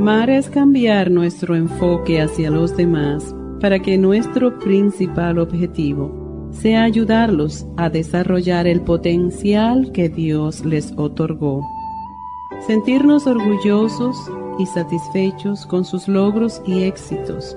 Amar 0.00 0.30
es 0.30 0.48
cambiar 0.48 1.10
nuestro 1.10 1.54
enfoque 1.54 2.22
hacia 2.22 2.50
los 2.50 2.74
demás 2.74 3.34
para 3.60 3.80
que 3.80 3.98
nuestro 3.98 4.58
principal 4.58 5.38
objetivo 5.38 6.48
sea 6.52 6.84
ayudarlos 6.84 7.66
a 7.76 7.90
desarrollar 7.90 8.66
el 8.66 8.80
potencial 8.80 9.92
que 9.92 10.08
Dios 10.08 10.64
les 10.64 10.94
otorgó. 10.96 11.60
Sentirnos 12.66 13.26
orgullosos 13.26 14.16
y 14.58 14.64
satisfechos 14.64 15.66
con 15.66 15.84
sus 15.84 16.08
logros 16.08 16.62
y 16.66 16.84
éxitos. 16.84 17.54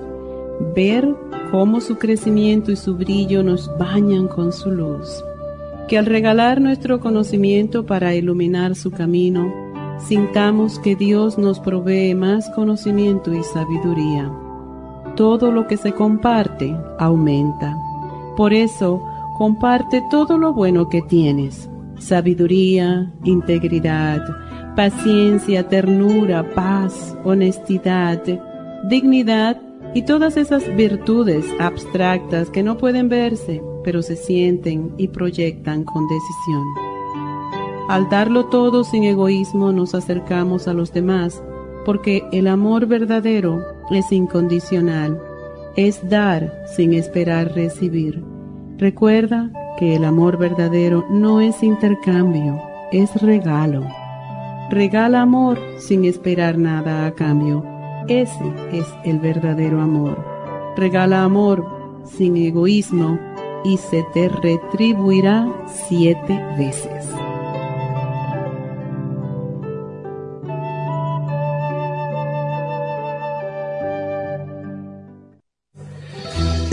Ver 0.76 1.16
cómo 1.50 1.80
su 1.80 1.96
crecimiento 1.96 2.70
y 2.70 2.76
su 2.76 2.94
brillo 2.94 3.42
nos 3.42 3.70
bañan 3.78 4.28
con 4.28 4.52
su 4.52 4.70
luz. 4.70 5.24
Que 5.88 5.96
al 5.96 6.04
regalar 6.04 6.60
nuestro 6.60 7.00
conocimiento 7.00 7.86
para 7.86 8.14
iluminar 8.14 8.74
su 8.74 8.90
camino, 8.90 9.63
sintamos 9.98 10.78
que 10.78 10.96
Dios 10.96 11.38
nos 11.38 11.60
provee 11.60 12.14
más 12.14 12.48
conocimiento 12.50 13.32
y 13.32 13.42
sabiduría. 13.42 14.30
Todo 15.16 15.52
lo 15.52 15.66
que 15.66 15.76
se 15.76 15.92
comparte 15.92 16.76
aumenta. 16.98 17.76
Por 18.36 18.52
eso, 18.52 19.02
comparte 19.36 20.02
todo 20.10 20.38
lo 20.38 20.52
bueno 20.52 20.88
que 20.88 21.02
tienes. 21.02 21.70
Sabiduría, 21.98 23.12
integridad, 23.22 24.22
paciencia, 24.74 25.68
ternura, 25.68 26.44
paz, 26.54 27.16
honestidad, 27.24 28.20
dignidad 28.88 29.60
y 29.94 30.02
todas 30.02 30.36
esas 30.36 30.74
virtudes 30.74 31.46
abstractas 31.60 32.50
que 32.50 32.62
no 32.62 32.76
pueden 32.76 33.08
verse, 33.08 33.62
pero 33.84 34.02
se 34.02 34.16
sienten 34.16 34.92
y 34.98 35.08
proyectan 35.08 35.84
con 35.84 36.06
decisión. 36.08 36.83
Al 37.88 38.08
darlo 38.08 38.46
todo 38.46 38.82
sin 38.82 39.04
egoísmo 39.04 39.70
nos 39.70 39.94
acercamos 39.94 40.68
a 40.68 40.72
los 40.72 40.92
demás, 40.92 41.42
porque 41.84 42.26
el 42.32 42.46
amor 42.46 42.86
verdadero 42.86 43.60
es 43.90 44.10
incondicional, 44.10 45.20
es 45.76 46.08
dar 46.08 46.64
sin 46.74 46.94
esperar 46.94 47.52
recibir. 47.54 48.24
Recuerda 48.78 49.50
que 49.76 49.96
el 49.96 50.04
amor 50.04 50.38
verdadero 50.38 51.04
no 51.10 51.42
es 51.42 51.62
intercambio, 51.62 52.58
es 52.90 53.20
regalo. 53.20 53.86
Regala 54.70 55.20
amor 55.20 55.58
sin 55.78 56.06
esperar 56.06 56.56
nada 56.56 57.06
a 57.06 57.12
cambio. 57.12 57.64
Ese 58.08 58.52
es 58.72 58.86
el 59.04 59.18
verdadero 59.18 59.82
amor. 59.82 60.24
Regala 60.76 61.22
amor 61.22 61.66
sin 62.04 62.36
egoísmo 62.36 63.18
y 63.62 63.76
se 63.76 64.04
te 64.14 64.28
retribuirá 64.28 65.46
siete 65.66 66.40
veces. 66.58 67.23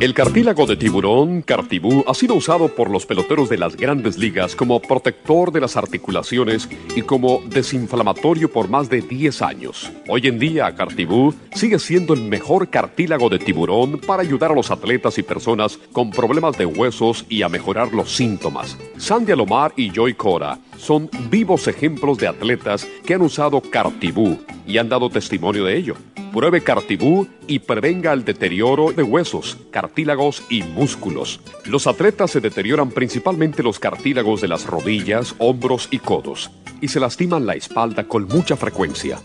El 0.00 0.12
cartílago 0.12 0.66
de 0.66 0.76
tiburón, 0.76 1.42
Cartibú, 1.42 2.04
ha 2.06 2.14
sido 2.14 2.34
usado 2.34 2.68
por 2.68 2.90
los 2.90 3.06
peloteros 3.06 3.48
de 3.48 3.56
las 3.56 3.76
grandes 3.76 4.18
ligas 4.18 4.56
como 4.56 4.82
protector 4.82 5.52
de 5.52 5.60
las 5.60 5.76
articulaciones 5.76 6.68
y 6.96 7.02
como 7.02 7.42
desinflamatorio 7.46 8.50
por 8.50 8.68
más 8.68 8.90
de 8.90 9.00
10 9.00 9.40
años. 9.42 9.92
Hoy 10.08 10.26
en 10.26 10.40
día, 10.40 10.74
Cartibú 10.74 11.32
sigue 11.54 11.78
siendo 11.78 12.12
el 12.12 12.22
mejor 12.22 12.68
cartílago 12.68 13.28
de 13.28 13.38
tiburón 13.38 14.00
para 14.00 14.22
ayudar 14.22 14.50
a 14.50 14.54
los 14.54 14.72
atletas 14.72 15.16
y 15.18 15.22
personas 15.22 15.78
con 15.92 16.10
problemas 16.10 16.58
de 16.58 16.66
huesos 16.66 17.24
y 17.28 17.42
a 17.42 17.48
mejorar 17.48 17.92
los 17.92 18.14
síntomas. 18.14 18.76
Sandy 18.98 19.32
Alomar 19.32 19.72
y 19.76 19.90
Joy 19.90 20.14
Cora 20.14 20.58
son 20.76 21.10
vivos 21.30 21.68
ejemplos 21.68 22.18
de 22.18 22.28
atletas 22.28 22.86
que 23.04 23.14
han 23.14 23.22
usado 23.22 23.60
Cartibú 23.60 24.38
y 24.66 24.78
han 24.78 24.88
dado 24.88 25.10
testimonio 25.10 25.64
de 25.64 25.76
ello. 25.76 25.96
Pruebe 26.32 26.62
Cartibú 26.62 27.28
y 27.46 27.60
prevenga 27.60 28.12
el 28.12 28.24
deterioro 28.24 28.92
de 28.92 29.04
huesos, 29.04 29.56
cartílagos 29.70 30.42
y 30.50 30.62
músculos. 30.62 31.40
Los 31.64 31.86
atletas 31.86 32.32
se 32.32 32.40
deterioran 32.40 32.90
principalmente 32.90 33.62
los 33.62 33.78
cartílagos 33.78 34.40
de 34.40 34.48
las 34.48 34.66
rodillas, 34.66 35.34
hombros 35.38 35.88
y 35.90 35.98
codos 36.00 36.50
y 36.80 36.88
se 36.88 37.00
lastiman 37.00 37.46
la 37.46 37.54
espalda 37.54 38.04
con 38.04 38.26
mucha 38.26 38.56
frecuencia. 38.56 39.18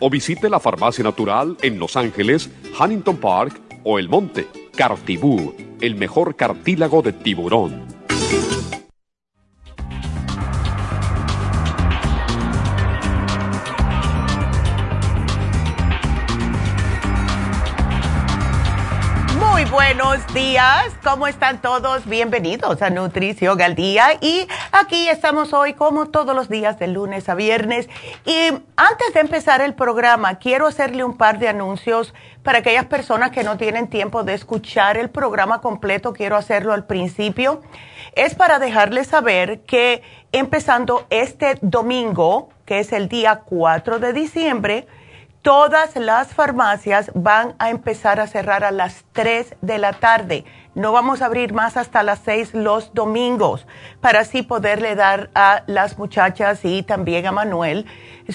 O 0.00 0.10
visite 0.10 0.50
la 0.50 0.60
farmacia 0.60 1.02
natural 1.02 1.56
en 1.62 1.78
Los 1.78 1.96
Ángeles, 1.96 2.50
Huntington 2.78 3.16
Park 3.16 3.58
o 3.84 3.98
El 3.98 4.10
Monte. 4.10 4.46
Cartibú, 4.76 5.54
el 5.80 5.94
mejor 5.94 6.36
cartílago 6.36 7.00
de 7.00 7.14
tiburón. 7.14 7.99
Buenos 19.70 20.26
días. 20.34 20.92
¿Cómo 21.04 21.28
están 21.28 21.62
todos? 21.62 22.06
Bienvenidos 22.06 22.82
a 22.82 22.90
Nutrición 22.90 23.60
al 23.62 23.76
Día. 23.76 24.18
Y 24.20 24.48
aquí 24.72 25.08
estamos 25.08 25.52
hoy 25.52 25.74
como 25.74 26.06
todos 26.06 26.34
los 26.34 26.48
días 26.48 26.78
de 26.78 26.88
lunes 26.88 27.28
a 27.28 27.34
viernes. 27.34 27.88
Y 28.24 28.48
antes 28.76 29.14
de 29.14 29.20
empezar 29.20 29.60
el 29.60 29.74
programa, 29.74 30.38
quiero 30.38 30.66
hacerle 30.66 31.04
un 31.04 31.16
par 31.16 31.38
de 31.38 31.48
anuncios 31.48 32.14
para 32.42 32.58
aquellas 32.58 32.86
personas 32.86 33.30
que 33.30 33.44
no 33.44 33.56
tienen 33.56 33.88
tiempo 33.88 34.24
de 34.24 34.34
escuchar 34.34 34.96
el 34.96 35.08
programa 35.08 35.60
completo. 35.60 36.12
Quiero 36.12 36.36
hacerlo 36.36 36.72
al 36.72 36.86
principio. 36.86 37.62
Es 38.14 38.34
para 38.34 38.58
dejarles 38.58 39.06
saber 39.06 39.60
que 39.60 40.02
empezando 40.32 41.06
este 41.10 41.58
domingo, 41.60 42.48
que 42.66 42.80
es 42.80 42.92
el 42.92 43.08
día 43.08 43.42
4 43.44 44.00
de 44.00 44.12
diciembre, 44.12 44.88
Todas 45.42 45.96
las 45.96 46.34
farmacias 46.34 47.10
van 47.14 47.54
a 47.58 47.70
empezar 47.70 48.20
a 48.20 48.26
cerrar 48.26 48.62
a 48.62 48.70
las 48.70 49.06
3 49.12 49.56
de 49.62 49.78
la 49.78 49.94
tarde. 49.94 50.44
No 50.74 50.92
vamos 50.92 51.22
a 51.22 51.26
abrir 51.26 51.54
más 51.54 51.78
hasta 51.78 52.02
las 52.02 52.18
6 52.26 52.52
los 52.52 52.92
domingos 52.92 53.66
para 54.02 54.20
así 54.20 54.42
poderle 54.42 54.96
dar 54.96 55.30
a 55.34 55.62
las 55.66 55.96
muchachas 55.96 56.60
y 56.64 56.82
también 56.82 57.26
a 57.26 57.32
Manuel 57.32 57.86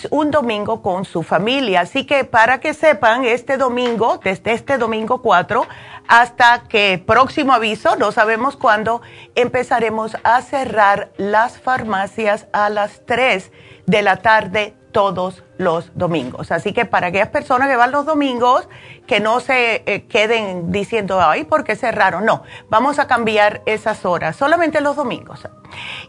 un 0.10 0.32
domingo 0.32 0.82
con 0.82 1.06
su 1.06 1.22
familia. 1.22 1.82
Así 1.82 2.08
que 2.08 2.24
para 2.24 2.60
que 2.60 2.74
sepan, 2.74 3.24
este 3.24 3.58
domingo, 3.58 4.20
desde 4.24 4.54
este 4.54 4.80
domingo 4.80 5.22
4 5.22 5.64
hasta 6.08 6.64
que 6.68 7.04
próximo 7.06 7.54
aviso, 7.54 7.98
no 7.98 8.12
sabemos 8.12 8.58
cuándo, 8.58 9.04
empezaremos 9.36 10.18
a 10.24 10.42
cerrar 10.42 11.12
las 11.18 11.60
farmacias 11.60 12.48
a 12.52 12.70
las 12.70 13.06
3 13.06 13.52
de 13.86 14.02
la 14.02 14.18
tarde 14.18 14.74
todos 14.96 15.44
los 15.58 15.92
domingos. 15.94 16.54
Así 16.54 16.72
que 16.72 16.86
para 16.86 17.08
aquellas 17.08 17.28
personas 17.28 17.68
que 17.68 17.76
van 17.76 17.92
los 17.92 18.06
domingos, 18.06 18.70
que 19.06 19.20
no 19.20 19.42
se 19.42 19.84
eh, 19.86 20.06
queden 20.08 20.72
diciendo, 20.72 21.20
ay, 21.20 21.44
¿por 21.44 21.66
qué 21.66 21.76
cerraron? 21.76 22.24
No, 22.24 22.44
vamos 22.70 22.98
a 22.98 23.06
cambiar 23.06 23.62
esas 23.66 24.06
horas, 24.06 24.38
solamente 24.38 24.80
los 24.80 24.96
domingos. 24.96 25.50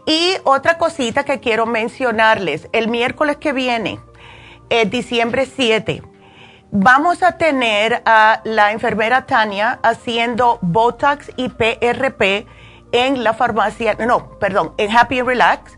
Y 0.05 0.35
otra 0.45 0.77
cosita 0.77 1.25
que 1.25 1.41
quiero 1.41 1.65
mencionarles, 1.65 2.69
el 2.71 2.87
miércoles 2.87 3.35
que 3.35 3.51
viene, 3.51 3.99
eh, 4.69 4.85
diciembre 4.85 5.47
7, 5.53 6.01
vamos 6.71 7.23
a 7.23 7.33
tener 7.33 8.01
a 8.05 8.39
la 8.45 8.71
enfermera 8.71 9.25
Tania 9.25 9.79
haciendo 9.83 10.59
Botox 10.61 11.29
y 11.35 11.49
PRP 11.49 12.47
en 12.93 13.21
la 13.21 13.33
farmacia, 13.33 13.95
no, 13.95 14.39
perdón, 14.39 14.73
en 14.77 14.95
Happy 14.95 15.21
Relax 15.21 15.76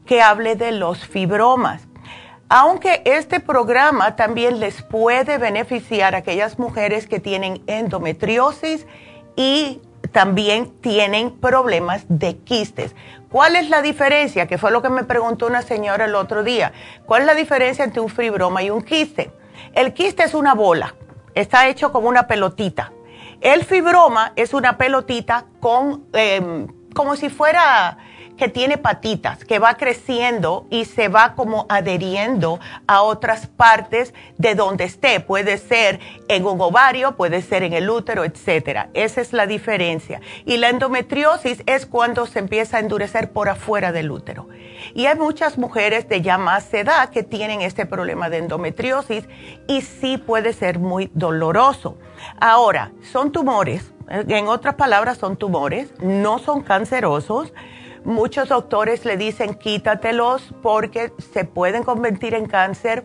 que 0.07 0.23
hable 0.23 0.55
de 0.55 0.73
los 0.73 1.07
fibromas. 1.07 1.83
Aunque 2.49 3.03
este 3.05 3.41
programa 3.41 4.15
también 4.17 4.61
les 4.61 4.83
puede 4.83 5.39
beneficiar 5.39 6.15
a 6.15 6.19
aquellas 6.19 6.59
mujeres 6.59 7.09
que 7.09 7.19
tienen 7.19 7.63
endometriosis 7.67 8.87
y 9.35 9.81
también 10.13 10.71
tienen 10.81 11.33
problemas 11.33 12.05
de 12.09 12.37
quistes. 12.37 12.95
¿Cuál 13.29 13.57
es 13.57 13.71
la 13.71 13.83
diferencia? 13.83 14.47
Que 14.47 14.59
fue 14.59 14.71
lo 14.71 14.83
que 14.83 14.91
me 14.91 15.03
preguntó 15.03 15.47
una 15.47 15.63
señora 15.63 16.05
el 16.05 16.15
otro 16.15 16.45
día. 16.45 16.73
¿Cuál 17.07 17.23
es 17.23 17.27
la 17.27 17.35
diferencia 17.35 17.85
entre 17.85 18.01
un 18.01 18.09
fibroma 18.09 18.63
y 18.63 18.71
un 18.71 18.83
quiste? 18.83 19.33
El 19.73 19.93
quiste 19.93 20.23
es 20.23 20.35
una 20.35 20.55
bola, 20.55 20.95
está 21.35 21.67
hecho 21.67 21.91
como 21.91 22.09
una 22.09 22.29
pelotita. 22.29 22.93
El 23.45 23.67
fibroma 23.67 24.33
es 24.37 24.55
una 24.55 24.79
pelotita 24.79 25.45
con, 25.61 26.07
em, 26.15 26.67
como 26.95 27.15
si 27.15 27.29
fuera 27.29 27.99
que 28.37 28.49
tiene 28.49 28.79
patitas, 28.79 29.45
que 29.45 29.59
va 29.59 29.75
creciendo 29.75 30.67
y 30.71 30.85
se 30.85 31.09
va 31.09 31.35
como 31.35 31.67
adheriendo 31.69 32.61
a 32.87 33.03
otras 33.03 33.47
partes 33.47 34.15
de 34.39 34.55
donde 34.55 34.85
esté. 34.85 35.21
Puede 35.21 35.59
ser 35.59 36.01
en 36.29 36.45
un 36.45 36.61
ovario, 36.61 37.17
puede 37.17 37.43
ser 37.43 37.63
en 37.63 37.73
el 37.73 37.89
útero, 37.89 38.25
etcétera. 38.25 38.89
Esa 38.95 39.21
es 39.21 39.33
la 39.33 39.47
diferencia. 39.47 40.21
Y 40.45 40.57
la 40.57 40.69
endometriosis 40.69 41.63
es 41.67 41.87
cuando 41.87 42.27
se 42.27 42.41
empieza 42.41 42.79
a 42.79 42.81
endurecer 42.81 43.31
por 43.31 43.49
afuera 43.49 43.93
del 43.93 44.11
útero. 44.11 44.49
Y 44.95 45.07
hay 45.07 45.17
muchas 45.17 45.57
mujeres 45.57 46.09
de 46.09 46.21
ya 46.21 46.37
más 46.39 46.73
edad 46.75 47.09
que 47.11 47.23
tienen 47.23 47.63
este 47.63 47.87
problema 47.87 48.29
de 48.29 48.39
endometriosis 48.39 49.25
y 49.67 49.81
sí 49.81 50.19
puede 50.19 50.53
ser 50.53 50.79
muy 50.79 51.11
doloroso. 51.15 51.97
Ahora, 52.41 52.93
son 53.13 53.33
tumores, 53.33 53.93
en 54.09 54.49
otras 54.49 54.75
palabras 54.75 55.19
son 55.19 55.37
tumores, 55.37 55.93
no 56.01 56.39
son 56.39 56.63
cancerosos 56.63 57.53
Muchos 58.05 58.51
doctores 58.51 59.07
le 59.07 59.17
dicen 59.17 59.55
quítatelos 59.55 60.55
porque 60.63 61.13
se 61.33 61.45
pueden 61.45 61.85
convertir 61.85 62.35
en 62.35 62.47
cáncer. 62.47 63.05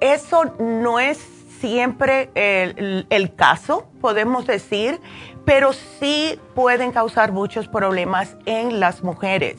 Eso 0.00 0.54
no 0.60 1.00
es 1.00 1.18
siempre 1.60 2.30
el, 2.34 3.34
caso, 3.34 3.88
podemos 4.00 4.46
decir, 4.46 5.00
pero 5.44 5.72
sí 5.72 6.38
pueden 6.54 6.92
causar 6.92 7.32
muchos 7.32 7.66
problemas 7.66 8.36
en 8.46 8.78
las 8.78 9.02
mujeres. 9.02 9.56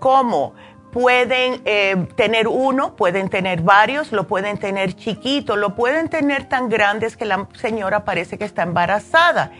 Como 0.00 0.54
pueden 0.90 1.62
eh, 1.64 2.08
tener 2.16 2.48
uno, 2.48 2.96
pueden 2.96 3.28
tener 3.28 3.62
varios, 3.62 4.10
lo 4.10 4.26
pueden 4.26 4.58
tener 4.58 4.94
chiquito, 4.94 5.54
lo 5.54 5.76
pueden 5.76 6.08
tener 6.08 6.48
tan 6.48 6.68
grandes 6.68 7.16
que 7.16 7.26
la 7.26 7.48
señora 7.54 8.04
parece 8.04 8.38
que 8.38 8.44
está 8.44 8.64
embarazada. 8.64 9.52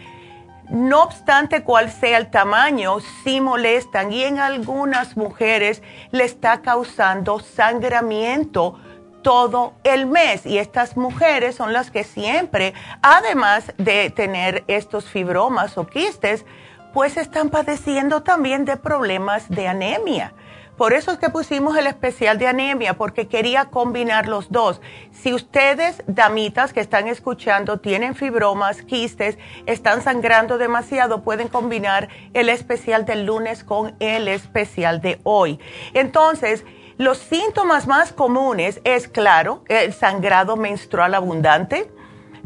No 0.70 1.02
obstante 1.02 1.64
cuál 1.64 1.90
sea 1.90 2.16
el 2.16 2.30
tamaño, 2.30 2.98
sí 3.24 3.40
molestan 3.40 4.12
y 4.12 4.22
en 4.22 4.38
algunas 4.38 5.16
mujeres 5.16 5.82
le 6.12 6.24
está 6.24 6.62
causando 6.62 7.40
sangramiento 7.40 8.78
todo 9.22 9.74
el 9.82 10.06
mes. 10.06 10.46
Y 10.46 10.58
estas 10.58 10.96
mujeres 10.96 11.56
son 11.56 11.72
las 11.72 11.90
que 11.90 12.04
siempre, 12.04 12.72
además 13.02 13.72
de 13.78 14.10
tener 14.10 14.62
estos 14.68 15.06
fibromas 15.06 15.76
o 15.76 15.88
quistes, 15.88 16.44
pues 16.92 17.16
están 17.16 17.50
padeciendo 17.50 18.22
también 18.22 18.64
de 18.64 18.76
problemas 18.76 19.48
de 19.48 19.66
anemia. 19.66 20.34
Por 20.80 20.94
eso 20.94 21.12
es 21.12 21.18
que 21.18 21.28
pusimos 21.28 21.76
el 21.76 21.86
especial 21.86 22.38
de 22.38 22.46
anemia, 22.46 22.94
porque 22.94 23.28
quería 23.28 23.66
combinar 23.66 24.26
los 24.26 24.50
dos. 24.50 24.80
Si 25.12 25.34
ustedes, 25.34 26.02
damitas 26.06 26.72
que 26.72 26.80
están 26.80 27.06
escuchando, 27.06 27.80
tienen 27.80 28.14
fibromas, 28.14 28.80
quistes, 28.80 29.36
están 29.66 30.00
sangrando 30.00 30.56
demasiado, 30.56 31.22
pueden 31.22 31.48
combinar 31.48 32.08
el 32.32 32.48
especial 32.48 33.04
del 33.04 33.26
lunes 33.26 33.62
con 33.62 33.94
el 34.00 34.26
especial 34.26 35.02
de 35.02 35.20
hoy. 35.22 35.60
Entonces, 35.92 36.64
los 36.96 37.18
síntomas 37.18 37.86
más 37.86 38.14
comunes 38.14 38.80
es, 38.84 39.06
claro, 39.06 39.64
el 39.68 39.92
sangrado 39.92 40.56
menstrual 40.56 41.14
abundante, 41.14 41.92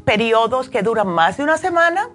periodos 0.04 0.70
que 0.70 0.82
duran 0.82 1.06
más 1.06 1.36
de 1.36 1.44
una 1.44 1.56
semana, 1.56 2.10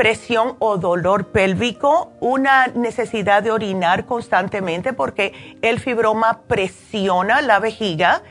presión 0.00 0.56
o 0.60 0.78
dolor 0.78 1.26
pélvico, 1.26 2.10
una 2.20 2.68
necesidad 2.68 3.42
de 3.42 3.50
orinar 3.50 4.06
constantemente 4.06 4.94
porque 4.94 5.58
el 5.60 5.78
fibroma 5.78 6.40
presiona 6.48 7.42
la 7.42 7.58
vejiga. 7.58 8.22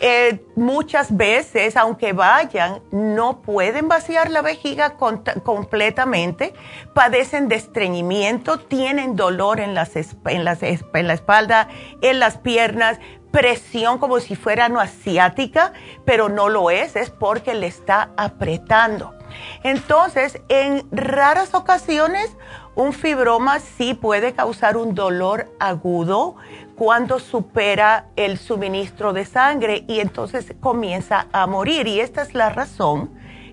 Eh, 0.00 0.40
muchas 0.56 1.14
veces, 1.14 1.76
aunque 1.76 2.14
vayan, 2.14 2.80
no 2.92 3.42
pueden 3.42 3.88
vaciar 3.88 4.30
la 4.30 4.40
vejiga 4.40 4.96
completamente, 4.96 6.54
padecen 6.94 7.48
de 7.48 7.56
estreñimiento, 7.56 8.60
tienen 8.60 9.14
dolor 9.14 9.60
en, 9.60 9.74
las, 9.74 9.96
en, 9.96 10.44
las, 10.44 10.62
en 10.62 11.06
la 11.06 11.12
espalda, 11.12 11.68
en 12.00 12.20
las 12.20 12.38
piernas, 12.38 13.00
presión 13.30 13.98
como 13.98 14.18
si 14.20 14.34
fuera 14.34 14.70
no 14.70 14.80
asiática, 14.80 15.74
pero 16.06 16.30
no 16.30 16.48
lo 16.48 16.70
es, 16.70 16.96
es 16.96 17.10
porque 17.10 17.52
le 17.52 17.66
está 17.66 18.12
apretando. 18.16 19.17
Entonces, 19.62 20.40
en 20.48 20.86
raras 20.90 21.54
ocasiones, 21.54 22.36
un 22.74 22.92
fibroma 22.92 23.58
sí 23.58 23.94
puede 23.94 24.34
causar 24.34 24.76
un 24.76 24.94
dolor 24.94 25.52
agudo 25.58 26.36
cuando 26.76 27.18
supera 27.18 28.06
el 28.14 28.38
suministro 28.38 29.12
de 29.12 29.24
sangre 29.24 29.84
y 29.88 29.98
entonces 29.98 30.54
comienza 30.60 31.26
a 31.32 31.46
morir. 31.48 31.88
Y 31.88 31.98
esta 31.98 32.22
es 32.22 32.34
la 32.34 32.50
razón 32.50 33.10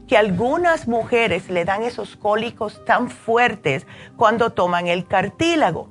que 0.08 0.16
algunas 0.16 0.88
mujeres 0.88 1.50
le 1.50 1.66
dan 1.66 1.82
esos 1.82 2.16
cólicos 2.16 2.86
tan 2.86 3.10
fuertes 3.10 3.88
cuando 4.16 4.52
toman 4.52 4.86
el 4.86 5.08
cartílago. 5.08 5.90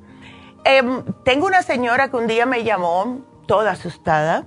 Em, 0.64 1.02
tengo 1.24 1.46
una 1.46 1.62
señora 1.62 2.10
que 2.10 2.16
un 2.16 2.28
día 2.28 2.46
me 2.46 2.62
llamó 2.62 3.18
toda 3.46 3.72
asustada. 3.72 4.46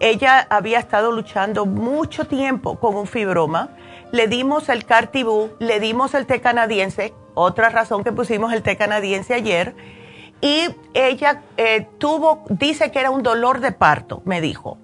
Ella 0.00 0.46
había 0.50 0.80
estado 0.80 1.12
luchando 1.12 1.64
mucho 1.64 2.26
tiempo 2.26 2.78
con 2.78 2.96
un 2.96 3.06
fibroma 3.06 3.70
le 4.12 4.28
dimos 4.28 4.68
el 4.68 4.84
Cartibú, 4.84 5.50
le 5.58 5.80
dimos 5.80 6.14
el 6.14 6.26
té 6.26 6.40
canadiense, 6.40 7.14
otra 7.34 7.68
razón 7.68 8.04
que 8.04 8.12
pusimos 8.12 8.52
el 8.52 8.62
té 8.62 8.76
canadiense 8.76 9.34
ayer, 9.34 9.74
y 10.40 10.68
ella 10.94 11.42
eh, 11.56 11.88
tuvo, 11.98 12.44
dice 12.48 12.90
que 12.90 13.00
era 13.00 13.10
un 13.10 13.22
dolor 13.22 13.60
de 13.60 13.72
parto, 13.72 14.22
me 14.24 14.40
dijo. 14.40 14.78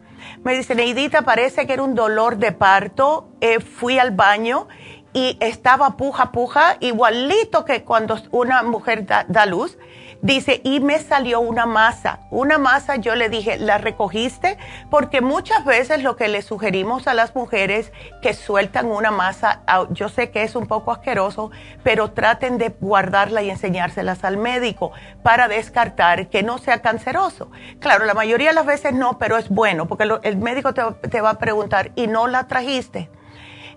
Me 0.45 0.55
dice, 0.55 0.75
Neidita, 0.75 1.23
parece 1.23 1.67
que 1.67 1.75
era 1.75 1.83
un 1.83 1.95
dolor 1.95 2.37
de 2.37 2.53
parto. 2.53 3.29
Eh, 3.41 3.61
fui 3.61 3.99
al 3.99 4.13
baño 4.13 4.67
y 5.13 5.37
estaba 5.41 5.97
puja, 5.97 6.33
puja, 6.33 6.77
igualito 6.81 7.65
que 7.65 7.85
cuando 7.85 8.17
una 8.31 8.63
mujer 8.63 9.07
da, 9.07 9.47
luz. 9.47 9.79
Dice, 10.23 10.61
y 10.63 10.79
me 10.79 11.01
salió 11.01 11.41
una 11.41 11.67
masa. 11.67 12.21
Una 12.31 12.57
masa, 12.57 12.95
yo 12.95 13.17
le 13.17 13.29
dije, 13.29 13.59
¿la 13.59 13.79
recogiste? 13.79 14.57
Porque 14.89 15.21
muchas 15.21 15.65
veces 15.65 16.01
lo 16.05 16.15
que 16.15 16.29
le 16.29 16.43
sugerimos 16.43 17.09
a 17.09 17.15
las 17.15 17.35
mujeres 17.35 17.93
que 18.23 18.33
sueltan 18.33 18.87
una 18.87 19.11
masa, 19.11 19.63
yo 19.91 20.09
sé 20.09 20.31
que 20.31 20.45
es 20.45 20.55
un 20.55 20.69
poco 20.69 20.93
asqueroso, 20.93 21.51
pero 21.83 22.13
traten 22.13 22.57
de 22.57 22.69
guardarla 22.69 23.43
y 23.43 23.51
enseñárselas 23.51 24.23
al 24.23 24.37
médico 24.37 24.93
para 25.25 25.49
descartar 25.49 26.29
que 26.29 26.45
no 26.45 26.59
sea 26.59 26.83
canceroso. 26.83 27.51
Claro, 27.81 28.05
la 28.05 28.15
mayoría 28.15 28.51
de 28.51 28.55
las 28.55 28.67
veces 28.67 28.95
no, 28.95 29.19
pero 29.19 29.39
es 29.39 29.49
bueno, 29.49 29.89
porque 29.89 30.09
el 30.23 30.37
médico 30.37 30.73
te, 30.73 30.85
te 31.09 31.21
va 31.21 31.31
a 31.31 31.39
preguntar, 31.39 31.91
¿y 31.97 32.07
no 32.07 32.29
la 32.29 32.47
trajiste? 32.47 33.11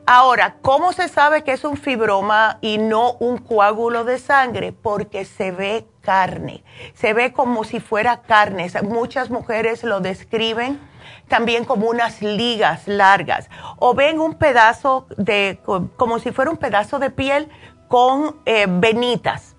Ahora, 0.07 0.57
¿cómo 0.61 0.93
se 0.93 1.07
sabe 1.07 1.43
que 1.43 1.53
es 1.53 1.63
un 1.63 1.77
fibroma 1.77 2.59
y 2.61 2.77
no 2.77 3.13
un 3.13 3.39
coágulo 3.39 4.03
de 4.03 4.19
sangre? 4.19 4.71
Porque 4.71 5.25
se 5.25 5.51
ve 5.51 5.87
carne, 6.01 6.63
se 6.93 7.13
ve 7.13 7.33
como 7.33 7.63
si 7.63 7.79
fuera 7.79 8.21
carne. 8.21 8.69
Muchas 8.83 9.31
mujeres 9.31 9.83
lo 9.83 10.01
describen 10.01 10.79
también 11.27 11.65
como 11.65 11.89
unas 11.89 12.21
ligas 12.21 12.87
largas 12.87 13.49
o 13.77 13.95
ven 13.95 14.19
un 14.19 14.35
pedazo 14.35 15.07
de, 15.17 15.59
como 15.97 16.19
si 16.19 16.31
fuera 16.31 16.51
un 16.51 16.57
pedazo 16.57 16.99
de 16.99 17.09
piel 17.09 17.49
con 17.87 18.35
eh, 18.45 18.67
venitas 18.69 19.54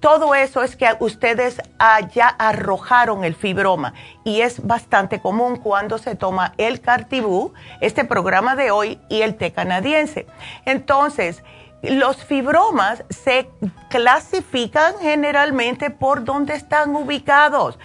todo 0.00 0.34
eso 0.34 0.62
es 0.62 0.76
que 0.76 0.88
ustedes 0.98 1.60
ya 2.12 2.28
arrojaron 2.28 3.22
el 3.24 3.34
fibroma 3.34 3.92
y 4.24 4.40
es 4.40 4.66
bastante 4.66 5.20
común 5.20 5.56
cuando 5.56 5.98
se 5.98 6.14
toma 6.14 6.54
el 6.56 6.80
Cartibú, 6.80 7.52
este 7.82 8.04
programa 8.04 8.56
de 8.56 8.70
hoy, 8.70 8.98
y 9.10 9.20
el 9.20 9.36
té 9.36 9.52
canadiense. 9.52 10.26
Entonces, 10.64 11.42
los 11.82 12.24
fibromas 12.24 13.04
se 13.08 13.48
clasifican 13.88 14.94
generalmente 15.00 15.90
por 15.90 16.24
dónde 16.24 16.54
están 16.54 16.94
ubicados. 16.94 17.78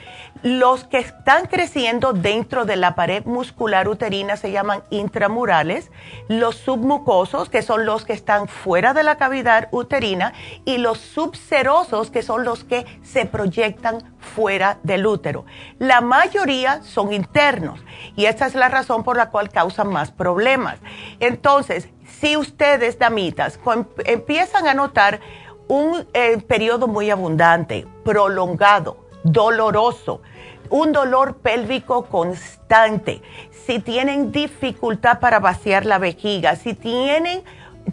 Los 0.46 0.84
que 0.84 1.00
están 1.00 1.48
creciendo 1.48 2.14
dentro 2.14 2.66
de 2.66 2.76
la 2.76 2.94
pared 2.94 3.26
muscular 3.26 3.88
uterina 3.88 4.38
se 4.38 4.52
llaman 4.52 4.84
intramurales, 4.92 5.90
los 6.28 6.56
submucosos, 6.58 7.50
que 7.50 7.64
son 7.64 7.88
los 7.88 8.06
que 8.06 8.14
están 8.14 8.48
fuera 8.48 8.94
de 8.94 9.02
la 9.02 9.18
cavidad 9.18 9.70
uterina, 9.72 10.34
y 10.64 10.78
los 10.78 11.00
subserosos, 11.00 12.12
que 12.12 12.22
son 12.22 12.44
los 12.44 12.64
que 12.64 12.86
se 13.02 13.26
proyectan 13.26 14.14
fuera 14.20 14.78
del 14.84 15.08
útero. 15.08 15.46
La 15.80 16.02
mayoría 16.02 16.84
son 16.84 17.12
internos 17.12 17.84
y 18.16 18.26
esta 18.26 18.46
es 18.46 18.54
la 18.54 18.70
razón 18.70 19.04
por 19.04 19.18
la 19.18 19.32
cual 19.32 19.50
causan 19.50 19.88
más 19.88 20.12
problemas. 20.12 20.78
Entonces, 21.20 21.90
si 22.20 22.38
ustedes, 22.38 23.00
damitas, 23.00 23.60
empiezan 24.06 24.68
a 24.68 24.76
notar 24.76 25.22
un 25.68 26.06
eh, 26.14 26.38
periodo 26.48 26.88
muy 26.88 27.10
abundante, 27.10 27.88
prolongado, 28.04 29.06
doloroso, 29.24 30.22
un 30.70 30.92
dolor 30.92 31.38
pélvico 31.38 32.06
constante, 32.06 33.22
si 33.66 33.80
tienen 33.80 34.32
dificultad 34.32 35.20
para 35.20 35.40
vaciar 35.40 35.86
la 35.86 35.98
vejiga, 35.98 36.56
si 36.56 36.74
tienen 36.74 37.44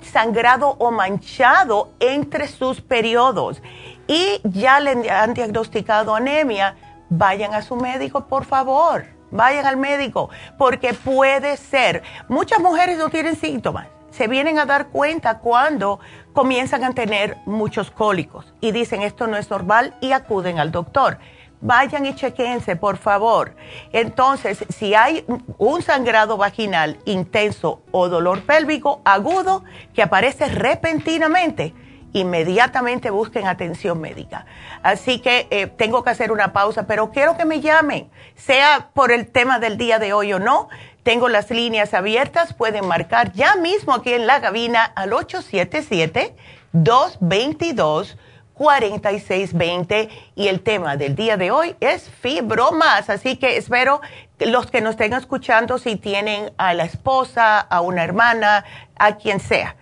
sangrado 0.00 0.76
o 0.78 0.90
manchado 0.90 1.90
entre 2.00 2.48
sus 2.48 2.80
periodos 2.80 3.62
y 4.06 4.40
ya 4.44 4.80
le 4.80 5.10
han 5.10 5.34
diagnosticado 5.34 6.14
anemia, 6.14 6.76
vayan 7.08 7.54
a 7.54 7.62
su 7.62 7.76
médico, 7.76 8.26
por 8.26 8.44
favor, 8.44 9.04
vayan 9.30 9.66
al 9.66 9.76
médico, 9.76 10.30
porque 10.58 10.94
puede 10.94 11.56
ser, 11.56 12.02
muchas 12.28 12.60
mujeres 12.60 12.98
no 12.98 13.10
tienen 13.10 13.36
síntomas, 13.36 13.88
se 14.10 14.28
vienen 14.28 14.58
a 14.58 14.66
dar 14.66 14.88
cuenta 14.88 15.38
cuando 15.38 16.00
comienzan 16.32 16.84
a 16.84 16.92
tener 16.92 17.38
muchos 17.46 17.90
cólicos 17.90 18.52
y 18.60 18.72
dicen 18.72 19.02
esto 19.02 19.26
no 19.26 19.36
es 19.36 19.50
normal 19.50 19.94
y 20.00 20.12
acuden 20.12 20.58
al 20.58 20.70
doctor 20.70 21.18
vayan 21.62 22.04
y 22.04 22.14
chequense, 22.14 22.76
por 22.76 22.98
favor. 22.98 23.54
Entonces, 23.92 24.64
si 24.68 24.94
hay 24.94 25.24
un 25.56 25.80
sangrado 25.80 26.36
vaginal 26.36 26.98
intenso 27.06 27.80
o 27.90 28.08
dolor 28.08 28.42
pélvico 28.42 29.00
agudo 29.04 29.64
que 29.94 30.02
aparece 30.02 30.48
repentinamente, 30.48 31.72
inmediatamente 32.12 33.10
busquen 33.10 33.46
atención 33.46 34.00
médica. 34.00 34.44
Así 34.82 35.20
que 35.20 35.46
eh, 35.50 35.66
tengo 35.66 36.04
que 36.04 36.10
hacer 36.10 36.30
una 36.30 36.52
pausa, 36.52 36.86
pero 36.86 37.10
quiero 37.10 37.36
que 37.36 37.44
me 37.44 37.60
llamen, 37.60 38.10
sea 38.34 38.90
por 38.92 39.12
el 39.12 39.30
tema 39.30 39.58
del 39.58 39.78
día 39.78 39.98
de 39.98 40.12
hoy 40.12 40.32
o 40.32 40.38
no. 40.38 40.68
Tengo 41.04 41.28
las 41.28 41.50
líneas 41.50 41.94
abiertas, 41.94 42.52
pueden 42.52 42.86
marcar 42.86 43.32
ya 43.32 43.56
mismo 43.56 43.94
aquí 43.94 44.12
en 44.12 44.26
la 44.26 44.40
cabina 44.40 44.84
al 44.84 45.12
877 45.12 46.36
222 46.72 48.16
4620 48.62 50.08
y 50.36 50.46
el 50.46 50.60
tema 50.60 50.96
del 50.96 51.16
día 51.16 51.36
de 51.36 51.50
hoy 51.50 51.74
es 51.80 52.08
fibromas. 52.08 53.10
Así 53.10 53.34
que 53.36 53.56
espero 53.56 54.00
que 54.38 54.46
los 54.46 54.70
que 54.70 54.80
nos 54.80 54.92
estén 54.92 55.14
escuchando, 55.14 55.78
si 55.78 55.96
tienen 55.96 56.52
a 56.58 56.72
la 56.72 56.84
esposa, 56.84 57.58
a 57.58 57.80
una 57.80 58.04
hermana, 58.04 58.64
a 58.96 59.16
quien 59.16 59.40
sea, 59.40 59.74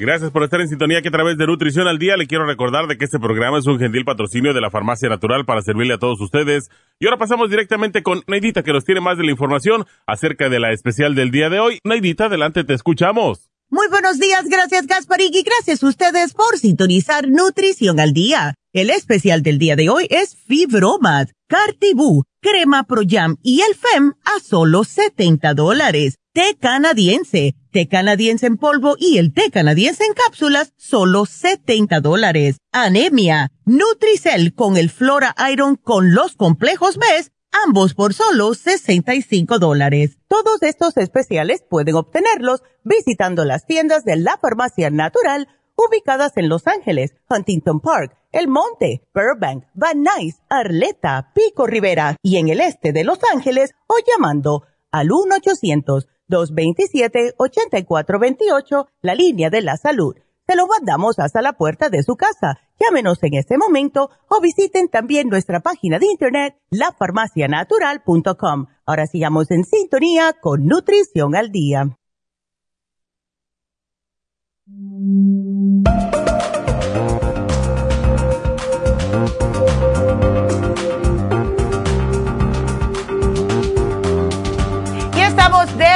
Gracias 0.00 0.30
por 0.30 0.42
estar 0.42 0.62
en 0.62 0.68
sintonía 0.68 1.02
que 1.02 1.08
a 1.08 1.12
través 1.12 1.36
de 1.36 1.46
Nutrición 1.46 1.86
al 1.86 1.98
Día 1.98 2.16
le 2.16 2.26
quiero 2.26 2.46
recordar 2.46 2.86
de 2.86 2.96
que 2.96 3.04
este 3.04 3.18
programa 3.18 3.58
es 3.58 3.66
un 3.66 3.78
gentil 3.78 4.06
patrocinio 4.06 4.54
de 4.54 4.60
la 4.62 4.70
Farmacia 4.70 5.10
Natural 5.10 5.44
para 5.44 5.60
servirle 5.60 5.92
a 5.92 5.98
todos 5.98 6.18
ustedes. 6.22 6.70
Y 6.98 7.04
ahora 7.04 7.18
pasamos 7.18 7.50
directamente 7.50 8.02
con 8.02 8.22
Neidita 8.26 8.62
que 8.62 8.72
nos 8.72 8.86
tiene 8.86 9.02
más 9.02 9.18
de 9.18 9.24
la 9.24 9.30
información 9.30 9.84
acerca 10.06 10.48
de 10.48 10.58
la 10.58 10.72
especial 10.72 11.14
del 11.14 11.30
día 11.30 11.50
de 11.50 11.60
hoy. 11.60 11.80
Neidita, 11.84 12.24
adelante, 12.24 12.64
te 12.64 12.72
escuchamos. 12.72 13.50
Muy 13.68 13.88
buenos 13.88 14.18
días, 14.18 14.46
gracias 14.48 14.86
Gasparig 14.86 15.34
y 15.34 15.42
gracias 15.42 15.82
a 15.82 15.88
ustedes 15.88 16.32
por 16.32 16.56
sintonizar 16.56 17.28
Nutrición 17.28 18.00
al 18.00 18.14
Día. 18.14 18.54
El 18.72 18.88
especial 18.88 19.42
del 19.42 19.58
día 19.58 19.76
de 19.76 19.90
hoy 19.90 20.06
es 20.08 20.34
Fibromat, 20.34 21.28
Cartibú, 21.46 22.24
Crema 22.40 22.84
Pro 22.84 23.02
Jam 23.06 23.36
y 23.42 23.60
el 23.60 23.74
FEM 23.74 24.14
a 24.24 24.40
solo 24.40 24.82
70 24.82 25.52
dólares 25.52 26.19
té 26.32 26.56
canadiense, 26.60 27.56
té 27.72 27.88
canadiense 27.88 28.46
en 28.46 28.56
polvo 28.56 28.94
y 28.98 29.18
el 29.18 29.32
té 29.34 29.50
canadiense 29.50 30.04
en 30.04 30.14
cápsulas, 30.14 30.72
solo 30.76 31.26
70 31.26 32.00
dólares. 32.00 32.58
Anemia, 32.72 33.50
Nutricel 33.64 34.54
con 34.54 34.76
el 34.76 34.90
Flora 34.90 35.34
Iron 35.52 35.76
con 35.76 36.14
los 36.14 36.36
complejos 36.36 36.98
MES, 36.98 37.32
ambos 37.66 37.94
por 37.94 38.14
solo 38.14 38.54
65 38.54 39.58
dólares. 39.58 40.18
Todos 40.28 40.62
estos 40.62 40.96
especiales 40.96 41.64
pueden 41.68 41.96
obtenerlos 41.96 42.62
visitando 42.84 43.44
las 43.44 43.66
tiendas 43.66 44.04
de 44.04 44.16
la 44.16 44.38
farmacia 44.38 44.90
natural 44.90 45.48
ubicadas 45.76 46.36
en 46.36 46.48
Los 46.48 46.66
Ángeles, 46.66 47.14
Huntington 47.28 47.80
Park, 47.80 48.16
El 48.32 48.48
Monte, 48.48 49.08
Burbank, 49.14 49.64
Van 49.74 50.02
Nuys, 50.02 50.42
Arleta, 50.48 51.32
Pico 51.34 51.66
Rivera 51.66 52.16
y 52.22 52.36
en 52.36 52.48
el 52.48 52.60
este 52.60 52.92
de 52.92 53.02
Los 53.02 53.18
Ángeles 53.32 53.72
o 53.86 53.94
llamando 54.06 54.64
al 54.92 55.10
1 55.10 55.36
800 55.36 56.06
227-8428, 56.30 58.86
la 59.02 59.14
línea 59.14 59.50
de 59.50 59.62
la 59.62 59.76
salud. 59.76 60.16
Se 60.46 60.56
lo 60.56 60.66
mandamos 60.66 61.18
hasta 61.18 61.42
la 61.42 61.52
puerta 61.52 61.90
de 61.90 62.02
su 62.02 62.16
casa 62.16 62.58
Llámenos 62.80 63.22
en 63.22 63.34
este 63.34 63.58
momento 63.58 64.08
o 64.28 64.40
visiten 64.40 64.88
también 64.88 65.28
nuestra 65.28 65.60
página 65.60 65.98
de 65.98 66.06
internet 66.06 66.56
lafarmacianatural.com. 66.70 68.68
Ahora 68.86 69.06
sigamos 69.06 69.50
en 69.50 69.64
sintonía 69.64 70.34
con 70.40 70.64
Nutrición 70.64 71.36
al 71.36 71.52
Día. 71.52 71.98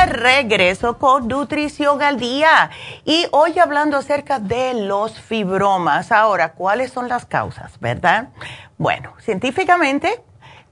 Regreso 0.06 0.98
con 0.98 1.28
Nutrición 1.28 2.02
al 2.02 2.18
Día 2.18 2.70
y 3.04 3.26
hoy 3.30 3.58
hablando 3.58 3.96
acerca 3.96 4.38
de 4.38 4.74
los 4.74 5.20
fibromas. 5.20 6.12
Ahora, 6.12 6.52
¿cuáles 6.52 6.92
son 6.92 7.08
las 7.08 7.26
causas, 7.26 7.78
verdad? 7.80 8.28
Bueno, 8.78 9.14
científicamente 9.20 10.22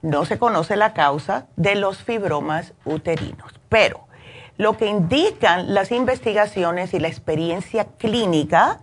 no 0.01 0.25
se 0.25 0.37
conoce 0.37 0.75
la 0.75 0.93
causa 0.93 1.47
de 1.55 1.75
los 1.75 2.03
fibromas 2.03 2.73
uterinos, 2.85 3.53
pero 3.69 4.07
lo 4.57 4.77
que 4.77 4.87
indican 4.87 5.73
las 5.73 5.91
investigaciones 5.91 6.93
y 6.93 6.99
la 6.99 7.07
experiencia 7.07 7.85
clínica 7.97 8.79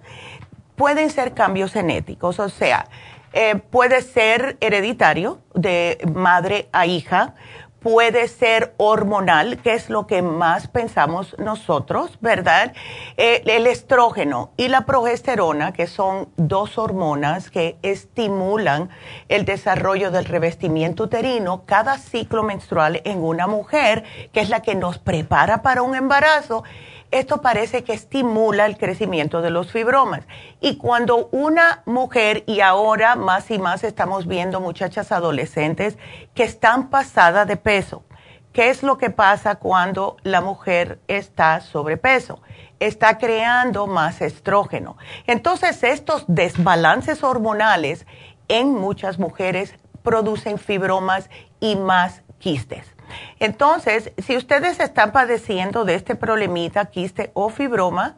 pueden 0.77 1.11
ser 1.11 1.35
cambios 1.35 1.73
genéticos, 1.73 2.41
o 2.41 2.49
sea, 2.49 2.87
eh, 3.33 3.55
puede 3.57 4.03
ser 4.03 4.57
hereditario 4.61 5.41
de 5.55 5.99
madre 6.13 6.69
a 6.73 6.87
hija, 6.87 7.35
puede 7.81 8.29
ser 8.29 8.75
hormonal, 8.77 9.59
que 9.63 9.75
es 9.75 9.91
lo 9.91 10.07
que 10.07 10.23
más 10.23 10.69
pensamos 10.69 11.35
nosotros, 11.39 12.19
¿verdad? 12.21 12.73
Eh, 13.17 13.43
el 13.47 13.67
estrógeno 13.67 14.53
y 14.57 14.69
la 14.69 14.87
progesterona, 14.87 15.73
que 15.73 15.87
son 15.87 16.29
dos 16.37 16.79
hormonas 16.79 17.51
que 17.51 17.79
estimulan 17.83 18.91
el 19.29 19.45
desarrollo 19.45 20.11
del 20.11 20.27
revestimiento 20.27 21.05
uterino 21.05 21.65
cada 21.67 21.99
ciclo 21.99 22.43
menstrual 22.43 23.01
en 23.05 23.23
una 23.23 23.47
mujer, 23.47 24.05
que 24.33 24.41
es 24.41 24.51
la 24.51 24.61
que 24.61 24.75
nos 24.75 24.99
prepara 24.99 25.63
para 25.63 25.83
un 25.83 25.95
embarazo 25.95 26.65
esto 27.11 27.41
parece 27.41 27.83
que 27.83 27.93
estimula 27.93 28.67
el 28.67 28.79
crecimiento 28.79 29.43
de 29.43 29.51
los 29.51 29.73
fibromas. 29.73 30.23
Y 30.61 30.77
cuando 30.77 31.29
una 31.33 31.83
mujer, 31.87 32.45
y 32.47 32.61
ahora 32.61 33.17
más 33.17 33.51
y 33.51 33.59
más 33.59 33.83
estamos 33.83 34.27
viendo 34.27 34.61
muchachas 34.61 35.11
adolescentes 35.11 35.99
que 36.35 36.45
están 36.45 36.89
pasadas 36.89 37.49
de 37.49 37.57
peso, 37.57 38.05
¿qué 38.53 38.71
es 38.71 38.83
lo 38.83 38.97
que 38.97 39.11
pasa 39.11 39.57
cuando 39.57 40.17
la 40.23 40.41
mujer 40.41 41.01
está 41.09 41.61
sobrepeso? 41.61 42.43
Está 42.79 43.19
creando 43.19 43.87
más 43.87 44.21
estrógeno. 44.23 44.97
Entonces 45.27 45.83
estos 45.83 46.25
desbalances 46.29 47.25
hormonales 47.25 48.07
en 48.49 48.73
muchas 48.73 49.19
mujeres 49.19 49.75
producen 50.03 50.59
fibromas 50.59 51.29
y 51.59 51.77
más 51.77 52.23
quistes. 52.39 52.87
Entonces, 53.39 54.13
si 54.19 54.37
ustedes 54.37 54.81
están 54.81 55.13
padeciendo 55.13 55.85
de 55.85 55.95
este 55.95 56.15
problemita, 56.15 56.87
quiste 56.87 57.31
o 57.35 57.49
fibroma, 57.49 58.17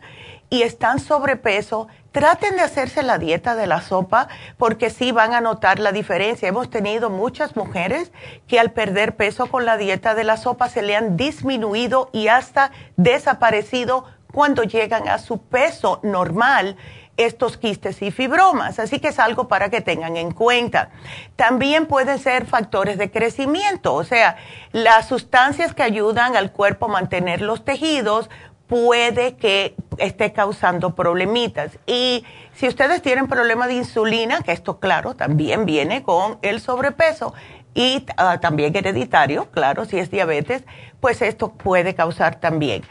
y 0.52 0.64
están 0.64 0.98
sobrepeso, 0.98 1.88
traten 2.12 2.56
de 2.56 2.60
hacerse 2.60 3.02
la 3.02 3.16
dieta 3.16 3.54
de 3.54 3.66
la 3.66 3.80
sopa 3.80 4.28
porque 4.58 4.90
sí 4.90 5.10
van 5.10 5.32
a 5.32 5.40
notar 5.40 5.78
la 5.78 5.92
diferencia. 5.92 6.46
Hemos 6.46 6.68
tenido 6.68 7.08
muchas 7.08 7.56
mujeres 7.56 8.12
que 8.46 8.60
al 8.60 8.70
perder 8.70 9.16
peso 9.16 9.46
con 9.46 9.64
la 9.64 9.78
dieta 9.78 10.14
de 10.14 10.24
la 10.24 10.36
sopa 10.36 10.68
se 10.68 10.82
le 10.82 10.94
han 10.94 11.16
disminuido 11.16 12.10
y 12.12 12.28
hasta 12.28 12.70
desaparecido 12.98 14.04
cuando 14.30 14.62
llegan 14.62 15.08
a 15.08 15.16
su 15.18 15.40
peso 15.40 16.00
normal 16.02 16.76
estos 17.16 17.56
quistes 17.56 18.00
y 18.02 18.10
fibromas. 18.10 18.78
Así 18.78 18.98
que 18.98 19.08
es 19.08 19.18
algo 19.18 19.48
para 19.48 19.68
que 19.68 19.80
tengan 19.80 20.16
en 20.16 20.32
cuenta. 20.32 20.90
También 21.36 21.86
pueden 21.86 22.18
ser 22.18 22.46
factores 22.46 22.98
de 22.98 23.10
crecimiento, 23.10 23.94
o 23.94 24.04
sea, 24.04 24.36
las 24.72 25.08
sustancias 25.08 25.74
que 25.74 25.82
ayudan 25.82 26.36
al 26.36 26.52
cuerpo 26.52 26.86
a 26.86 26.88
mantener 26.88 27.40
los 27.42 27.64
tejidos 27.64 28.30
puede 28.66 29.36
que 29.36 29.74
esté 29.98 30.32
causando 30.32 30.94
problemitas. 30.94 31.78
Y 31.86 32.24
si 32.54 32.68
ustedes 32.68 33.02
tienen 33.02 33.28
problemas 33.28 33.68
de 33.68 33.74
insulina, 33.74 34.40
que 34.40 34.52
esto 34.52 34.80
claro, 34.80 35.14
también 35.14 35.66
viene 35.66 36.02
con 36.02 36.38
el 36.40 36.60
sobrepeso 36.60 37.34
y 37.74 38.06
ah, 38.16 38.38
también 38.40 38.74
hereditario, 38.74 39.50
claro, 39.50 39.84
si 39.84 39.98
es 39.98 40.10
diabetes, 40.10 40.62
pues 41.00 41.20
esto 41.20 41.52
puede 41.52 41.94
causar 41.94 42.36
también 42.36 42.82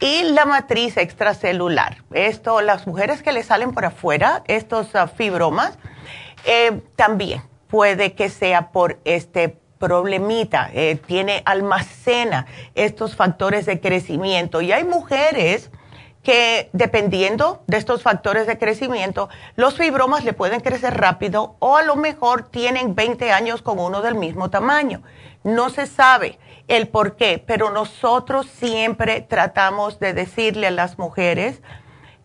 y 0.00 0.22
la 0.24 0.44
matriz 0.44 0.96
extracelular. 0.96 1.98
Esto, 2.12 2.60
las 2.60 2.86
mujeres 2.86 3.22
que 3.22 3.32
le 3.32 3.42
salen 3.42 3.72
por 3.72 3.84
afuera, 3.84 4.42
estos 4.46 4.94
ah, 4.94 5.08
fibromas, 5.08 5.78
eh, 6.44 6.80
también 6.96 7.42
puede 7.68 8.14
que 8.14 8.28
sea 8.28 8.70
por 8.70 8.98
este 9.04 9.56
problemita, 9.78 10.70
eh, 10.72 11.00
tiene 11.06 11.42
almacena 11.44 12.46
estos 12.74 13.16
factores 13.16 13.66
de 13.66 13.80
crecimiento. 13.80 14.60
Y 14.60 14.72
hay 14.72 14.84
mujeres 14.84 15.70
que 16.22 16.68
dependiendo 16.72 17.62
de 17.66 17.76
estos 17.76 18.02
factores 18.02 18.46
de 18.46 18.58
crecimiento, 18.58 19.28
los 19.56 19.76
fibromas 19.76 20.24
le 20.24 20.32
pueden 20.32 20.60
crecer 20.60 20.94
rápido 20.94 21.56
o 21.60 21.76
a 21.76 21.82
lo 21.82 21.96
mejor 21.96 22.42
tienen 22.50 22.94
20 22.94 23.30
años 23.30 23.62
con 23.62 23.78
uno 23.78 24.02
del 24.02 24.14
mismo 24.14 24.50
tamaño. 24.50 25.02
No 25.44 25.70
se 25.70 25.86
sabe 25.86 26.38
el 26.66 26.88
por 26.88 27.16
qué, 27.16 27.42
pero 27.44 27.70
nosotros 27.70 28.46
siempre 28.46 29.20
tratamos 29.20 29.98
de 29.98 30.12
decirle 30.12 30.66
a 30.66 30.72
las 30.72 30.98
mujeres 30.98 31.62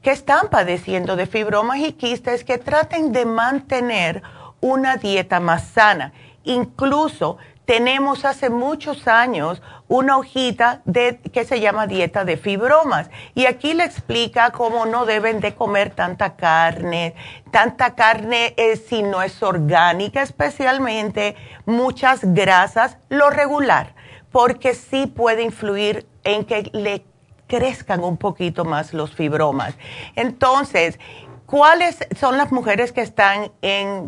que 0.02 0.12
están 0.12 0.50
padeciendo 0.50 1.16
de 1.16 1.26
fibromas 1.26 1.80
y 1.80 1.94
quistes 1.94 2.44
que 2.44 2.58
traten 2.58 3.14
de 3.14 3.26
mantener 3.26 4.22
una 4.60 4.98
dieta 4.98 5.40
más 5.40 5.68
sana. 5.70 6.12
Incluso 6.44 7.38
tenemos 7.66 8.26
hace 8.26 8.50
muchos 8.50 9.08
años 9.08 9.62
una 9.88 10.18
hojita 10.18 10.82
de, 10.86 11.20
que 11.32 11.46
se 11.46 11.60
llama 11.60 11.88
dieta 11.88 12.26
de 12.26 12.38
fibromas. 12.38 13.10
Y 13.36 13.46
aquí 13.46 13.74
le 13.74 13.84
explica 13.84 14.52
cómo 14.52 14.86
no 14.86 15.06
deben 15.06 15.40
de 15.40 15.56
comer 15.56 15.92
tanta 15.92 16.36
carne, 16.36 17.16
tanta 17.52 17.96
carne 17.96 18.54
eh, 18.58 18.76
si 18.76 19.04
no 19.04 19.22
es 19.22 19.42
orgánica 19.44 20.22
especialmente, 20.22 21.36
muchas 21.66 22.22
grasas, 22.24 22.98
lo 23.10 23.30
regular. 23.30 23.96
Porque 24.32 24.74
sí 24.74 25.08
puede 25.08 25.44
influir 25.44 26.08
en 26.24 26.46
que 26.46 26.70
le 26.74 27.06
crezcan 27.48 28.04
un 28.04 28.18
poquito 28.18 28.66
más 28.66 28.94
los 28.94 29.14
fibromas. 29.14 29.76
Entonces, 30.16 31.00
¿cuáles 31.46 32.00
son 32.20 32.38
las 32.38 32.52
mujeres 32.52 32.92
que 32.92 33.02
están 33.02 33.52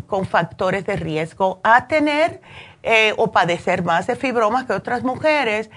con 0.07 0.25
factores 0.25 0.85
de 0.85 0.95
riesgo 0.95 1.59
a 1.63 1.87
tener 1.87 2.41
eh, 2.85 3.13
o 3.17 3.31
padecer 3.31 3.83
más 3.83 4.07
de 4.07 4.15
fibromas 4.15 4.65
que 4.65 4.73
otras 4.73 5.03
mujeres? 5.03 5.69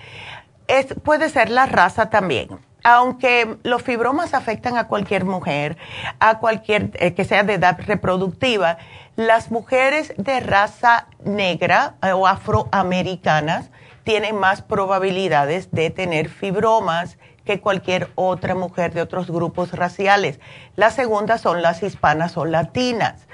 puede 1.03 1.31
ser 1.31 1.49
la 1.49 1.65
raza 1.65 2.11
también. 2.11 2.49
Aunque 2.85 3.57
los 3.63 3.83
fibromas 3.83 4.35
afectan 4.35 4.77
a 4.77 4.87
cualquier 4.87 5.25
mujer, 5.25 5.77
a 6.21 6.39
cualquier 6.39 6.91
eh, 6.95 7.15
que 7.15 7.25
sea 7.25 7.43
de 7.43 7.55
edad 7.55 7.79
reproductiva, 7.87 8.79
las 9.17 9.51
mujeres 9.51 10.15
de 10.17 10.41
raza 10.41 11.09
negra 11.25 11.97
eh, 12.03 12.13
o 12.13 12.27
afroamericanas 12.27 13.71
tienen 14.05 14.37
más 14.37 14.63
probabilidades 14.63 15.71
de 15.73 15.91
tener 15.91 16.29
fibromas 16.29 17.19
que 17.45 17.61
cualquier 17.61 18.11
otra 18.15 18.55
mujer 18.55 18.93
de 18.93 19.03
otros 19.03 19.31
grupos 19.31 19.73
raciales. 19.73 20.39
La 20.77 20.91
segunda 20.91 21.39
son 21.39 21.63
las 21.63 21.83
hispanas 21.83 22.37
o 22.37 22.45
latinas. 22.45 23.27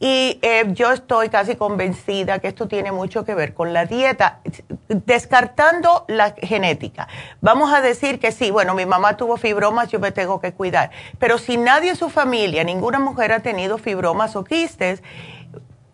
Y 0.00 0.38
eh, 0.42 0.64
yo 0.72 0.92
estoy 0.92 1.28
casi 1.28 1.56
convencida 1.56 2.38
que 2.38 2.48
esto 2.48 2.66
tiene 2.68 2.92
mucho 2.92 3.24
que 3.24 3.34
ver 3.34 3.54
con 3.54 3.72
la 3.72 3.86
dieta, 3.86 4.40
descartando 4.88 6.04
la 6.08 6.34
genética. 6.36 7.08
Vamos 7.40 7.72
a 7.72 7.80
decir 7.80 8.18
que 8.18 8.32
sí, 8.32 8.50
bueno, 8.50 8.74
mi 8.74 8.86
mamá 8.86 9.16
tuvo 9.16 9.36
fibromas, 9.36 9.88
yo 9.90 10.00
me 10.00 10.10
tengo 10.10 10.40
que 10.40 10.52
cuidar. 10.52 10.90
Pero 11.18 11.38
si 11.38 11.56
nadie 11.56 11.90
en 11.90 11.96
su 11.96 12.10
familia, 12.10 12.64
ninguna 12.64 12.98
mujer 12.98 13.32
ha 13.32 13.40
tenido 13.40 13.78
fibromas 13.78 14.36
o 14.36 14.44
quistes, 14.44 15.02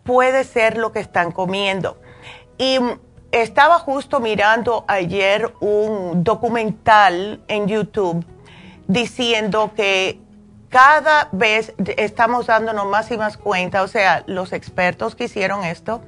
puede 0.03 0.43
ser 0.43 0.77
lo 0.77 0.91
que 0.91 0.99
están 0.99 1.31
comiendo. 1.31 1.97
Y 2.57 2.79
estaba 3.31 3.79
justo 3.79 4.19
mirando 4.19 4.83
ayer 4.87 5.53
un 5.59 6.23
documental 6.23 7.41
en 7.47 7.67
YouTube 7.67 8.25
diciendo 8.87 9.71
que 9.75 10.19
cada 10.71 11.27
vez 11.33 11.73
estamos 11.97 12.47
dándonos 12.47 12.87
más 12.87 13.11
y 13.11 13.17
más 13.17 13.37
cuenta, 13.37 13.83
o 13.83 13.87
sea, 13.87 14.23
los 14.25 14.53
expertos 14.53 15.15
que 15.15 15.25
hicieron 15.25 15.65
esto, 15.65 16.01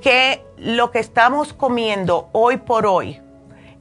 que 0.00 0.42
lo 0.56 0.90
que 0.90 0.98
estamos 0.98 1.52
comiendo 1.52 2.30
hoy 2.32 2.56
por 2.56 2.86
hoy 2.86 3.20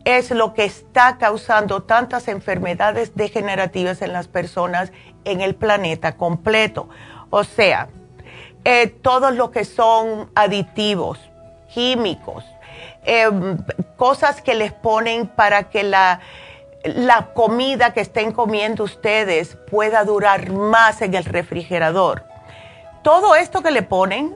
es 0.03 0.31
lo 0.31 0.53
que 0.53 0.65
está 0.65 1.17
causando 1.17 1.84
tantas 1.84 2.27
enfermedades 2.27 3.15
degenerativas 3.15 4.01
en 4.01 4.12
las 4.12 4.27
personas 4.27 4.91
en 5.23 5.39
el 5.39 5.55
planeta 5.55 6.17
completo. 6.17 6.89
O 7.29 7.45
sea, 7.45 7.88
eh, 8.65 8.88
todo 8.88 9.31
lo 9.31 9.49
que 9.49 9.63
son 9.63 10.29
aditivos, 10.36 11.19
químicos, 11.73 12.43
em, 13.05 13.58
cosas 13.95 14.41
que 14.41 14.55
les 14.55 14.73
ponen 14.73 15.27
para 15.27 15.69
que 15.69 15.84
la, 15.84 16.19
la 16.86 17.34
comida 17.34 17.93
que 17.93 18.02
estén 18.02 18.32
comiendo 18.32 18.84
ustedes 18.84 19.58
pueda 19.69 20.04
durar 20.04 20.52
más 20.52 21.02
en 21.02 21.15
el 21.15 21.26
refrigerador. 21.26 22.24
todo 23.04 23.36
esto 23.36 23.62
que 23.62 23.69
le 23.69 23.84
ponen, 23.84 24.36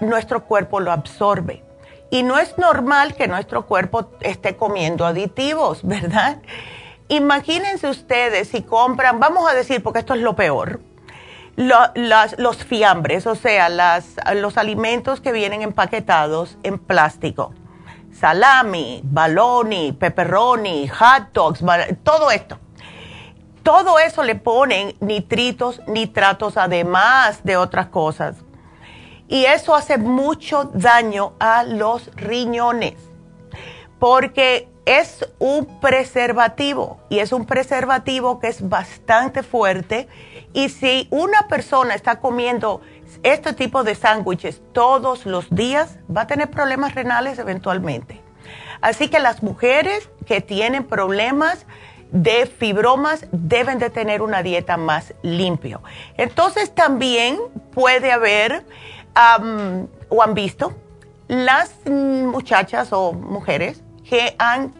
nuestro 0.00 0.44
cuerpo 0.44 0.80
lo 0.80 0.90
absorbe. 0.90 1.62
Y 2.10 2.24
no 2.24 2.38
es 2.38 2.58
normal 2.58 3.14
que 3.14 3.28
nuestro 3.28 3.66
cuerpo 3.66 4.10
esté 4.20 4.56
comiendo 4.56 5.06
aditivos, 5.06 5.80
¿verdad? 5.86 6.38
Imagínense 7.08 7.88
ustedes 7.88 8.48
si 8.48 8.62
compran, 8.62 9.20
vamos 9.20 9.48
a 9.48 9.54
decir, 9.54 9.82
porque 9.82 10.00
esto 10.00 10.14
es 10.14 10.20
lo 10.20 10.34
peor, 10.34 10.80
los 11.56 12.64
fiambres, 12.64 13.26
o 13.26 13.34
sea, 13.34 13.68
los 14.34 14.58
alimentos 14.58 15.20
que 15.20 15.32
vienen 15.32 15.62
empaquetados 15.62 16.58
en 16.62 16.78
plástico. 16.78 17.54
Salami, 18.18 19.00
baloni, 19.04 19.92
pepperoni, 19.92 20.88
hot 20.88 21.32
dogs, 21.32 21.60
todo 22.02 22.30
esto. 22.30 22.58
Todo 23.62 23.98
eso 23.98 24.22
le 24.24 24.34
ponen 24.34 24.96
nitritos, 25.00 25.80
nitratos, 25.86 26.56
además 26.56 27.44
de 27.44 27.56
otras 27.56 27.88
cosas. 27.88 28.36
Y 29.28 29.44
eso 29.44 29.74
hace 29.74 29.98
mucho 29.98 30.70
daño 30.72 31.34
a 31.38 31.62
los 31.62 32.10
riñones, 32.16 32.94
porque 33.98 34.68
es 34.86 35.28
un 35.38 35.80
preservativo 35.80 36.98
y 37.10 37.18
es 37.18 37.32
un 37.32 37.44
preservativo 37.44 38.40
que 38.40 38.48
es 38.48 38.66
bastante 38.66 39.42
fuerte. 39.42 40.08
Y 40.54 40.70
si 40.70 41.06
una 41.10 41.46
persona 41.46 41.94
está 41.94 42.20
comiendo 42.20 42.80
este 43.22 43.52
tipo 43.52 43.84
de 43.84 43.94
sándwiches 43.94 44.62
todos 44.72 45.26
los 45.26 45.48
días, 45.50 45.98
va 46.14 46.22
a 46.22 46.26
tener 46.26 46.50
problemas 46.50 46.94
renales 46.94 47.38
eventualmente. 47.38 48.22
Así 48.80 49.08
que 49.08 49.18
las 49.18 49.42
mujeres 49.42 50.08
que 50.26 50.40
tienen 50.40 50.84
problemas 50.84 51.66
de 52.10 52.46
fibromas 52.46 53.26
deben 53.32 53.78
de 53.78 53.90
tener 53.90 54.22
una 54.22 54.42
dieta 54.42 54.76
más 54.76 55.14
limpia. 55.22 55.80
Entonces 56.16 56.74
también 56.74 57.38
puede 57.72 58.12
haber 58.12 58.64
o 60.08 60.22
han 60.22 60.34
visto 60.34 60.74
las 61.26 61.74
muchachas 61.86 62.92
o 62.92 63.12
mujeres 63.12 63.82
que 64.08 64.34
han 64.38 64.72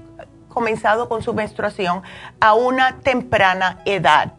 comenzado 0.49 1.09
con 1.09 1.23
su 1.23 1.35
menstruación 1.35 2.03
a 2.41 2.55
una 2.55 2.99
temprana 3.01 3.81
edad, 3.85 4.33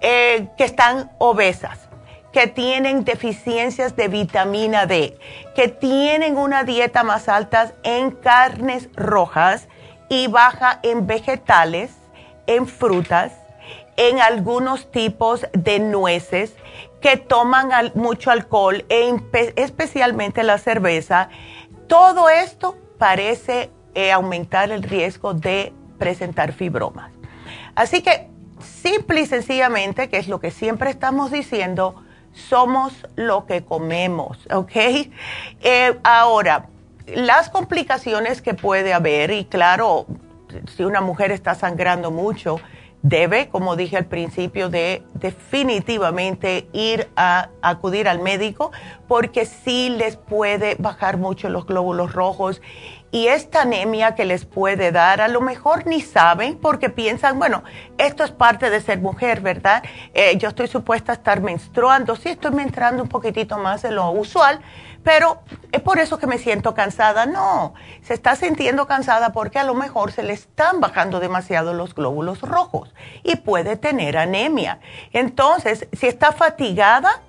eh, 0.00 0.48
que 0.56 0.64
están 0.64 1.10
obesas, 1.18 1.87
que 2.32 2.46
tienen 2.46 3.04
deficiencias 3.04 3.96
de 3.96 4.08
vitamina 4.08 4.86
D, 4.86 5.18
que 5.54 5.68
tienen 5.68 6.36
una 6.36 6.64
dieta 6.64 7.02
más 7.02 7.28
alta 7.28 7.72
en 7.82 8.10
carnes 8.10 8.88
rojas 8.94 9.68
y 10.08 10.26
baja 10.26 10.80
en 10.82 11.06
vegetales, 11.06 11.90
en 12.46 12.66
frutas, 12.66 13.32
en 13.96 14.20
algunos 14.20 14.90
tipos 14.90 15.46
de 15.52 15.80
nueces, 15.80 16.54
que 17.00 17.16
toman 17.16 17.70
mucho 17.94 18.30
alcohol, 18.30 18.84
e 18.88 19.14
especialmente 19.56 20.42
la 20.42 20.58
cerveza, 20.58 21.28
todo 21.86 22.28
esto 22.28 22.76
parece 22.98 23.70
eh, 23.94 24.12
aumentar 24.12 24.70
el 24.70 24.82
riesgo 24.82 25.34
de 25.34 25.72
presentar 25.98 26.52
fibromas. 26.52 27.12
Así 27.74 28.02
que, 28.02 28.28
simple 28.60 29.22
y 29.22 29.26
sencillamente, 29.26 30.08
que 30.08 30.18
es 30.18 30.28
lo 30.28 30.40
que 30.40 30.50
siempre 30.50 30.90
estamos 30.90 31.30
diciendo, 31.30 32.02
somos 32.38 32.92
lo 33.16 33.46
que 33.46 33.64
comemos, 33.64 34.38
¿ok? 34.52 34.72
Eh, 35.60 35.98
ahora, 36.02 36.66
las 37.14 37.50
complicaciones 37.50 38.42
que 38.42 38.54
puede 38.54 38.92
haber, 38.92 39.30
y 39.30 39.44
claro, 39.44 40.06
si 40.76 40.84
una 40.84 41.00
mujer 41.00 41.32
está 41.32 41.54
sangrando 41.54 42.10
mucho, 42.10 42.60
debe, 43.02 43.48
como 43.48 43.76
dije 43.76 43.96
al 43.96 44.06
principio, 44.06 44.68
de 44.68 45.02
definitivamente 45.14 46.68
ir 46.72 47.08
a 47.16 47.50
acudir 47.62 48.08
al 48.08 48.20
médico 48.20 48.72
porque 49.06 49.46
sí 49.46 49.88
les 49.90 50.16
puede 50.16 50.76
bajar 50.78 51.16
mucho 51.16 51.48
los 51.48 51.66
glóbulos 51.66 52.12
rojos 52.12 52.60
y 53.10 53.28
esta 53.28 53.62
anemia 53.62 54.14
que 54.14 54.24
les 54.24 54.44
puede 54.44 54.92
dar, 54.92 55.20
a 55.20 55.28
lo 55.28 55.40
mejor 55.40 55.86
ni 55.86 56.00
saben 56.00 56.58
porque 56.58 56.90
piensan, 56.90 57.38
bueno, 57.38 57.64
esto 57.96 58.22
es 58.22 58.30
parte 58.30 58.68
de 58.68 58.80
ser 58.80 59.00
mujer, 59.00 59.40
¿verdad? 59.40 59.82
Eh, 60.12 60.36
yo 60.36 60.48
estoy 60.48 60.68
supuesta 60.68 61.12
a 61.12 61.14
estar 61.14 61.40
menstruando, 61.40 62.16
sí 62.16 62.30
estoy 62.30 62.50
menstruando 62.50 63.02
un 63.02 63.08
poquitito 63.08 63.56
más 63.56 63.82
de 63.82 63.92
lo 63.92 64.10
usual, 64.10 64.60
pero 65.02 65.40
es 65.72 65.80
por 65.80 65.98
eso 65.98 66.18
que 66.18 66.26
me 66.26 66.36
siento 66.36 66.74
cansada. 66.74 67.24
No, 67.24 67.72
se 68.02 68.12
está 68.12 68.36
sintiendo 68.36 68.86
cansada 68.86 69.32
porque 69.32 69.58
a 69.58 69.64
lo 69.64 69.74
mejor 69.74 70.12
se 70.12 70.22
le 70.22 70.34
están 70.34 70.80
bajando 70.80 71.18
demasiado 71.18 71.72
los 71.72 71.94
glóbulos 71.94 72.42
rojos 72.42 72.94
y 73.22 73.36
puede 73.36 73.76
tener 73.76 74.18
anemia. 74.18 74.80
Entonces, 75.12 75.88
si 75.92 76.08
está 76.08 76.32
fatigada, 76.32 77.22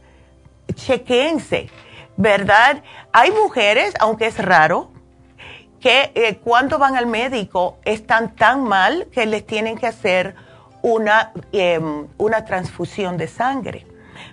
chequense, 0.73 1.69
¿verdad? 2.17 2.83
Hay 3.13 3.31
mujeres, 3.31 3.93
aunque 3.99 4.25
es 4.27 4.37
raro, 4.43 4.91
que 5.79 6.11
eh, 6.13 6.39
cuando 6.43 6.77
van 6.77 6.95
al 6.95 7.07
médico 7.07 7.77
están 7.85 8.35
tan 8.35 8.63
mal 8.63 9.07
que 9.11 9.25
les 9.25 9.45
tienen 9.45 9.77
que 9.77 9.87
hacer 9.87 10.35
una, 10.81 11.31
em, 11.51 12.07
una 12.17 12.45
transfusión 12.45 13.17
de 13.17 13.27
sangre, 13.27 13.85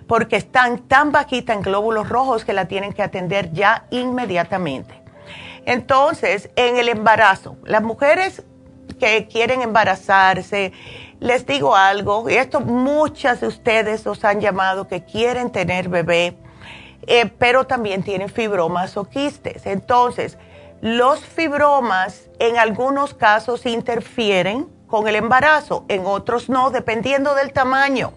porque 0.07 0.35
están 0.35 0.87
tan 0.87 1.11
bajitas 1.11 1.55
en 1.55 1.61
glóbulos 1.61 2.09
rojos 2.09 2.45
que 2.45 2.53
la 2.53 2.67
tienen 2.67 2.93
que 2.93 3.03
atender 3.03 3.51
ya 3.53 3.85
inmediatamente. 3.89 5.01
Entonces, 5.65 6.49
en 6.55 6.77
el 6.77 6.89
embarazo, 6.89 7.57
las 7.65 7.83
mujeres 7.83 8.43
que 8.99 9.27
quieren 9.27 9.61
embarazarse, 9.61 10.71
les 11.19 11.45
digo 11.45 11.75
algo, 11.75 12.29
y 12.29 12.35
esto 12.35 12.61
muchas 12.61 13.41
de 13.41 13.47
ustedes 13.47 14.05
os 14.07 14.23
han 14.23 14.39
llamado 14.39 14.87
que 14.87 15.03
quieren 15.03 15.51
tener 15.51 15.89
bebé, 15.89 16.37
eh, 17.05 17.25
pero 17.37 17.65
también 17.65 18.03
tienen 18.03 18.29
fibromas 18.29 18.97
o 18.97 19.05
quistes. 19.05 19.65
Entonces, 19.65 20.37
los 20.81 21.25
fibromas 21.25 22.29
en 22.39 22.57
algunos 22.57 23.13
casos 23.13 23.65
interfieren 23.65 24.67
con 24.87 25.07
el 25.07 25.15
embarazo, 25.15 25.85
en 25.87 26.05
otros 26.05 26.49
no, 26.49 26.69
dependiendo 26.69 27.35
del 27.35 27.51
tamaño. 27.51 28.13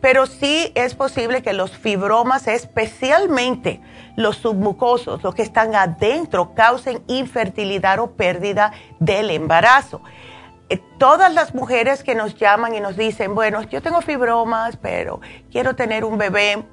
Pero 0.00 0.26
sí 0.26 0.70
es 0.74 0.94
posible 0.94 1.42
que 1.42 1.54
los 1.54 1.76
fibromas, 1.76 2.46
especialmente 2.46 3.80
los 4.16 4.36
submucosos, 4.36 5.22
los 5.22 5.34
que 5.34 5.42
están 5.42 5.74
adentro, 5.74 6.54
causen 6.54 7.02
infertilidad 7.06 7.98
o 8.00 8.10
pérdida 8.10 8.72
del 9.00 9.30
embarazo. 9.30 10.02
Eh, 10.68 10.80
todas 10.98 11.32
las 11.32 11.54
mujeres 11.54 12.04
que 12.04 12.14
nos 12.14 12.36
llaman 12.36 12.74
y 12.74 12.80
nos 12.80 12.96
dicen, 12.96 13.34
bueno, 13.34 13.62
yo 13.62 13.82
tengo 13.82 14.02
fibromas, 14.02 14.76
pero 14.76 15.20
quiero 15.50 15.74
tener 15.74 16.04
un 16.04 16.18
bebé, 16.18 16.64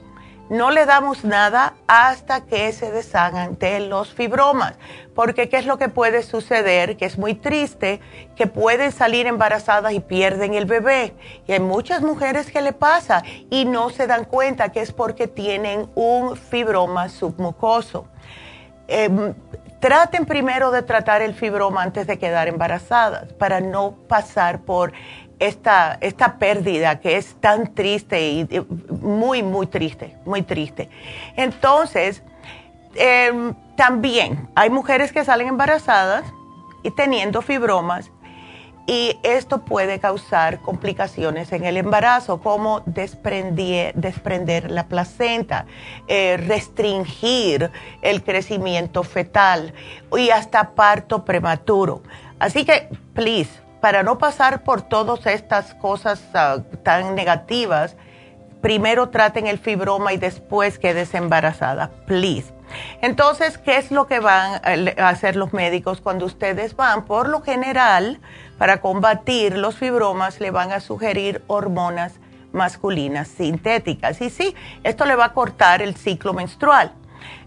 no 0.51 0.69
le 0.69 0.85
damos 0.85 1.23
nada 1.23 1.75
hasta 1.87 2.41
que 2.41 2.73
se 2.73 2.91
deshagan 2.91 3.57
de 3.57 3.79
los 3.79 4.13
fibromas. 4.13 4.73
Porque 5.15 5.47
¿qué 5.47 5.55
es 5.55 5.65
lo 5.65 5.77
que 5.77 5.87
puede 5.87 6.23
suceder? 6.23 6.97
Que 6.97 7.05
es 7.05 7.17
muy 7.17 7.35
triste, 7.35 8.01
que 8.35 8.47
pueden 8.47 8.91
salir 8.91 9.27
embarazadas 9.27 9.93
y 9.93 10.01
pierden 10.01 10.53
el 10.53 10.65
bebé. 10.65 11.13
Y 11.47 11.53
hay 11.53 11.61
muchas 11.61 12.01
mujeres 12.01 12.51
que 12.51 12.59
le 12.61 12.73
pasa 12.73 13.23
y 13.49 13.63
no 13.63 13.91
se 13.91 14.07
dan 14.07 14.25
cuenta 14.25 14.73
que 14.73 14.81
es 14.81 14.91
porque 14.91 15.29
tienen 15.29 15.89
un 15.95 16.35
fibroma 16.35 17.07
submucoso. 17.07 18.07
Em, 18.89 19.33
traten 19.79 20.25
primero 20.25 20.69
de 20.71 20.81
tratar 20.81 21.21
el 21.21 21.33
fibroma 21.33 21.81
antes 21.81 22.07
de 22.07 22.19
quedar 22.19 22.49
embarazadas 22.49 23.31
para 23.33 23.61
no 23.61 23.95
pasar 24.09 24.59
por 24.63 24.91
esta, 25.41 25.97
esta 26.01 26.38
pérdida 26.38 26.99
que 26.99 27.17
es 27.17 27.34
tan 27.41 27.73
triste 27.73 28.30
y 28.30 28.47
muy, 29.01 29.41
muy 29.41 29.65
triste, 29.65 30.15
muy 30.23 30.43
triste. 30.43 30.88
Entonces, 31.36 32.21
em, 32.93 33.56
también 33.75 34.47
hay 34.54 34.69
mujeres 34.69 35.12
que 35.12 35.25
salen 35.25 35.47
embarazadas 35.47 36.23
y 36.84 36.91
teniendo 36.91 37.41
fibromas 37.41 38.12
y 38.86 39.17
esto 39.23 39.65
puede 39.65 39.99
causar 39.99 40.62
complicaciones 40.62 41.51
en 41.54 41.63
el 41.65 41.77
embarazo, 41.77 42.39
como 42.39 42.82
desprender 42.86 44.69
la 44.69 44.88
placenta, 44.88 45.65
eh, 46.08 46.38
restringir 46.38 47.71
el 48.04 48.23
crecimiento 48.23 49.01
fetal 49.04 49.73
y 50.15 50.30
hasta 50.30 50.75
parto 50.75 51.25
prematuro. 51.25 52.04
Así 52.38 52.63
que, 52.63 52.89
please, 53.13 53.49
para 53.82 54.04
no 54.04 54.17
pasar 54.17 54.63
por 54.63 54.84
todas 54.84 55.26
estas 55.26 55.74
cosas 55.74 56.24
ah, 56.34 56.60
tan 56.84 57.15
negativas, 57.15 57.98
primero 58.62 59.10
traten 59.10 59.48
el 59.48 59.58
fibroma 59.58 60.13
y 60.13 60.17
después 60.17 60.80
quedes 60.80 61.13
embarazada, 61.15 61.91
please. 62.06 62.54
Entonces, 63.02 63.58
¿qué 63.58 63.78
es 63.78 63.91
lo 63.91 64.08
que 64.08 64.20
van 64.20 64.62
a 64.98 65.10
hacer 65.10 65.36
los 65.36 65.52
médicos 65.52 66.00
cuando 66.00 66.26
ustedes 66.26 66.76
van? 66.76 67.04
Por 67.06 67.28
lo 67.28 67.41
general, 67.41 68.22
para 68.58 68.80
combatir 68.80 69.58
los 69.58 69.76
fibromas, 69.76 70.39
le 70.39 70.52
van 70.52 70.72
a 70.72 70.80
sugerir 70.80 71.44
hormonas 71.48 72.13
masculinas 72.54 73.28
sintéticas. 73.28 74.22
Y 74.22 74.30
sí, 74.30 74.56
esto 74.84 75.06
le 75.06 75.15
va 75.15 75.26
a 75.26 75.34
cortar 75.34 75.82
el 75.82 75.96
ciclo 75.96 76.34
menstrual. 76.34 76.94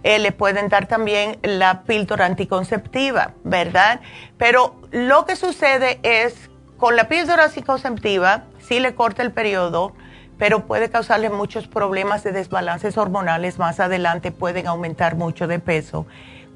Eh, 0.02 0.18
le 0.18 0.32
pueden 0.32 0.68
dar 0.68 0.86
también 0.86 1.38
la 1.42 1.82
píldora 1.82 2.26
anticonceptiva, 2.26 3.32
¿verdad? 3.44 4.00
Pero 4.38 4.76
lo 4.90 5.24
que 5.24 5.36
sucede 5.36 5.98
es, 6.02 6.50
con 6.76 6.96
la 6.96 7.08
píldora 7.08 7.44
anticonceptiva, 7.44 8.44
sí 8.58 8.80
le 8.80 8.94
corta 8.94 9.22
el 9.22 9.32
periodo, 9.32 9.92
pero 10.38 10.66
puede 10.66 10.90
causarle 10.90 11.30
muchos 11.30 11.68
problemas 11.68 12.24
de 12.24 12.32
desbalances 12.32 12.98
hormonales. 12.98 13.58
Más 13.58 13.80
adelante 13.80 14.32
pueden 14.32 14.66
aumentar 14.66 15.16
mucho 15.16 15.46
de 15.46 15.58
peso. 15.58 16.06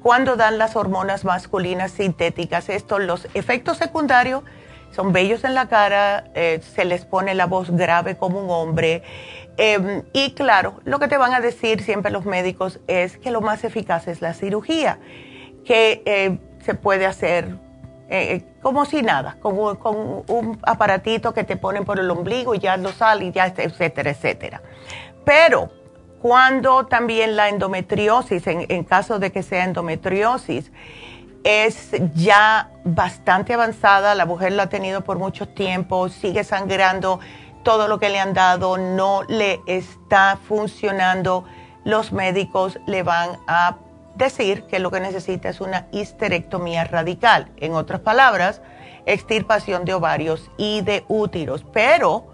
Cuando 0.01 0.35
dan 0.35 0.57
las 0.57 0.75
hormonas 0.75 1.25
masculinas 1.25 1.91
sintéticas, 1.91 2.69
esto, 2.69 2.99
los 2.99 3.27
efectos 3.33 3.77
secundarios 3.77 4.43
son 4.91 5.13
bellos 5.13 5.43
en 5.43 5.53
la 5.53 5.67
cara, 5.67 6.25
eh, 6.33 6.61
se 6.75 6.85
les 6.85 7.05
pone 7.05 7.35
la 7.35 7.45
voz 7.45 7.71
grave 7.71 8.17
como 8.17 8.41
un 8.41 8.49
hombre. 8.49 9.03
Em, 9.57 10.03
y 10.13 10.31
claro, 10.31 10.79
lo 10.85 10.99
que 10.99 11.07
te 11.07 11.17
van 11.17 11.33
a 11.33 11.41
decir 11.41 11.83
siempre 11.83 12.11
los 12.11 12.25
médicos 12.25 12.79
es 12.87 13.17
que 13.17 13.31
lo 13.31 13.41
más 13.41 13.63
eficaz 13.63 14.07
es 14.07 14.21
la 14.21 14.33
cirugía, 14.33 14.99
que 15.65 16.01
eh, 16.05 16.37
se 16.63 16.75
puede 16.75 17.05
hacer 17.05 17.57
eh, 18.11 18.43
como 18.63 18.85
si 18.85 19.03
nada, 19.03 19.37
con, 19.39 19.55
un 19.55 20.59
aparatito 20.63 21.31
que 21.33 21.43
te 21.43 21.57
ponen 21.57 21.85
por 21.85 21.99
el 21.99 22.09
ombligo 22.09 22.55
y 22.55 22.59
ya 22.59 22.75
lo 22.75 22.91
sale 22.91 23.25
y 23.25 23.31
ya, 23.31 23.45
etcétera, 23.45 24.09
etcétera. 24.09 24.61
Pero 25.23 25.69
cuando 26.19 26.87
también 26.87 27.35
la 27.35 27.49
endometriosis, 27.49 28.47
en, 28.47 28.65
en 28.67 28.83
caso 28.83 29.19
de 29.19 29.31
que 29.31 29.43
sea 29.43 29.63
endometriosis, 29.63 30.71
es 31.43 31.91
ya 32.15 32.71
bastante 32.83 33.53
avanzada, 33.53 34.15
la 34.15 34.25
mujer 34.25 34.53
lo 34.53 34.63
ha 34.63 34.69
tenido 34.69 35.01
por 35.01 35.17
mucho 35.17 35.47
tiempo, 35.47 36.09
sigue 36.09 36.43
sangrando, 36.43 37.19
todo 37.63 37.87
lo 37.87 37.99
que 37.99 38.09
le 38.09 38.19
han 38.19 38.33
dado 38.33 38.77
no 38.77 39.23
le 39.23 39.61
está 39.65 40.37
funcionando, 40.47 41.45
los 41.83 42.11
médicos 42.11 42.79
le 42.87 43.03
van 43.03 43.37
a 43.47 43.77
decir 44.15 44.63
que 44.63 44.79
lo 44.79 44.91
que 44.91 44.99
necesita 44.99 45.49
es 45.49 45.61
una 45.61 45.87
histerectomía 45.91 46.83
radical, 46.83 47.51
en 47.57 47.73
otras 47.73 48.01
palabras, 48.01 48.61
extirpación 49.05 49.85
de 49.85 49.93
ovarios 49.93 50.51
y 50.57 50.81
de 50.81 51.05
úteros, 51.07 51.65
pero 51.71 52.27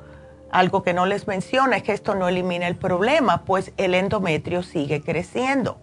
algo 0.51 0.83
que 0.83 0.93
no 0.93 1.05
les 1.05 1.27
menciona 1.27 1.77
es 1.77 1.83
que 1.83 1.93
esto 1.93 2.15
no 2.15 2.27
elimina 2.27 2.67
el 2.67 2.75
problema, 2.75 3.43
pues 3.45 3.71
el 3.77 3.93
endometrio 3.93 4.63
sigue 4.63 5.01
creciendo. 5.01 5.77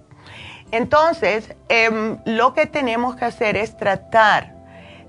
Entonces, 0.73 1.55
em, 1.69 2.19
lo 2.25 2.55
que 2.55 2.67
tenemos 2.67 3.15
que 3.15 3.27
hacer 3.27 3.57
es 3.57 3.77
tratar 3.77 4.55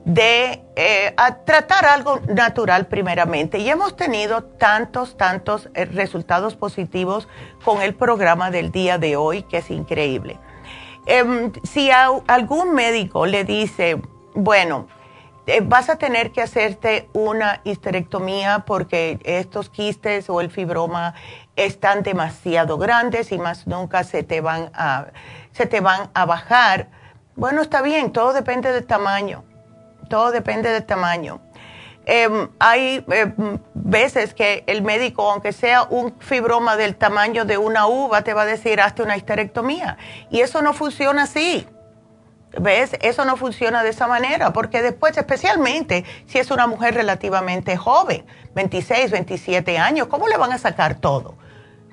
de 0.05 0.61
eh, 0.75 1.15
tratar 1.45 1.85
algo 1.85 2.19
natural 2.27 2.87
primeramente. 2.87 3.59
Y 3.59 3.69
hemos 3.69 3.95
tenido 3.95 4.43
tantos, 4.43 5.15
tantos 5.15 5.69
eh, 5.73 5.85
resultados 5.85 6.55
positivos 6.55 7.29
con 7.63 7.81
el 7.81 7.95
programa 7.95 8.51
del 8.51 8.71
día 8.71 8.97
de 8.97 9.15
hoy, 9.15 9.43
que 9.43 9.59
es 9.59 9.71
increíble. 9.71 10.37
Em, 11.05 11.53
si 11.63 11.89
algún 11.91 12.73
médico 12.73 13.25
le 13.25 13.45
dice, 13.45 14.01
bueno, 14.35 14.87
eh, 15.45 15.61
vas 15.61 15.89
a 15.89 15.97
tener 15.97 16.31
que 16.31 16.41
hacerte 16.41 17.09
una 17.13 17.59
histerectomía 17.65 18.63
porque 18.65 19.19
estos 19.23 19.69
quistes 19.69 20.29
o 20.29 20.39
el 20.39 20.49
fibroma 20.49 21.15
están 21.57 22.01
demasiado 22.01 22.77
grandes 22.77 23.31
y 23.33 23.37
más 23.37 23.67
nunca 23.67 24.05
se 24.05 24.23
te 24.23 24.39
van 24.39 24.71
a 24.73 25.07
se 25.53 25.65
te 25.65 25.79
van 25.79 26.09
a 26.13 26.25
bajar. 26.25 26.89
Bueno, 27.35 27.61
está 27.61 27.81
bien, 27.81 28.11
todo 28.11 28.33
depende 28.33 28.71
del 28.71 28.85
tamaño, 28.85 29.43
todo 30.09 30.31
depende 30.31 30.69
del 30.69 30.85
tamaño. 30.85 31.41
Em, 32.05 32.49
hay 32.59 33.05
em, 33.07 33.59
veces 33.73 34.33
que 34.33 34.65
el 34.67 34.81
médico, 34.81 35.31
aunque 35.31 35.53
sea 35.53 35.83
un 35.83 36.13
fibroma 36.19 36.75
del 36.75 36.95
tamaño 36.95 37.45
de 37.45 37.57
una 37.57 37.87
uva, 37.87 38.23
te 38.23 38.33
va 38.33 38.41
a 38.41 38.45
decir, 38.45 38.81
hazte 38.81 39.03
una 39.03 39.15
histerectomía. 39.15 39.97
Y 40.29 40.41
eso 40.41 40.61
no 40.61 40.73
funciona 40.73 41.23
así. 41.23 41.65
¿Ves? 42.59 42.91
Eso 43.01 43.25
no 43.25 43.35
funciona 43.35 43.83
de 43.83 43.89
esa 43.89 44.05
manera, 44.05 44.53
porque 44.53 44.81
después, 44.83 45.17
especialmente 45.17 46.05
si 46.27 46.37
es 46.37 46.51
una 46.51 46.67
mujer 46.67 46.93
relativamente 46.93 47.77
joven, 47.77 48.25
26, 48.53 49.09
27 49.09 49.79
años, 49.79 50.07
¿cómo 50.07 50.27
le 50.27 50.37
van 50.37 50.51
a 50.51 50.59
sacar 50.59 50.95
todo? 50.95 51.35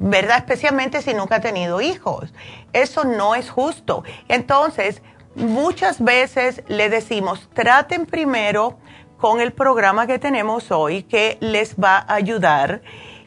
¿Verdad? 0.01 0.39
Especialmente 0.39 1.03
si 1.03 1.15
nunca 1.15 1.37
ha 1.37 1.41
tenido 1.41 1.81
hijos. 1.81 2.33
Eso 2.73 3.05
no 3.05 3.35
es 3.35 3.51
justo. 3.51 4.03
Entonces, 4.29 5.03
muchas 5.37 6.03
veces 6.03 6.63
le 6.67 6.89
decimos, 6.89 7.49
traten 7.55 8.07
primero 8.07 8.79
con 9.19 9.41
el 9.43 9.53
programa 9.53 10.07
que 10.07 10.19
tenemos 10.19 10.73
hoy 10.73 11.03
que 11.03 11.37
les 11.41 11.77
va 11.77 11.99
a 11.99 12.15
ayudar 12.15 12.81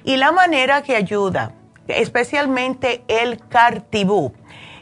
y 0.03 0.17
la 0.17 0.31
manera 0.31 0.81
que 0.81 0.95
ayuda, 0.95 1.53
especialmente 1.87 3.03
el 3.07 3.39
cartibú, 3.47 4.33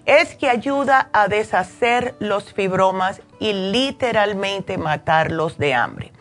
es 0.05 0.35
que 0.35 0.49
ayuda 0.49 1.09
a 1.11 1.27
deshacer 1.27 2.15
los 2.19 2.53
fibromas 2.53 3.21
y 3.39 3.51
literalmente 3.51 4.77
matarlos 4.77 5.57
de 5.57 5.73
hambre. 5.73 6.13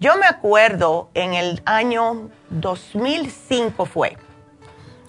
Yo 0.00 0.16
me 0.16 0.26
acuerdo 0.26 1.10
en 1.12 1.34
el 1.34 1.60
año 1.66 2.30
2005 2.48 3.84
fue 3.84 4.16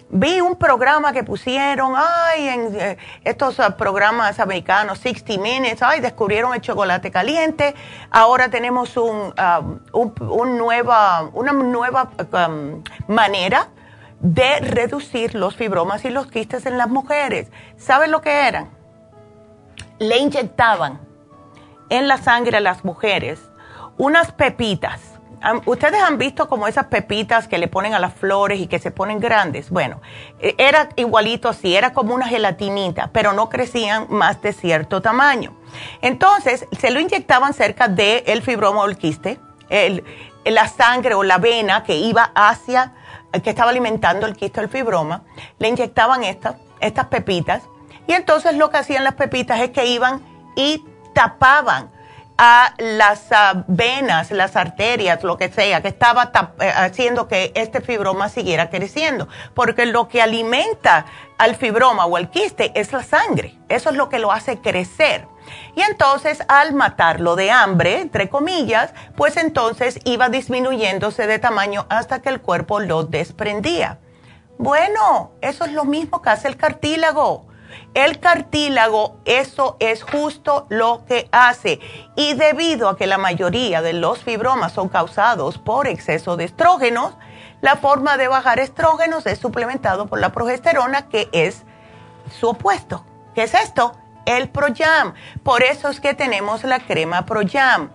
vi 0.09 0.41
un 0.41 0.55
programa 0.55 1.13
que 1.13 1.23
pusieron, 1.23 1.93
ay, 1.95 2.47
en 2.47 2.75
eh, 2.75 2.97
estos 3.23 3.59
ah, 3.59 3.77
programas 3.77 4.39
americanos, 4.39 4.99
60 4.99 5.41
Minutes, 5.41 5.81
ay, 5.81 5.99
descubrieron 5.99 6.53
el 6.53 6.61
chocolate 6.61 7.11
caliente. 7.11 7.75
Ahora 8.09 8.49
tenemos 8.49 8.97
un, 8.97 9.33
nueva, 10.57 11.29
una 11.33 11.53
nueva 11.53 12.09
um, 12.19 12.83
manera 13.07 13.69
de 14.19 14.59
reducir 14.59 15.35
los 15.35 15.55
fibromas 15.55 16.03
y 16.05 16.09
los 16.09 16.27
quistes 16.27 16.65
en 16.65 16.77
las 16.77 16.89
mujeres. 16.89 17.51
¿Saben 17.77 18.11
lo 18.11 18.21
que 18.21 18.47
eran? 18.47 18.69
Le 19.99 20.17
inyectaban 20.17 20.99
en 21.89 22.07
la 22.07 22.17
sangre 22.17 22.57
a 22.57 22.61
las 22.61 22.83
mujeres 22.83 23.39
unas 23.97 24.31
pepitas 24.31 25.08
Ustedes 25.65 26.01
han 26.01 26.17
visto 26.17 26.49
como 26.49 26.67
esas 26.67 26.87
pepitas 26.87 27.47
que 27.47 27.57
le 27.57 27.67
ponen 27.67 27.93
a 27.93 27.99
las 27.99 28.13
flores 28.13 28.59
y 28.59 28.67
que 28.67 28.77
se 28.79 28.91
ponen 28.91 29.19
grandes. 29.19 29.69
Bueno, 29.69 30.01
e, 30.39 30.55
era 30.57 30.89
igualito 30.97 31.47
así, 31.47 31.75
era 31.75 31.93
como 31.93 32.13
una 32.13 32.27
gelatinita, 32.27 33.09
pero 33.13 33.31
no 33.33 33.49
crecían 33.49 34.07
más 34.09 34.41
de 34.41 34.51
cierto 34.51 35.01
tamaño. 35.01 35.55
Entonces, 36.01 36.67
se 36.77 36.91
lo 36.91 36.99
inyectaban 36.99 37.53
cerca 37.53 37.87
del 37.87 38.23
el 38.25 38.41
fibroma 38.41 38.81
o 38.81 38.85
el 38.85 38.97
quiste, 38.97 39.39
la 40.43 40.67
sangre 40.67 41.13
o 41.13 41.23
la 41.23 41.37
vena 41.37 41.83
que 41.83 41.95
iba 41.95 42.31
hacia, 42.35 42.93
que 43.43 43.49
estaba 43.51 43.69
alimentando 43.69 44.25
el 44.25 44.35
quiste 44.35 44.59
o 44.59 44.63
el 44.63 44.69
fibroma, 44.69 45.23
le 45.57 45.69
inyectaban 45.69 46.23
estas, 46.23 46.55
estas 46.81 47.05
pepitas. 47.05 47.63
Y 48.07 48.13
entonces 48.13 48.55
lo 48.55 48.69
que 48.69 48.77
hacían 48.77 49.03
las 49.03 49.13
pepitas 49.13 49.59
es 49.61 49.69
que 49.69 49.85
iban 49.85 50.21
y 50.55 50.83
tapaban 51.13 51.91
a 52.41 52.73
las 52.77 53.27
venas, 53.67 54.31
las 54.31 54.55
arterias, 54.55 55.25
lo 55.25 55.37
que 55.37 55.49
sea, 55.49 55.81
que 55.81 55.89
estaba 55.89 56.31
eh, 56.61 56.71
haciendo 56.73 57.27
que 57.27 57.51
este 57.53 57.81
fibroma 57.81 58.29
siguiera 58.29 58.69
creciendo. 58.69 59.27
Porque 59.53 59.85
lo 59.85 60.07
que 60.07 60.21
alimenta 60.21 61.05
al 61.37 61.57
fibroma 61.57 62.05
o 62.05 62.15
al 62.15 62.29
quiste 62.29 62.71
es 62.79 62.93
la 62.93 63.03
sangre. 63.03 63.57
Eso 63.67 63.89
es 63.89 63.97
lo 63.97 64.07
que 64.07 64.19
lo 64.19 64.31
hace 64.31 64.59
crecer. 64.59 65.27
Y 65.75 65.81
entonces 65.81 66.41
al 66.47 66.73
matarlo 66.73 67.35
de 67.35 67.51
hambre, 67.51 67.99
entre 67.99 68.29
comillas, 68.29 68.93
pues 69.17 69.35
entonces 69.35 69.99
iba 70.05 70.29
disminuyéndose 70.29 71.27
de 71.27 71.39
tamaño 71.39 71.87
hasta 71.89 72.21
que 72.21 72.29
el 72.29 72.39
cuerpo 72.39 72.79
lo 72.79 73.03
desprendía. 73.03 73.99
Bueno, 74.57 75.31
eso 75.41 75.65
es 75.65 75.73
lo 75.73 75.83
mismo 75.83 76.21
que 76.21 76.29
hace 76.29 76.47
el 76.47 76.55
cartílago. 76.55 77.48
El 77.93 78.19
cartílago, 78.19 79.17
eso 79.25 79.77
es 79.79 80.03
justo 80.03 80.65
lo 80.69 81.03
que 81.07 81.27
hace. 81.31 81.79
Y 82.15 82.33
debido 82.33 82.89
a 82.89 82.97
que 82.97 83.07
la 83.07 83.17
mayoría 83.17 83.81
de 83.81 83.93
los 83.93 84.19
fibromas 84.23 84.73
son 84.73 84.89
causados 84.89 85.57
por 85.57 85.87
exceso 85.87 86.37
de 86.37 86.45
estrógenos, 86.45 87.13
la 87.61 87.75
forma 87.75 88.17
de 88.17 88.27
bajar 88.27 88.59
estrógenos 88.59 89.25
es 89.25 89.39
suplementado 89.39 90.07
por 90.07 90.19
la 90.19 90.31
progesterona, 90.31 91.09
que 91.09 91.29
es 91.31 91.63
su 92.39 92.49
opuesto. 92.49 93.05
¿Qué 93.35 93.43
es 93.43 93.53
esto? 93.53 93.93
El 94.25 94.49
Proyam. 94.49 95.13
Por 95.43 95.63
eso 95.63 95.89
es 95.89 95.99
que 95.99 96.13
tenemos 96.13 96.63
la 96.63 96.79
crema 96.79 97.25
Proyam. 97.25 97.89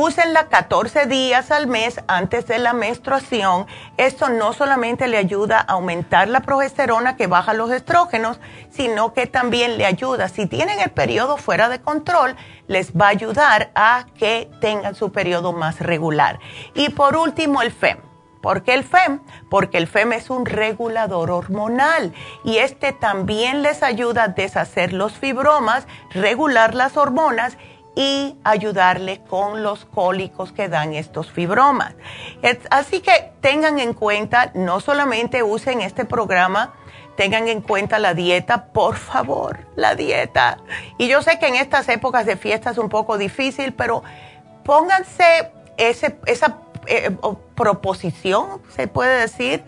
Úsenla 0.00 0.46
14 0.46 1.06
días 1.06 1.50
al 1.50 1.66
mes 1.66 2.00
antes 2.06 2.46
de 2.46 2.60
la 2.60 2.72
menstruación. 2.72 3.66
Esto 3.96 4.28
no 4.28 4.52
solamente 4.52 5.08
le 5.08 5.16
ayuda 5.16 5.58
a 5.58 5.72
aumentar 5.72 6.28
la 6.28 6.38
progesterona 6.38 7.16
que 7.16 7.26
baja 7.26 7.52
los 7.52 7.72
estrógenos, 7.72 8.38
sino 8.70 9.12
que 9.12 9.26
también 9.26 9.76
le 9.76 9.86
ayuda, 9.86 10.28
si 10.28 10.46
tienen 10.46 10.78
el 10.78 10.90
periodo 10.90 11.36
fuera 11.36 11.68
de 11.68 11.80
control, 11.80 12.36
les 12.68 12.92
va 12.92 13.06
a 13.06 13.08
ayudar 13.08 13.72
a 13.74 14.06
que 14.16 14.48
tengan 14.60 14.94
su 14.94 15.10
periodo 15.10 15.52
más 15.52 15.80
regular. 15.80 16.38
Y 16.74 16.90
por 16.90 17.16
último, 17.16 17.60
el 17.60 17.72
FEM. 17.72 17.98
¿Por 18.40 18.62
qué 18.62 18.74
el 18.74 18.84
FEM? 18.84 19.20
Porque 19.50 19.78
el 19.78 19.88
FEM 19.88 20.12
es 20.12 20.30
un 20.30 20.46
regulador 20.46 21.32
hormonal 21.32 22.14
y 22.44 22.58
este 22.58 22.92
también 22.92 23.62
les 23.62 23.82
ayuda 23.82 24.22
a 24.22 24.28
deshacer 24.28 24.92
los 24.92 25.14
fibromas, 25.14 25.88
regular 26.12 26.76
las 26.76 26.96
hormonas 26.96 27.58
y 27.98 28.36
ayudarle 28.44 29.20
con 29.28 29.64
los 29.64 29.84
cólicos 29.84 30.52
que 30.52 30.68
dan 30.68 30.94
estos 30.94 31.32
fibromas. 31.32 31.94
así 32.70 33.00
que 33.00 33.32
tengan 33.40 33.80
en 33.80 33.92
cuenta, 33.92 34.52
no 34.54 34.78
solamente 34.78 35.42
usen 35.42 35.80
este 35.80 36.04
programa, 36.04 36.74
tengan 37.16 37.48
en 37.48 37.60
cuenta 37.60 37.98
la 37.98 38.14
dieta, 38.14 38.66
por 38.66 38.94
favor, 38.94 39.66
la 39.74 39.96
dieta. 39.96 40.58
Y 40.96 41.08
yo 41.08 41.22
sé 41.22 41.40
que 41.40 41.48
en 41.48 41.56
estas 41.56 41.88
épocas 41.88 42.24
de 42.24 42.36
fiesta 42.36 42.70
es 42.70 42.78
un 42.78 42.88
poco 42.88 43.18
difícil, 43.18 43.72
pero 43.72 44.04
pónganse 44.62 45.50
ese, 45.76 46.20
esa 46.26 46.58
eh, 46.86 47.10
proposición, 47.56 48.62
se 48.76 48.86
puede 48.86 49.22
decir. 49.22 49.64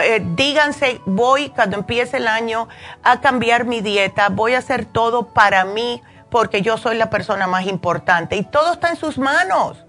Eh, 0.00 0.22
díganse, 0.36 1.00
voy 1.06 1.48
cuando 1.48 1.78
empiece 1.78 2.18
el 2.18 2.28
año 2.28 2.68
a 3.02 3.20
cambiar 3.20 3.64
mi 3.64 3.80
dieta, 3.80 4.28
voy 4.28 4.54
a 4.54 4.58
hacer 4.58 4.84
todo 4.84 5.26
para 5.26 5.64
mí 5.64 6.00
porque 6.34 6.62
yo 6.62 6.76
soy 6.78 6.96
la 6.96 7.10
persona 7.10 7.46
más 7.46 7.64
importante 7.64 8.34
y 8.34 8.42
todo 8.42 8.72
está 8.72 8.88
en 8.88 8.96
sus 8.96 9.18
manos. 9.18 9.84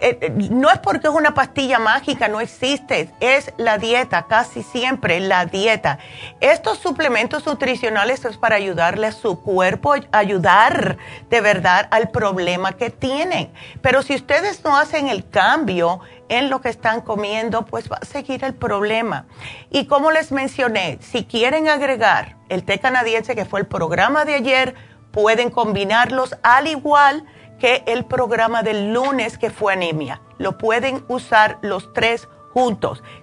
Eh, 0.00 0.18
eh, 0.20 0.30
no 0.50 0.70
es 0.70 0.80
porque 0.80 1.06
es 1.06 1.14
una 1.14 1.34
pastilla 1.34 1.78
mágica, 1.78 2.26
no 2.26 2.40
existe, 2.40 3.10
es 3.20 3.52
la 3.58 3.78
dieta, 3.78 4.26
casi 4.26 4.64
siempre 4.64 5.20
la 5.20 5.46
dieta. 5.46 6.00
Estos 6.40 6.78
suplementos 6.78 7.46
nutricionales 7.46 8.24
es 8.24 8.36
para 8.36 8.56
ayudarle 8.56 9.06
a 9.06 9.12
su 9.12 9.40
cuerpo, 9.40 9.94
ayudar 10.10 10.98
de 11.30 11.40
verdad 11.40 11.86
al 11.92 12.10
problema 12.10 12.72
que 12.72 12.90
tienen. 12.90 13.52
Pero 13.80 14.02
si 14.02 14.16
ustedes 14.16 14.64
no 14.64 14.76
hacen 14.76 15.06
el 15.06 15.30
cambio 15.30 16.00
en 16.28 16.50
lo 16.50 16.60
que 16.60 16.70
están 16.70 17.02
comiendo, 17.02 17.64
pues 17.64 17.88
va 17.88 17.98
a 18.02 18.04
seguir 18.04 18.42
el 18.42 18.54
problema. 18.54 19.26
Y 19.70 19.86
como 19.86 20.10
les 20.10 20.32
mencioné, 20.32 20.98
si 21.00 21.24
quieren 21.24 21.68
agregar 21.68 22.36
el 22.48 22.64
té 22.64 22.80
canadiense, 22.80 23.36
que 23.36 23.44
fue 23.44 23.60
el 23.60 23.66
programa 23.66 24.24
de 24.24 24.34
ayer, 24.34 24.74
pueden 25.10 25.50
combinarlos 25.50 26.36
al 26.42 26.66
igual 26.66 27.24
que 27.58 27.82
el 27.86 28.04
programa 28.04 28.62
del 28.62 28.92
lunes 28.92 29.36
que 29.36 29.50
fue 29.50 29.72
anemia. 29.72 30.20
Lo 30.38 30.58
pueden 30.58 31.04
usar 31.08 31.58
los 31.62 31.92
tres 31.92 32.28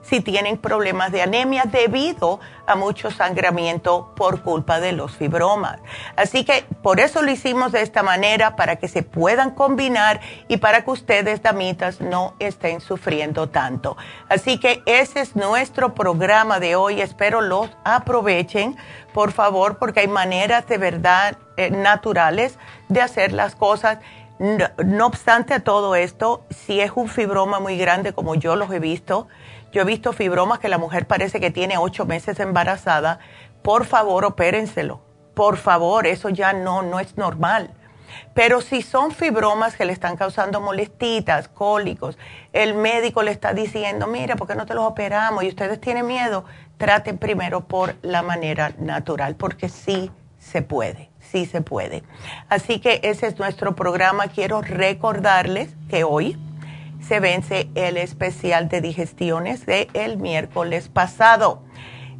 si 0.01 0.21
tienen 0.21 0.57
problemas 0.57 1.11
de 1.11 1.21
anemia 1.21 1.63
debido 1.65 2.39
a 2.67 2.75
mucho 2.75 3.11
sangramiento 3.11 4.13
por 4.15 4.41
culpa 4.41 4.79
de 4.79 4.91
los 4.91 5.15
fibromas. 5.15 5.79
Así 6.15 6.45
que 6.45 6.65
por 6.81 6.99
eso 6.99 7.21
lo 7.21 7.31
hicimos 7.31 7.71
de 7.71 7.81
esta 7.81 8.03
manera, 8.03 8.55
para 8.55 8.77
que 8.77 8.87
se 8.87 9.03
puedan 9.03 9.51
combinar 9.51 10.21
y 10.47 10.57
para 10.57 10.83
que 10.83 10.91
ustedes, 10.91 11.41
damitas, 11.41 12.01
no 12.01 12.33
estén 12.39 12.81
sufriendo 12.81 13.49
tanto. 13.49 13.97
Así 14.29 14.59
que 14.59 14.81
ese 14.85 15.21
es 15.21 15.35
nuestro 15.35 15.93
programa 15.93 16.59
de 16.59 16.75
hoy. 16.75 17.01
Espero 17.01 17.41
los 17.41 17.69
aprovechen, 17.83 18.77
por 19.13 19.31
favor, 19.31 19.77
porque 19.77 20.01
hay 20.01 20.07
maneras 20.07 20.67
de 20.67 20.77
verdad 20.77 21.37
eh, 21.57 21.69
naturales 21.69 22.57
de 22.89 23.01
hacer 23.01 23.31
las 23.31 23.55
cosas 23.55 23.99
no, 24.39 25.05
obstante 25.05 25.53
a 25.53 25.61
todo 25.61 25.95
esto, 25.95 26.43
si 26.49 26.81
es 26.81 26.91
un 26.95 27.07
fibroma 27.07 27.59
muy 27.59 27.77
grande 27.77 28.13
como 28.13 28.35
yo 28.35 28.55
los 28.55 28.71
he 28.71 28.79
visto, 28.79 29.27
yo 29.71 29.81
he 29.81 29.85
visto 29.85 30.13
fibromas 30.13 30.59
que 30.59 30.69
la 30.69 30.77
mujer 30.77 31.07
parece 31.07 31.39
que 31.39 31.51
tiene 31.51 31.77
ocho 31.77 32.05
meses 32.05 32.39
embarazada, 32.39 33.19
por 33.61 33.85
favor 33.85 34.25
opérenselo. 34.25 35.01
Por 35.33 35.57
favor, 35.57 36.07
eso 36.07 36.29
ya 36.29 36.53
no, 36.53 36.81
no 36.81 36.99
es 36.99 37.17
normal. 37.17 37.73
Pero 38.33 38.61
si 38.61 38.81
son 38.81 39.11
fibromas 39.11 39.75
que 39.75 39.85
le 39.85 39.91
están 39.91 40.15
causando 40.15 40.61
molestitas, 40.61 41.49
cólicos, 41.49 42.17
el 42.53 42.73
médico 42.73 43.23
le 43.23 43.31
está 43.31 43.53
diciendo, 43.53 44.07
mira, 44.07 44.35
¿por 44.35 44.47
qué 44.47 44.55
no 44.55 44.65
te 44.65 44.73
los 44.73 44.85
operamos? 44.85 45.43
Y 45.43 45.49
ustedes 45.49 45.81
tienen 45.81 46.07
miedo, 46.07 46.45
traten 46.77 47.17
primero 47.17 47.61
por 47.67 47.95
la 48.01 48.21
manera 48.21 48.73
natural, 48.77 49.35
porque 49.35 49.67
sí 49.67 50.11
se 50.37 50.61
puede 50.61 51.09
sí 51.35 51.45
se 51.45 51.59
puede. 51.59 52.03
Así 52.47 52.79
que 52.79 53.01
ese 53.03 53.27
es 53.27 53.37
nuestro 53.39 53.75
programa. 53.75 54.27
Quiero 54.27 54.61
recordarles 54.61 55.75
que 55.89 56.05
hoy 56.05 56.37
se 57.05 57.19
vence 57.19 57.69
el 57.75 57.97
especial 57.97 58.69
de 58.69 58.79
digestiones 58.79 59.65
de 59.65 59.89
el 59.93 60.17
miércoles 60.17 60.87
pasado. 60.87 61.61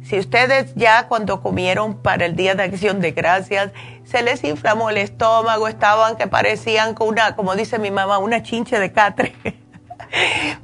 Si 0.02 0.18
ustedes 0.18 0.74
ya 0.74 1.08
cuando 1.08 1.40
comieron 1.40 1.96
para 1.96 2.26
el 2.26 2.36
Día 2.36 2.54
de 2.54 2.64
Acción 2.64 3.00
de 3.00 3.12
Gracias 3.12 3.72
se 4.04 4.22
les 4.22 4.44
inflamó 4.44 4.90
el 4.90 4.98
estómago, 4.98 5.66
estaban 5.66 6.16
que 6.16 6.26
parecían 6.26 6.94
con 6.94 7.08
una, 7.08 7.34
como 7.34 7.56
dice 7.56 7.78
mi 7.78 7.90
mamá, 7.90 8.18
una 8.18 8.42
chinche 8.42 8.78
de 8.78 8.92
catre. 8.92 9.34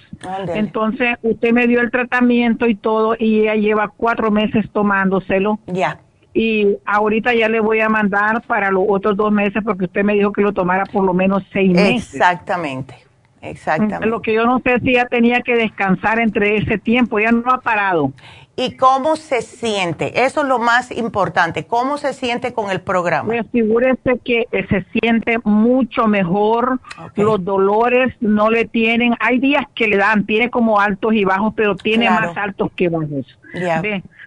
Entonces, 0.54 1.18
usted 1.24 1.52
me 1.52 1.68
dio 1.68 1.82
el 1.82 1.90
tratamiento 1.90 2.68
y 2.68 2.76
todo 2.76 3.16
y 3.18 3.42
ella 3.42 3.56
lleva 3.56 3.92
cuatro 3.96 4.30
meses 4.30 4.70
tomándoselo. 4.72 5.60
Ya. 5.66 6.00
Y 6.34 6.78
ahorita 6.86 7.34
ya 7.34 7.50
le 7.50 7.60
voy 7.60 7.82
a 7.82 7.90
mandar 7.90 8.44
para 8.44 8.72
los 8.72 8.86
otros 8.88 9.18
dos 9.18 9.32
meses 9.32 9.62
porque 9.66 9.86
usted 9.86 10.04
me 10.04 10.14
dijo 10.14 10.32
que 10.32 10.42
lo 10.42 10.54
tomara 10.54 10.86
por 10.86 11.04
lo 11.04 11.14
menos 11.14 11.44
seis 11.52 11.72
meses. 11.72 12.14
Exactamente. 12.14 12.96
Exactamente. 13.42 14.06
Lo 14.06 14.22
que 14.22 14.34
yo 14.34 14.46
no 14.46 14.62
sé 14.64 14.80
si 14.82 14.92
ella 14.92 15.08
tenía 15.08 15.42
que 15.42 15.56
descansar 15.56 16.20
entre 16.20 16.58
ese 16.58 16.78
tiempo, 16.78 17.20
ya 17.20 17.32
no 17.32 17.52
ha 17.52 17.60
parado 17.60 18.14
y 18.62 18.78
cómo 18.78 19.16
se 19.16 19.42
siente. 19.42 20.24
Eso 20.24 20.42
es 20.42 20.48
lo 20.48 20.60
más 20.60 20.92
importante. 20.92 21.66
¿Cómo 21.66 21.98
se 21.98 22.14
siente 22.14 22.54
con 22.54 22.70
el 22.70 22.80
programa? 22.82 23.28
Pues 23.28 23.46
figúrese 23.52 24.20
que 24.24 24.46
eh, 24.52 24.68
se 24.70 24.86
siente 24.94 25.40
mucho 25.44 26.08
mejor. 26.08 26.80
Los 27.16 27.44
dolores 27.44 28.14
no 28.20 28.52
le 28.52 28.66
tienen. 28.66 29.16
Hay 29.20 29.40
días 29.40 29.66
que 29.74 29.88
le 29.88 29.98
dan, 29.98 30.26
tiene 30.26 30.52
como 30.52 30.80
altos 30.80 31.14
y 31.14 31.26
bajos, 31.26 31.54
pero 31.56 31.76
tiene 31.76 32.10
más 32.10 32.38
altos 32.38 32.72
que 32.76 32.90
bajos. 32.90 33.38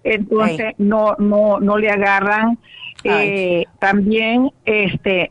Entonces 0.03 0.75
no 0.79 1.15
no 1.19 1.61
no 1.61 1.79
le 1.79 1.91
agarran. 1.91 2.59
Eh, 3.05 3.67
también 3.79 4.51
este 4.65 5.31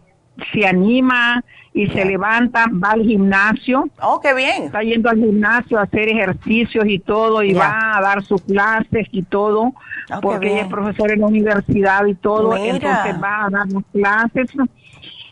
se 0.53 0.65
anima 0.65 1.43
y 1.73 1.87
se 1.87 2.05
levanta, 2.05 2.67
va 2.71 2.91
al 2.91 3.01
gimnasio. 3.01 3.89
Oh, 4.01 4.19
qué 4.21 4.33
bien. 4.33 4.65
Está 4.65 4.81
yendo 4.83 5.09
al 5.09 5.17
gimnasio 5.17 5.79
a 5.79 5.83
hacer 5.83 6.07
ejercicios 6.07 6.85
y 6.87 6.99
todo 6.99 7.41
y 7.41 7.53
va 7.53 7.97
a 7.97 8.01
dar 8.01 8.23
sus 8.23 8.41
clases 8.43 9.07
y 9.11 9.23
todo, 9.23 9.61
oh, 9.63 10.21
porque 10.21 10.51
ella 10.51 10.61
es 10.61 10.67
profesora 10.67 11.13
en 11.13 11.21
la 11.21 11.27
universidad 11.27 12.05
y 12.05 12.13
todo, 12.13 12.55
entonces 12.55 13.15
va 13.21 13.45
a 13.45 13.49
dar 13.49 13.67
las 13.67 13.83
clases. 13.91 14.51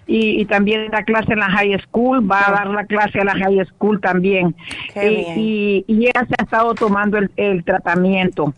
Y, 0.08 0.41
y, 0.41 0.45
también 0.45 0.89
da 0.91 1.04
clase 1.04 1.32
en 1.32 1.39
la 1.39 1.49
high 1.49 1.80
school, 1.84 2.30
va 2.30 2.49
a 2.49 2.51
dar 2.51 2.67
la 2.67 2.86
clase 2.86 3.21
a 3.21 3.23
la 3.23 3.34
high 3.34 3.63
school 3.67 4.01
también. 4.01 4.56
y, 4.95 5.86
y, 5.88 6.08
ella 6.08 6.25
se 6.27 6.36
ha 6.38 6.43
estado 6.43 6.73
tomando 6.73 7.19
el, 7.38 7.63
tratamiento. 7.63 8.54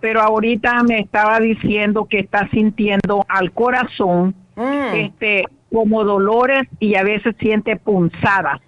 Pero 0.00 0.20
ahorita 0.20 0.82
me 0.82 1.00
estaba 1.00 1.40
diciendo 1.40 2.04
que 2.04 2.20
está 2.20 2.48
sintiendo 2.50 3.24
al 3.26 3.52
corazón 3.52 4.34
mm. 4.54 4.94
este 4.94 5.46
como 5.72 6.04
dolores 6.04 6.68
y 6.78 6.96
a 6.96 7.02
veces 7.02 7.34
siente 7.38 7.76
punzadas. 7.76 8.60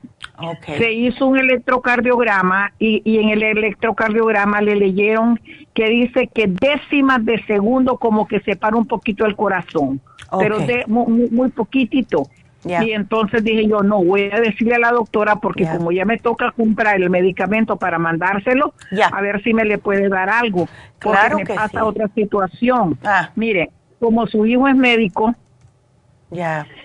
Se 0.67 0.93
hizo 0.93 1.27
un 1.27 1.39
electrocardiograma 1.39 2.73
y, 2.79 3.03
y, 3.05 3.19
en 3.19 3.29
el 3.29 3.43
electrocardiograma 3.43 4.61
le 4.63 4.75
leyeron 4.75 5.39
que 5.75 5.89
dice 5.89 6.29
que 6.33 6.49
décimas 6.49 7.25
de 7.25 7.41
segundo 7.45 7.99
como 7.99 8.27
que 8.27 8.41
se 8.41 8.57
para 8.57 8.77
un 8.77 8.87
poquito 8.87 9.27
el 9.27 9.37
corazón, 9.37 10.01
pero 10.39 10.59
de, 10.59 10.85
muy, 10.87 11.31
muy 11.31 11.51
poquitito. 11.51 12.25
Y 12.65 12.93
entonces 12.93 13.45
dije 13.45 13.67
yo, 13.69 13.83
no, 13.83 14.03
voy 14.03 14.31
a 14.33 14.41
decirle 14.41 14.77
a 14.77 14.79
la 14.79 14.91
doctora 14.91 15.37
porque 15.37 15.67
como 15.67 15.93
ya 15.93 16.07
me 16.07 16.19
toca 16.19 16.51
comprar 16.53 16.97
el 16.97 17.11
medicamento 17.11 17.77
para 17.77 17.99
mandárselo, 17.99 18.73
a 19.13 19.21
ver 19.21 19.43
si 19.43 19.53
me 19.53 19.65
le 19.65 19.79
puede 19.79 20.09
dar 20.09 20.31
algo. 20.31 20.67
Porque 20.99 21.19
claro 21.19 21.39
me 21.39 21.47
pasa 21.47 21.85
otra 21.85 22.09
situación. 22.15 22.99
Ah. 23.05 23.31
Mire, 23.37 23.71
como 24.01 24.27
su 24.27 24.47
hijo 24.47 24.67
es 24.67 24.77
médico, 24.77 25.35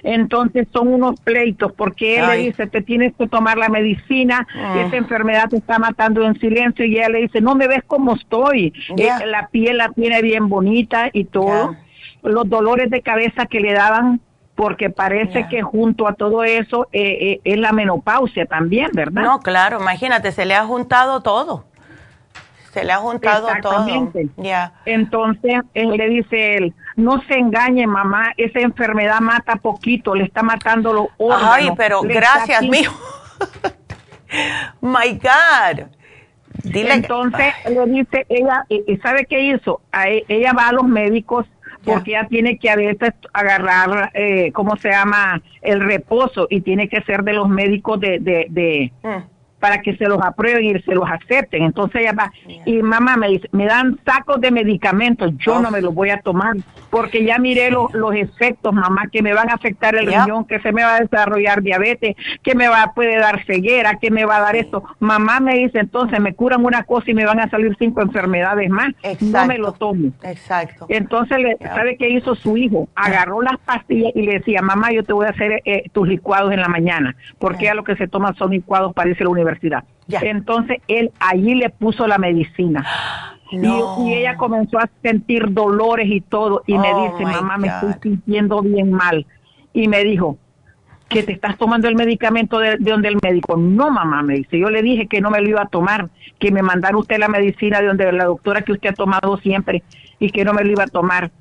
entonces 0.03 0.67
son 0.71 0.87
unos 0.89 1.19
pleitos 1.21 1.71
porque 1.73 2.19
él 2.19 2.27
le 2.27 2.37
dice, 2.37 2.67
te 2.67 2.81
tienes 2.81 3.13
que 3.15 3.27
tomar 3.27 3.57
la 3.57 3.69
medicina, 3.69 4.47
y 4.53 4.79
esa 4.79 4.95
ah. 4.95 4.97
enfermedad 4.97 5.49
te 5.49 5.57
está 5.57 5.79
matando 5.79 6.23
en 6.23 6.39
silencio 6.39 6.85
y 6.85 6.97
ella 6.97 7.09
le 7.09 7.19
dice, 7.21 7.41
no 7.41 7.55
me 7.55 7.67
ves 7.67 7.83
como 7.85 8.15
estoy, 8.15 8.73
eh, 8.97 9.09
la 9.25 9.47
piel 9.47 9.77
la 9.77 9.89
tiene 9.89 10.21
bien 10.21 10.49
bonita 10.49 11.09
y 11.13 11.25
todo. 11.25 11.75
Los 12.21 12.49
dolores 12.49 12.89
de 12.89 13.01
cabeza 13.01 13.45
que 13.45 13.59
le 13.61 13.73
daban 13.73 14.19
porque 14.59 14.89
parece 14.89 15.47
que 15.47 15.61
junto 15.61 16.05
a 16.05 16.15
todo 16.15 16.43
eso 16.43 16.89
eh, 16.91 17.17
eh, 17.21 17.41
es 17.45 17.57
la 17.57 17.71
menopausia 17.71 18.45
también, 18.45 18.89
¿verdad? 18.93 19.23
No, 19.23 19.39
claro, 19.39 19.79
imagínate, 19.79 20.33
se 20.33 20.45
le 20.45 20.53
ha 20.53 20.65
juntado 20.65 21.21
todo. 21.21 21.63
Se 22.73 22.83
le 22.83 22.91
ha 22.93 22.97
juntado 22.97 23.47
todo. 23.61 24.11
Ya. 24.37 24.73
Entonces, 24.85 25.61
él 25.73 25.89
le 25.89 26.07
dice 26.07 26.57
él, 26.57 26.73
no 26.95 27.21
se 27.23 27.33
engañe, 27.35 27.87
mamá, 27.87 28.33
esa 28.37 28.59
enfermedad 28.59 29.19
mata 29.21 29.55
poquito, 29.55 30.13
le 30.13 30.25
está 30.25 30.43
matando 30.43 30.93
los 30.93 31.07
órganos. 31.17 31.49
Ay, 31.51 31.69
pero 31.75 32.01
gracias, 32.01 32.61
mío. 32.63 32.91
My 34.81 35.13
God. 35.13 35.87
Dile 36.63 36.93
Entonces, 36.93 37.53
le 37.69 37.85
dice, 37.85 38.25
ella, 38.29 38.65
¿sabe 39.01 39.25
qué 39.25 39.41
hizo? 39.41 39.81
E, 40.05 40.25
ella 40.27 40.53
va 40.53 40.67
a 40.67 40.73
los 40.73 40.85
médicos 40.85 41.45
porque 41.85 42.11
ella 42.11 42.27
tiene 42.27 42.59
que 42.59 42.69
a 42.69 42.75
veces 42.75 43.13
agarrar, 43.33 44.11
eh, 44.13 44.51
¿cómo 44.51 44.75
se 44.75 44.89
llama? 44.89 45.41
El 45.61 45.79
reposo 45.79 46.47
y 46.49 46.61
tiene 46.61 46.89
que 46.89 47.01
ser 47.03 47.23
de 47.23 47.33
los 47.33 47.47
médicos 47.47 47.99
de, 48.01 48.19
de, 48.19 48.47
de 48.49 48.91
mm 49.01 49.38
para 49.59 49.81
que 49.81 49.95
se 49.97 50.05
los 50.05 50.21
aprueben 50.21 50.63
y 50.65 50.81
se 50.81 50.95
los 50.95 51.09
acepten. 51.09 51.63
Entonces 51.63 52.01
ella 52.01 52.13
va 52.13 52.31
y 52.65 52.81
mamá 52.81 53.17
me 53.17 53.29
dice, 53.29 53.47
me 53.51 53.65
dan 53.65 53.99
sacos 54.05 54.41
de 54.41 54.51
medicamentos, 54.51 55.31
yo 55.37 55.59
no 55.61 55.71
me 55.71 55.81
los 55.81 55.93
voy 55.93 56.09
a 56.09 56.21
tomar 56.21 56.55
porque 56.89 57.23
ya 57.23 57.37
miré 57.37 57.71
los, 57.71 57.93
los 57.93 58.15
efectos, 58.15 58.73
mamá, 58.73 59.03
que 59.11 59.21
me 59.21 59.33
van 59.33 59.49
a 59.49 59.53
afectar 59.53 59.95
el 59.95 60.07
riñón, 60.07 60.45
que 60.45 60.59
se 60.59 60.71
me 60.71 60.83
va 60.83 60.95
a 60.95 60.99
desarrollar 61.01 61.61
diabetes, 61.61 62.15
que 62.41 62.55
me 62.55 62.67
va 62.67 62.93
puede 62.95 63.17
dar 63.17 63.45
ceguera, 63.45 63.97
que 63.99 64.11
me 64.11 64.25
va 64.25 64.37
a 64.37 64.41
dar 64.41 64.55
esto. 64.55 64.83
Mamá 64.99 65.39
me 65.39 65.55
dice, 65.55 65.79
entonces 65.79 66.19
me 66.19 66.33
curan 66.33 66.65
una 66.65 66.83
cosa 66.83 67.11
y 67.11 67.13
me 67.13 67.25
van 67.25 67.39
a 67.39 67.49
salir 67.49 67.75
cinco 67.77 68.01
enfermedades 68.01 68.69
más. 68.69 68.93
No 69.21 69.45
me 69.45 69.57
lo 69.57 69.73
tomo. 69.73 70.11
Exacto. 70.23 70.85
Entonces, 70.89 71.37
le, 71.39 71.57
¿sabe 71.57 71.97
qué 71.97 72.09
hizo 72.09 72.35
su 72.35 72.57
hijo? 72.57 72.89
Agarró 72.95 73.41
las 73.41 73.57
pastillas 73.59 74.11
y 74.15 74.23
le 74.23 74.39
decía, 74.39 74.61
mamá, 74.61 74.91
yo 74.91 75.03
te 75.03 75.13
voy 75.13 75.27
a 75.27 75.29
hacer 75.29 75.61
eh, 75.65 75.83
tus 75.91 76.07
licuados 76.07 76.51
en 76.51 76.61
la 76.61 76.67
mañana, 76.67 77.15
porque 77.37 77.65
ya 77.65 77.73
lo 77.73 77.83
que 77.83 77.95
se 77.95 78.07
toma 78.07 78.33
son 78.35 78.51
licuados 78.51 78.93
para 78.93 79.09
irse 79.09 79.23
a 79.23 79.27
universidad. 79.49 79.83
Entonces, 80.07 80.77
él 80.87 81.11
allí 81.19 81.55
le 81.55 81.69
puso 81.69 82.07
la 82.07 82.17
medicina. 82.17 82.85
Y, 83.51 84.13
ella 84.13 84.37
comenzó 84.37 84.77
a 84.77 84.87
sentir 85.01 85.51
dolores 85.51 86.07
y 86.07 86.21
todo. 86.21 86.61
Y 86.67 86.77
me 86.77 86.93
oh, 86.93 87.17
dice, 87.17 87.25
mamá, 87.25 87.57
me 87.57 87.67
estoy 87.67 87.95
sintiendo 87.99 88.61
bien 88.61 88.91
mal. 88.91 89.25
Y 89.73 89.87
me 89.87 90.03
dijo, 90.03 90.37
que 91.09 91.23
te 91.23 91.31
estás 91.31 91.57
tomando 91.57 91.87
el 91.87 91.95
medicamento 91.95 92.59
de, 92.59 92.77
donde 92.77 93.09
el 93.09 93.17
médico. 93.21 93.57
No, 93.57 93.89
mamá, 93.89 94.21
me 94.21 94.35
dice. 94.35 94.59
Yo 94.59 94.69
le 94.69 94.83
dije 94.83 95.07
que 95.07 95.19
no 95.19 95.31
me 95.31 95.41
lo 95.41 95.49
iba 95.49 95.63
a 95.63 95.67
tomar, 95.67 96.09
que 96.37 96.51
me 96.51 96.61
mandara 96.61 96.95
usted 96.95 97.17
la 97.17 97.27
medicina 97.27 97.81
de 97.81 97.87
donde 97.87 98.11
la 98.11 98.25
doctora 98.25 98.61
que 98.61 98.71
usted 98.71 98.89
ha 98.89 98.93
tomado 98.93 99.35
siempre 99.37 99.83
y 100.19 100.29
que 100.29 100.45
no 100.45 100.53
me 100.53 100.63
lo 100.63 100.71
iba 100.71 100.83
a 100.83 100.87
tomar 100.87 101.31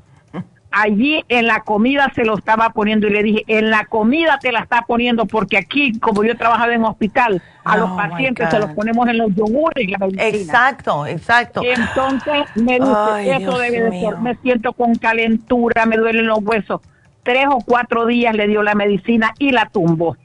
allí 0.71 1.25
en 1.29 1.47
la 1.47 1.63
comida 1.63 2.11
se 2.15 2.25
lo 2.25 2.37
estaba 2.37 2.71
poniendo 2.71 3.07
y 3.07 3.11
le 3.11 3.23
dije, 3.23 3.45
en 3.47 3.71
la 3.71 3.87
comida 3.87 4.39
te 4.41 4.53
la 4.53 4.61
está 4.61 4.83
poniendo 4.83 5.27
porque 5.27 5.57
aquí, 5.57 5.99
como 5.99 6.25
yo 6.25 6.37
trabajaba 6.37 6.75
en 6.75 6.85
hospital, 6.85 7.43
a 7.65 7.77
los 7.77 7.91
oh, 7.91 7.97
pacientes 7.97 8.51
se 8.51 8.59
los 8.59 8.71
ponemos 8.73 9.09
en 9.09 9.19
los 9.19 9.35
yogures 9.35 9.87
y 9.87 9.91
la 9.91 9.99
medicina. 9.99 10.27
Exacto, 10.27 11.07
exacto. 11.07 11.63
Entonces 11.65 12.45
me 12.57 12.79
dice, 12.79 13.37
eso 13.37 13.59
debe 13.59 13.83
de 13.83 14.01
ser, 14.01 14.19
me 14.19 14.35
siento 14.37 14.73
con 14.73 14.95
calentura, 14.95 15.87
me 15.87 15.97
duelen 15.97 16.27
los 16.27 16.39
huesos. 16.43 16.81
Tres 17.23 17.47
o 17.51 17.59
cuatro 17.65 18.07
días 18.07 18.35
le 18.35 18.47
dio 18.47 18.63
la 18.63 18.75
medicina 18.75 19.35
y 19.39 19.51
la 19.51 19.67
tumbó. 19.67 20.17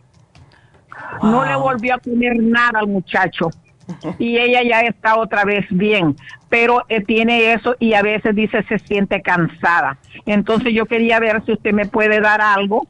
No 1.22 1.46
le 1.46 1.56
volvió 1.56 1.96
a 1.96 1.98
poner 1.98 2.38
nada 2.38 2.80
al 2.80 2.88
muchacho 2.88 3.50
y 4.18 4.38
ella 4.38 4.62
ya 4.64 4.82
está 4.82 5.18
otra 5.18 5.44
vez 5.44 5.66
bien, 5.70 6.16
pero 6.50 6.84
eh, 6.90 7.02
tiene 7.02 7.54
eso 7.54 7.76
y 7.80 7.94
a 7.94 8.02
veces 8.02 8.36
dice 8.36 8.64
se 8.64 8.80
siente 8.80 9.22
cansada. 9.22 9.98
Entonces 10.26 10.74
yo 10.74 10.86
quería 10.86 11.20
ver 11.20 11.44
si 11.46 11.54
usted 11.54 11.74
me 11.74 11.86
puede 11.86 12.20
dar 12.20 12.42
algo 12.42 12.88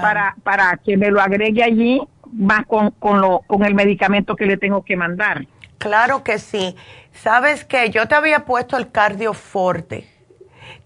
para, 0.00 0.36
para 0.42 0.78
que 0.84 0.96
me 0.96 1.10
lo 1.10 1.20
agregue 1.20 1.62
allí 1.62 2.00
más 2.32 2.66
con, 2.66 2.92
con, 2.92 3.20
lo, 3.20 3.40
con 3.46 3.64
el 3.64 3.74
medicamento 3.74 4.36
que 4.36 4.46
le 4.46 4.56
tengo 4.56 4.84
que 4.84 4.96
mandar. 4.96 5.46
Claro 5.78 6.22
que 6.22 6.38
sí. 6.38 6.76
Sabes 7.12 7.64
que 7.64 7.90
yo 7.90 8.06
te 8.08 8.14
había 8.14 8.44
puesto 8.44 8.76
el 8.76 8.90
cardioforte. 8.90 10.08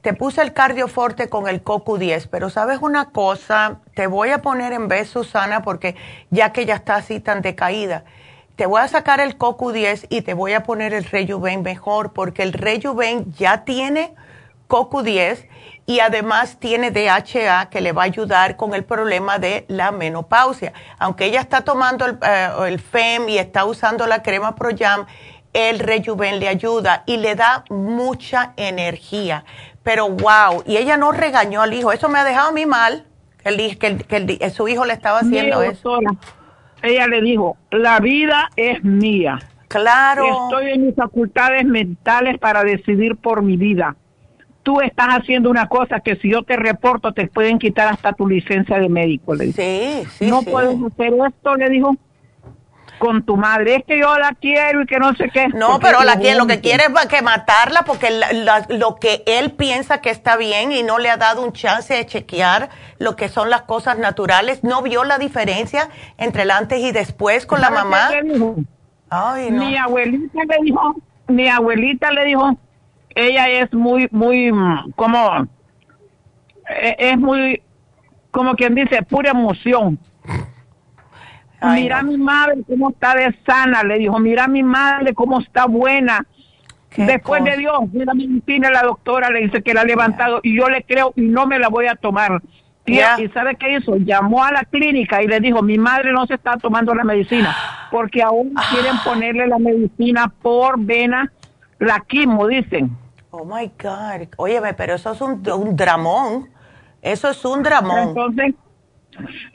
Te 0.00 0.14
puse 0.14 0.40
el 0.40 0.52
cardioforte 0.52 1.28
con 1.28 1.48
el 1.48 1.62
CoQ10, 1.62 2.28
pero 2.30 2.48
sabes 2.48 2.78
una 2.80 3.10
cosa, 3.10 3.80
te 3.94 4.06
voy 4.06 4.30
a 4.30 4.40
poner 4.40 4.72
en 4.72 4.88
vez 4.88 5.08
Susana 5.08 5.62
porque 5.62 5.96
ya 6.30 6.52
que 6.52 6.64
ya 6.64 6.76
está 6.76 6.96
así 6.96 7.20
tan 7.20 7.42
decaída 7.42 8.04
te 8.56 8.64
voy 8.64 8.80
a 8.80 8.88
sacar 8.88 9.20
el 9.20 9.38
CoQ10 9.38 10.06
y 10.08 10.22
te 10.22 10.32
voy 10.32 10.54
a 10.54 10.62
poner 10.62 10.94
el 10.94 11.04
Rejuven 11.04 11.62
mejor, 11.62 12.14
porque 12.14 12.42
el 12.42 12.54
Rejuven 12.54 13.32
ya 13.34 13.64
tiene 13.64 14.14
CoQ10 14.68 15.46
y 15.84 16.00
además 16.00 16.56
tiene 16.58 16.90
DHA 16.90 17.68
que 17.68 17.82
le 17.82 17.92
va 17.92 18.02
a 18.02 18.06
ayudar 18.06 18.56
con 18.56 18.74
el 18.74 18.82
problema 18.82 19.38
de 19.38 19.66
la 19.68 19.92
menopausia. 19.92 20.72
Aunque 20.98 21.26
ella 21.26 21.40
está 21.40 21.60
tomando 21.60 22.06
el, 22.06 22.18
eh, 22.22 22.78
FEM 22.78 23.28
y 23.28 23.38
está 23.38 23.66
usando 23.66 24.06
la 24.06 24.22
crema 24.22 24.56
ProYam, 24.56 25.06
el 25.52 25.78
Rejuven 25.78 26.40
le 26.40 26.48
ayuda 26.48 27.04
y 27.06 27.18
le 27.18 27.34
da 27.34 27.64
mucha 27.68 28.54
energía. 28.56 29.44
Pero 29.82 30.08
wow, 30.08 30.62
y 30.66 30.78
ella 30.78 30.96
no 30.96 31.12
regañó 31.12 31.60
al 31.62 31.74
hijo. 31.74 31.92
Eso 31.92 32.08
me 32.08 32.18
ha 32.18 32.24
dejado 32.24 32.48
a 32.48 32.52
mí 32.52 32.66
mal, 32.66 33.06
que, 33.44 33.76
que, 33.78 34.50
su 34.50 34.66
hijo 34.66 34.84
le 34.86 34.94
estaba 34.94 35.20
haciendo 35.20 35.62
eso 35.62 36.00
ella 36.86 37.06
le 37.06 37.20
dijo, 37.20 37.56
la 37.70 38.00
vida 38.00 38.50
es 38.56 38.82
mía. 38.84 39.38
Claro. 39.68 40.44
Estoy 40.44 40.72
en 40.72 40.86
mis 40.86 40.94
facultades 40.94 41.64
mentales 41.64 42.38
para 42.38 42.62
decidir 42.64 43.16
por 43.16 43.42
mi 43.42 43.56
vida. 43.56 43.96
Tú 44.62 44.80
estás 44.80 45.08
haciendo 45.08 45.50
una 45.50 45.68
cosa 45.68 46.00
que 46.00 46.16
si 46.16 46.30
yo 46.30 46.42
te 46.42 46.56
reporto 46.56 47.12
te 47.12 47.28
pueden 47.28 47.58
quitar 47.58 47.92
hasta 47.92 48.12
tu 48.12 48.26
licencia 48.26 48.78
de 48.78 48.88
médico. 48.88 49.34
Le 49.34 49.46
dijo. 49.46 49.56
Sí, 49.62 50.02
sí. 50.18 50.26
No 50.26 50.42
puedes 50.42 50.76
hacer 50.82 51.12
esto, 51.26 51.54
le 51.54 51.68
dijo 51.70 51.96
con 52.98 53.24
tu 53.24 53.36
madre. 53.36 53.76
Es 53.76 53.84
que 53.84 53.98
yo 53.98 54.18
la 54.18 54.32
quiero 54.40 54.82
y 54.82 54.86
que 54.86 54.98
no 54.98 55.14
sé 55.14 55.30
qué. 55.32 55.48
No, 55.48 55.78
pero 55.80 56.02
la 56.04 56.18
que, 56.18 56.34
lo 56.34 56.46
que 56.46 56.60
quiere 56.60 56.84
es 56.84 57.06
que 57.06 57.22
matarla 57.22 57.82
porque 57.84 58.08
lo 58.68 58.96
que 58.96 59.22
él 59.26 59.52
piensa 59.52 60.00
que 60.00 60.10
está 60.10 60.36
bien 60.36 60.72
y 60.72 60.82
no 60.82 60.98
le 60.98 61.10
ha 61.10 61.16
dado 61.16 61.44
un 61.44 61.52
chance 61.52 61.94
de 61.94 62.06
chequear 62.06 62.70
lo 62.98 63.16
que 63.16 63.28
son 63.28 63.50
las 63.50 63.62
cosas 63.62 63.98
naturales. 63.98 64.64
No 64.64 64.82
vio 64.82 65.04
la 65.04 65.18
diferencia 65.18 65.88
entre 66.18 66.42
el 66.42 66.50
antes 66.50 66.80
y 66.80 66.92
después 66.92 67.46
con 67.46 67.60
la 67.60 67.70
mamá. 67.70 68.08
Ay, 69.10 69.50
no. 69.50 69.64
Mi 69.64 69.76
abuelita 69.76 70.40
le 70.44 70.64
dijo, 70.64 70.96
mi 71.28 71.48
abuelita 71.48 72.10
le 72.10 72.24
dijo, 72.24 72.58
ella 73.14 73.48
es 73.48 73.72
muy, 73.72 74.08
muy, 74.10 74.52
como, 74.94 75.46
e, 76.68 76.96
es 76.98 77.18
muy, 77.18 77.62
como 78.30 78.54
quien 78.54 78.74
dice, 78.74 79.02
pura 79.02 79.30
emoción 79.30 79.98
mira 81.62 81.98
a 81.98 82.02
mi 82.02 82.16
madre 82.16 82.62
cómo 82.66 82.90
está 82.90 83.14
de 83.14 83.34
sana, 83.46 83.82
le 83.82 83.98
dijo, 83.98 84.18
mira 84.18 84.44
a 84.44 84.48
mi 84.48 84.62
madre 84.62 85.14
cómo 85.14 85.40
está 85.40 85.66
buena. 85.66 86.26
Después 86.96 87.44
de 87.44 87.56
Dios, 87.58 87.74
mira 87.92 88.14
medicina, 88.14 88.70
la 88.70 88.82
doctora 88.82 89.28
le 89.28 89.40
dice 89.40 89.62
que 89.62 89.74
la 89.74 89.82
ha 89.82 89.84
levantado 89.84 90.40
y 90.42 90.56
yo 90.56 90.68
le 90.68 90.82
creo 90.82 91.12
y 91.14 91.22
no 91.22 91.46
me 91.46 91.58
la 91.58 91.68
voy 91.68 91.86
a 91.86 91.94
tomar. 91.94 92.40
Y, 92.86 92.98
sabe 93.34 93.56
qué 93.56 93.76
hizo? 93.76 93.96
Llamó 93.96 94.44
a 94.44 94.52
la 94.52 94.62
clínica 94.62 95.22
y 95.22 95.26
le 95.26 95.40
dijo, 95.40 95.60
mi 95.60 95.76
madre 95.76 96.12
no 96.12 96.24
se 96.26 96.34
está 96.34 96.56
tomando 96.56 96.94
la 96.94 97.02
medicina 97.02 97.54
porque 97.90 98.22
aún 98.22 98.52
ah. 98.56 98.62
quieren 98.70 98.96
ponerle 99.04 99.48
la 99.48 99.58
medicina 99.58 100.32
por 100.40 100.78
vena, 100.78 101.32
la 101.78 102.00
quimo, 102.06 102.46
dicen. 102.46 102.96
Oh, 103.30 103.44
my 103.44 103.70
God. 103.82 104.28
Óyeme, 104.36 104.72
pero 104.74 104.94
eso 104.94 105.12
es 105.12 105.20
un, 105.20 105.42
dramón. 105.76 106.48
Eso 107.02 107.28
es 107.28 107.44
un 107.44 107.62
dramón. 107.62 108.08
Entonces, 108.08 108.54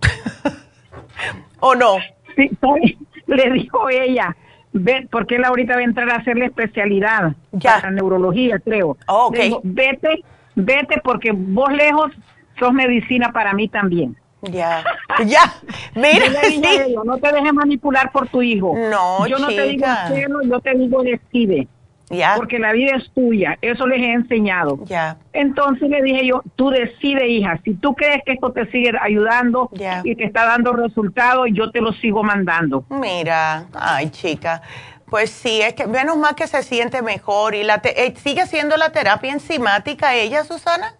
¿O 1.60 1.76
no? 1.76 1.98
Sí, 2.34 2.50
le 3.26 3.50
dijo 3.52 3.88
ella, 3.88 4.34
ve, 4.74 5.08
porque 5.10 5.36
él 5.36 5.44
ahorita 5.44 5.74
va 5.74 5.80
a 5.80 5.84
entrar 5.84 6.10
a 6.10 6.16
hacer 6.16 6.36
la 6.36 6.46
especialidad 6.46 7.32
ya. 7.52 7.76
para 7.76 7.90
neurología, 7.90 8.58
creo. 8.58 8.98
Oh, 9.06 9.28
okay. 9.28 9.56
vete, 9.62 10.22
vete 10.54 11.00
porque 11.02 11.32
vos 11.32 11.72
lejos 11.72 12.12
sos 12.58 12.72
medicina 12.72 13.32
para 13.32 13.54
mí 13.54 13.68
también. 13.68 14.16
Ya, 14.42 14.84
ya, 15.24 15.54
mira. 15.94 16.26
no 17.02 17.16
te 17.16 17.32
dejes 17.32 17.54
manipular 17.54 18.12
por 18.12 18.28
tu 18.28 18.42
hijo. 18.42 18.74
No, 18.76 19.26
Yo 19.26 19.38
no 19.38 19.46
te 19.46 19.62
digo 19.62 19.86
cielo, 20.12 20.42
yo 20.42 20.60
te 20.60 20.74
digo 20.74 21.02
decide. 21.02 21.66
Porque 22.36 22.58
la 22.58 22.72
vida 22.72 22.96
es 22.96 23.10
tuya, 23.12 23.58
eso 23.62 23.86
les 23.86 24.00
he 24.00 24.12
enseñado. 24.12 24.78
Entonces 25.32 25.88
le 25.88 26.02
dije 26.02 26.26
yo, 26.26 26.42
tú 26.54 26.70
decide, 26.70 27.28
hija, 27.28 27.58
si 27.64 27.74
tú 27.74 27.94
crees 27.94 28.22
que 28.24 28.32
esto 28.32 28.52
te 28.52 28.70
sigue 28.70 28.92
ayudando 29.00 29.70
y 30.04 30.14
te 30.14 30.24
está 30.24 30.44
dando 30.44 30.72
resultados, 30.72 31.48
yo 31.52 31.70
te 31.70 31.80
lo 31.80 31.92
sigo 31.94 32.22
mandando. 32.22 32.84
Mira, 32.90 33.66
ay 33.74 34.10
chica, 34.10 34.62
pues 35.06 35.30
sí, 35.30 35.60
es 35.62 35.74
que 35.74 35.86
menos 35.86 36.16
mal 36.16 36.34
que 36.34 36.46
se 36.46 36.62
siente 36.62 37.00
mejor. 37.00 37.54
¿Y 37.54 37.62
la 37.62 37.80
eh, 37.84 38.14
sigue 38.16 38.46
siendo 38.46 38.76
la 38.76 38.90
terapia 38.90 39.32
enzimática 39.32 40.14
ella, 40.14 40.44
Susana? 40.44 40.96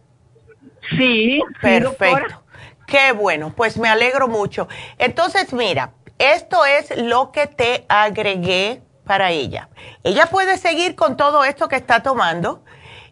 Sí. 0.96 1.40
Perfecto. 1.61 2.42
Qué 2.86 3.12
bueno, 3.12 3.52
pues 3.57 3.78
me 3.78 3.88
alegro 3.88 4.28
mucho. 4.28 4.68
Entonces, 4.98 5.52
mira, 5.52 5.92
esto 6.18 6.64
es 6.64 6.96
lo 6.96 7.32
que 7.32 7.46
te 7.46 7.86
agregué 7.88 8.82
para 9.05 9.30
ella. 9.30 9.68
Ella 10.02 10.26
puede 10.26 10.59
seguir 10.59 10.94
con 10.94 11.16
todo 11.16 11.44
esto 11.44 11.68
que 11.68 11.76
está 11.76 12.02
tomando 12.02 12.62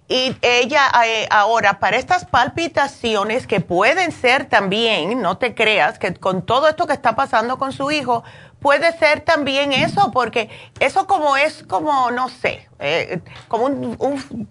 y 0.08 0.36
ella 0.42 0.90
eh, 1.06 1.26
ahora 1.30 1.78
para 1.78 1.96
estas 1.96 2.24
palpitaciones 2.24 3.46
que 3.46 3.60
pueden 3.60 4.12
ser 4.12 4.46
también, 4.46 5.22
no 5.22 5.38
te 5.38 5.54
creas, 5.54 5.98
que 5.98 6.12
con 6.14 6.42
todo 6.42 6.68
esto 6.68 6.86
que 6.86 6.92
está 6.92 7.14
pasando 7.14 7.56
con 7.56 7.72
su 7.72 7.90
hijo, 7.90 8.24
puede 8.60 8.96
ser 8.98 9.20
también 9.20 9.72
eso, 9.72 10.10
porque 10.12 10.50
eso 10.80 11.06
como 11.06 11.36
es 11.36 11.62
como, 11.62 12.10
no 12.10 12.28
sé, 12.28 12.68
eh, 12.78 13.20
como 13.48 13.66
un, 13.66 14.48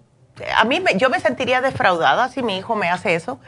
a 0.56 0.64
mí 0.64 0.82
yo 0.96 1.10
me 1.10 1.20
sentiría 1.20 1.60
defraudada 1.60 2.28
si 2.28 2.42
mi 2.42 2.56
hijo 2.56 2.74
me 2.74 2.88
hace 2.88 3.14
eso. 3.14 3.38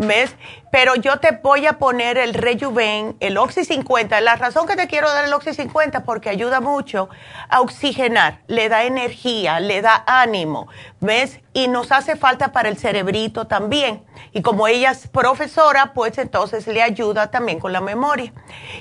¿Ves? 0.00 0.34
Pero 0.72 0.94
yo 0.94 1.18
te 1.18 1.32
voy 1.42 1.66
a 1.66 1.74
poner 1.74 2.16
el 2.16 2.32
Rejuven, 2.32 3.18
el 3.20 3.36
Oxy 3.36 3.66
50. 3.66 4.18
La 4.22 4.36
razón 4.36 4.66
que 4.66 4.74
te 4.74 4.86
quiero 4.86 5.10
dar 5.10 5.26
el 5.26 5.32
Oxy 5.34 5.52
50 5.52 6.04
porque 6.04 6.30
ayuda 6.30 6.62
mucho 6.62 7.10
a 7.50 7.60
oxigenar, 7.60 8.40
le 8.46 8.70
da 8.70 8.84
energía, 8.84 9.60
le 9.60 9.82
da 9.82 10.02
ánimo, 10.06 10.68
¿ves? 11.00 11.40
Y 11.52 11.68
nos 11.68 11.92
hace 11.92 12.16
falta 12.16 12.52
para 12.52 12.70
el 12.70 12.78
cerebrito 12.78 13.46
también. 13.46 14.02
Y 14.32 14.40
como 14.40 14.68
ella 14.68 14.92
es 14.92 15.06
profesora, 15.06 15.92
pues 15.92 16.16
entonces 16.16 16.66
le 16.66 16.82
ayuda 16.82 17.30
también 17.30 17.58
con 17.60 17.74
la 17.74 17.82
memoria. 17.82 18.32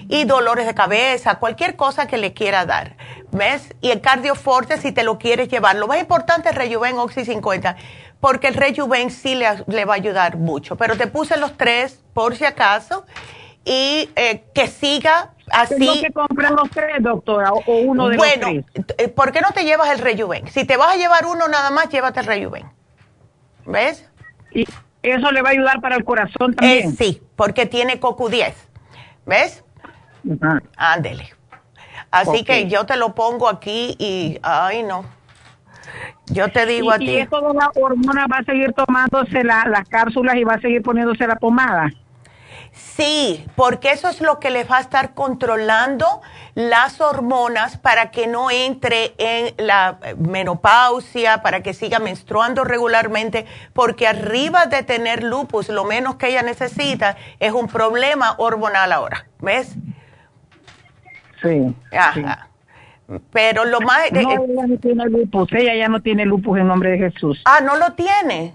Y 0.07 0.23
dolores 0.23 0.67
de 0.67 0.73
cabeza, 0.75 1.35
cualquier 1.35 1.75
cosa 1.75 2.07
que 2.07 2.17
le 2.17 2.33
quiera 2.33 2.65
dar, 2.65 2.95
¿ves? 3.31 3.75
Y 3.81 3.91
el 3.91 3.99
cardioforte 3.99 4.77
si 4.77 4.93
te 4.93 5.03
lo 5.03 5.17
quieres 5.17 5.49
llevar. 5.49 5.75
Lo 5.75 5.87
más 5.87 5.99
importante 5.99 6.47
es 6.47 6.55
Rejuven 6.55 6.97
Oxy 6.97 7.25
50 7.25 7.75
porque 8.19 8.47
el 8.47 8.53
rejuven 8.55 9.11
sí 9.11 9.35
le, 9.35 9.85
va 9.85 9.93
a 9.93 9.95
ayudar 9.95 10.37
mucho. 10.37 10.75
Pero 10.75 10.97
te 10.97 11.07
puse 11.07 11.37
los 11.37 11.55
tres 11.57 12.03
por 12.13 12.35
si 12.35 12.45
acaso 12.45 13.05
y 13.63 14.09
eh, 14.15 14.43
que 14.53 14.67
siga 14.67 15.31
así. 15.51 15.75
Tengo 15.77 16.01
que 16.01 16.11
comprar 16.11 16.51
los 16.51 16.69
tres, 16.69 17.01
doctora, 17.01 17.53
o 17.53 17.63
uno 17.67 18.09
de 18.09 18.17
los 18.17 18.25
tres. 18.25 18.39
Bueno, 18.41 18.65
eh, 18.97 19.07
¿por 19.07 19.31
qué 19.31 19.41
no 19.41 19.51
te 19.51 19.63
llevas 19.63 19.89
el 19.91 19.99
rejuven? 19.99 20.47
Si 20.47 20.65
te 20.65 20.77
vas 20.77 20.93
a 20.93 20.97
llevar 20.97 21.25
uno 21.25 21.47
nada 21.47 21.71
más, 21.71 21.89
llévate 21.89 22.19
el 22.19 22.25
rejuven. 22.25 22.65
¿Ves? 23.65 24.05
Y 24.51 24.65
eso 25.01 25.31
le 25.31 25.41
va 25.41 25.49
a 25.49 25.51
ayudar 25.53 25.79
para 25.79 25.95
el 25.95 26.03
corazón 26.03 26.55
también. 26.55 26.89
Eh, 26.89 26.95
sí, 26.97 27.21
porque 27.35 27.65
tiene 27.65 27.99
CoQ10. 27.99 28.53
¿Ves? 29.25 29.63
Ándele. 30.75 31.29
Así 32.11 32.43
que 32.43 32.67
yo 32.67 32.85
te 32.85 32.97
lo 32.97 33.13
pongo 33.13 33.47
aquí 33.47 33.95
y, 33.99 34.39
ay 34.41 34.83
no, 34.83 35.05
Yo 36.27 36.51
te 36.51 36.65
digo 36.65 36.91
a 36.91 36.97
ti. 36.97 37.05
¿Y 37.05 37.17
eso 37.17 37.41
de 37.41 37.53
la 37.53 37.71
hormona 37.75 38.27
va 38.27 38.37
a 38.37 38.43
seguir 38.43 38.73
tomándose 38.73 39.43
las 39.43 39.87
cápsulas 39.89 40.35
y 40.35 40.43
va 40.43 40.55
a 40.55 40.61
seguir 40.61 40.81
poniéndose 40.81 41.25
la 41.27 41.35
pomada? 41.35 41.89
Sí, 42.71 43.45
porque 43.55 43.91
eso 43.91 44.09
es 44.09 44.21
lo 44.21 44.39
que 44.39 44.51
le 44.51 44.63
va 44.63 44.77
a 44.77 44.81
estar 44.81 45.13
controlando 45.13 46.21
las 46.53 47.01
hormonas 47.01 47.77
para 47.77 48.11
que 48.11 48.27
no 48.27 48.51
entre 48.51 49.15
en 49.17 49.55
la 49.57 49.97
menopausia, 50.17 51.41
para 51.41 51.63
que 51.63 51.73
siga 51.73 51.99
menstruando 51.99 52.63
regularmente, 52.63 53.45
porque 53.73 54.07
arriba 54.07 54.67
de 54.67 54.83
tener 54.83 55.23
lupus, 55.23 55.69
lo 55.69 55.83
menos 55.83 56.15
que 56.15 56.27
ella 56.27 56.43
necesita 56.43 57.17
es 57.39 57.53
un 57.53 57.67
problema 57.67 58.35
hormonal 58.37 58.91
ahora, 58.91 59.25
¿ves? 59.39 59.75
Sí. 61.41 61.75
Ajá. 61.91 62.48
Pero 63.31 63.65
lo 63.65 63.81
más... 63.81 64.11
No, 64.11 64.19
ella 64.19 64.67
no 64.67 64.77
tiene 64.77 65.05
lupus, 65.05 65.51
ella 65.53 65.75
ya 65.75 65.87
no 65.87 66.01
tiene 66.01 66.25
lupus 66.25 66.59
en 66.59 66.67
nombre 66.67 66.91
de 66.91 66.97
Jesús. 67.09 67.41
Ah, 67.45 67.59
¿no 67.61 67.77
lo 67.77 67.93
tiene? 67.93 68.53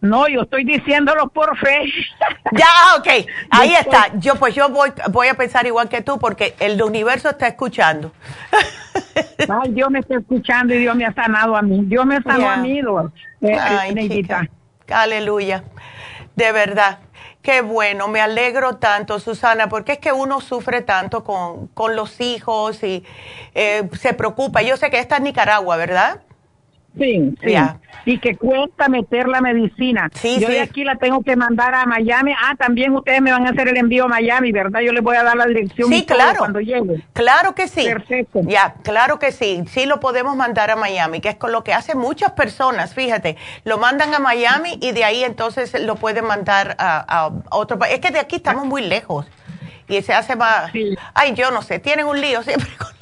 No, 0.00 0.28
yo 0.28 0.42
estoy 0.42 0.64
diciéndolo 0.64 1.28
por 1.28 1.56
fe. 1.58 1.92
Ya, 2.52 2.66
ok, 2.98 3.26
ahí 3.50 3.74
está. 3.74 4.12
Yo 4.18 4.36
pues 4.36 4.54
yo 4.54 4.68
voy, 4.68 4.90
voy 5.10 5.26
a 5.26 5.34
pensar 5.34 5.66
igual 5.66 5.88
que 5.88 6.02
tú 6.02 6.18
porque 6.18 6.54
el 6.60 6.80
universo 6.80 7.30
está 7.30 7.48
escuchando. 7.48 8.12
Ay, 9.48 9.72
Dios 9.72 9.90
me 9.90 9.98
está 9.98 10.18
escuchando 10.18 10.72
y 10.72 10.78
Dios 10.78 10.94
me 10.94 11.04
ha 11.04 11.12
sanado 11.12 11.56
a 11.56 11.62
mí. 11.62 11.82
Dios 11.84 12.06
me 12.06 12.22
sanó 12.22 12.48
a 12.48 12.58
mí, 12.58 12.80
eh, 13.40 13.58
Ay, 13.58 14.24
Aleluya. 14.88 15.64
De 16.36 16.52
verdad. 16.52 17.00
Qué 17.42 17.62
bueno, 17.62 18.08
me 18.08 18.20
alegro 18.20 18.76
tanto, 18.76 19.20
Susana, 19.20 19.68
porque 19.68 19.92
es 19.92 19.98
que 19.98 20.12
uno 20.12 20.40
sufre 20.40 20.82
tanto 20.82 21.24
con, 21.24 21.68
con 21.68 21.96
los 21.96 22.20
hijos 22.20 22.82
y 22.82 23.04
eh, 23.54 23.88
se 23.98 24.12
preocupa. 24.12 24.62
Yo 24.62 24.76
sé 24.76 24.90
que 24.90 24.98
esta 24.98 25.16
es 25.16 25.22
Nicaragua, 25.22 25.76
¿verdad? 25.76 26.20
Sí, 26.96 27.34
sí. 27.42 27.54
Y 28.04 28.18
que 28.18 28.36
cuesta 28.36 28.88
meter 28.88 29.28
la 29.28 29.40
medicina. 29.40 30.10
Sí, 30.14 30.38
Yo 30.40 30.48
de 30.48 30.60
aquí 30.60 30.84
la 30.84 30.96
tengo 30.96 31.22
que 31.22 31.36
mandar 31.36 31.74
a 31.74 31.84
Miami. 31.86 32.32
Ah, 32.32 32.54
también 32.56 32.94
ustedes 32.94 33.20
me 33.20 33.30
van 33.30 33.46
a 33.46 33.50
hacer 33.50 33.68
el 33.68 33.76
envío 33.76 34.04
a 34.04 34.08
Miami, 34.08 34.50
¿verdad? 34.52 34.80
Yo 34.80 34.92
les 34.92 35.02
voy 35.02 35.16
a 35.16 35.22
dar 35.22 35.36
la 35.36 35.46
dirección 35.46 35.90
sí, 35.90 36.04
claro. 36.06 36.38
cuando 36.38 36.60
llegue. 36.60 37.04
Claro 37.12 37.54
que 37.54 37.68
sí. 37.68 37.84
Perfecto. 37.84 38.40
Ya, 38.44 38.74
claro 38.82 39.18
que 39.18 39.32
sí. 39.32 39.64
Sí 39.68 39.86
lo 39.86 40.00
podemos 40.00 40.36
mandar 40.36 40.70
a 40.70 40.76
Miami, 40.76 41.20
que 41.20 41.28
es 41.28 41.36
con 41.36 41.52
lo 41.52 41.62
que 41.62 41.74
hacen 41.74 41.98
muchas 41.98 42.32
personas, 42.32 42.94
fíjate. 42.94 43.36
Lo 43.64 43.78
mandan 43.78 44.14
a 44.14 44.18
Miami 44.18 44.78
y 44.80 44.92
de 44.92 45.04
ahí 45.04 45.22
entonces 45.24 45.78
lo 45.80 45.96
pueden 45.96 46.24
mandar 46.24 46.76
a, 46.78 47.30
otro 47.50 47.78
país. 47.78 47.94
Es 47.94 48.00
que 48.00 48.10
de 48.10 48.18
aquí 48.18 48.36
estamos 48.36 48.64
muy 48.64 48.82
lejos 48.82 49.26
y 49.88 50.00
se 50.02 50.14
hace 50.14 50.36
más... 50.36 50.72
Ay, 51.14 51.34
yo 51.34 51.50
no 51.50 51.62
sé, 51.62 51.78
tienen 51.78 52.06
un 52.06 52.20
lío 52.20 52.42
siempre 52.42 52.68
con 52.78 52.97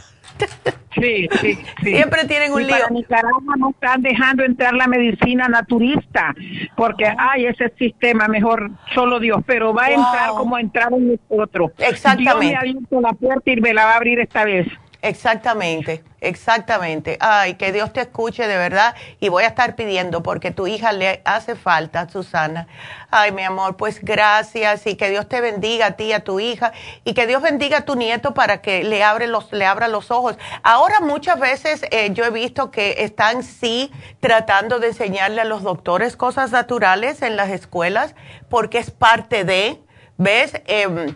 Sí, 1.01 1.28
sí, 1.41 1.59
Siempre 1.82 2.24
tienen 2.24 2.53
un 2.53 2.66
lío. 2.66 2.70
Para 2.70 2.89
Nicaragua 2.89 3.55
no 3.59 3.70
están 3.70 4.01
dejando 4.01 4.45
entrar 4.45 4.72
la 4.72 4.87
medicina 4.87 5.47
naturista, 5.47 6.34
porque 6.74 7.05
hay 7.18 7.47
ese 7.47 7.70
sistema, 7.78 8.28
mejor 8.28 8.70
solo 8.95 9.20
Dios, 9.20 9.43
pero 9.47 9.74
va 9.74 9.84
a 9.84 9.91
entrar 9.91 10.30
como 10.30 10.59
entraron 10.59 11.18
nosotros. 11.28 11.72
Exactamente. 11.78 12.22
Dios 12.22 12.39
me 12.39 12.55
ha 12.55 12.61
abierto 12.61 13.01
la 13.01 13.12
puerta 13.12 13.51
y 13.51 13.61
me 13.61 13.74
la 13.74 13.84
va 13.84 13.93
a 13.93 13.97
abrir 13.97 14.20
esta 14.20 14.45
vez. 14.45 14.66
Exactamente, 15.07 16.03
exactamente. 16.21 17.17
Ay, 17.21 17.55
que 17.55 17.71
Dios 17.71 17.93
te 17.93 18.01
escuche 18.01 18.49
de 18.49 18.57
verdad 18.57 18.97
y 19.21 19.29
voy 19.29 19.45
a 19.45 19.47
estar 19.47 19.77
pidiendo 19.77 20.21
porque 20.25 20.51
tu 20.51 20.67
hija 20.67 20.91
le 20.91 21.23
hace 21.25 21.55
falta, 21.55 22.09
Susana. 22.09 22.67
Ay, 23.09 23.31
mi 23.31 23.43
amor, 23.43 23.77
pues 23.77 24.01
gracias 24.03 24.85
y 24.85 24.97
que 24.97 25.09
Dios 25.09 25.29
te 25.29 25.41
bendiga 25.41 25.87
a 25.87 25.91
ti, 25.93 26.13
a 26.13 26.25
tu 26.25 26.41
hija 26.41 26.73
y 27.05 27.15
que 27.15 27.29
Dios 27.29 27.41
bendiga 27.41 27.79
a 27.79 27.85
tu 27.85 27.95
nieto 27.95 28.35
para 28.35 28.61
que 28.63 28.83
le, 28.83 29.05
abre 29.05 29.29
los, 29.29 29.53
le 29.53 29.65
abra 29.65 29.87
los 29.87 30.11
ojos. 30.11 30.37
Ahora 30.65 30.99
muchas 30.99 31.39
veces 31.39 31.83
eh, 31.93 32.11
yo 32.13 32.25
he 32.25 32.31
visto 32.31 32.73
que 32.73 33.05
están 33.05 33.45
sí 33.45 33.93
tratando 34.19 34.81
de 34.81 34.89
enseñarle 34.89 35.43
a 35.43 35.45
los 35.45 35.63
doctores 35.63 36.17
cosas 36.17 36.51
naturales 36.51 37.23
en 37.23 37.37
las 37.37 37.51
escuelas 37.51 38.17
porque 38.49 38.79
es 38.79 38.91
parte 38.91 39.45
de, 39.45 39.81
¿ves? 40.19 40.55
Eh, 40.67 41.15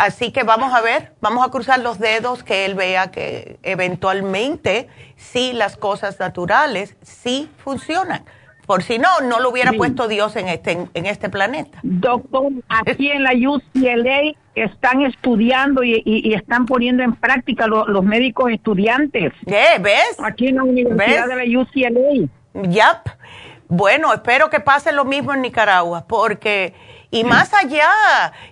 Así 0.00 0.32
que 0.32 0.44
vamos 0.44 0.72
a 0.72 0.80
ver, 0.80 1.12
vamos 1.20 1.46
a 1.46 1.50
cruzar 1.50 1.78
los 1.80 1.98
dedos 1.98 2.42
que 2.42 2.64
él 2.64 2.74
vea 2.74 3.10
que 3.10 3.58
eventualmente 3.62 4.88
sí 5.16 5.52
las 5.52 5.76
cosas 5.76 6.18
naturales 6.18 6.96
sí 7.02 7.50
funcionan. 7.58 8.24
Por 8.64 8.82
si 8.82 8.98
no, 8.98 9.08
no 9.22 9.40
lo 9.40 9.50
hubiera 9.50 9.72
puesto 9.74 10.08
Dios 10.08 10.36
en 10.36 10.48
este, 10.48 10.86
en 10.94 11.04
este 11.04 11.28
planeta. 11.28 11.80
Doctor, 11.82 12.50
aquí 12.70 13.10
en 13.10 13.24
la 13.24 13.32
UCLA 13.32 14.32
están 14.54 15.02
estudiando 15.02 15.84
y, 15.84 16.32
están 16.34 16.64
poniendo 16.64 17.02
en 17.02 17.14
práctica 17.14 17.66
los 17.66 18.02
médicos 18.02 18.52
estudiantes. 18.52 19.34
¿Eh? 19.44 19.78
¿Ves? 19.82 20.16
Aquí 20.24 20.48
en 20.48 20.56
la 20.56 20.64
Universidad 20.64 21.26
de 21.26 21.46
la 21.46 21.60
UCLA. 21.60 22.26
Yep. 22.54 23.20
Bueno, 23.68 24.14
espero 24.14 24.48
que 24.48 24.60
pase 24.60 24.92
lo 24.92 25.04
mismo 25.04 25.34
en 25.34 25.42
Nicaragua, 25.42 26.06
porque 26.08 26.72
y 27.10 27.24
más 27.24 27.52
allá, 27.54 27.90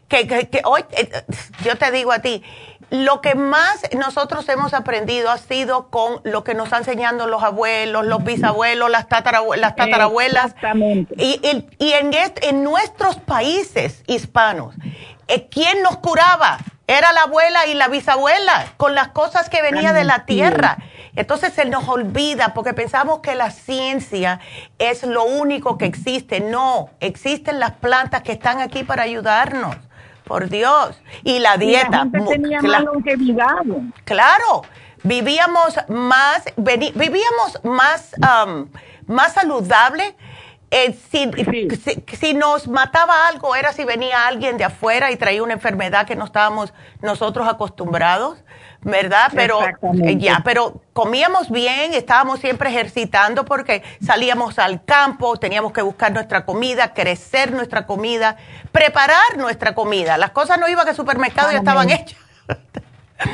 que, 0.08 0.26
que, 0.26 0.62
hoy, 0.64 0.84
eh, 0.92 1.10
yo 1.64 1.76
te 1.76 1.90
digo 1.90 2.12
a 2.12 2.18
ti, 2.20 2.42
lo 2.90 3.20
que 3.20 3.34
más 3.34 3.82
nosotros 3.96 4.48
hemos 4.48 4.72
aprendido 4.72 5.30
ha 5.30 5.38
sido 5.38 5.88
con 5.90 6.20
lo 6.24 6.42
que 6.42 6.54
nos 6.54 6.72
han 6.72 6.80
enseñando 6.80 7.26
los 7.26 7.42
abuelos, 7.42 8.06
los 8.06 8.24
bisabuelos, 8.24 8.90
las, 8.90 9.06
las 9.10 9.76
tatarabuelas. 9.76 10.46
Exactamente. 10.46 11.14
Y, 11.18 11.40
y, 11.78 11.92
en, 11.92 12.10
en 12.14 12.64
nuestros 12.64 13.16
países 13.16 14.02
hispanos, 14.06 14.74
eh, 15.28 15.48
¿quién 15.50 15.82
nos 15.82 15.98
curaba? 15.98 16.58
Era 16.88 17.12
la 17.12 17.24
abuela 17.24 17.66
y 17.66 17.74
la 17.74 17.88
bisabuela, 17.88 18.72
con 18.78 18.94
las 18.94 19.08
cosas 19.08 19.50
que 19.50 19.60
venía 19.60 19.92
de 19.92 20.04
la 20.04 20.24
tierra. 20.24 20.78
Entonces 21.14 21.52
se 21.52 21.66
nos 21.66 21.86
olvida 21.86 22.54
porque 22.54 22.72
pensamos 22.72 23.20
que 23.20 23.34
la 23.34 23.50
ciencia 23.50 24.40
es 24.78 25.02
lo 25.02 25.24
único 25.24 25.76
que 25.76 25.84
existe. 25.84 26.40
No, 26.40 26.88
existen 27.00 27.60
las 27.60 27.72
plantas 27.72 28.22
que 28.22 28.32
están 28.32 28.60
aquí 28.60 28.84
para 28.84 29.02
ayudarnos. 29.02 29.76
Por 30.24 30.48
Dios. 30.48 30.98
Y 31.24 31.40
la 31.40 31.58
dieta. 31.58 32.06
Claro, 34.04 34.62
vivíamos 35.02 35.76
más, 35.88 36.42
vivíamos 36.56 37.64
más, 37.64 38.14
um, 38.16 38.66
más 39.06 39.34
saludable. 39.34 40.16
Eh, 40.70 40.94
si, 41.10 41.30
si, 42.18 42.34
nos 42.34 42.68
mataba 42.68 43.26
algo 43.28 43.56
era 43.56 43.72
si 43.72 43.84
venía 43.84 44.26
alguien 44.26 44.58
de 44.58 44.64
afuera 44.64 45.10
y 45.10 45.16
traía 45.16 45.42
una 45.42 45.54
enfermedad 45.54 46.06
que 46.06 46.14
no 46.14 46.26
estábamos 46.26 46.74
nosotros 47.00 47.48
acostumbrados. 47.48 48.38
¿verdad? 48.80 49.32
Pero 49.34 49.60
eh, 50.04 50.16
ya, 50.18 50.40
pero 50.44 50.80
comíamos 50.92 51.50
bien, 51.50 51.94
estábamos 51.94 52.40
siempre 52.40 52.70
ejercitando 52.70 53.44
porque 53.44 53.82
salíamos 54.00 54.58
al 54.58 54.84
campo, 54.84 55.36
teníamos 55.36 55.72
que 55.72 55.82
buscar 55.82 56.12
nuestra 56.12 56.44
comida, 56.44 56.94
crecer 56.94 57.52
nuestra 57.52 57.86
comida, 57.86 58.36
preparar 58.70 59.36
nuestra 59.36 59.74
comida. 59.74 60.16
Las 60.16 60.30
cosas 60.30 60.58
no 60.58 60.68
iban 60.68 60.88
al 60.88 60.94
supermercado 60.94 61.52
y 61.52 61.56
estaban 61.56 61.90
hechas. 61.90 62.18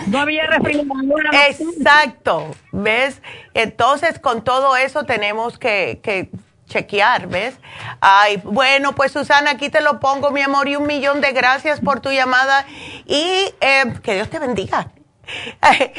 No 0.06 0.20
había 0.20 0.46
refrigeración. 0.46 1.12
Exacto, 1.46 2.50
¿ves? 2.72 3.20
Entonces, 3.52 4.18
con 4.18 4.42
todo 4.42 4.76
eso 4.76 5.04
tenemos 5.04 5.58
que, 5.58 6.00
que 6.02 6.30
chequear, 6.66 7.28
¿ves? 7.28 7.58
Ay, 8.00 8.40
bueno, 8.44 8.94
pues 8.94 9.12
Susana, 9.12 9.52
aquí 9.52 9.70
te 9.70 9.80
lo 9.80 10.00
pongo, 10.00 10.30
mi 10.30 10.42
amor, 10.42 10.68
y 10.68 10.76
un 10.76 10.86
millón 10.86 11.20
de 11.20 11.32
gracias 11.32 11.80
por 11.80 12.00
tu 12.00 12.10
llamada 12.10 12.64
y 13.06 13.52
eh, 13.60 13.94
que 14.02 14.14
Dios 14.14 14.28
te 14.28 14.38
bendiga. 14.38 14.88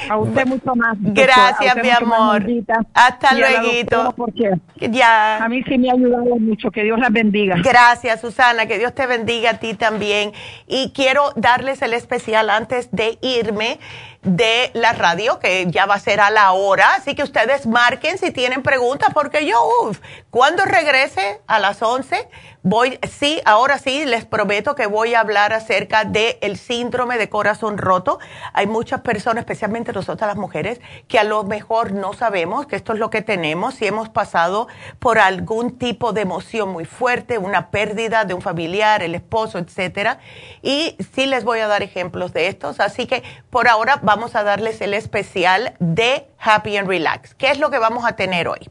A 0.09 0.17
usted 0.17 0.45
mucho 0.45 0.75
más. 0.75 0.97
Gracias, 0.99 1.75
mi 1.81 1.89
amor. 1.89 2.45
Hasta 2.93 3.33
luego. 3.33 4.33
Ya. 4.77 5.43
A 5.43 5.49
mí 5.49 5.63
sí 5.63 5.77
me 5.77 5.89
ha 5.89 5.93
ayudado 5.93 6.35
mucho. 6.37 6.71
Que 6.71 6.83
Dios 6.83 6.99
las 6.99 7.11
bendiga. 7.11 7.55
Gracias, 7.63 8.21
Susana. 8.21 8.65
Que 8.65 8.77
Dios 8.77 8.93
te 8.93 9.07
bendiga 9.07 9.51
a 9.51 9.53
ti 9.59 9.73
también. 9.73 10.31
Y 10.67 10.91
quiero 10.93 11.31
darles 11.35 11.81
el 11.81 11.93
especial 11.93 12.49
antes 12.49 12.89
de 12.91 13.17
irme 13.21 13.79
de 14.25 14.71
la 14.73 14.93
radio, 14.93 15.39
que 15.39 15.67
ya 15.69 15.85
va 15.85 15.95
a 15.95 15.99
ser 15.99 16.19
a 16.19 16.29
la 16.31 16.51
hora. 16.51 16.95
Así 16.95 17.15
que 17.15 17.23
ustedes 17.23 17.67
marquen 17.67 18.17
si 18.17 18.31
tienen 18.31 18.63
preguntas, 18.63 19.09
porque 19.13 19.45
yo, 19.45 19.57
uff, 19.83 19.99
cuando 20.31 20.65
regrese 20.65 21.41
a 21.47 21.59
las 21.59 21.81
11, 21.81 22.27
voy, 22.63 22.99
sí, 23.07 23.39
ahora 23.45 23.77
sí, 23.77 24.05
les 24.05 24.25
prometo 24.25 24.73
que 24.73 24.87
voy 24.87 25.13
a 25.13 25.19
hablar 25.19 25.53
acerca 25.53 26.03
del 26.03 26.37
el 26.41 26.57
síndrome 26.57 27.17
de 27.19 27.29
corazón 27.29 27.77
roto. 27.77 28.19
Hay 28.53 28.65
muchas 28.65 29.01
personas, 29.01 29.43
especialmente 29.43 29.93
nosotras 29.93 30.27
las 30.27 30.37
mujeres, 30.37 30.81
que 31.07 31.19
a 31.19 31.23
lo 31.23 31.43
mejor 31.43 31.91
no 31.91 32.13
sabemos 32.13 32.65
que 32.65 32.75
esto 32.75 32.93
es 32.93 32.99
lo 32.99 33.11
que 33.11 33.21
tenemos, 33.21 33.75
si 33.75 33.85
hemos 33.85 34.09
pasado 34.09 34.67
por 34.97 35.19
algún 35.19 35.77
tipo 35.77 36.13
de 36.13 36.21
emoción 36.21 36.69
muy 36.69 36.85
fuerte, 36.85 37.37
una 37.37 37.69
pérdida 37.69 38.25
de 38.25 38.33
un 38.33 38.41
familiar, 38.41 39.03
el 39.03 39.13
esposo, 39.13 39.59
etcétera. 39.59 40.17
Y 40.63 40.97
sí 41.13 41.27
les 41.27 41.43
voy 41.43 41.59
a 41.59 41.67
dar 41.67 41.83
ejemplos 41.83 42.33
de 42.33 42.47
estos. 42.47 42.79
Así 42.79 43.05
que 43.05 43.23
por 43.51 43.67
ahora 43.67 43.99
vamos 44.01 44.14
vamos 44.15 44.33
a 44.37 44.43
darles 44.43 44.79
el 44.79 44.93
especial 44.93 45.73
de 45.79 46.25
Happy 46.39 46.77
and 46.77 46.87
Relax. 46.87 47.35
¿Qué 47.35 47.51
es 47.51 47.59
lo 47.59 47.69
que 47.69 47.79
vamos 47.79 48.05
a 48.05 48.15
tener 48.15 48.47
hoy? 48.47 48.69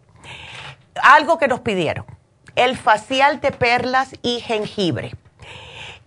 Algo 1.02 1.36
que 1.36 1.48
nos 1.48 1.60
pidieron. 1.60 2.06
El 2.56 2.78
facial 2.78 3.42
de 3.42 3.50
perlas 3.50 4.14
y 4.22 4.40
jengibre. 4.40 5.12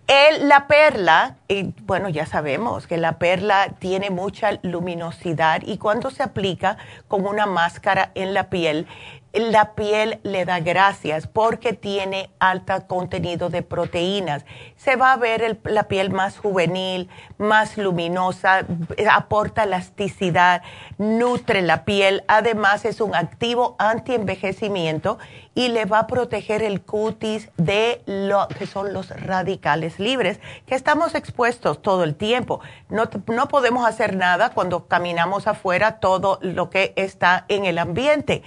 El, 0.08 0.48
la 0.48 0.66
perla, 0.66 1.36
y 1.46 1.72
bueno, 1.82 2.08
ya 2.08 2.26
sabemos 2.26 2.88
que 2.88 2.96
la 2.96 3.20
perla 3.20 3.68
tiene 3.78 4.10
mucha 4.10 4.58
luminosidad 4.62 5.62
y 5.64 5.78
cuando 5.78 6.10
se 6.10 6.24
aplica 6.24 6.76
con 7.06 7.24
una 7.24 7.46
máscara 7.46 8.10
en 8.16 8.34
la 8.34 8.50
piel, 8.50 8.88
la 9.32 9.74
piel 9.74 10.20
le 10.22 10.44
da 10.44 10.60
gracias 10.60 11.26
porque 11.26 11.72
tiene 11.72 12.30
alto 12.38 12.86
contenido 12.86 13.50
de 13.50 13.62
proteínas. 13.62 14.44
Se 14.76 14.96
va 14.96 15.12
a 15.12 15.16
ver 15.16 15.60
la 15.64 15.84
piel 15.84 16.10
más 16.10 16.38
juvenil, 16.38 17.08
más 17.36 17.76
luminosa, 17.76 18.64
aporta 19.10 19.64
elasticidad, 19.64 20.62
nutre 20.96 21.62
la 21.62 21.84
piel. 21.84 22.24
Además 22.26 22.84
es 22.84 23.00
un 23.00 23.14
activo 23.14 23.76
anti-envejecimiento 23.78 25.18
y 25.54 25.68
le 25.68 25.84
va 25.84 26.00
a 26.00 26.06
proteger 26.06 26.62
el 26.62 26.80
cutis 26.80 27.50
de 27.56 28.02
lo 28.06 28.48
que 28.48 28.66
son 28.66 28.92
los 28.92 29.10
radicales 29.10 29.98
libres, 29.98 30.40
que 30.66 30.74
estamos 30.74 31.14
expuestos 31.14 31.82
todo 31.82 32.04
el 32.04 32.14
tiempo. 32.14 32.60
No, 32.88 33.10
no 33.26 33.48
podemos 33.48 33.86
hacer 33.86 34.16
nada 34.16 34.50
cuando 34.50 34.86
caminamos 34.86 35.46
afuera 35.46 36.00
todo 36.00 36.38
lo 36.40 36.70
que 36.70 36.92
está 36.96 37.44
en 37.48 37.66
el 37.66 37.78
ambiente 37.78 38.42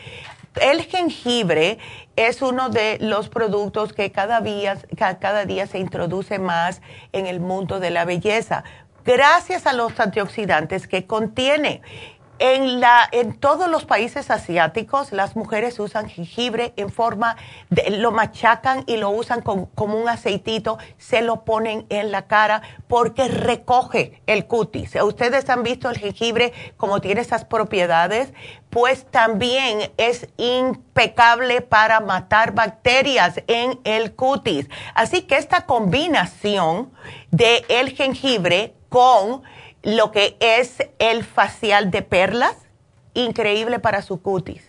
el 0.60 0.82
jengibre 0.84 1.78
es 2.16 2.41
uno 2.41 2.70
de 2.70 2.97
los 2.99 3.30
productos 3.30 3.93
que 3.93 4.12
cada 4.12 4.41
día, 4.41 4.78
se 5.68 5.80
introduce 5.80 6.39
más 6.39 6.82
en 7.14 7.26
el 7.28 7.39
mundo 7.39 7.80
de 7.80 7.91
la 7.91 8.06
belleza, 8.06 8.64
gracias 9.06 9.66
a 9.66 9.74
los 9.74 9.99
antioxidantes 9.99 10.88
que 10.88 11.06
contiene. 11.06 11.82
En, 12.44 12.80
la, 12.80 13.08
en 13.12 13.34
todos 13.34 13.70
los 13.70 13.86
países 13.86 14.32
asiáticos, 14.32 15.12
las 15.12 15.36
mujeres 15.36 15.80
usan 15.80 16.10
jengibre 16.10 16.74
en 16.76 16.89
forma 16.89 17.38
de, 17.70 17.92
lo 17.92 18.12
machacan 18.12 18.84
y 18.88 18.98
lo 18.98 19.12
usan 19.12 19.42
como 19.42 19.96
un 19.96 20.10
aceitito, 20.10 20.80
se 20.98 21.22
lo 21.22 21.46
ponen 21.46 21.86
en 21.89 22.10
la 22.10 22.24
cara 22.24 22.64
porque 22.88 23.28
recoge 23.28 24.24
el 24.26 24.48
cutis. 24.48 24.96
Ustedes 24.96 25.48
han 25.52 25.62
visto 25.62 25.88
el 25.88 26.00
jengibre 26.00 26.52
como 26.78 27.00
tiene 27.00 27.22
esas 27.22 27.46
propiedades, 27.46 28.34
pues 28.72 29.06
también 29.06 29.92
es 29.98 30.28
impecable 30.38 31.62
para 31.62 32.00
matar 32.00 32.56
bacterias 32.56 33.44
en 33.46 33.80
el 33.84 34.16
cutis. 34.16 34.68
Así 34.96 35.22
que 35.22 35.38
esta 35.38 35.68
combinación 35.68 36.92
de 37.30 37.64
el 37.70 37.92
jengibre 37.92 38.74
con 38.89 39.44
lo 39.84 40.12
que 40.12 40.38
es 40.40 40.78
el 41.00 41.24
facial 41.24 41.92
de 41.92 42.02
perlas, 42.02 42.56
increíble 43.14 43.80
para 43.80 44.02
su 44.02 44.22
cutis. 44.22 44.64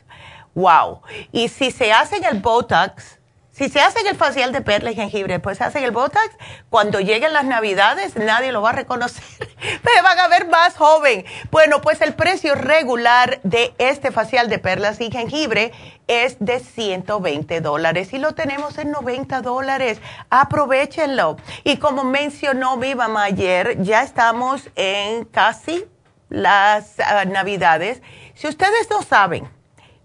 Wow. 0.54 1.02
Y 1.32 1.48
si 1.48 1.70
se 1.70 1.92
hacen 1.92 2.24
el 2.24 2.40
Botox, 2.40 3.18
si 3.52 3.68
se 3.68 3.80
hace 3.80 4.00
el 4.08 4.16
facial 4.16 4.50
de 4.50 4.62
perla 4.62 4.90
y 4.90 4.94
jengibre, 4.94 5.38
pues 5.38 5.58
se 5.58 5.64
hace 5.64 5.84
el 5.84 5.90
Botox, 5.90 6.30
cuando 6.70 7.00
lleguen 7.00 7.34
las 7.34 7.44
navidades 7.44 8.16
nadie 8.16 8.50
lo 8.50 8.62
va 8.62 8.70
a 8.70 8.72
reconocer. 8.72 9.22
Me 9.84 10.02
van 10.02 10.18
a 10.18 10.28
ver 10.28 10.48
más 10.48 10.74
joven. 10.76 11.26
Bueno, 11.50 11.82
pues 11.82 12.00
el 12.00 12.14
precio 12.14 12.54
regular 12.54 13.40
de 13.42 13.74
este 13.76 14.10
facial 14.10 14.48
de 14.48 14.58
perlas 14.58 15.00
y 15.02 15.10
jengibre 15.10 15.72
es 16.06 16.36
de 16.40 16.60
120 16.60 17.60
dólares 17.60 18.12
y 18.14 18.18
lo 18.18 18.32
tenemos 18.32 18.78
en 18.78 18.90
90 18.90 19.42
dólares. 19.42 20.00
Aprovechenlo. 20.30 21.36
Y 21.62 21.76
como 21.76 22.04
mencionó 22.04 22.78
mi 22.78 22.94
mamá 22.94 23.24
ayer, 23.24 23.82
ya 23.82 24.02
estamos 24.02 24.70
en 24.76 25.26
casi 25.26 25.84
las 26.30 26.98
ah, 27.00 27.26
navidades. 27.26 28.00
Si 28.34 28.48
ustedes 28.48 28.88
no 28.90 29.02
saben 29.02 29.48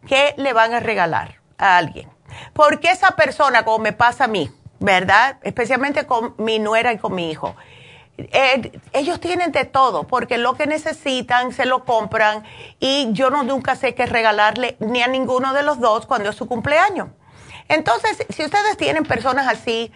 qué 0.05 0.33
le 0.35 0.51
van 0.51 0.73
a 0.73 0.81
regalar 0.81 1.39
a 1.57 1.77
alguien, 1.77 2.09
porque 2.53 2.91
esa 2.91 3.11
persona, 3.11 3.63
como 3.63 3.79
me 3.79 3.93
pasa 3.93 4.25
a 4.25 4.27
mí, 4.27 4.51
¿verdad? 4.79 5.37
Especialmente 5.43 6.05
con 6.05 6.35
mi 6.37 6.59
nuera 6.59 6.93
y 6.93 6.97
con 6.97 7.15
mi 7.15 7.31
hijo. 7.31 7.55
Eh, 8.17 8.79
ellos 8.93 9.19
tienen 9.19 9.51
de 9.51 9.65
todo, 9.65 10.05
porque 10.07 10.37
lo 10.39 10.55
que 10.55 10.65
necesitan 10.65 11.53
se 11.53 11.65
lo 11.65 11.85
compran 11.85 12.43
y 12.79 13.09
yo 13.11 13.29
no 13.29 13.43
nunca 13.43 13.75
sé 13.75 13.93
qué 13.93 14.07
regalarle 14.07 14.75
ni 14.79 15.03
a 15.03 15.07
ninguno 15.07 15.53
de 15.53 15.61
los 15.61 15.79
dos 15.79 16.07
cuando 16.07 16.29
es 16.29 16.35
su 16.35 16.47
cumpleaños. 16.47 17.09
Entonces, 17.69 18.25
si 18.29 18.43
ustedes 18.43 18.77
tienen 18.77 19.03
personas 19.03 19.47
así, 19.47 19.91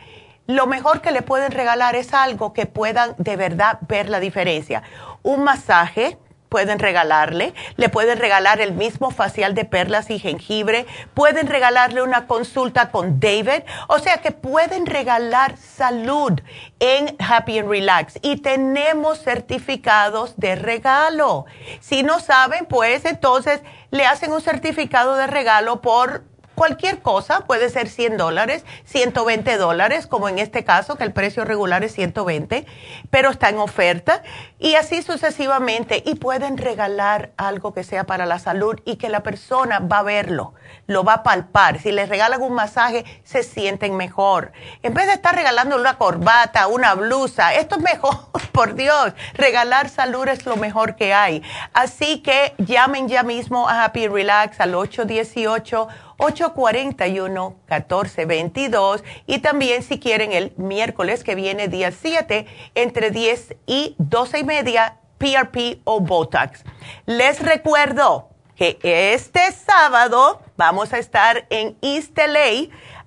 lo 0.46 0.68
mejor 0.68 1.02
que 1.02 1.12
le 1.12 1.22
pueden 1.22 1.52
regalar 1.52 1.96
es 1.96 2.14
algo 2.14 2.54
que 2.54 2.66
puedan 2.66 3.16
de 3.18 3.38
verdad 3.38 3.80
ver 3.88 4.10
la 4.10 4.20
diferencia. 4.20 4.84
Un 5.24 5.44
masaje, 5.44 6.18
pueden 6.52 6.80
regalarle, 6.80 7.54
le 7.78 7.88
pueden 7.88 8.20
regalar 8.20 8.60
el 8.60 8.74
mismo 8.74 9.10
facial 9.10 9.56
de 9.56 9.64
perlas 9.64 10.10
y 10.10 10.20
jengibre, 10.20 10.86
pueden 11.14 11.48
regalarle 11.48 12.02
una 12.02 12.28
consulta 12.28 12.92
con 12.92 13.22
David, 13.22 13.64
o 13.88 14.00
sea 14.00 14.18
que 14.18 14.32
pueden 14.32 14.86
regalar 14.86 15.56
salud 15.56 16.42
en 16.82 17.16
Happy 17.20 17.60
and 17.60 17.70
Relax 17.70 18.20
y 18.22 18.42
tenemos 18.42 19.24
certificados 19.24 20.34
de 20.36 20.56
regalo. 20.56 21.46
Si 21.80 22.04
no 22.04 22.20
saben, 22.20 22.66
pues 22.66 23.06
entonces 23.06 23.62
le 23.90 24.06
hacen 24.06 24.34
un 24.34 24.42
certificado 24.42 25.16
de 25.16 25.28
regalo 25.28 25.80
por 25.80 26.26
cualquier 26.62 27.00
cosa, 27.00 27.42
puede 27.48 27.70
ser 27.70 27.90
100 27.90 28.18
dólares, 28.18 28.66
120 28.86 29.58
dólares, 29.58 30.06
como 30.06 30.30
en 30.30 30.38
este 30.38 30.64
caso, 30.64 30.96
que 30.96 31.04
el 31.04 31.12
precio 31.12 31.44
regular 31.44 31.84
es 31.84 31.94
120, 31.94 32.68
pero 33.10 33.32
está 33.32 33.50
en 33.50 33.58
oferta, 33.58 34.22
y 34.62 34.76
así 34.76 35.02
sucesivamente. 35.02 36.04
Y 36.06 36.16
pueden 36.16 36.58
regalar 36.58 37.32
algo 37.36 37.74
que 37.74 37.84
sea 37.84 38.06
para 38.06 38.26
la 38.26 38.40
salud 38.40 38.80
y 38.86 38.96
que 38.96 39.10
la 39.10 39.24
persona 39.24 39.80
va 39.80 40.00
a 40.00 40.04
verlo, 40.04 40.54
lo 40.86 41.04
va 41.04 41.16
a 41.16 41.24
palpar. 41.24 41.80
Si 41.80 41.92
les 41.92 42.08
regalan 42.08 42.42
un 42.42 42.54
masaje, 42.54 43.04
se 43.24 43.42
sienten 43.42 43.98
mejor. 43.98 44.54
En 44.84 44.94
vez 44.94 45.08
de 45.08 45.14
estar 45.14 45.36
regalando 45.36 45.76
una 45.76 45.98
corbata, 45.98 46.68
una 46.68 46.94
blusa, 46.94 47.56
esto 47.56 47.76
es 47.76 47.82
mejor, 47.82 48.16
por 48.52 48.76
Dios. 48.76 49.14
Regalar 49.34 49.90
salud 49.90 50.28
es 50.28 50.46
lo 50.46 50.56
mejor 50.56 50.96
que 50.96 51.14
hay. 51.14 51.42
Así 51.74 52.22
que 52.22 52.54
llamen 52.60 53.08
ya 53.08 53.24
mismo 53.24 53.68
a 53.68 53.84
Happy 53.84 54.08
Relax 54.08 54.62
al 54.62 54.76
818 54.76 55.88
841-1422 56.22 59.04
y 59.26 59.40
también 59.40 59.82
si 59.82 60.00
quieren 60.00 60.34
el 60.34 60.54
miércoles 60.56 61.24
que 61.24 61.34
viene, 61.36 61.68
día 61.68 61.92
7, 61.92 62.46
entre 62.76 63.10
10 63.10 63.56
y 63.66 63.96
12 63.98 64.40
y 64.40 64.44
media, 64.52 64.98
PRP 65.18 65.80
o 65.86 66.02
Botox. 66.02 66.64
Les 67.06 67.40
recuerdo 67.40 68.28
que 68.58 69.14
este 69.14 69.50
sábado 69.54 70.42
vamos 70.58 70.92
a 70.92 70.98
estar 70.98 71.46
en 71.50 71.78
East 71.82 72.20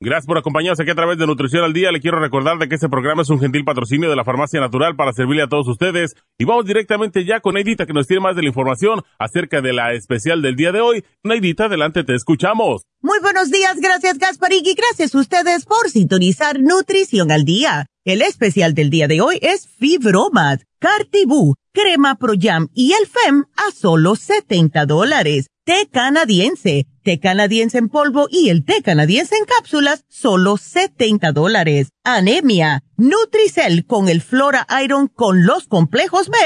Gracias 0.00 0.26
por 0.26 0.38
acompañarnos 0.38 0.78
aquí 0.78 0.90
a 0.92 0.94
través 0.94 1.18
de 1.18 1.26
Nutrición 1.26 1.64
al 1.64 1.72
Día. 1.72 1.90
Le 1.90 2.00
quiero 2.00 2.20
recordar 2.20 2.56
de 2.58 2.68
que 2.68 2.76
este 2.76 2.88
programa 2.88 3.22
es 3.22 3.30
un 3.30 3.40
gentil 3.40 3.64
patrocinio 3.64 4.08
de 4.08 4.14
la 4.14 4.22
Farmacia 4.22 4.60
Natural 4.60 4.94
para 4.94 5.12
servirle 5.12 5.42
a 5.42 5.48
todos 5.48 5.66
ustedes. 5.66 6.14
Y 6.38 6.44
vamos 6.44 6.66
directamente 6.66 7.24
ya 7.24 7.40
con 7.40 7.54
Neidita 7.54 7.84
que 7.84 7.92
nos 7.92 8.06
tiene 8.06 8.22
más 8.22 8.36
de 8.36 8.42
la 8.42 8.48
información 8.48 9.02
acerca 9.18 9.60
de 9.60 9.72
la 9.72 9.94
especial 9.94 10.40
del 10.40 10.54
día 10.54 10.70
de 10.70 10.80
hoy. 10.80 11.04
Neidita, 11.24 11.64
adelante, 11.64 12.04
te 12.04 12.14
escuchamos. 12.14 12.82
Muy 13.00 13.18
buenos 13.20 13.50
días, 13.50 13.80
gracias 13.80 14.18
Gasparín 14.18 14.64
y 14.64 14.74
gracias 14.74 15.16
a 15.16 15.18
ustedes 15.18 15.64
por 15.64 15.90
sintonizar 15.90 16.60
Nutrición 16.60 17.32
al 17.32 17.44
Día. 17.44 17.86
El 18.04 18.22
especial 18.22 18.74
del 18.74 18.90
día 18.90 19.08
de 19.08 19.20
hoy 19.20 19.40
es 19.42 19.66
Fibromat, 19.66 20.62
Cartibú, 20.78 21.56
Crema 21.72 22.14
Pro 22.14 22.34
Jam 22.40 22.68
y 22.72 22.92
el 22.92 23.06
FEM 23.06 23.46
a 23.56 23.72
solo 23.72 24.14
70 24.14 24.86
dólares 24.86 25.48
té 25.68 25.86
canadiense, 25.92 26.86
té 27.04 27.20
canadiense 27.20 27.76
en 27.76 27.90
polvo 27.90 28.26
y 28.30 28.48
el 28.48 28.64
té 28.64 28.80
canadiense 28.82 29.36
en 29.36 29.44
cápsulas, 29.44 30.06
solo 30.08 30.56
70 30.56 31.32
dólares. 31.32 31.90
Anemia, 32.04 32.84
Nutricel 32.96 33.84
con 33.84 34.08
el 34.08 34.22
Flora 34.22 34.66
Iron 34.82 35.08
con 35.08 35.44
los 35.44 35.66
complejos 35.66 36.30
B, 36.30 36.38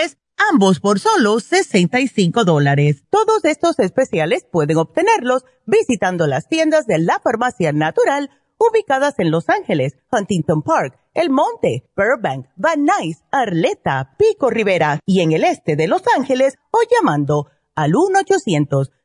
ambos 0.51 0.81
por 0.81 0.99
solo 0.99 1.39
65 1.39 2.45
dólares. 2.45 3.05
Todos 3.11 3.45
estos 3.45 3.79
especiales 3.79 4.45
pueden 4.51 4.79
obtenerlos 4.79 5.45
visitando 5.67 6.27
las 6.27 6.49
tiendas 6.49 6.87
de 6.87 6.99
la 6.99 7.21
farmacia 7.23 7.71
natural 7.71 8.29
ubicadas 8.59 9.15
en 9.19 9.31
Los 9.31 9.49
Ángeles, 9.49 9.93
Huntington 10.11 10.63
Park, 10.63 10.99
El 11.15 11.31
Monte, 11.31 11.89
Burbank, 11.97 12.47
Van 12.57 12.85
Nuys, 12.85 13.23
Arleta, 13.31 14.17
Pico 14.19 14.51
Rivera 14.51 14.99
y 15.07 15.21
en 15.21 15.31
el 15.31 15.45
este 15.45 15.77
de 15.77 15.87
Los 15.87 16.03
Ángeles 16.17 16.55
o 16.73 16.81
llamando 16.91 17.47
al 17.77 17.95
1 17.95 18.19
800 18.19 18.91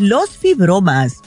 Los 0.00 0.30
fibromas. 0.30 1.20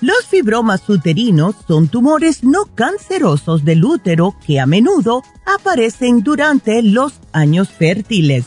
Los 0.00 0.26
fibromas 0.26 0.88
uterinos 0.88 1.56
son 1.66 1.88
tumores 1.88 2.44
no 2.44 2.66
cancerosos 2.76 3.64
del 3.64 3.84
útero 3.84 4.36
que 4.46 4.60
a 4.60 4.66
menudo 4.66 5.24
aparecen 5.44 6.22
durante 6.22 6.80
los 6.84 7.14
años 7.32 7.70
fértiles. 7.70 8.44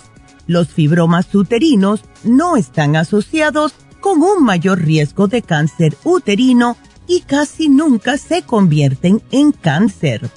Los 0.47 0.69
fibromas 0.69 1.35
uterinos 1.35 1.99
no 2.23 2.55
están 2.55 2.95
asociados 2.95 3.73
con 3.99 4.23
un 4.23 4.45
mayor 4.45 4.79
riesgo 4.79 5.27
de 5.27 5.41
cáncer 5.41 5.97
uterino 6.05 6.77
y 7.05 7.19
casi 7.19 7.67
nunca 7.67 8.17
se 8.17 8.43
convierten 8.43 9.21
en 9.31 9.51
cáncer. 9.51 10.31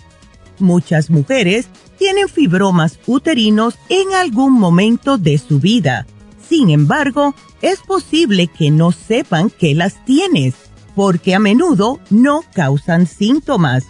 Muchas 0.59 1.09
mujeres 1.09 1.68
tienen 2.01 2.28
fibromas 2.28 2.99
uterinos 3.07 3.76
en 3.91 4.12
algún 4.12 4.55
momento 4.55 5.18
de 5.18 5.39
su 5.39 5.61
vida. 5.61 6.05
Sin 6.51 6.69
embargo, 6.69 7.37
es 7.63 7.79
posible 7.79 8.49
que 8.49 8.73
no 8.73 8.91
sepan 8.91 9.51
que 9.51 9.77
las 9.77 10.05
tienes, 10.05 10.55
porque 10.97 11.37
a 11.37 11.39
menudo 11.39 12.01
no 12.11 12.43
causan 12.53 13.07
síntomas. 13.07 13.85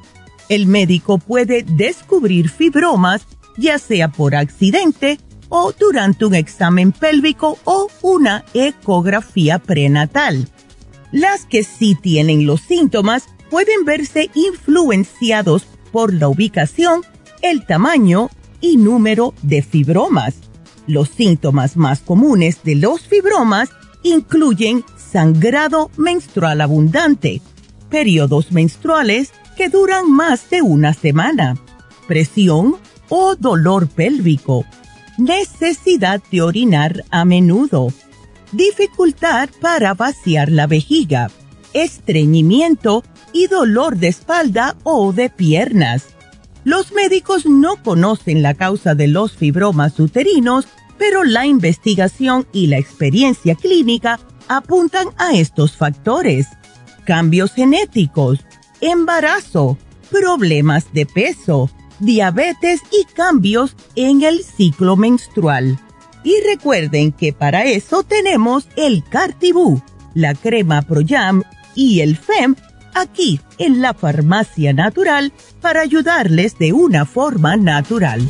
El 0.51 0.67
médico 0.67 1.17
puede 1.17 1.63
descubrir 1.63 2.51
fibromas 2.51 3.27
ya 3.57 3.79
sea 3.79 4.09
por 4.09 4.35
accidente 4.35 5.19
o 5.49 5.73
durante 5.73 6.27
un 6.27 6.35
examen 6.35 6.93
pélvico 6.93 7.59
o 7.65 7.89
una 8.03 8.45
ecografía 8.53 9.59
prenatal. 9.59 10.47
Las 11.13 11.47
que 11.47 11.65
sí 11.65 11.95
tienen 11.95 12.47
los 12.47 12.61
síntomas 12.61 13.25
pueden 13.49 13.87
verse 13.87 14.31
influenciados 14.35 15.65
por 15.93 16.13
la 16.13 16.29
ubicación, 16.29 17.01
el 17.41 17.65
tamaño 17.65 18.29
y 18.61 18.77
número 18.77 19.33
de 19.41 19.63
fibromas. 19.63 20.50
Los 20.91 21.09
síntomas 21.09 21.77
más 21.77 22.01
comunes 22.01 22.65
de 22.65 22.75
los 22.75 23.03
fibromas 23.03 23.71
incluyen 24.03 24.85
sangrado 24.97 25.89
menstrual 25.97 26.61
abundante, 26.61 27.41
periodos 27.89 28.51
menstruales 28.51 29.31
que 29.57 29.69
duran 29.69 30.11
más 30.11 30.51
de 30.51 30.63
una 30.63 30.93
semana, 30.93 31.57
presión 32.09 32.75
o 33.09 33.37
dolor 33.37 33.87
pélvico, 33.87 34.65
necesidad 35.17 36.21
de 36.33 36.43
orinar 36.43 37.05
a 37.13 37.25
menudo, 37.25 37.93
dificultad 38.51 39.49
para 39.61 39.95
vaciar 39.95 40.51
la 40.51 40.67
vejiga, 40.67 41.31
estreñimiento 41.73 43.05
y 43.33 43.47
dolor 43.47 43.97
de 43.97 44.09
espalda 44.09 44.77
o 44.83 45.13
de 45.13 45.31
piernas. 45.31 46.07
Los 46.65 46.93
médicos 46.93 47.47
no 47.47 47.83
conocen 47.83 48.43
la 48.43 48.55
causa 48.55 48.95
de 48.95 49.09
los 49.09 49.33
fibromas 49.33 49.99
uterinos 49.99 50.67
pero 51.01 51.25
la 51.25 51.47
investigación 51.47 52.47
y 52.53 52.67
la 52.67 52.77
experiencia 52.77 53.55
clínica 53.55 54.21
apuntan 54.49 55.09
a 55.17 55.33
estos 55.33 55.75
factores. 55.75 56.47
Cambios 57.07 57.55
genéticos, 57.55 58.41
embarazo, 58.83 59.79
problemas 60.11 60.93
de 60.93 61.07
peso, 61.07 61.71
diabetes 62.01 62.83
y 62.93 63.07
cambios 63.15 63.77
en 63.97 64.23
el 64.23 64.45
ciclo 64.45 64.95
menstrual. 64.97 65.79
Y 66.23 66.35
recuerden 66.47 67.13
que 67.13 67.33
para 67.33 67.65
eso 67.65 68.03
tenemos 68.03 68.69
el 68.77 69.03
Cartibú, 69.03 69.83
la 70.13 70.35
crema 70.35 70.83
Pro 70.83 71.01
Jam 71.03 71.43
y 71.75 72.01
el 72.01 72.19
FEM 72.19 72.57
aquí 72.95 73.41
en 73.59 73.81
la 73.81 73.95
farmacia 73.95 74.73
natural 74.73 75.33
para 75.61 75.81
ayudarles 75.81 76.59
de 76.59 76.73
una 76.73 77.07
forma 77.07 77.57
natural. 77.57 78.29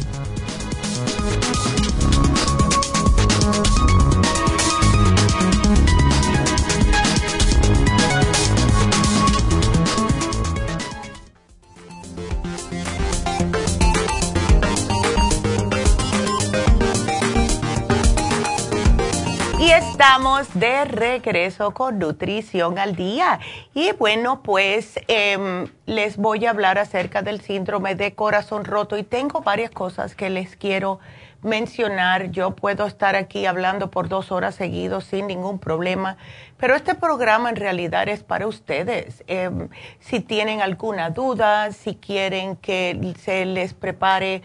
Estamos 20.01 20.49
de 20.55 20.87
regreso 20.87 21.73
con 21.75 21.99
Nutrición 21.99 22.79
al 22.79 22.97
Día. 22.97 23.39
Y 23.75 23.93
bueno, 23.93 24.43
pues 24.43 24.99
em, 25.09 25.67
les 25.85 26.17
voy 26.17 26.47
a 26.47 26.51
hablar 26.51 26.79
acerca 26.79 27.21
del 27.21 27.43
síndrome 27.43 27.95
de 27.95 28.15
corazón 28.15 28.65
roto 28.65 28.97
y 28.97 29.03
tengo 29.03 29.43
varias 29.43 29.71
cosas 29.71 30.15
que 30.15 30.31
les 30.31 30.57
quiero 30.57 31.01
mencionar. 31.43 32.31
Yo 32.31 32.53
puedo 32.57 32.87
estar 32.87 33.15
aquí 33.15 33.45
hablando 33.45 33.91
por 33.91 34.09
dos 34.09 34.33
horas 34.33 34.55
seguidos 34.55 35.05
sin 35.05 35.27
ningún 35.27 35.59
problema, 35.59 36.17
pero 36.57 36.75
este 36.75 36.95
programa 36.95 37.51
en 37.51 37.57
realidad 37.57 38.09
es 38.09 38.23
para 38.23 38.47
ustedes. 38.47 39.23
Em, 39.27 39.69
si 39.99 40.21
tienen 40.21 40.63
alguna 40.63 41.11
duda, 41.11 41.73
si 41.73 41.95
quieren 41.95 42.57
que 42.57 43.15
se 43.19 43.45
les 43.45 43.75
prepare 43.75 44.41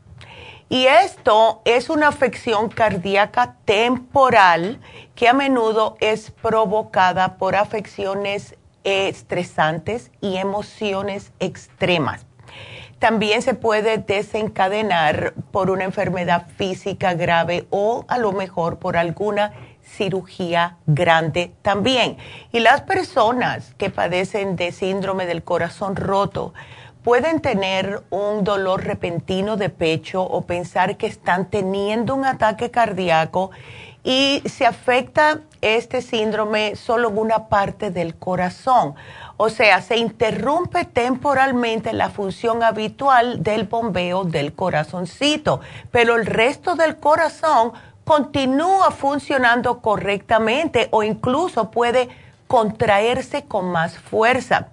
y 0.68 0.86
esto 0.86 1.62
es 1.64 1.90
una 1.90 2.08
afección 2.08 2.68
cardíaca 2.68 3.56
temporal 3.64 4.80
que 5.14 5.28
a 5.28 5.32
menudo 5.32 5.96
es 6.00 6.30
provocada 6.30 7.36
por 7.36 7.54
afecciones 7.54 8.56
estresantes 8.82 10.10
y 10.20 10.36
emociones 10.36 11.32
extremas. 11.38 12.26
También 12.98 13.42
se 13.42 13.54
puede 13.54 13.98
desencadenar 13.98 15.34
por 15.52 15.70
una 15.70 15.84
enfermedad 15.84 16.46
física 16.56 17.14
grave 17.14 17.66
o 17.70 18.04
a 18.08 18.18
lo 18.18 18.32
mejor 18.32 18.78
por 18.78 18.96
alguna 18.96 19.52
cirugía 19.84 20.78
grande 20.86 21.52
también. 21.62 22.16
Y 22.52 22.60
las 22.60 22.80
personas 22.82 23.74
que 23.74 23.90
padecen 23.90 24.56
de 24.56 24.72
síndrome 24.72 25.26
del 25.26 25.44
corazón 25.44 25.94
roto 25.94 26.54
pueden 27.06 27.38
tener 27.40 28.02
un 28.10 28.42
dolor 28.42 28.82
repentino 28.82 29.56
de 29.56 29.68
pecho 29.68 30.24
o 30.24 30.42
pensar 30.42 30.96
que 30.96 31.06
están 31.06 31.48
teniendo 31.48 32.16
un 32.16 32.24
ataque 32.24 32.72
cardíaco 32.72 33.52
y 34.02 34.42
se 34.44 34.66
afecta 34.66 35.38
este 35.60 36.02
síndrome 36.02 36.74
solo 36.74 37.10
en 37.10 37.18
una 37.18 37.46
parte 37.46 37.92
del 37.92 38.16
corazón. 38.16 38.96
O 39.36 39.50
sea, 39.50 39.82
se 39.82 39.98
interrumpe 39.98 40.84
temporalmente 40.84 41.92
la 41.92 42.10
función 42.10 42.64
habitual 42.64 43.40
del 43.40 43.66
bombeo 43.66 44.24
del 44.24 44.52
corazoncito, 44.52 45.60
pero 45.92 46.16
el 46.16 46.26
resto 46.26 46.74
del 46.74 46.96
corazón 46.96 47.72
continúa 48.02 48.90
funcionando 48.90 49.80
correctamente 49.80 50.88
o 50.90 51.04
incluso 51.04 51.70
puede 51.70 52.08
contraerse 52.46 53.44
con 53.44 53.66
más 53.66 53.98
fuerza. 53.98 54.68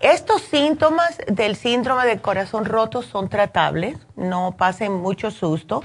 Estos 0.00 0.42
síntomas 0.42 1.18
del 1.28 1.56
síndrome 1.56 2.06
del 2.06 2.20
corazón 2.20 2.64
roto 2.64 3.02
son 3.02 3.28
tratables, 3.28 3.98
no 4.16 4.56
pasen 4.56 4.92
mucho 4.94 5.30
susto 5.30 5.84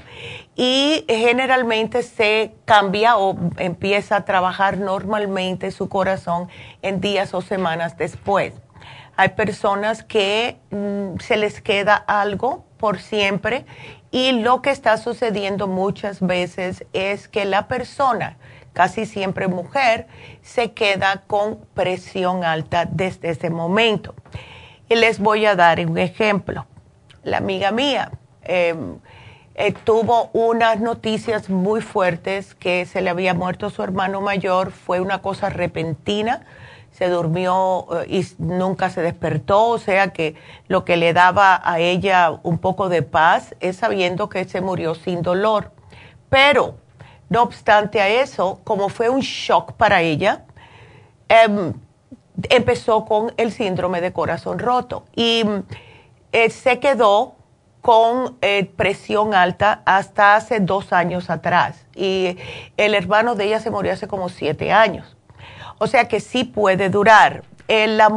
y 0.56 1.04
generalmente 1.08 2.02
se 2.02 2.54
cambia 2.64 3.16
o 3.16 3.36
empieza 3.58 4.16
a 4.16 4.24
trabajar 4.24 4.78
normalmente 4.78 5.70
su 5.70 5.88
corazón 5.88 6.48
en 6.82 7.00
días 7.00 7.34
o 7.34 7.42
semanas 7.42 7.96
después. 7.96 8.54
Hay 9.16 9.30
personas 9.30 10.02
que 10.02 10.58
mm, 10.70 11.18
se 11.20 11.36
les 11.36 11.60
queda 11.60 11.94
algo 11.94 12.64
por 12.78 13.00
siempre 13.00 13.66
y 14.10 14.32
lo 14.32 14.62
que 14.62 14.70
está 14.70 14.96
sucediendo 14.96 15.66
muchas 15.66 16.20
veces 16.20 16.86
es 16.92 17.28
que 17.28 17.44
la 17.44 17.68
persona 17.68 18.38
casi 18.72 19.06
siempre 19.06 19.48
mujer, 19.48 20.06
se 20.42 20.72
queda 20.72 21.22
con 21.26 21.58
presión 21.74 22.44
alta 22.44 22.84
desde 22.84 23.30
ese 23.30 23.50
momento. 23.50 24.14
Y 24.88 24.96
les 24.96 25.18
voy 25.18 25.46
a 25.46 25.56
dar 25.56 25.84
un 25.84 25.98
ejemplo. 25.98 26.66
La 27.22 27.38
amiga 27.38 27.72
mía 27.72 28.12
em, 28.42 28.98
eh, 29.54 29.72
tuvo 29.72 30.30
unas 30.32 30.80
noticias 30.80 31.50
muy 31.50 31.80
fuertes 31.80 32.54
que 32.54 32.86
se 32.86 33.00
le 33.00 33.10
había 33.10 33.34
muerto 33.34 33.70
su 33.70 33.82
hermano 33.82 34.20
mayor, 34.20 34.70
fue 34.70 35.00
una 35.00 35.20
cosa 35.20 35.50
repentina, 35.50 36.46
se 36.92 37.08
durmió 37.08 37.86
eh, 38.02 38.06
y 38.08 38.26
nunca 38.38 38.88
se 38.90 39.02
despertó, 39.02 39.66
o 39.66 39.78
sea 39.78 40.12
que 40.12 40.36
lo 40.68 40.84
que 40.84 40.96
le 40.96 41.12
daba 41.12 41.60
a 41.62 41.80
ella 41.80 42.38
un 42.42 42.58
poco 42.58 42.88
de 42.88 43.02
paz 43.02 43.54
es 43.60 43.76
sabiendo 43.76 44.28
que 44.28 44.44
se 44.44 44.60
murió 44.60 44.94
sin 44.94 45.22
dolor. 45.22 45.72
Pero 46.28 46.76
no 47.28 47.42
obstante 47.42 48.00
a 48.00 48.08
eso, 48.08 48.60
como 48.64 48.88
fue 48.88 49.08
un 49.08 49.20
shock 49.20 49.72
para 49.72 50.00
ella, 50.02 50.44
em, 51.28 51.72
empezó 52.50 53.04
con 53.04 53.32
el 53.36 53.52
síndrome 53.52 54.00
de 54.00 54.12
corazón 54.12 54.58
roto 54.58 55.04
y 55.14 55.44
eh, 56.32 56.50
se 56.50 56.78
quedó 56.78 57.34
con 57.80 58.36
eh, 58.42 58.70
presión 58.76 59.34
alta 59.34 59.82
hasta 59.84 60.36
hace 60.36 60.60
dos 60.60 60.92
años 60.92 61.30
atrás. 61.30 61.86
Y 61.94 62.36
el 62.76 62.94
hermano 62.94 63.34
de 63.34 63.46
ella 63.46 63.60
se 63.60 63.70
murió 63.70 63.92
hace 63.92 64.08
como 64.08 64.28
siete 64.28 64.72
años. 64.72 65.16
O 65.78 65.86
sea 65.86 66.08
que 66.08 66.20
sí 66.20 66.44
puede 66.44 66.90
durar. 66.90 67.44
Eh, 67.68 67.86
la, 67.86 68.08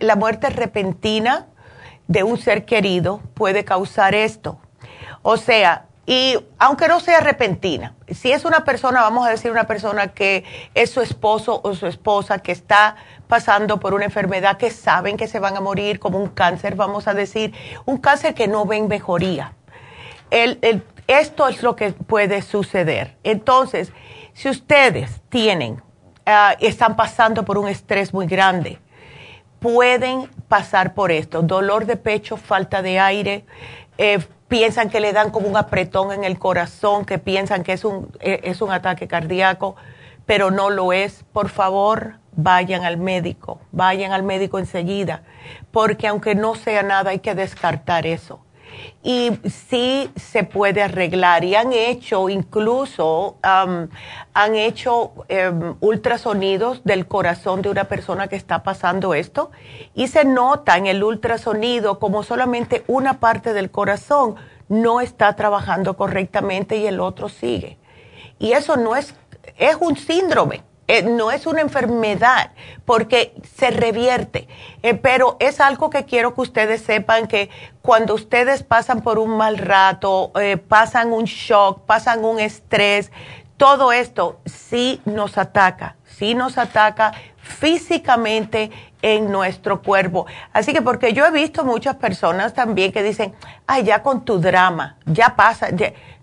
la 0.00 0.16
muerte 0.16 0.50
repentina 0.50 1.46
de 2.08 2.24
un 2.24 2.38
ser 2.38 2.64
querido 2.64 3.20
puede 3.34 3.64
causar 3.64 4.14
esto. 4.14 4.58
O 5.22 5.36
sea, 5.36 5.86
y 6.10 6.36
aunque 6.58 6.88
no 6.88 6.98
sea 6.98 7.20
repentina, 7.20 7.94
si 8.08 8.32
es 8.32 8.44
una 8.44 8.64
persona, 8.64 9.00
vamos 9.02 9.28
a 9.28 9.30
decir 9.30 9.52
una 9.52 9.68
persona 9.68 10.08
que 10.08 10.42
es 10.74 10.90
su 10.90 11.02
esposo 11.02 11.60
o 11.62 11.72
su 11.76 11.86
esposa 11.86 12.40
que 12.40 12.50
está 12.50 12.96
pasando 13.28 13.78
por 13.78 13.94
una 13.94 14.06
enfermedad 14.06 14.56
que 14.56 14.70
saben 14.70 15.16
que 15.16 15.28
se 15.28 15.38
van 15.38 15.56
a 15.56 15.60
morir, 15.60 16.00
como 16.00 16.18
un 16.18 16.26
cáncer, 16.26 16.74
vamos 16.74 17.06
a 17.06 17.14
decir, 17.14 17.54
un 17.84 17.98
cáncer 17.98 18.34
que 18.34 18.48
no 18.48 18.66
ven 18.66 18.88
mejoría. 18.88 19.52
esto 21.06 21.46
es 21.46 21.62
lo 21.62 21.76
que 21.76 21.92
puede 21.92 22.42
suceder. 22.42 23.16
Entonces, 23.22 23.92
si 24.32 24.48
ustedes 24.48 25.20
tienen, 25.28 25.74
uh, 25.74 26.56
están 26.58 26.96
pasando 26.96 27.44
por 27.44 27.56
un 27.56 27.68
estrés 27.68 28.12
muy 28.12 28.26
grande, 28.26 28.80
pueden 29.60 30.28
pasar 30.48 30.92
por 30.92 31.12
esto, 31.12 31.40
dolor 31.42 31.86
de 31.86 31.94
pecho, 31.94 32.36
falta 32.36 32.82
de 32.82 32.98
aire, 32.98 33.44
eh, 33.96 34.18
piensan 34.50 34.90
que 34.90 35.00
le 35.00 35.14
dan 35.14 35.30
como 35.30 35.48
un 35.48 35.56
apretón 35.56 36.12
en 36.12 36.24
el 36.24 36.38
corazón, 36.38 37.06
que 37.06 37.18
piensan 37.18 37.62
que 37.62 37.72
es 37.72 37.84
un, 37.86 38.12
eh, 38.20 38.40
es 38.44 38.60
un 38.60 38.70
ataque 38.70 39.08
cardíaco, 39.08 39.76
pero 40.26 40.50
no 40.50 40.68
lo 40.68 40.92
es. 40.92 41.24
Por 41.32 41.48
favor, 41.48 42.16
vayan 42.32 42.84
al 42.84 42.98
médico, 42.98 43.60
vayan 43.72 44.12
al 44.12 44.24
médico 44.24 44.58
enseguida, 44.58 45.22
porque 45.70 46.08
aunque 46.08 46.34
no 46.34 46.56
sea 46.56 46.82
nada, 46.82 47.12
hay 47.12 47.20
que 47.20 47.34
descartar 47.34 48.06
eso 48.06 48.40
y 49.02 49.32
sí 49.48 50.10
se 50.16 50.44
puede 50.44 50.82
arreglar. 50.82 51.44
Y 51.44 51.54
han 51.54 51.72
hecho 51.72 52.28
incluso, 52.28 53.36
han 53.42 53.88
hecho 54.54 55.12
em, 55.28 55.74
ultrasonidos 55.80 56.84
del 56.84 57.06
corazón 57.06 57.62
de 57.62 57.70
una 57.70 57.84
persona 57.84 58.28
que 58.28 58.36
está 58.36 58.62
pasando 58.62 59.14
esto 59.14 59.50
y 59.94 60.08
se 60.08 60.24
nota 60.24 60.76
en 60.76 60.86
el 60.86 61.02
ultrasonido 61.02 61.98
como 61.98 62.22
solamente 62.22 62.84
una 62.86 63.20
parte 63.20 63.52
del 63.52 63.70
corazón 63.70 64.36
no 64.68 65.00
está 65.00 65.34
trabajando 65.34 65.96
correctamente 65.96 66.76
y 66.76 66.86
el 66.86 67.00
otro 67.00 67.28
sigue. 67.28 67.78
Y 68.38 68.52
eso 68.52 68.76
no 68.76 68.96
es, 68.96 69.14
es 69.56 69.76
un 69.80 69.96
síndrome 69.96 70.62
eh, 70.92 71.04
no 71.04 71.30
es 71.30 71.46
una 71.46 71.60
enfermedad 71.60 72.50
porque 72.84 73.32
se 73.56 73.70
revierte, 73.70 74.48
eh, 74.82 74.94
pero 74.94 75.36
es 75.38 75.60
algo 75.60 75.88
que 75.88 76.04
quiero 76.04 76.34
que 76.34 76.40
ustedes 76.40 76.82
sepan 76.82 77.28
que 77.28 77.48
cuando 77.80 78.12
ustedes 78.12 78.64
pasan 78.64 79.00
por 79.00 79.20
un 79.20 79.36
mal 79.36 79.58
rato, 79.58 80.32
eh, 80.40 80.56
pasan 80.56 81.12
un 81.12 81.26
shock, 81.26 81.82
pasan 81.86 82.24
un 82.24 82.40
estrés, 82.40 83.12
todo 83.56 83.92
esto 83.92 84.40
sí 84.46 85.00
nos 85.04 85.38
ataca, 85.38 85.94
sí 86.02 86.34
nos 86.34 86.58
ataca 86.58 87.12
físicamente 87.36 88.72
en 89.02 89.30
nuestro 89.30 89.82
cuerpo. 89.82 90.26
Así 90.52 90.72
que 90.72 90.82
porque 90.82 91.12
yo 91.12 91.24
he 91.26 91.30
visto 91.30 91.64
muchas 91.64 91.96
personas 91.96 92.54
también 92.54 92.92
que 92.92 93.02
dicen, 93.02 93.34
ay, 93.66 93.84
ya 93.84 94.02
con 94.02 94.24
tu 94.24 94.40
drama, 94.40 94.96
ya 95.06 95.36
pasa. 95.36 95.68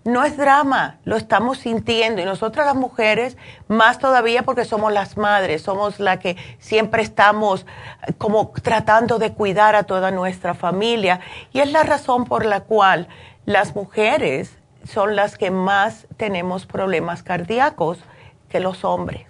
No 0.04 0.24
es 0.24 0.38
drama, 0.38 0.98
lo 1.04 1.18
estamos 1.18 1.60
sintiendo. 1.60 2.22
Y 2.22 2.26
nosotras 2.26 2.66
las 2.66 2.76
mujeres, 2.76 3.38
más 3.68 4.00
todavía 4.00 4.44
porque 4.44 4.64
somos 4.64 4.94
las 4.94 5.18
madres, 5.18 5.64
somos 5.64 6.00
las 6.00 6.20
que 6.20 6.38
siempre 6.60 7.02
estamos 7.02 7.66
como 8.18 8.52
tratando 8.62 9.20
de 9.20 9.34
cuidar 9.34 9.76
a 9.76 9.84
toda 9.84 10.12
nuestra 10.12 10.54
familia. 10.54 11.20
Y 11.52 11.60
es 11.60 11.72
la 11.72 11.84
razón 11.84 12.26
por 12.26 12.46
la 12.46 12.62
cual 12.62 13.08
las 13.46 13.76
mujeres 13.76 14.58
son 14.86 15.16
las 15.16 15.38
que 15.38 15.52
más 15.52 16.08
tenemos 16.16 16.66
problemas 16.66 17.24
cardíacos 17.24 18.00
que 18.50 18.62
los 18.62 18.86
hombres 18.86 19.28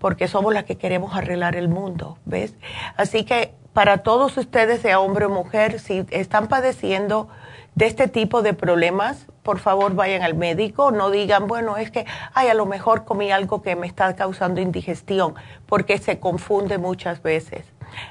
porque 0.00 0.26
somos 0.26 0.52
las 0.52 0.64
que 0.64 0.76
queremos 0.76 1.14
arreglar 1.14 1.54
el 1.54 1.68
mundo, 1.68 2.18
¿ves? 2.24 2.54
Así 2.96 3.24
que 3.24 3.54
para 3.72 3.98
todos 3.98 4.36
ustedes, 4.36 4.80
sea 4.80 4.98
hombre 4.98 5.26
o 5.26 5.30
mujer, 5.30 5.78
si 5.78 6.04
están 6.10 6.48
padeciendo 6.48 7.28
de 7.76 7.86
este 7.86 8.08
tipo 8.08 8.42
de 8.42 8.52
problemas, 8.52 9.26
por 9.44 9.58
favor 9.58 9.94
vayan 9.94 10.22
al 10.22 10.34
médico, 10.34 10.90
no 10.90 11.10
digan, 11.10 11.46
bueno, 11.46 11.76
es 11.76 11.90
que, 11.90 12.04
ay, 12.34 12.48
a 12.48 12.54
lo 12.54 12.66
mejor 12.66 13.04
comí 13.04 13.30
algo 13.30 13.62
que 13.62 13.76
me 13.76 13.86
está 13.86 14.16
causando 14.16 14.60
indigestión, 14.60 15.34
porque 15.66 15.98
se 15.98 16.18
confunde 16.18 16.78
muchas 16.78 17.22
veces. 17.22 17.64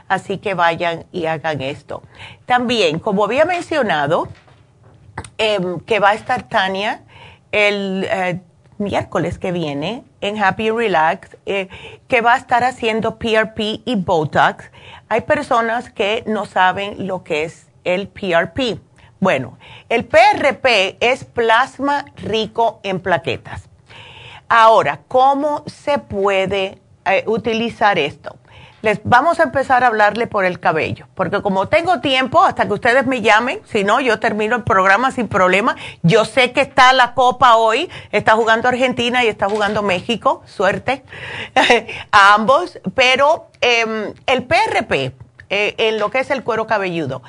Así 0.08 0.38
que 0.38 0.54
vayan 0.54 1.06
y 1.12 1.26
hagan 1.26 1.62
esto. 1.62 2.04
También, 2.46 3.00
como 3.00 3.26
había 3.26 3.46
mencionado, 3.46 4.28
em, 5.38 5.80
que 5.82 6.00
va 6.00 6.12
a 6.12 6.14
estar 6.14 6.44
Tania 6.44 7.02
el 7.52 8.08
eh, 8.10 8.42
miércoles 8.80 9.38
que 9.38 9.52
viene 9.52 10.04
en 10.22 10.42
Happy 10.42 10.72
Relax, 10.72 11.38
eh, 11.46 11.70
que 12.08 12.22
va 12.22 12.34
a 12.34 12.38
estar 12.38 12.64
haciendo 12.64 13.20
PRP 13.20 13.82
y 13.86 13.96
Botox. 13.96 14.72
Hay 15.10 15.22
personas 15.22 15.90
que 15.90 16.24
no 16.26 16.46
saben 16.46 17.08
lo 17.08 17.24
que 17.24 17.44
es 17.44 17.68
el 17.84 18.08
PRP. 18.08 18.80
Bueno, 19.20 19.58
el 19.90 20.06
PRP 20.06 20.98
es 21.00 21.26
plasma 21.26 22.06
rico 22.16 22.80
en 22.84 23.02
plaquetas. 23.02 23.70
Ahora, 24.48 25.02
¿cómo 25.08 25.64
se 25.68 26.00
puede 26.00 26.80
eh, 27.06 27.24
utilizar 27.28 28.00
esto? 28.00 28.39
Les 28.82 29.00
vamos 29.04 29.40
a 29.40 29.44
empezar 29.44 29.84
a 29.84 29.88
hablarle 29.88 30.28
por 30.28 30.46
el 30.46 30.60
cabello, 30.60 31.08
porque 31.16 31.42
como 31.42 31.68
tengo 31.68 32.00
tiempo 32.00 32.44
hasta 32.44 32.66
que 32.66 32.74
ustedes 32.74 33.06
me 33.06 33.22
llamen, 33.22 33.62
si 33.66 33.84
no, 33.84 34.00
yo 34.00 34.20
termino 34.20 34.56
el 34.56 34.64
programa 34.64 35.12
sin 35.12 35.28
problema. 35.28 35.76
Yo 36.02 36.26
sé 36.26 36.52
que 36.52 36.62
está 36.62 36.94
la 36.94 37.14
copa 37.14 37.56
hoy, 37.56 37.90
está 38.12 38.34
jugando 38.36 38.68
Argentina 38.68 39.24
y 39.24 39.28
está 39.28 39.50
jugando 39.50 39.84
México, 39.84 40.42
suerte 40.46 41.04
a 42.12 42.34
ambos, 42.34 42.80
pero 42.96 43.48
em, 43.62 44.14
el 44.26 44.44
PRP, 44.44 45.14
eh, 45.50 45.76
en 45.78 46.00
lo 46.00 46.10
que 46.10 46.20
es 46.20 46.30
el 46.32 46.44
cuero 46.44 46.68
cabelludo, 46.68 47.22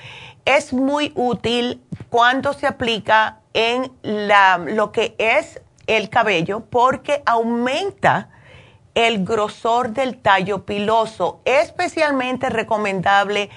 es 0.44 0.72
muy 0.72 1.12
útil 1.14 1.82
cuando 2.09 2.53
se 2.53 2.66
aplica 2.66 3.38
en 3.55 3.92
la, 4.03 4.59
lo 4.59 4.92
que 4.92 5.14
es 5.18 5.61
el 5.86 6.09
cabello 6.09 6.61
porque 6.70 7.22
aumenta 7.26 8.29
el 9.07 9.24
grosor 9.24 9.90
del 9.90 10.18
tallo 10.18 10.64
piloso. 10.64 11.40
Especialmente 11.44 12.48
recomendable 12.48 13.51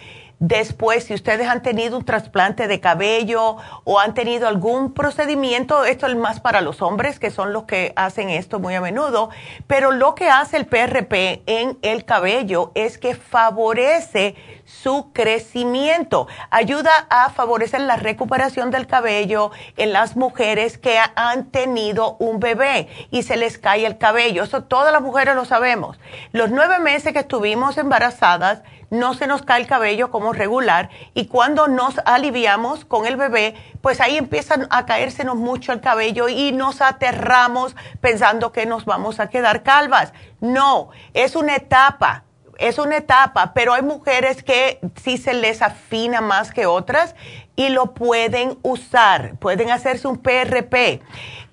Después, 0.46 1.06
si 1.06 1.14
ustedes 1.14 1.48
han 1.48 1.62
tenido 1.62 1.98
un 1.98 2.04
trasplante 2.04 2.68
de 2.68 2.82
cabello 2.82 3.56
o 3.86 4.00
han 4.02 4.14
tenido 4.14 4.50
algún 4.50 4.94
procedimiento, 4.94 5.86
esto 5.86 6.06
es 6.06 6.18
más 6.18 6.42
para 6.42 6.60
los 6.60 6.82
hombres, 6.82 7.18
que 7.18 7.32
son 7.32 7.54
los 7.54 7.64
que 7.64 7.94
hacen 7.96 8.30
esto 8.30 8.60
muy 8.60 8.76
a 8.76 8.82
menudo, 8.82 9.30
pero 9.68 9.92
lo 9.92 10.16
que 10.16 10.28
hace 10.28 10.58
el 10.58 10.66
PRP 10.66 11.44
en 11.46 11.78
el 11.82 12.04
cabello 12.04 12.74
es 12.76 12.98
que 12.98 13.16
favorece 13.16 14.36
su 14.82 15.12
crecimiento, 15.14 16.28
ayuda 16.50 16.92
a 17.10 17.30
favorecer 17.30 17.82
la 17.82 17.96
recuperación 17.96 18.72
del 18.72 18.88
cabello 18.88 19.52
en 19.78 19.94
las 19.94 20.16
mujeres 20.16 20.78
que 20.78 21.00
han 21.16 21.46
tenido 21.52 22.18
un 22.20 22.40
bebé 22.40 22.88
y 23.12 23.24
se 23.24 23.38
les 23.38 23.58
cae 23.58 23.86
el 23.86 23.98
cabello. 23.98 24.44
Eso 24.44 24.64
todas 24.64 24.92
las 24.92 25.02
mujeres 25.02 25.36
lo 25.36 25.46
sabemos. 25.46 26.00
Los 26.32 26.50
nueve 26.50 26.80
meses 26.80 27.14
que 27.14 27.20
estuvimos 27.20 27.78
embarazadas, 27.78 28.64
no 28.90 29.16
se 29.16 29.26
nos 29.26 29.42
cae 29.42 29.62
el 29.62 29.68
cabello 29.68 30.12
como 30.12 30.34
regular 30.34 30.90
y 31.16 31.26
cuando 31.26 31.68
nos 31.68 32.00
aliviamos 32.06 32.86
con 32.86 33.08
el 33.08 33.18
bebé, 33.18 33.56
pues 33.82 34.00
ahí 34.00 34.18
empiezan 34.18 34.68
a 34.70 34.86
caérsenos 34.86 35.36
mucho 35.36 35.72
el 35.72 35.82
cabello 35.82 36.30
y 36.30 36.52
nos 36.52 36.80
aterramos 36.80 37.76
pensando 38.02 38.52
que 38.52 38.68
nos 38.68 38.86
vamos 38.86 39.20
a 39.20 39.30
quedar 39.30 39.64
calvas. 39.64 40.14
No, 40.42 40.90
es 41.16 41.36
una 41.36 41.56
etapa, 41.56 42.24
es 42.68 42.78
una 42.80 42.96
etapa, 42.96 43.54
pero 43.54 43.74
hay 43.74 43.82
mujeres 43.82 44.42
que 44.42 44.80
sí 45.04 45.18
se 45.18 45.34
les 45.34 45.62
afina 45.62 46.22
más 46.22 46.52
que 46.52 46.66
otras 46.66 47.14
y 47.58 47.68
lo 47.70 47.94
pueden 47.94 48.58
usar, 48.62 49.36
pueden 49.38 49.70
hacerse 49.70 50.08
un 50.08 50.18
PRP. 50.18 51.02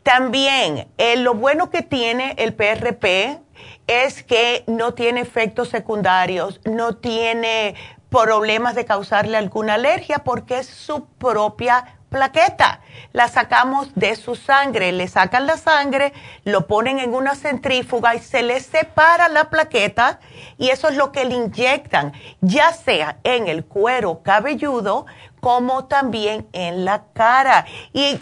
También, 0.05 0.89
eh, 0.99 1.17
lo 1.17 1.35
bueno 1.35 1.69
que 1.69 1.83
tiene 1.83 2.35
el 2.39 2.55
PRP 2.55 3.41
es 3.89 4.23
que 4.23 4.63
no 4.69 4.95
tiene 4.95 5.21
efectos 5.21 5.69
secundarios, 5.69 6.61
no 6.65 6.95
tiene 6.95 7.75
problemas 8.09 8.77
de 8.77 8.85
causarle 8.85 9.37
alguna 9.37 9.75
alergia 9.75 10.21
porque 10.21 10.59
es 10.59 10.67
su 10.67 11.07
propia 11.07 12.00
plaqueta. 12.11 12.81
La 13.13 13.29
sacamos 13.29 13.95
de 13.95 14.15
su 14.17 14.37
sangre, 14.37 14.93
le 14.93 15.09
sacan 15.09 15.47
la 15.47 15.57
sangre, 15.57 16.13
lo 16.45 16.67
ponen 16.67 16.99
en 16.99 17.15
una 17.15 17.35
centrífuga 17.35 18.15
y 18.15 18.19
se 18.19 18.43
le 18.43 18.61
separa 18.61 19.29
la 19.29 19.49
plaqueta 19.49 20.21
y 20.59 20.69
eso 20.69 20.89
es 20.89 20.97
lo 20.97 21.13
que 21.13 21.25
le 21.25 21.37
inyectan, 21.37 22.13
ya 22.41 22.73
sea 22.73 23.19
en 23.25 23.49
el 23.49 23.65
cuero 23.65 24.23
cabelludo 24.23 25.07
como 25.41 25.87
también 25.87 26.47
en 26.53 26.85
la 26.85 27.05
cara. 27.15 27.65
Y 27.93 28.21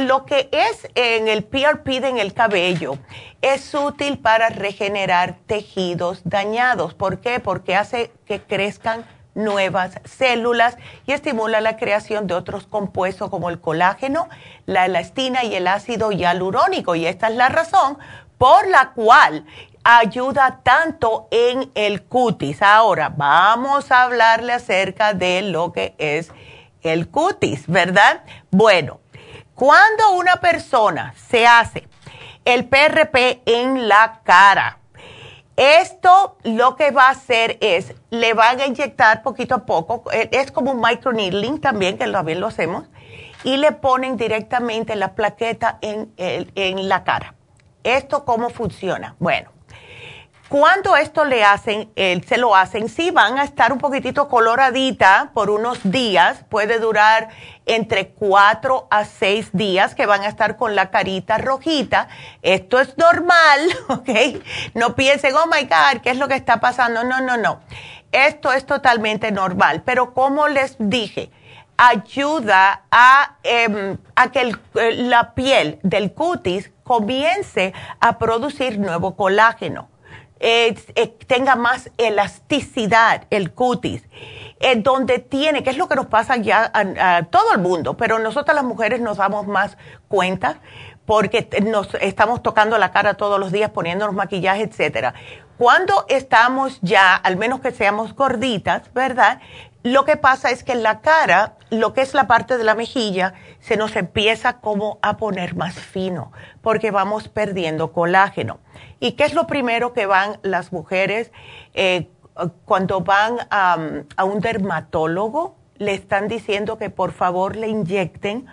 lo 0.00 0.24
que 0.24 0.48
es 0.52 0.88
en 0.94 1.28
el 1.28 1.42
PRP 1.42 1.88
en 2.04 2.18
el 2.18 2.32
cabello 2.32 2.98
es 3.40 3.74
útil 3.74 4.18
para 4.18 4.48
regenerar 4.48 5.38
tejidos 5.46 6.20
dañados. 6.24 6.94
¿Por 6.94 7.20
qué? 7.20 7.40
Porque 7.40 7.74
hace 7.74 8.12
que 8.26 8.40
crezcan 8.40 9.04
nuevas 9.34 9.98
células 10.04 10.76
y 11.06 11.12
estimula 11.12 11.60
la 11.60 11.76
creación 11.76 12.26
de 12.26 12.34
otros 12.34 12.66
compuestos 12.66 13.30
como 13.30 13.50
el 13.50 13.60
colágeno, 13.60 14.28
la 14.66 14.86
elastina 14.86 15.44
y 15.44 15.54
el 15.54 15.66
ácido 15.66 16.12
hialurónico. 16.12 16.94
Y 16.94 17.06
esta 17.06 17.28
es 17.28 17.36
la 17.36 17.48
razón 17.48 17.98
por 18.38 18.66
la 18.68 18.90
cual 18.90 19.44
ayuda 19.84 20.60
tanto 20.62 21.28
en 21.30 21.70
el 21.74 22.02
cutis. 22.02 22.62
Ahora, 22.62 23.08
vamos 23.08 23.90
a 23.90 24.02
hablarle 24.02 24.52
acerca 24.52 25.14
de 25.14 25.42
lo 25.42 25.72
que 25.72 25.94
es 25.98 26.30
el 26.82 27.08
cutis, 27.08 27.66
¿verdad? 27.66 28.22
Bueno, 28.50 29.00
cuando 29.54 30.12
una 30.12 30.36
persona 30.36 31.14
se 31.28 31.46
hace 31.46 31.88
el 32.44 32.64
PRP 32.64 33.42
en 33.46 33.88
la 33.88 34.20
cara, 34.24 34.78
esto 35.56 36.36
lo 36.44 36.76
que 36.76 36.90
va 36.90 37.08
a 37.08 37.10
hacer 37.10 37.58
es, 37.60 37.94
le 38.10 38.34
van 38.34 38.60
a 38.60 38.66
inyectar 38.66 39.22
poquito 39.22 39.54
a 39.54 39.66
poco, 39.66 40.10
eh, 40.12 40.28
es 40.32 40.50
como 40.50 40.72
un 40.72 40.80
microneedling 40.80 41.60
también, 41.60 41.98
que 41.98 42.10
también 42.10 42.40
lo 42.40 42.46
hacemos, 42.46 42.84
y 43.44 43.56
le 43.56 43.72
ponen 43.72 44.16
directamente 44.16 44.96
la 44.96 45.14
plaqueta 45.14 45.78
en, 45.80 46.12
en 46.16 46.88
la 46.88 47.04
cara. 47.04 47.34
¿Esto 47.82 48.24
cómo 48.24 48.50
funciona? 48.50 49.16
Bueno, 49.18 49.50
cuando 50.52 50.96
esto 50.98 51.24
le 51.24 51.44
hacen, 51.44 51.90
se 51.96 52.36
lo 52.36 52.54
hacen, 52.54 52.90
sí 52.90 53.10
van 53.10 53.38
a 53.38 53.44
estar 53.44 53.72
un 53.72 53.78
poquitito 53.78 54.28
coloradita 54.28 55.30
por 55.32 55.48
unos 55.48 55.78
días, 55.82 56.44
puede 56.50 56.78
durar 56.78 57.30
entre 57.64 58.08
cuatro 58.08 58.86
a 58.90 59.06
seis 59.06 59.48
días 59.54 59.94
que 59.94 60.04
van 60.04 60.20
a 60.20 60.28
estar 60.28 60.58
con 60.58 60.76
la 60.76 60.90
carita 60.90 61.38
rojita. 61.38 62.08
Esto 62.42 62.80
es 62.80 62.98
normal, 62.98 63.60
¿ok? 63.88 64.10
No 64.74 64.94
piensen, 64.94 65.34
oh 65.36 65.46
my 65.46 65.62
God, 65.62 66.02
¿qué 66.02 66.10
es 66.10 66.18
lo 66.18 66.28
que 66.28 66.34
está 66.34 66.60
pasando? 66.60 67.02
No, 67.02 67.22
no, 67.22 67.38
no. 67.38 67.60
Esto 68.12 68.52
es 68.52 68.66
totalmente 68.66 69.32
normal, 69.32 69.80
pero 69.86 70.12
como 70.12 70.48
les 70.48 70.76
dije, 70.78 71.30
ayuda 71.78 72.82
a, 72.90 73.38
em, 73.42 73.96
a 74.16 74.30
que 74.30 74.54
la 74.74 75.32
piel 75.32 75.78
del 75.82 76.12
cutis 76.12 76.70
comience 76.84 77.72
a 78.00 78.18
producir 78.18 78.78
nuevo 78.78 79.16
colágeno. 79.16 79.88
Eh, 80.44 80.74
tenga 81.28 81.54
más 81.54 81.88
elasticidad 81.98 83.26
el 83.30 83.52
cutis, 83.52 84.02
eh, 84.58 84.74
donde 84.74 85.20
tiene, 85.20 85.62
que 85.62 85.70
es 85.70 85.76
lo 85.76 85.88
que 85.88 85.94
nos 85.94 86.06
pasa 86.06 86.36
ya 86.36 86.68
a, 86.74 87.22
todo 87.30 87.52
el 87.52 87.60
mundo, 87.60 87.96
pero 87.96 88.18
nosotras 88.18 88.56
las 88.56 88.64
mujeres 88.64 89.00
nos 89.00 89.18
damos 89.18 89.46
más 89.46 89.78
cuenta 90.08 90.58
porque 91.06 91.48
nos 91.64 91.94
estamos 92.00 92.42
tocando 92.42 92.76
la 92.76 92.90
cara 92.90 93.14
todos 93.14 93.38
los 93.38 93.52
días, 93.52 93.70
poniéndonos 93.70 94.16
maquillaje, 94.16 94.62
etcétera. 94.62 95.14
Cuando 95.58 96.06
estamos 96.08 96.80
ya, 96.82 97.14
al 97.14 97.36
menos 97.36 97.60
que 97.60 97.70
seamos 97.70 98.12
gorditas, 98.16 98.92
¿verdad? 98.92 99.40
Lo 99.84 100.04
que 100.04 100.16
pasa 100.16 100.50
es 100.50 100.64
que 100.64 100.72
en 100.72 100.82
la 100.82 101.02
cara, 101.02 101.54
lo 101.70 101.92
que 101.92 102.00
es 102.00 102.14
la 102.14 102.26
parte 102.26 102.58
de 102.58 102.64
la 102.64 102.74
mejilla, 102.74 103.34
se 103.60 103.76
nos 103.76 103.94
empieza 103.94 104.54
como 104.54 104.98
a 105.02 105.16
poner 105.16 105.54
más 105.54 105.74
fino, 105.74 106.32
porque 106.62 106.90
vamos 106.90 107.28
perdiendo 107.28 107.92
colágeno. 107.92 108.58
¿Y 109.02 109.12
qué 109.12 109.24
es 109.24 109.34
lo 109.34 109.48
primero 109.48 109.92
que 109.92 110.06
van 110.06 110.38
las 110.42 110.72
mujeres? 110.72 111.32
Eh, 111.74 112.08
cuando 112.64 113.00
van 113.00 113.36
a 113.50 113.76
un 114.24 114.38
dermatólogo, 114.38 115.56
le 115.78 115.92
están 115.92 116.28
diciendo 116.28 116.78
que 116.78 116.88
por 116.88 117.10
favor 117.10 117.56
le 117.56 117.66
inyecten 117.66 118.46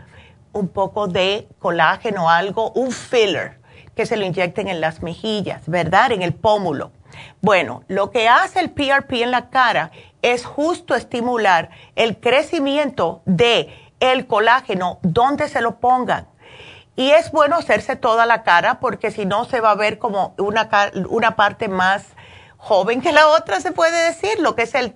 un 0.51 0.67
poco 0.67 1.07
de 1.07 1.47
colágeno 1.59 2.25
o 2.25 2.29
algo, 2.29 2.71
un 2.71 2.91
filler, 2.91 3.59
que 3.95 4.07
se 4.07 4.17
lo 4.17 4.25
inyecten 4.25 4.67
en 4.67 4.81
las 4.81 5.03
mejillas, 5.03 5.61
¿verdad? 5.67 6.13
En 6.13 6.23
el 6.23 6.33
pómulo. 6.33 6.93
Bueno, 7.41 7.83
lo 7.87 8.09
que 8.09 8.27
hace 8.27 8.59
el 8.59 8.71
PRP 8.71 9.21
en 9.21 9.29
la 9.29 9.51
cara 9.51 9.91
es 10.23 10.45
justo 10.45 10.95
estimular 10.95 11.69
el 11.95 12.19
crecimiento 12.19 13.21
de 13.25 13.69
el 13.99 14.25
colágeno 14.25 14.97
donde 15.03 15.47
se 15.47 15.61
lo 15.61 15.79
pongan. 15.79 16.27
Y 16.99 17.11
es 17.11 17.31
bueno 17.31 17.55
hacerse 17.55 17.95
toda 17.95 18.25
la 18.25 18.43
cara 18.43 18.81
porque 18.81 19.09
si 19.09 19.25
no 19.25 19.45
se 19.45 19.61
va 19.61 19.71
a 19.71 19.75
ver 19.75 19.99
como 19.99 20.35
una, 20.37 20.69
una 21.07 21.37
parte 21.37 21.69
más 21.69 22.03
joven 22.57 22.99
que 22.99 23.13
la 23.13 23.29
otra, 23.29 23.61
se 23.61 23.71
puede 23.71 24.07
decir, 24.07 24.37
lo 24.41 24.53
que 24.53 24.63
es 24.63 24.75
el, 24.75 24.93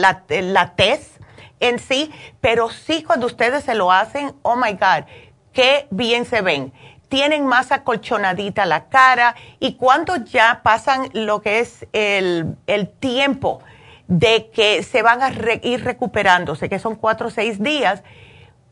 la, 0.00 0.24
la 0.28 0.74
tez 0.74 1.20
en 1.60 1.78
sí, 1.78 2.10
pero 2.40 2.68
sí 2.70 3.04
cuando 3.04 3.26
ustedes 3.26 3.62
se 3.62 3.76
lo 3.76 3.92
hacen, 3.92 4.34
oh 4.42 4.56
my 4.56 4.72
God, 4.72 5.04
qué 5.52 5.86
bien 5.92 6.24
se 6.24 6.40
ven. 6.40 6.72
Tienen 7.08 7.46
más 7.46 7.70
acolchonadita 7.70 8.66
la 8.66 8.88
cara 8.88 9.36
y 9.60 9.74
cuando 9.74 10.16
ya 10.16 10.62
pasan 10.64 11.10
lo 11.12 11.42
que 11.42 11.60
es 11.60 11.86
el, 11.92 12.56
tiempo 12.98 13.60
de 14.08 14.50
que 14.50 14.82
se 14.82 15.02
van 15.02 15.22
a 15.22 15.30
ir 15.62 15.84
recuperándose, 15.84 16.68
que 16.68 16.80
son 16.80 16.96
cuatro 16.96 17.28
o 17.28 17.30
seis 17.30 17.62
días, 17.62 18.02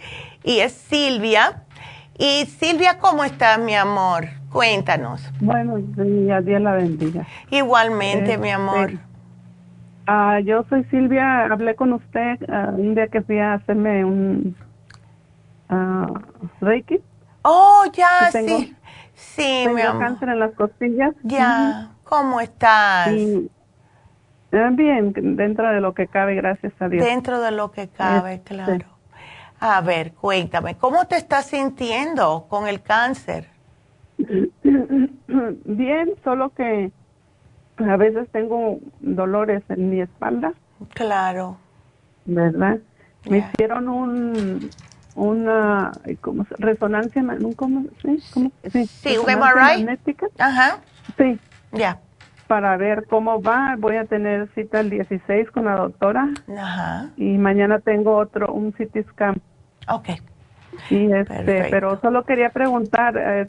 Y 0.42 0.60
es 0.60 0.72
Silvia. 0.72 1.64
Y 2.18 2.46
Silvia, 2.46 2.98
¿cómo 2.98 3.24
estás, 3.24 3.58
mi 3.58 3.74
amor? 3.74 4.28
Cuéntanos. 4.50 5.22
Bueno, 5.40 5.76
Dios 5.78 6.60
la 6.62 6.72
bendiga. 6.72 7.26
Igualmente, 7.50 8.38
mi 8.38 8.48
este, 8.48 8.52
amor. 8.52 8.92
Ah, 10.06 10.40
yo 10.40 10.64
soy 10.70 10.84
Silvia, 10.84 11.46
hablé 11.46 11.74
con 11.74 11.92
usted 11.92 12.38
ah, 12.48 12.70
un 12.72 12.94
día 12.94 13.08
que 13.08 13.22
fui 13.22 13.38
a 13.38 13.54
hacerme 13.54 14.04
un 14.04 14.56
uh, 15.68 16.14
Reiki. 16.60 17.00
Oh, 17.42 17.84
ya, 17.92 18.30
sí. 18.30 18.75
Sí, 19.16 19.62
tengo 19.64 19.76
mi 19.76 19.82
amor. 19.82 20.02
cáncer 20.02 20.28
en 20.28 20.38
las 20.38 20.52
costillas. 20.52 21.14
Ya, 21.22 21.90
¿cómo 22.04 22.40
estás? 22.40 23.08
Eh, 23.08 23.48
bien, 24.72 25.12
dentro 25.36 25.68
de 25.70 25.80
lo 25.80 25.94
que 25.94 26.06
cabe, 26.06 26.34
gracias 26.34 26.72
a 26.80 26.88
Dios. 26.88 27.04
Dentro 27.04 27.40
de 27.40 27.50
lo 27.50 27.72
que 27.72 27.88
cabe, 27.88 28.34
este, 28.34 28.54
claro. 28.54 28.86
A 29.58 29.80
ver, 29.80 30.12
cuéntame, 30.12 30.76
¿cómo 30.76 31.06
te 31.06 31.16
estás 31.16 31.46
sintiendo 31.46 32.46
con 32.48 32.68
el 32.68 32.82
cáncer? 32.82 33.48
Bien, 34.18 36.10
solo 36.22 36.50
que 36.50 36.92
a 37.78 37.96
veces 37.96 38.28
tengo 38.32 38.78
dolores 39.00 39.62
en 39.70 39.90
mi 39.90 40.00
espalda. 40.02 40.52
Claro. 40.92 41.56
¿Verdad? 42.26 42.78
Me 43.28 43.38
hicieron 43.38 43.88
un 43.88 44.70
una 45.16 45.92
¿cómo 46.20 46.46
resonancia 46.58 47.24
¿cómo, 47.56 47.84
sí, 48.02 48.22
¿cómo, 48.32 48.52
sí, 48.70 48.86
sí 48.86 49.18
un 49.18 49.26
MRI 49.26 49.98
ajá. 50.38 50.78
Sí. 51.16 51.38
Ya. 51.72 51.98
Para 52.46 52.76
ver 52.76 53.06
cómo 53.08 53.42
va 53.42 53.74
voy 53.78 53.96
a 53.96 54.04
tener 54.04 54.48
cita 54.54 54.80
el 54.80 54.90
16 54.90 55.50
con 55.50 55.64
la 55.64 55.76
doctora. 55.76 56.28
Ajá. 56.56 57.10
Y 57.16 57.38
mañana 57.38 57.80
tengo 57.80 58.16
otro 58.16 58.52
un 58.52 58.72
CT 58.72 59.08
scan. 59.10 59.40
Okay 59.88 60.20
Sí, 60.88 61.08
este, 61.12 61.68
pero 61.70 61.98
solo 62.00 62.24
quería 62.24 62.50
preguntar, 62.50 63.16
eh, 63.16 63.48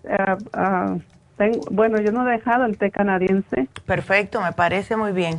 eh, 1.39 1.61
bueno, 1.71 1.99
yo 1.99 2.11
no 2.11 2.27
he 2.27 2.31
dejado 2.31 2.65
el 2.65 2.77
té 2.77 2.89
canadiense. 2.89 3.67
Perfecto, 3.85 4.41
me 4.41 4.53
parece 4.53 4.95
muy 4.95 5.11
bien. 5.11 5.37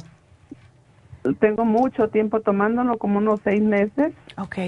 Tengo 1.40 1.64
mucho 1.64 2.08
tiempo 2.08 2.40
tomándolo, 2.40 2.98
como 2.98 3.18
unos 3.18 3.40
seis 3.42 3.62
meses. 3.62 4.12
Ok. 4.36 4.58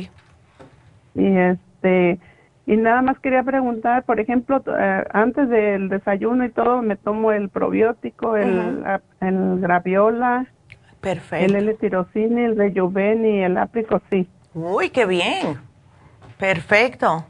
Y 1.15 1.27
este, 1.27 2.19
y 2.67 2.77
nada 2.77 3.03
más 3.03 3.19
quería 3.19 3.43
preguntar, 3.43 4.05
por 4.05 4.21
ejemplo, 4.21 4.63
eh, 4.79 5.05
antes 5.13 5.49
del 5.49 5.89
desayuno 5.89 6.45
y 6.45 6.51
todo, 6.51 6.83
me 6.83 6.97
tomo 6.97 7.33
el 7.33 7.49
probiótico, 7.49 8.37
el, 8.37 8.85
el 9.21 9.61
graviola, 9.61 10.47
Perfecto. 11.01 11.47
el 11.47 11.57
L-tirocine, 11.57 12.45
el 12.45 12.57
rejuven 12.57 13.25
y 13.27 13.43
el 13.43 13.57
apricot, 13.57 14.03
Uy, 14.55 14.91
qué 14.91 15.07
bien. 15.07 15.59
Perfecto. 16.39 17.25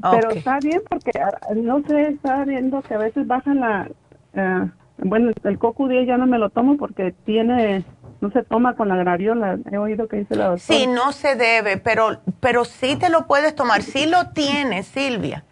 Pero 0.00 0.30
está 0.30 0.58
bien 0.60 0.82
porque, 0.88 1.12
ah, 1.20 1.38
no 1.54 1.82
sé, 1.82 2.08
está 2.08 2.44
viendo 2.44 2.82
que 2.82 2.94
a 2.94 2.98
veces 2.98 3.26
bajan 3.26 3.60
la... 3.60 3.88
Eh, 4.34 4.70
bueno, 4.98 5.30
el 5.44 5.58
coco 5.58 5.88
10 5.88 6.06
ya 6.06 6.16
no 6.16 6.26
me 6.26 6.38
lo 6.38 6.50
tomo 6.50 6.76
porque 6.76 7.14
tiene 7.24 7.84
no 8.20 8.30
se 8.30 8.42
toma 8.42 8.76
con 8.76 8.88
la 8.88 8.96
graviola. 8.96 9.58
He 9.70 9.78
oído 9.78 10.08
que 10.08 10.18
dice 10.18 10.36
la 10.36 10.48
doctora. 10.48 10.78
Sí, 10.78 10.86
no 10.86 11.12
se 11.12 11.34
debe, 11.34 11.76
pero, 11.76 12.20
pero 12.40 12.64
sí 12.64 12.96
te 12.96 13.10
lo 13.10 13.26
puedes 13.26 13.54
tomar. 13.54 13.82
Sí 13.82 14.06
lo 14.06 14.30
tienes, 14.30 14.86
Silvia. 14.86 15.44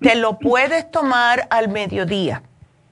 Te 0.00 0.14
lo 0.14 0.38
puedes 0.38 0.90
tomar 0.90 1.46
al 1.50 1.68
mediodía. 1.68 2.42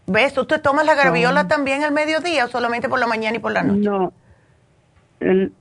¿Ves? 0.07 0.35
¿Tú 0.35 0.47
te 0.47 0.59
tomas 0.59 0.85
la 0.85 0.95
graviola 0.95 1.47
también 1.47 1.85
al 1.85 1.93
mediodía 1.93 2.47
o 2.47 2.49
solamente 2.49 2.89
por 2.89 2.99
la 2.99 3.07
mañana 3.07 3.37
y 3.37 3.41
por 3.41 3.53
la 3.53 3.63
noche? 3.63 3.89
No. 3.89 4.13
El, 5.21 5.53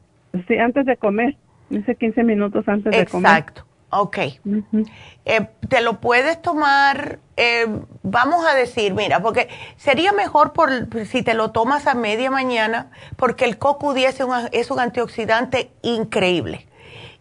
sí, 0.48 0.58
antes 0.58 0.86
de 0.86 0.98
comer. 0.98 1.38
Dice 1.70 1.96
15 1.96 2.24
minutos 2.24 2.68
antes 2.68 2.92
de 2.92 3.06
comer. 3.06 3.32
Exacto. 3.32 3.66
Ok. 3.92 4.18
Eh, 4.18 5.48
te 5.70 5.82
lo 5.82 6.00
puedes 6.00 6.42
tomar, 6.42 7.20
eh, 7.44 7.66
vamos 8.04 8.46
a 8.46 8.54
decir, 8.54 8.94
mira, 8.94 9.20
porque 9.20 9.50
sería 9.76 10.12
mejor 10.12 10.54
por, 10.54 10.70
si 11.08 11.24
te 11.24 11.34
lo 11.34 11.50
tomas 11.50 11.88
a 11.88 11.96
media 11.96 12.30
mañana, 12.30 12.92
porque 13.16 13.46
el 13.46 13.58
CoQ10 13.58 14.08
es 14.08 14.20
un, 14.20 14.50
es 14.52 14.70
un 14.70 14.80
antioxidante 14.80 15.72
increíble. 15.82 16.68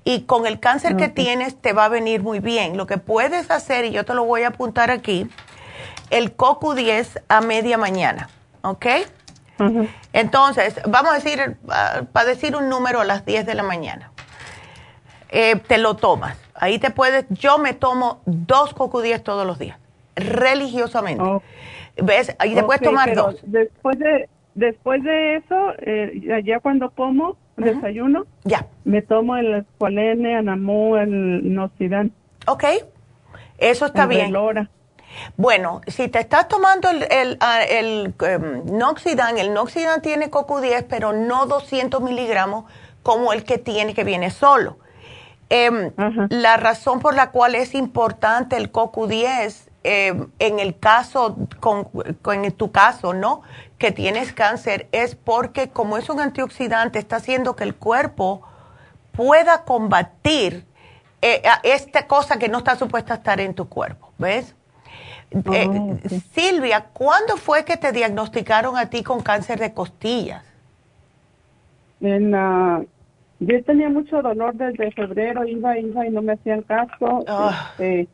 Y 0.05 0.25
con 0.25 0.47
el 0.47 0.61
cáncer 0.61 0.97
que 0.97 1.09
tienes 1.09 1.59
te 1.59 1.73
va 1.73 1.87
a 1.87 1.89
venir 1.89 2.23
muy 2.23 2.41
bien. 2.41 2.77
Lo 2.77 2.87
que 2.87 2.99
puedes 2.99 3.51
hacer, 3.51 3.87
y 3.87 3.93
yo 3.93 4.05
te 4.05 4.13
lo 4.13 4.25
voy 4.25 4.43
a 4.43 4.49
apuntar 4.49 4.91
aquí, 4.91 5.27
el 6.11 6.37
CoQ10 6.37 7.23
a 7.29 7.41
media 7.41 7.79
mañana, 7.79 8.29
¿ok? 8.61 8.87
Entonces, 10.13 10.81
vamos 10.87 11.13
a 11.13 11.15
decir, 11.15 11.57
para 12.13 12.27
decir 12.29 12.57
un 12.57 12.69
número 12.69 13.01
a 13.01 13.05
las 13.05 13.25
10 13.25 13.47
de 13.47 13.55
la 13.55 13.63
mañana 13.63 14.11
eh, 15.31 15.57
te 15.57 15.79
lo 15.79 15.97
tomas. 15.97 16.37
Ahí 16.55 16.79
te 16.79 16.91
puedes, 16.91 17.25
yo 17.31 17.59
me 17.59 17.73
tomo 17.73 18.21
dos 18.27 18.75
cocudíes 18.75 19.23
todos 19.23 19.47
los 19.47 19.59
días, 19.59 19.79
religiosamente. 20.17 21.23
¿Ves? 21.97 22.37
Te 22.39 22.63
puedes 22.63 22.83
tomar 22.83 23.15
dos. 23.15 23.37
Después 23.43 23.99
de, 23.99 24.29
después 24.55 25.03
de 25.03 25.37
eso, 25.37 25.73
eh, 25.79 26.43
ya 26.45 26.61
cuando 26.61 26.91
como, 26.91 27.37
desayuno, 27.57 28.27
ya. 28.45 28.67
me 28.85 29.03
tomo 29.03 29.37
el 29.37 29.55
escualene, 29.55 30.37
anamú, 30.37 30.97
el 30.97 31.55
noxidan. 31.55 32.13
Ok, 32.47 32.65
eso 33.59 33.87
está 33.87 34.07
bien. 34.07 34.33
Bueno, 35.37 35.81
si 35.87 36.09
te 36.09 36.21
estás 36.21 36.49
tomando 36.49 36.89
el, 36.89 37.05
el, 37.11 37.37
ah, 37.41 37.63
el, 37.63 38.15
em, 38.21 38.65
Noxidan, 38.67 39.39
el 39.39 39.53
Noxidan 39.53 40.03
tiene 40.03 40.31
CoQ10, 40.31 40.87
pero 40.89 41.13
no 41.13 41.47
200 41.47 42.01
miligramos 42.01 42.65
como 43.03 43.33
el 43.33 43.45
que 43.45 43.59
tiene 43.59 43.93
que 43.93 44.05
viene 44.05 44.31
solo. 44.31 44.79
Em, 45.49 45.91
la 46.29 46.57
razón 46.57 47.01
por 47.01 47.15
la 47.15 47.33
cual 47.33 47.57
es 47.57 47.75
importante 47.75 48.57
el 48.57 48.71
CoQ10 48.71 49.70
em, 49.83 50.29
en 50.39 50.59
el 50.59 50.79
caso, 50.79 51.37
con, 51.61 51.89
en 52.33 52.53
tu 52.53 52.71
caso, 52.71 53.15
¿no? 53.15 53.43
Que 53.79 53.93
tienes 53.93 54.33
cáncer, 54.33 54.89
es 54.93 55.15
porque 55.15 55.71
como 55.71 55.97
es 55.97 56.11
un 56.11 56.21
antioxidante, 56.21 56.99
está 56.99 57.17
haciendo 57.17 57.57
que 57.57 57.65
el 57.65 57.75
cuerpo 57.75 58.43
pueda 59.13 59.65
combatir 59.65 60.65
eh, 61.23 61.43
esta 61.63 62.07
cosa 62.07 62.39
que 62.39 62.49
no 62.49 62.59
está 62.59 62.77
supuesta 62.77 63.15
a 63.15 63.17
estar 63.17 63.41
en 63.41 63.55
tu 63.55 63.69
cuerpo, 63.69 64.13
¿ves? 64.19 64.55
Eh, 65.31 65.69
oh, 65.69 65.97
Silvia, 66.33 66.87
¿cuándo 66.93 67.37
fue 67.37 67.65
que 67.65 67.77
te 67.77 67.93
diagnosticaron 67.93 68.77
a 68.77 68.87
ti 68.91 69.03
con 69.03 69.21
cáncer 69.21 69.59
de 69.59 69.73
costillas? 69.73 70.45
En, 72.01 72.35
yo 73.41 73.65
tenía 73.65 73.89
mucho 73.89 74.21
dolor 74.21 74.55
desde 74.55 74.93
febrero, 74.93 75.47
iba, 75.47 75.79
iba 75.79 76.07
y 76.07 76.11
no 76.11 76.21
me 76.21 76.35
hacían 76.35 76.63
caso. 76.63 77.25
Este, 77.79 78.07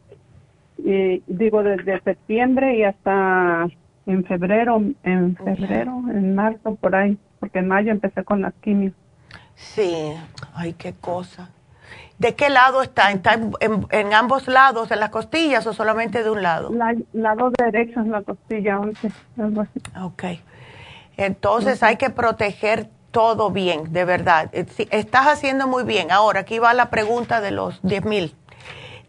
y, 0.78 1.22
digo, 1.26 1.62
desde 1.62 2.00
septiembre 2.02 2.76
y 2.76 2.84
hasta 2.84 3.66
en 4.06 4.24
febrero, 4.24 4.82
en 5.02 5.36
febrero, 5.36 6.02
en 6.10 6.34
marzo, 6.34 6.76
por 6.76 6.94
ahí, 6.94 7.18
porque 7.40 7.58
en 7.58 7.68
mayo 7.68 7.90
empecé 7.90 8.24
con 8.24 8.42
las 8.42 8.54
quimios. 8.54 8.94
Sí, 9.54 10.12
ay, 10.54 10.74
qué 10.74 10.92
cosa. 10.92 11.50
¿De 12.18 12.34
qué 12.34 12.48
lado 12.48 12.82
está? 12.82 13.10
¿Está 13.10 13.34
en, 13.34 14.14
ambos 14.14 14.48
lados, 14.48 14.90
en 14.90 15.00
las 15.00 15.10
costillas 15.10 15.66
o 15.66 15.72
solamente 15.74 16.22
de 16.22 16.30
un 16.30 16.42
lado? 16.42 16.70
La, 16.72 16.94
lado 17.12 17.50
derecho 17.50 18.00
en 18.00 18.10
la 18.10 18.22
costilla, 18.22 18.80
11, 18.80 19.10
Ok. 20.02 20.24
Entonces 21.18 21.82
hay 21.82 21.96
que 21.96 22.10
proteger 22.10 22.88
todo 23.10 23.50
bien, 23.50 23.92
de 23.92 24.04
verdad. 24.04 24.50
Eh, 24.52 24.66
estás 24.90 25.26
haciendo 25.26 25.66
muy 25.66 25.84
bien. 25.84 26.10
Ahora, 26.10 26.40
aquí 26.40 26.58
va 26.58 26.74
la 26.74 26.90
pregunta 26.90 27.40
de 27.40 27.50
los 27.50 27.80
10 27.82 28.04
mil. 28.04 28.34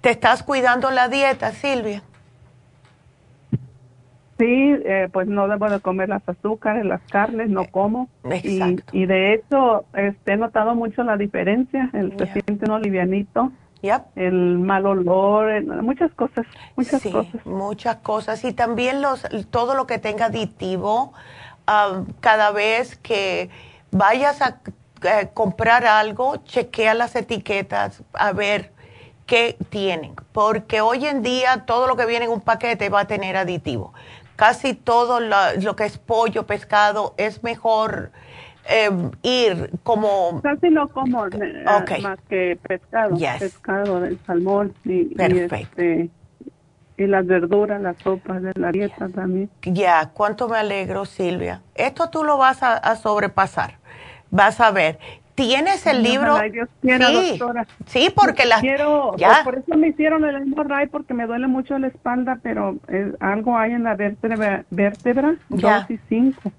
¿Te 0.01 0.11
estás 0.11 0.43
cuidando 0.43 0.91
la 0.91 1.07
dieta, 1.07 1.51
Silvia? 1.51 2.03
Sí, 4.37 4.75
eh, 4.85 5.09
pues 5.11 5.27
no 5.27 5.47
debo 5.47 5.67
de 5.69 5.79
comer 5.79 6.09
las 6.09 6.27
azúcares, 6.29 6.85
las 6.85 7.01
carnes, 7.09 7.49
no 7.49 7.65
como. 7.65 8.07
Exacto. 8.23 8.95
Y, 8.95 9.07
de 9.07 9.33
hecho, 9.33 9.85
este, 9.93 10.33
he 10.33 10.37
notado 10.37 10.75
mucho 10.75 11.03
la 11.03 11.17
diferencia. 11.17 11.89
El 11.93 12.15
se 12.17 12.27
siente 12.27 12.65
uno 12.65 12.77
livianito. 12.79 13.51
El 14.15 14.59
mal 14.59 14.85
olor, 14.85 15.63
muchas 15.81 16.11
cosas, 16.13 16.45
muchas 16.75 17.01
sí, 17.01 17.11
cosas. 17.11 17.45
Muchas 17.45 17.95
cosas. 17.97 18.43
Y 18.43 18.51
también 18.51 19.01
los, 19.01 19.25
todo 19.49 19.75
lo 19.75 19.87
que 19.87 19.97
tenga 19.97 20.25
aditivo, 20.25 21.13
cada 22.19 22.51
vez 22.51 22.97
que 22.97 23.49
vayas 23.91 24.41
a 24.41 24.59
eh, 25.03 25.29
comprar 25.33 25.85
algo, 25.85 26.37
chequea 26.37 26.93
las 26.95 27.15
etiquetas 27.15 28.03
a 28.13 28.33
ver 28.33 28.71
qué 29.27 29.57
tienen. 29.69 30.15
Porque 30.31 30.81
hoy 30.81 31.05
en 31.05 31.21
día 31.21 31.65
todo 31.67 31.87
lo 31.87 31.95
que 31.95 32.07
viene 32.07 32.25
en 32.25 32.31
un 32.31 32.41
paquete 32.41 32.89
va 32.89 33.01
a 33.01 33.07
tener 33.07 33.37
aditivo 33.37 33.93
casi 34.37 34.73
todo 34.75 35.19
lo, 35.19 35.75
que 35.75 35.83
es 35.83 35.97
pollo, 35.97 36.45
pescado, 36.45 37.13
es 37.17 37.43
mejor 37.43 38.11
eh, 38.69 38.89
ir 39.23 39.71
como... 39.83 40.41
Casi 40.41 40.69
no 40.69 40.87
como 40.87 41.25
eh, 41.25 41.65
más 42.01 42.19
que 42.29 42.57
pescado, 42.61 43.17
pescado 43.17 43.99
del 43.99 44.17
salmón 44.25 44.73
y, 44.85 45.11
este, 45.19 46.09
y, 46.97 47.07
las 47.07 47.25
verduras, 47.25 47.81
las 47.81 47.97
sopas 47.97 48.41
de 48.41 48.53
la 48.55 48.71
dieta 48.71 49.09
también. 49.09 49.49
Ya, 49.63 50.11
cuánto 50.13 50.47
me 50.47 50.57
alegro, 50.57 51.05
Silvia. 51.05 51.61
Esto 51.75 52.09
tú 52.09 52.23
lo 52.23 52.37
vas 52.37 52.61
a 52.61 52.95
sobrepasar. 52.95 53.79
Vas 54.29 54.61
a 54.61 54.71
ver. 54.71 54.99
¿Tienes 55.37 55.85
el 55.85 56.01
libro? 56.01 56.35
sí, 56.81 57.39
sí, 57.85 58.09
porque 58.15 58.47
las... 58.47 58.59
Quiero, 58.59 59.15
ya. 59.17 59.41
Por, 59.43 59.59
eso 59.59 59.77
me 59.77 59.89
hicieron 59.89 60.25
el 60.25 60.47
MRI 60.47 60.87
porque 60.87 61.13
me 61.13 61.27
duele 61.27 61.45
mucho 61.45 61.77
la 61.77 61.85
espalda, 61.85 62.39
pero 62.41 62.77
algo 63.19 63.55
hay 63.55 63.73
en 63.73 63.83
la 63.83 63.93
vértebra, 63.93 64.65
vértebra 64.71 65.35
2 65.49 65.91
y 65.91 65.99
5. 66.09 66.51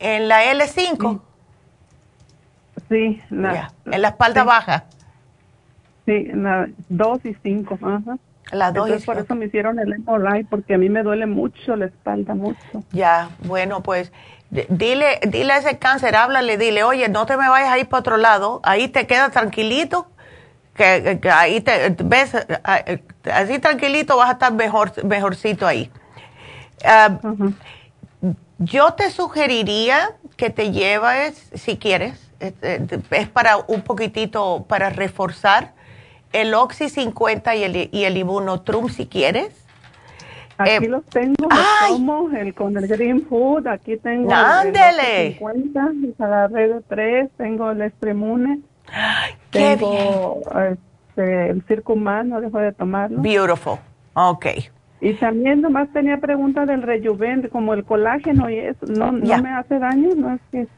¿En 0.00 0.26
la 0.26 0.42
L5? 0.52 1.20
Sí. 2.88 3.22
La, 3.30 3.72
¿En 3.86 4.02
la 4.02 4.08
espalda 4.08 4.42
baja? 4.42 4.86
Sí, 6.04 6.24
la 6.34 6.68
2 6.88 7.24
y 7.24 7.36
5, 7.40 7.78
ajá. 7.80 8.18
La 8.50 8.72
2 8.72 9.00
y 9.00 9.06
Por 9.06 9.18
eso 9.18 9.36
me 9.36 9.44
hicieron 9.44 9.78
el 9.78 9.96
MRI 10.00 10.42
porque 10.42 10.74
a 10.74 10.78
mí 10.78 10.88
me 10.88 11.04
duele 11.04 11.26
mucho 11.26 11.76
la 11.76 11.84
espalda, 11.84 12.34
mucho. 12.34 12.82
Ya, 12.90 13.30
bueno, 13.44 13.80
pues 13.84 14.12
Dile, 14.52 15.18
dile 15.26 15.54
a 15.54 15.56
ese 15.56 15.78
cáncer, 15.78 16.14
háblale, 16.14 16.58
dile, 16.58 16.84
oye, 16.84 17.08
no 17.08 17.24
te 17.24 17.38
me 17.38 17.48
vayas 17.48 17.70
a 17.70 17.78
ir 17.78 17.88
para 17.88 18.00
otro 18.00 18.18
lado, 18.18 18.60
ahí 18.64 18.86
te 18.86 19.06
quedas 19.06 19.32
tranquilito, 19.32 20.08
que, 20.74 21.18
ahí 21.32 21.62
te 21.62 21.96
ves, 22.04 22.32
así 23.32 23.58
tranquilito 23.60 24.14
vas 24.18 24.28
a 24.28 24.32
estar 24.32 24.52
mejor, 24.52 24.92
mejorcito 25.06 25.66
ahí. 25.66 25.90
Ah, 26.84 27.18
yo 28.58 28.92
te 28.92 29.10
sugeriría 29.10 30.10
que 30.36 30.50
te 30.50 30.70
lleves, 30.70 31.48
si 31.54 31.78
quieres, 31.78 32.20
es, 32.38 33.28
para 33.28 33.56
un 33.56 33.80
poquitito, 33.80 34.66
para 34.68 34.90
reforzar 34.90 35.72
el 36.34 36.52
Oxy 36.52 36.90
50 36.90 37.56
y 37.56 37.64
el, 37.64 37.88
y 37.90 38.04
el 38.04 38.18
Ibunotrum 38.18 38.90
si 38.90 39.06
quieres 39.06 39.61
Aquí 40.58 40.84
eh, 40.84 40.88
los 40.88 41.04
tengo, 41.06 41.48
los 41.48 42.32
el 42.34 42.54
con 42.54 42.76
el 42.76 42.86
Green 42.86 43.22
Food, 43.22 43.66
aquí 43.66 43.96
tengo 43.96 44.32
¡Ándele! 44.32 45.28
el 45.28 45.32
50, 45.34 45.92
agarré 46.18 46.68
de 46.68 46.80
3, 46.88 47.30
tengo 47.36 47.70
el 47.70 47.82
Estremune, 47.82 48.60
tengo 49.50 50.40
este, 50.70 51.50
el 51.50 51.62
Circuman, 51.62 52.28
no 52.28 52.40
dejo 52.40 52.58
de 52.58 52.72
tomarlo. 52.72 53.20
Beautiful, 53.20 53.78
ok. 54.14 54.46
Y 55.00 55.14
también 55.14 55.62
nomás 55.62 55.92
tenía 55.92 56.18
pregunta 56.18 56.64
del 56.64 56.82
rejuven, 56.82 57.48
como 57.48 57.74
el 57.74 57.84
colágeno 57.84 58.48
y 58.48 58.58
eso, 58.58 58.86
¿no, 58.86 59.10
no 59.10 59.42
me 59.42 59.50
hace 59.50 59.78
daño? 59.78 60.10
No 60.14 60.34
es 60.34 60.40
que... 60.52 60.68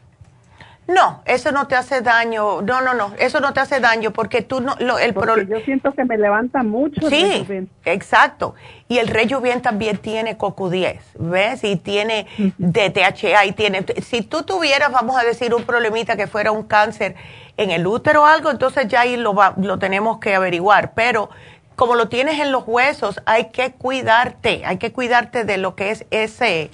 No, 0.86 1.22
eso 1.24 1.50
no 1.50 1.66
te 1.66 1.76
hace 1.76 2.02
daño. 2.02 2.60
No, 2.60 2.82
no, 2.82 2.92
no, 2.92 3.12
eso 3.18 3.40
no 3.40 3.54
te 3.54 3.60
hace 3.60 3.80
daño 3.80 4.12
porque 4.12 4.42
tú 4.42 4.60
no 4.60 4.76
lo, 4.80 4.98
el 4.98 5.14
porque 5.14 5.46
yo 5.46 5.60
siento 5.60 5.92
que 5.92 6.04
me 6.04 6.18
levanta 6.18 6.62
mucho. 6.62 7.08
Sí, 7.08 7.46
exacto. 7.84 8.54
Y 8.88 8.98
el 8.98 9.08
bien 9.40 9.62
también 9.62 9.96
tiene 9.96 10.36
CoQ10, 10.36 10.98
¿ves? 11.18 11.64
Y 11.64 11.76
tiene 11.76 12.26
DTHA 12.58 13.46
y 13.46 13.52
tiene 13.52 13.84
si 14.02 14.22
tú 14.22 14.42
tuvieras, 14.42 14.92
vamos 14.92 15.16
a 15.16 15.24
decir, 15.24 15.54
un 15.54 15.64
problemita 15.64 16.16
que 16.16 16.26
fuera 16.26 16.52
un 16.52 16.64
cáncer 16.64 17.14
en 17.56 17.70
el 17.70 17.86
útero 17.86 18.22
o 18.22 18.26
algo, 18.26 18.50
entonces 18.50 18.86
ya 18.88 19.02
ahí 19.02 19.16
lo 19.16 19.34
lo 19.56 19.78
tenemos 19.78 20.18
que 20.18 20.34
averiguar, 20.34 20.92
pero 20.94 21.30
como 21.76 21.94
lo 21.94 22.08
tienes 22.08 22.38
en 22.40 22.52
los 22.52 22.64
huesos, 22.66 23.20
hay 23.26 23.46
que 23.46 23.72
cuidarte, 23.72 24.64
hay 24.64 24.76
que 24.76 24.92
cuidarte 24.92 25.44
de 25.44 25.56
lo 25.56 25.74
que 25.74 25.90
es 25.90 26.06
ese 26.10 26.70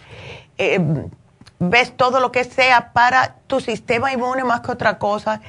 eh, 0.58 0.78
ves 1.60 1.96
todo 1.96 2.18
lo 2.18 2.32
que 2.32 2.42
sea 2.42 2.92
para 2.92 3.36
tu 3.46 3.60
sistema 3.60 4.12
inmune 4.12 4.42
más 4.42 4.62
que 4.62 4.72
otra 4.72 4.98
cosa. 4.98 5.40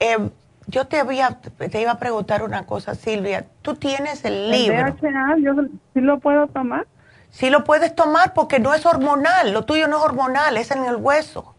Eh, 0.00 0.18
yo 0.66 0.86
te, 0.86 0.98
había, 0.98 1.38
te 1.70 1.80
iba 1.80 1.92
a 1.92 1.98
preguntar 1.98 2.42
una 2.42 2.66
cosa, 2.66 2.94
Silvia. 2.94 3.46
¿Tú 3.62 3.76
tienes 3.76 4.24
el 4.24 4.50
libro? 4.50 4.78
¿El 4.78 4.96
DHA, 4.96 5.36
yo 5.38 5.54
sí 5.94 6.00
lo 6.00 6.18
puedo 6.18 6.48
tomar? 6.48 6.86
Sí 7.30 7.50
lo 7.50 7.64
puedes 7.64 7.94
tomar 7.94 8.34
porque 8.34 8.58
no 8.58 8.74
es 8.74 8.84
hormonal. 8.84 9.52
Lo 9.52 9.64
tuyo 9.64 9.86
no 9.86 9.98
es 9.98 10.04
hormonal, 10.04 10.56
es 10.56 10.72
en 10.72 10.84
el 10.84 10.96
hueso. 10.96 11.54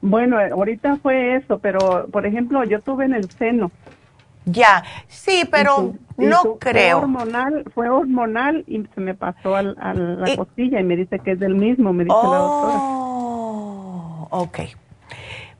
Bueno, 0.00 0.38
ahorita 0.38 0.96
fue 1.02 1.36
eso, 1.36 1.58
pero 1.58 2.06
por 2.12 2.26
ejemplo, 2.26 2.62
yo 2.64 2.80
tuve 2.80 3.06
en 3.06 3.14
el 3.14 3.28
seno. 3.30 3.72
Ya, 4.46 4.84
sí, 5.08 5.46
pero 5.50 5.94
no 6.16 6.56
creo. 6.58 7.00
Fue 7.00 7.04
hormonal, 7.04 7.64
fue 7.74 7.88
hormonal 7.88 8.64
y 8.66 8.84
se 8.94 9.00
me 9.00 9.14
pasó 9.14 9.54
a, 9.54 9.62
la 9.62 10.36
costilla 10.36 10.80
y 10.80 10.84
me 10.84 10.96
dice 10.96 11.18
que 11.18 11.32
es 11.32 11.40
del 11.40 11.54
mismo, 11.54 11.92
me 11.92 12.04
dice 12.04 12.16
la 12.16 12.38
doctora. 12.38 12.78
Oh, 12.78 14.28
ok. 14.30 14.60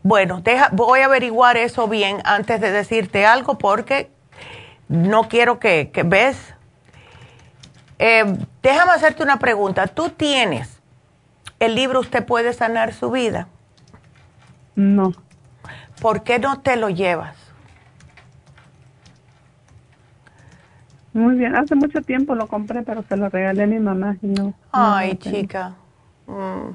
Bueno, 0.03 0.41
deja, 0.41 0.71
voy 0.73 1.01
a 1.01 1.07
averiguar 1.07 1.57
eso 1.57 1.87
bien 1.87 2.19
antes 2.25 2.61
de 2.61 2.71
decirte 2.71 3.27
algo 3.27 3.59
porque 3.59 4.11
no 4.89 5.29
quiero 5.29 5.59
que, 5.59 5.91
que 5.93 6.03
ves. 6.03 6.55
Eh, 7.99 8.25
déjame 8.63 8.93
hacerte 8.93 9.23
una 9.23 9.39
pregunta. 9.39 9.87
¿Tú 9.89 10.09
tienes 10.09 10.81
el 11.59 11.75
libro 11.75 12.01
Usted 12.01 12.25
puede 12.25 12.55
sanar 12.55 12.95
su 12.95 13.11
vida? 13.11 13.47
No. 14.75 15.13
¿Por 16.01 16.23
qué 16.23 16.39
no 16.39 16.61
te 16.61 16.77
lo 16.77 16.89
llevas? 16.89 17.37
Muy 21.13 21.35
bien, 21.35 21.57
hace 21.57 21.75
mucho 21.75 22.03
tiempo 22.03 22.35
lo 22.35 22.47
compré, 22.47 22.83
pero 22.83 23.03
se 23.09 23.17
lo 23.17 23.29
regalé 23.29 23.65
a 23.65 23.67
mi 23.67 23.81
mamá 23.81 24.17
y 24.23 24.29
no. 24.29 24.55
Ay, 24.71 25.17
chica. 25.17 25.75
Mm. 26.27 26.71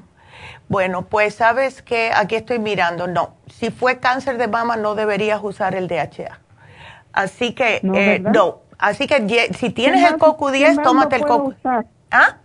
Bueno, 0.68 1.02
pues 1.02 1.34
sabes 1.34 1.80
que 1.80 2.10
aquí 2.14 2.34
estoy 2.34 2.58
mirando, 2.58 3.06
no, 3.06 3.34
si 3.46 3.70
fue 3.70 3.98
cáncer 3.98 4.36
de 4.36 4.48
mama 4.48 4.76
no 4.76 4.94
deberías 4.94 5.40
usar 5.42 5.74
el 5.74 5.88
DHA. 5.88 6.40
Así 7.12 7.54
que, 7.54 7.80
no, 7.82 7.94
eh, 7.94 8.18
no. 8.18 8.60
así 8.78 9.06
que 9.06 9.50
si 9.54 9.70
tienes 9.70 10.04
el 10.04 10.18
CoQ10, 10.18 10.82
tómate 10.82 11.16
el 11.16 11.22
CoQ. 11.22 11.54
¿Ah? 12.10 12.36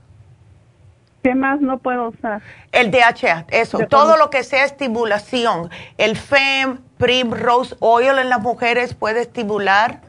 ¿Qué 1.24 1.36
más 1.36 1.62
no 1.62 1.78
puedo 1.78 2.10
usar? 2.10 2.42
El 2.72 2.90
DHA, 2.90 3.46
eso, 3.50 3.80
todo 3.90 4.18
lo 4.18 4.30
que 4.30 4.44
sea 4.44 4.64
estimulación. 4.64 5.70
El 5.98 6.16
FEM, 6.16 6.80
Primrose 6.98 7.76
Oil 7.80 8.18
en 8.18 8.30
las 8.30 8.42
mujeres 8.42 8.94
puede 8.94 9.22
estimular, 9.22 10.02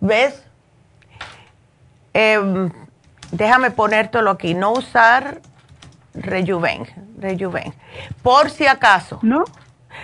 ¿ves? 0.00 0.44
Eh, 2.14 2.68
déjame 3.30 3.70
ponértelo 3.70 4.30
aquí, 4.30 4.54
no 4.54 4.72
usar 4.72 5.40
Rejuven, 6.14 6.86
Rejuven. 7.18 7.74
Por 8.22 8.50
si 8.50 8.66
acaso. 8.66 9.18
¿No? 9.22 9.44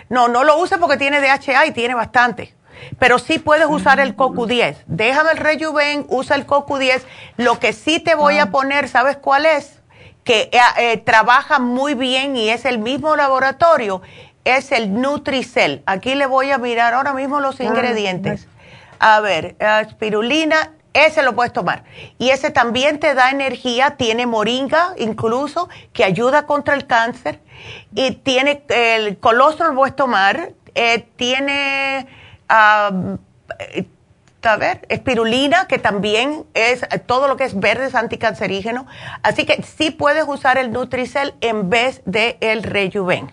No, 0.08 0.28
no 0.28 0.44
lo 0.44 0.58
uses 0.58 0.78
porque 0.78 0.96
tiene 0.96 1.20
DHA 1.20 1.66
y 1.66 1.72
tiene 1.72 1.94
bastante. 1.94 2.54
Pero 2.98 3.18
sí 3.18 3.38
puedes 3.38 3.66
usar 3.68 4.00
el 4.00 4.16
CoQ10. 4.16 4.84
Déjame 4.86 5.32
el 5.32 5.38
Rejuven, 5.38 6.06
usa 6.08 6.36
el 6.36 6.46
CoQ10. 6.46 7.02
Lo 7.36 7.58
que 7.58 7.72
sí 7.72 8.00
te 8.00 8.14
voy 8.14 8.38
a 8.38 8.44
ah. 8.44 8.50
poner, 8.50 8.88
¿sabes 8.88 9.16
cuál 9.16 9.46
es? 9.46 9.80
Que 10.24 10.50
eh, 10.52 10.60
eh, 10.78 10.96
trabaja 10.98 11.58
muy 11.58 11.94
bien 11.94 12.36
y 12.36 12.50
es 12.50 12.64
el 12.64 12.78
mismo 12.78 13.16
laboratorio, 13.16 14.02
es 14.44 14.72
el 14.72 15.00
Nutricel. 15.00 15.82
Aquí 15.86 16.14
le 16.14 16.26
voy 16.26 16.50
a 16.50 16.58
mirar 16.58 16.94
ahora 16.94 17.14
mismo 17.14 17.40
los 17.40 17.60
ah, 17.60 17.64
ingredientes. 17.64 18.46
A 19.00 19.20
ver, 19.20 19.56
espirulina, 19.86 20.72
ese 20.92 21.22
lo 21.22 21.34
puedes 21.34 21.52
tomar. 21.52 21.84
Y 22.18 22.30
ese 22.30 22.50
también 22.50 22.98
te 22.98 23.14
da 23.14 23.30
energía, 23.30 23.96
tiene 23.96 24.26
moringa 24.26 24.94
incluso, 24.98 25.68
que 25.92 26.04
ayuda 26.04 26.46
contra 26.46 26.74
el 26.74 26.86
cáncer. 26.86 27.40
Y 27.94 28.12
tiene 28.12 28.62
el 28.68 29.18
colostrum, 29.18 29.68
lo 29.68 29.74
puedes 29.74 29.96
tomar. 29.96 30.52
Eh, 30.74 31.08
tiene, 31.16 32.06
a 32.48 32.90
ver, 34.58 34.86
espirulina, 34.88 35.66
que 35.66 35.78
también 35.78 36.44
es 36.54 36.86
todo 37.06 37.28
lo 37.28 37.36
que 37.36 37.44
es 37.44 37.58
verde, 37.58 37.86
es 37.86 37.94
anticancerígeno. 37.94 38.86
Así 39.22 39.44
que 39.44 39.62
sí 39.62 39.90
puedes 39.90 40.24
usar 40.26 40.58
el 40.58 40.72
Nutricel 40.72 41.34
en 41.40 41.68
vez 41.68 42.02
de 42.06 42.38
el 42.40 42.62
Rejuven. 42.62 43.30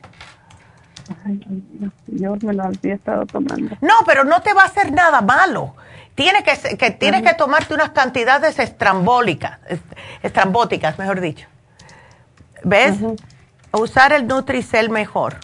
yo 2.08 2.36
me 2.42 2.54
lo 2.54 2.64
había 2.64 2.96
estado 2.96 3.26
tomando. 3.26 3.78
No, 3.82 3.94
pero 4.06 4.24
no 4.24 4.42
te 4.42 4.54
va 4.54 4.64
a 4.64 4.66
hacer 4.66 4.92
nada 4.92 5.22
malo. 5.22 5.76
Tienes 6.16 6.44
que, 6.44 6.78
que 6.78 6.92
tienes 6.92 7.24
que 7.24 7.34
tomarte 7.34 7.74
unas 7.74 7.90
cantidades 7.90 8.58
estrambólicas, 8.58 9.60
estrambóticas, 10.24 10.98
mejor 10.98 11.20
dicho. 11.20 11.48
¿Ves? 12.64 12.96
Usar 13.74 14.14
el 14.14 14.26
Nutricel 14.26 14.90
mejor. 14.90 15.36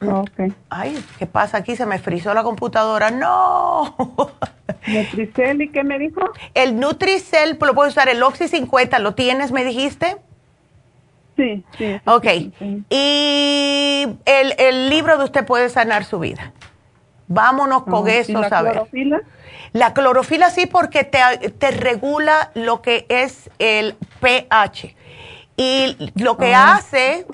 Ok. 0.00 0.52
Ay, 0.70 1.04
¿qué 1.18 1.26
pasa 1.26 1.58
aquí? 1.58 1.76
Se 1.76 1.84
me 1.84 1.98
frizó 1.98 2.32
la 2.32 2.42
computadora. 2.44 3.10
¡No! 3.10 3.96
¿Nutricel 4.86 5.62
y 5.62 5.68
qué 5.70 5.82
me 5.82 5.98
dijo? 5.98 6.20
El 6.54 6.78
Nutricel 6.78 7.58
lo 7.60 7.74
puedes 7.74 7.92
usar, 7.92 8.08
el 8.08 8.22
Oxy 8.22 8.46
50, 8.48 8.98
¿lo 9.00 9.14
tienes, 9.14 9.50
me 9.50 9.64
dijiste? 9.64 10.16
Sí, 11.36 11.64
sí. 11.76 12.00
Ok. 12.06 12.26
Y 12.88 14.06
el, 14.24 14.54
el 14.58 14.88
libro 14.88 15.18
de 15.18 15.24
usted 15.24 15.44
puede 15.44 15.68
sanar 15.68 16.04
su 16.04 16.20
vida. 16.20 16.52
Vámonos 17.26 17.84
con 17.84 18.08
eso, 18.08 18.32
¿Y 18.32 18.34
la 18.34 18.48
clorofila? 18.48 19.20
La 19.72 19.94
clorofila 19.94 20.50
sí 20.50 20.66
porque 20.66 21.04
te, 21.04 21.70
regula 21.70 22.50
lo 22.54 22.82
que 22.82 23.06
es 23.08 23.50
el 23.58 23.96
pH. 24.20 24.96
Y 25.56 25.96
lo 26.14 26.36
que 26.36 26.54
ah. 26.54 26.74
hace, 26.74 27.26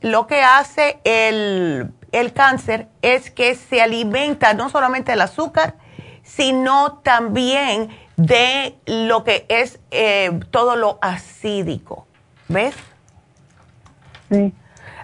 lo 0.00 0.26
que 0.26 0.42
hace 0.42 0.98
el, 1.04 1.92
cáncer 2.34 2.88
es 3.00 3.30
que 3.30 3.54
se 3.54 3.80
alimenta 3.80 4.52
no 4.54 4.68
solamente 4.68 5.12
del 5.12 5.22
azúcar, 5.22 5.76
sino 6.22 6.98
también 6.98 7.88
de 8.16 8.76
lo 8.86 9.24
que 9.24 9.46
es 9.48 9.80
eh, 9.90 10.38
todo 10.50 10.76
lo 10.76 10.98
acídico. 11.00 12.06
¿Ves? 12.48 12.74
Sí. 14.30 14.52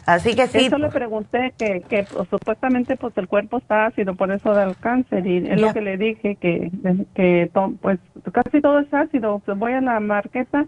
Así 0.06 0.34
que 0.34 0.46
sí. 0.46 0.66
Eso 0.66 0.78
le 0.78 0.90
pregunté 0.90 1.54
que, 1.56 1.80
que 1.82 2.04
pues, 2.04 2.28
supuestamente 2.28 2.96
pues 2.96 3.16
el 3.16 3.26
cuerpo 3.26 3.58
está 3.58 3.86
ácido, 3.86 4.14
por 4.14 4.30
eso 4.30 4.52
da 4.52 4.64
el 4.64 4.76
cáncer 4.76 5.26
y 5.26 5.48
es 5.48 5.60
lo 5.60 5.72
que 5.72 5.80
le 5.80 5.96
dije 5.96 6.36
que, 6.36 6.70
que 7.14 7.50
pues 7.80 7.98
casi 8.32 8.60
todo 8.60 8.80
es 8.80 8.92
ácido. 8.92 9.40
Voy 9.56 9.72
a 9.72 9.80
la 9.80 10.00
marqueta, 10.00 10.66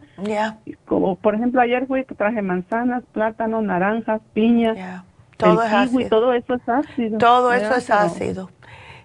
como 0.87 1.17
por 1.17 1.35
ejemplo 1.35 1.61
ayer 1.61 1.87
fui 1.87 2.05
traje 2.05 2.41
manzanas, 2.41 3.03
plátanos, 3.13 3.63
naranjas, 3.63 4.21
piña, 4.33 5.05
todo 5.37 5.63
es 5.63 5.73
ácido. 5.73 6.09
todo 6.09 6.33
eso 6.33 6.55
es 6.55 6.69
ácido. 6.69 7.19
Todo 7.19 7.53
eso 7.53 7.75
es 7.75 7.91
ácido. 7.91 8.51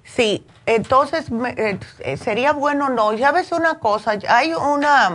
Sí, 0.03 0.45
entonces 0.65 1.29
eh, 1.57 2.17
sería 2.17 2.53
bueno 2.53 2.89
no. 2.89 3.13
Ya 3.13 3.31
ves 3.31 3.51
una 3.51 3.79
cosa, 3.79 4.17
hay 4.29 4.53
una 4.53 5.11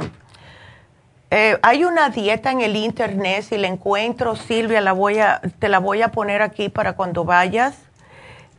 eh, 1.31 1.59
hay 1.63 1.85
una 1.85 2.11
dieta 2.11 2.53
en 2.53 2.61
el 2.61 2.77
internet, 2.77 3.43
si 3.43 3.59
la 3.59 3.67
encuentro, 3.67 4.37
Silvia, 4.37 4.81
la 4.81 4.93
voy 4.93 5.19
a, 5.19 5.41
te 5.59 5.69
la 5.69 5.81
voy 5.81 6.03
a 6.03 6.09
poner 6.09 6.41
aquí 6.41 6.69
para 6.69 6.93
cuando 6.93 7.25
vayas. 7.25 7.77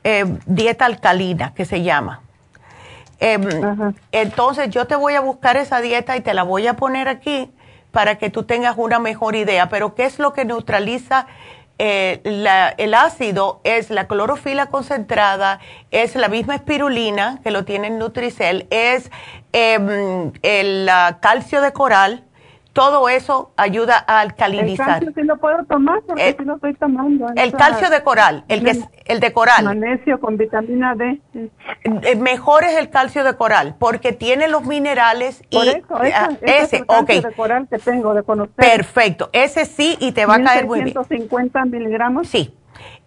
Eh, 0.04 0.26
dieta 0.46 0.86
alcalina, 0.86 1.54
que 1.54 1.66
se 1.66 1.82
llama. 1.82 2.22
Em, 3.20 3.94
entonces 4.12 4.70
yo 4.70 4.86
te 4.86 4.96
voy 4.96 5.16
a 5.16 5.22
buscar 5.22 5.58
esa 5.58 5.82
dieta 5.82 6.16
y 6.18 6.22
te 6.22 6.34
la 6.34 6.44
voy 6.44 6.68
a 6.68 6.76
poner 6.76 7.08
aquí 7.08 7.52
para 7.92 8.16
que 8.16 8.30
tú 8.30 8.44
tengas 8.44 8.76
una 8.78 9.00
mejor 9.00 9.36
idea. 9.36 9.70
Pero 9.70 9.96
¿qué 9.96 10.06
es 10.06 10.20
lo 10.20 10.34
que 10.34 10.46
neutraliza 10.46 11.26
eh, 11.80 12.22
el 12.78 12.94
ácido? 12.94 13.60
Es 13.64 13.90
la 13.90 14.08
clorofila 14.08 14.68
concentrada, 14.68 15.60
es 15.92 16.16
la 16.16 16.28
misma 16.28 16.56
espirulina 16.56 17.40
que 17.44 17.52
lo 17.52 17.66
tiene 17.66 17.88
en 17.88 17.98
Nutricel, 17.98 18.68
es 18.70 19.10
em, 19.52 20.32
el 20.44 20.90
calcio 21.22 21.62
de 21.62 21.74
coral 21.74 22.27
todo 22.78 23.10
eso 23.10 23.54
ayuda 23.58 24.06
a 24.06 24.20
alcalinizar. 24.20 24.88
El 24.88 25.06
calcio 25.06 25.12
sí 25.16 25.28
lo 25.28 25.38
puedo 25.38 25.66
tomar 25.66 26.00
porque 26.06 26.30
el, 26.30 26.38
sí 26.38 26.44
lo 26.44 26.56
estoy 26.58 26.76
tomando. 26.76 27.26
El 27.36 27.54
calcio 27.54 27.90
de 27.90 28.04
coral, 28.04 28.44
el 28.50 28.64
que 28.64 28.70
es 28.70 28.84
el 29.06 29.20
de 29.20 29.34
coral. 29.34 29.66
Magnesio 29.66 30.20
con 30.20 30.38
vitamina 30.38 30.94
D. 30.94 31.20
Eh, 31.34 32.16
mejor 32.18 32.66
es 32.66 32.78
el 32.78 32.92
calcio 32.92 33.24
de 33.24 33.36
coral 33.36 33.76
porque 33.80 34.14
tiene 34.14 34.48
los 34.48 34.64
minerales 34.66 35.44
y 35.50 35.58
Por 35.58 35.68
eso, 35.68 35.88
ah, 35.90 36.30
ese, 36.40 36.58
es 36.60 36.74
el 36.74 36.86
calcio 36.86 37.22
de 37.24 37.34
coral 37.34 37.68
que 37.68 37.80
tengo 37.80 38.14
de 38.14 38.22
conocer. 38.22 38.54
Perfecto, 38.56 39.32
ese 39.34 39.66
sí 39.66 39.98
y 40.00 40.12
te 40.12 40.28
va 40.28 40.36
a 40.36 40.44
caer 40.44 40.68
muy 40.68 40.82
bien. 40.84 40.92
150 40.92 41.66
miligramos. 41.66 42.28
Sí, 42.28 42.54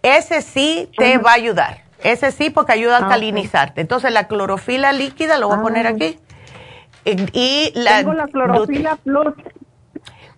ese 0.03 0.41
sí 0.41 0.89
te 0.97 1.17
va 1.17 1.31
a 1.31 1.35
ayudar. 1.35 1.77
Ese 2.03 2.31
sí 2.31 2.49
porque 2.49 2.73
ayuda 2.73 2.97
a 2.97 2.99
ah, 2.99 3.03
alcalinizarte. 3.05 3.79
Entonces 3.79 4.11
la 4.11 4.27
clorofila 4.27 4.91
líquida 4.91 5.37
lo 5.37 5.47
voy 5.47 5.59
a 5.59 5.61
poner 5.61 5.87
ah. 5.87 5.91
aquí. 5.91 6.19
Y, 7.05 7.71
la, 7.73 7.99
Tengo 7.99 8.13
la 8.13 8.27
clorofila 8.27 8.97
plus 8.97 9.33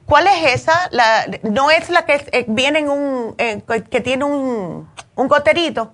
¿Cuál 0.06 0.28
es 0.28 0.54
esa? 0.54 0.74
La, 0.92 1.26
¿No 1.44 1.72
es 1.72 1.90
la 1.90 2.06
que 2.06 2.26
eh, 2.32 2.46
viene 2.48 2.80
en 2.80 2.90
un, 2.90 3.36
eh, 3.38 3.62
que 3.90 4.02
tiene 4.02 4.26
un, 4.26 4.88
un 5.16 5.28
goterito? 5.28 5.94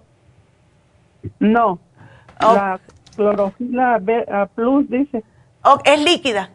No. 1.40 1.80
Oh. 2.41 2.53
La 2.53 2.80
clorofila 3.15 4.02
ah, 4.31 4.48
plus 4.56 4.90
dice. 4.90 5.23
Oh, 5.64 5.80
es 5.84 6.02
líquida. 6.02 6.49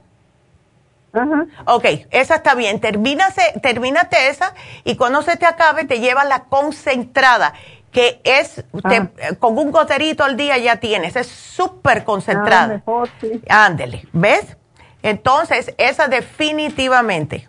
Ajá. 1.13 1.47
Ok, 1.67 1.85
esa 2.11 2.37
está 2.37 2.55
bien. 2.55 2.81
Termínase, 2.81 3.43
termínate 3.63 4.29
esa 4.29 4.55
y 4.83 4.97
cuando 4.97 5.23
se 5.23 5.37
te 5.37 5.47
acabe 5.47 5.85
te 5.85 6.01
llevas 6.01 6.27
la 6.27 6.45
concentrada, 6.45 7.55
que 7.93 8.21
es 8.25 8.65
ah. 8.83 9.09
con 9.39 9.57
un 9.57 9.71
goterito 9.71 10.25
al 10.25 10.37
día 10.37 10.59
ya 10.59 10.77
tienes. 10.77 11.15
Es 11.15 11.29
súper 11.29 12.03
concentrada. 12.03 12.65
Ah, 12.65 12.69
mejor, 12.69 13.09
sí. 13.21 13.41
Ándele, 13.49 14.09
¿ves? 14.13 14.57
Entonces, 15.05 15.75
esa 15.77 16.09
definitivamente. 16.09 17.47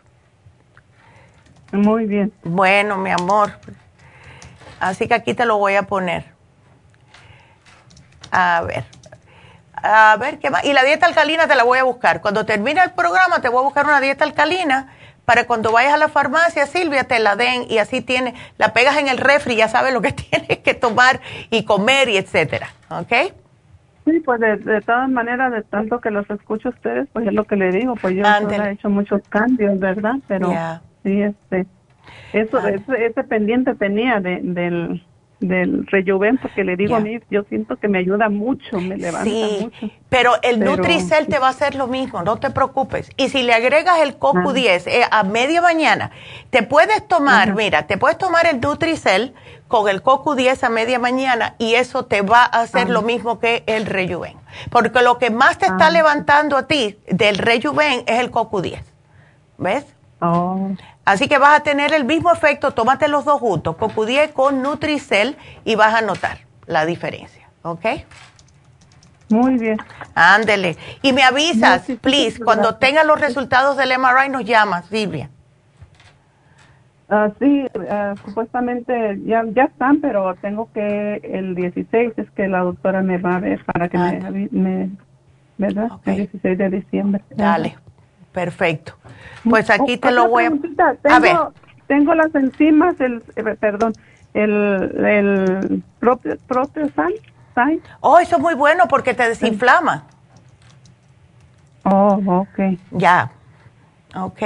Muy 1.72 2.06
bien. 2.06 2.34
Bueno, 2.44 2.98
mi 2.98 3.12
amor. 3.12 3.54
Así 4.82 5.08
que 5.08 5.14
aquí 5.14 5.34
te 5.34 5.46
lo 5.46 5.58
voy 5.58 5.76
a 5.76 5.84
poner. 5.84 6.26
A 8.30 8.62
ver. 8.68 8.84
A 9.74 10.18
ver 10.20 10.40
qué 10.40 10.50
más. 10.50 10.66
Y 10.66 10.74
la 10.74 10.84
dieta 10.84 11.06
alcalina 11.06 11.48
te 11.48 11.56
la 11.56 11.64
voy 11.64 11.80
a 11.80 11.84
buscar. 11.84 12.20
Cuando 12.20 12.46
termine 12.46 12.84
el 12.84 12.92
programa 12.92 13.40
te 13.40 13.48
voy 13.48 13.62
a 13.62 13.64
buscar 13.64 13.86
una 13.86 14.02
dieta 14.02 14.26
alcalina 14.26 14.94
para 15.24 15.48
cuando 15.48 15.72
vayas 15.72 15.94
a 15.94 15.98
la 15.98 16.10
farmacia, 16.10 16.68
Silvia, 16.68 17.06
te 17.06 17.20
la 17.20 17.38
den 17.38 17.68
y 17.70 17.78
así 17.78 18.02
tiene, 18.02 18.36
la 18.58 18.74
pegas 18.74 18.98
en 18.98 19.08
el 19.08 19.18
refri, 19.18 19.56
ya 19.56 19.70
sabes 19.70 19.94
lo 19.94 20.02
que 20.02 20.12
tienes 20.12 20.60
que 20.60 20.74
tomar 20.74 21.22
y 21.50 21.64
comer 21.64 22.10
y 22.10 22.18
etcétera. 22.18 22.74
¿Ok? 22.90 23.14
Sí, 24.06 24.20
pues 24.24 24.40
de, 24.40 24.82
todas 24.82 25.10
maneras, 25.10 25.52
de 25.52 25.64
tanto 25.64 26.00
que 26.00 26.12
los 26.12 26.30
escucho 26.30 26.70
a 26.70 26.72
ustedes, 26.72 27.08
pues 27.12 27.26
es 27.26 27.34
lo 27.34 27.46
que 27.46 27.56
le 27.56 27.72
digo, 27.72 27.96
pues 27.96 28.16
yo 28.16 28.24
he 28.24 28.72
hecho 28.72 28.90
muchos 28.90 29.28
cambios, 29.30 29.80
¿verdad? 29.80 30.16
Pero 30.28 30.54
sí, 31.04 31.24
este, 31.24 31.66
eso, 32.32 32.60
ese, 32.68 33.06
ese, 33.08 33.24
pendiente 33.24 33.74
tenía 33.74 34.20
de, 34.20 34.42
del, 34.44 35.04
del 35.40 35.86
rejuven, 35.88 36.38
porque 36.38 36.64
le 36.64 36.76
digo 36.76 36.96
a 36.96 37.00
mí, 37.00 37.20
yo 37.30 37.44
siento 37.44 37.76
que 37.78 37.88
me 37.88 38.00
ayuda 38.00 38.30
mucho, 38.30 38.80
me 38.80 38.98
levanta 38.98 39.30
sí, 39.30 39.60
mucho. 39.62 39.94
Pero 40.10 40.34
el 40.42 40.60
Nutricel 40.60 41.28
te 41.28 41.40
va 41.40 41.48
a 41.48 41.50
hacer 41.50 41.76
lo 41.76 41.88
mismo, 41.88 42.24
no 42.24 42.38
te 42.38 42.50
preocupes. 42.52 43.10
Y 43.18 43.30
si 43.30 43.44
le 43.44 43.54
agregas 43.54 44.00
el 44.00 44.18
CoQ10 44.18 44.88
eh, 44.88 45.04
a 45.10 45.24
media 45.24 45.62
mañana, 45.62 46.12
te 46.50 46.64
puedes 46.64 47.08
tomar, 47.08 47.54
mira, 47.54 47.86
te 47.86 47.98
puedes 47.98 48.18
tomar 48.18 48.46
el 48.48 48.62
Nutricel 48.62 49.34
con 49.68 49.90
el 49.90 50.02
CoQ10 50.02 50.64
a 50.64 50.70
media 50.70 51.00
mañana 51.00 51.56
y 51.58 51.76
eso 51.76 52.06
te 52.06 52.22
va 52.22 52.44
a 52.44 52.62
hacer 52.62 52.90
lo 52.90 53.02
mismo 53.02 53.40
que 53.40 53.64
el 53.68 53.86
Rejuven. 53.86 54.38
Porque 54.70 55.02
lo 55.02 55.18
que 55.18 55.32
más 55.32 55.58
te 55.58 55.66
está 55.66 55.90
levantando 55.90 56.56
a 56.56 56.68
ti 56.68 56.98
del 57.08 57.38
Rejuven 57.38 58.04
es 58.06 58.20
el 58.20 58.32
CoQ10. 58.32 58.84
¿Ves? 59.58 59.86
Oh. 60.22 60.70
Así 61.06 61.28
que 61.28 61.38
vas 61.38 61.60
a 61.60 61.64
tener 61.64 61.94
el 61.94 62.04
mismo 62.04 62.32
efecto, 62.32 62.72
tómate 62.72 63.08
los 63.08 63.26
dos 63.26 63.40
juntos, 63.40 63.76
CoQ10 63.78 64.34
con 64.34 64.64
Nutricel 64.64 65.38
y 65.64 65.76
vas 65.76 65.94
a 65.94 66.02
notar 66.02 66.40
la 66.66 66.86
diferencia. 66.86 67.48
¿Ok? 67.62 67.86
Muy 69.30 69.58
bien. 69.58 69.78
Ándele. 70.16 70.76
Y 71.02 71.14
me 71.14 71.24
avisas, 71.24 71.84
please, 72.02 72.44
cuando 72.44 72.76
tengas 72.76 73.06
los 73.06 73.20
resultados 73.20 73.78
del 73.78 73.90
MRI 73.98 74.30
nos 74.30 74.46
llamas, 74.46 74.86
Silvia. 74.88 75.30
Uh, 77.08 77.32
sí, 77.38 77.68
uh, 77.76 78.18
supuestamente 78.26 79.20
ya, 79.26 79.44
ya 79.54 79.66
están, 79.66 80.02
pero 80.02 80.34
tengo 80.42 80.72
que 80.74 81.22
el 81.24 81.54
16 81.54 82.14
es 82.18 82.32
que 82.32 82.48
la 82.48 82.62
doctora 82.62 83.04
me 83.04 83.20
va 83.20 83.36
a 83.36 83.40
ver 83.40 83.64
para 83.64 83.90
que 83.90 83.98
me, 84.00 84.22
ah. 84.24 84.32
me, 84.52 84.90
¿verdad? 85.60 85.90
El 86.06 86.16
16 86.16 86.58
de 86.58 86.70
diciembre. 86.70 87.24
Dale, 87.30 87.76
perfecto. 88.36 88.94
Pues 89.50 89.70
aquí 89.72 89.98
te 89.98 90.12
lo 90.12 90.28
voy 90.28 90.46
a... 90.46 90.50
Tengo, 90.50 91.16
a 91.16 91.20
ver. 91.20 91.38
Tengo 91.88 92.14
las 92.14 92.36
enzimas, 92.36 93.00
el, 93.00 93.24
eh, 93.36 93.56
perdón, 93.60 93.94
el, 94.34 95.06
el 95.06 95.84
propio, 96.00 96.36
propio 96.48 96.90
sal, 96.96 97.14
Oh, 98.02 98.20
eso 98.20 98.36
es 98.36 98.42
muy 98.42 98.54
bueno 98.54 98.86
porque 98.90 99.14
te 99.14 99.30
desinflama. 99.30 100.04
Oh, 101.84 102.20
ok. 102.26 102.78
Ya. 102.92 103.32
Ok. 104.14 104.42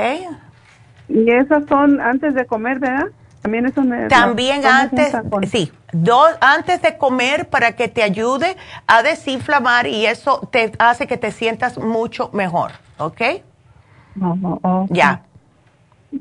Y 1.07 1.31
esas 1.31 1.63
son 1.67 1.99
antes 1.99 2.35
de 2.35 2.45
comer, 2.45 2.77
¿verdad? 2.77 3.07
También 3.41 3.65
eso 3.65 3.81
me, 3.81 4.07
También 4.09 4.63
antes, 4.63 5.11
sí, 5.49 5.71
dos 5.91 6.29
antes 6.39 6.83
de 6.83 6.97
comer 6.97 7.49
para 7.49 7.71
que 7.71 7.87
te 7.87 8.03
ayude 8.03 8.57
a 8.85 9.01
desinflamar 9.01 9.87
y 9.87 10.05
eso 10.05 10.47
te 10.51 10.73
hace 10.77 11.07
que 11.07 11.17
te 11.17 11.31
sientas 11.31 11.79
mucho 11.79 12.29
mejor, 12.33 12.73
¿ok? 12.99 13.21
Ya. 14.89 15.23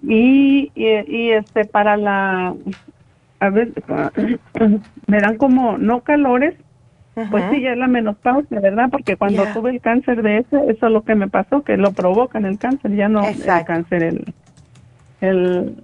Y, 0.06 0.70
y, 0.74 1.30
este 1.30 1.64
para 1.64 1.96
la 1.96 2.54
a 3.40 3.50
ver 3.50 3.72
me 5.06 5.20
dan 5.20 5.36
como 5.36 5.78
no 5.78 6.00
calores 6.00 6.54
pues 7.30 7.44
sí 7.50 7.62
ya 7.62 7.72
es 7.72 7.78
la 7.78 7.88
menopausia 7.88 8.60
verdad 8.60 8.90
porque 8.90 9.16
cuando 9.16 9.44
tuve 9.46 9.70
el 9.70 9.80
cáncer 9.80 10.22
de 10.22 10.38
ese 10.38 10.56
eso 10.70 10.86
es 10.86 10.92
lo 10.92 11.02
que 11.02 11.16
me 11.16 11.26
pasó 11.26 11.62
que 11.62 11.76
lo 11.76 11.92
provocan 11.92 12.44
el 12.44 12.58
cáncer 12.58 12.94
ya 12.94 13.08
no 13.08 13.24
el 13.24 13.64
cáncer 13.64 14.02
el 14.02 14.34
el 15.20 15.76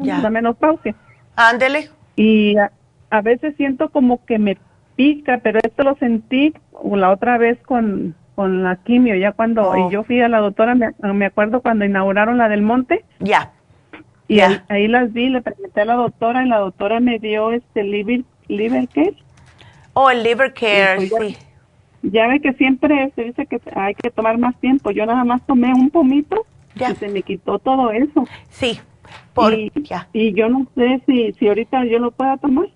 la 0.00 0.30
menopausia. 0.30 0.94
Ándele. 1.34 1.90
Y 2.16 2.56
a, 2.56 3.20
veces 3.22 3.54
siento 3.56 3.90
como 3.90 4.24
que 4.24 4.38
me 4.38 4.56
pica, 4.96 5.40
pero 5.42 5.58
esto 5.62 5.82
lo 5.82 5.96
sentí 5.96 6.54
la 6.84 7.10
otra 7.10 7.38
vez 7.38 7.58
con, 7.62 8.14
con 8.36 8.62
la 8.62 8.76
quimio, 8.76 9.16
ya 9.16 9.32
cuando 9.32 9.76
y 9.76 9.80
oh. 9.80 9.90
yo 9.90 10.04
fui 10.04 10.20
a 10.20 10.28
la 10.28 10.38
doctora, 10.38 10.76
me, 10.76 11.26
acuerdo 11.26 11.62
cuando 11.62 11.84
inauguraron 11.84 12.38
la 12.38 12.48
del 12.48 12.62
monte. 12.62 13.04
Ya. 13.18 13.52
Y 14.28 14.40
ahí, 14.40 14.86
las 14.86 15.12
vi, 15.12 15.28
le 15.28 15.42
pregunté 15.42 15.80
a 15.80 15.84
la 15.84 15.94
doctora 15.94 16.44
y 16.44 16.48
la 16.48 16.58
doctora 16.58 17.00
me 17.00 17.18
dio 17.18 17.50
este 17.50 17.82
liver, 17.82 18.22
liver 18.46 18.86
care. 18.88 19.16
Oh, 19.94 20.10
el 20.10 20.22
liver 20.22 20.52
care, 20.52 21.08
pues 21.08 21.12
sí. 21.18 21.36
Ya, 22.02 22.28
ve 22.28 22.40
que 22.40 22.52
siempre 22.52 23.10
se 23.16 23.24
dice 23.24 23.46
que 23.46 23.60
hay 23.74 23.94
que 23.94 24.10
tomar 24.10 24.38
más 24.38 24.54
tiempo. 24.60 24.92
Yo 24.92 25.06
nada 25.06 25.24
más 25.24 25.44
tomé 25.46 25.72
un 25.72 25.90
pomito 25.90 26.44
y 26.74 26.94
se 26.94 27.08
me 27.08 27.22
quitó 27.22 27.58
todo 27.58 27.90
eso. 27.90 28.26
Sí, 28.50 28.78
y, 30.12 30.32
yo 30.32 30.48
no 30.48 30.66
sé 30.74 31.02
si, 31.06 31.32
si 31.34 31.48
ahorita 31.48 31.84
yo 31.84 31.98
lo 31.98 32.10
pueda 32.10 32.36
tomar. 32.36 32.66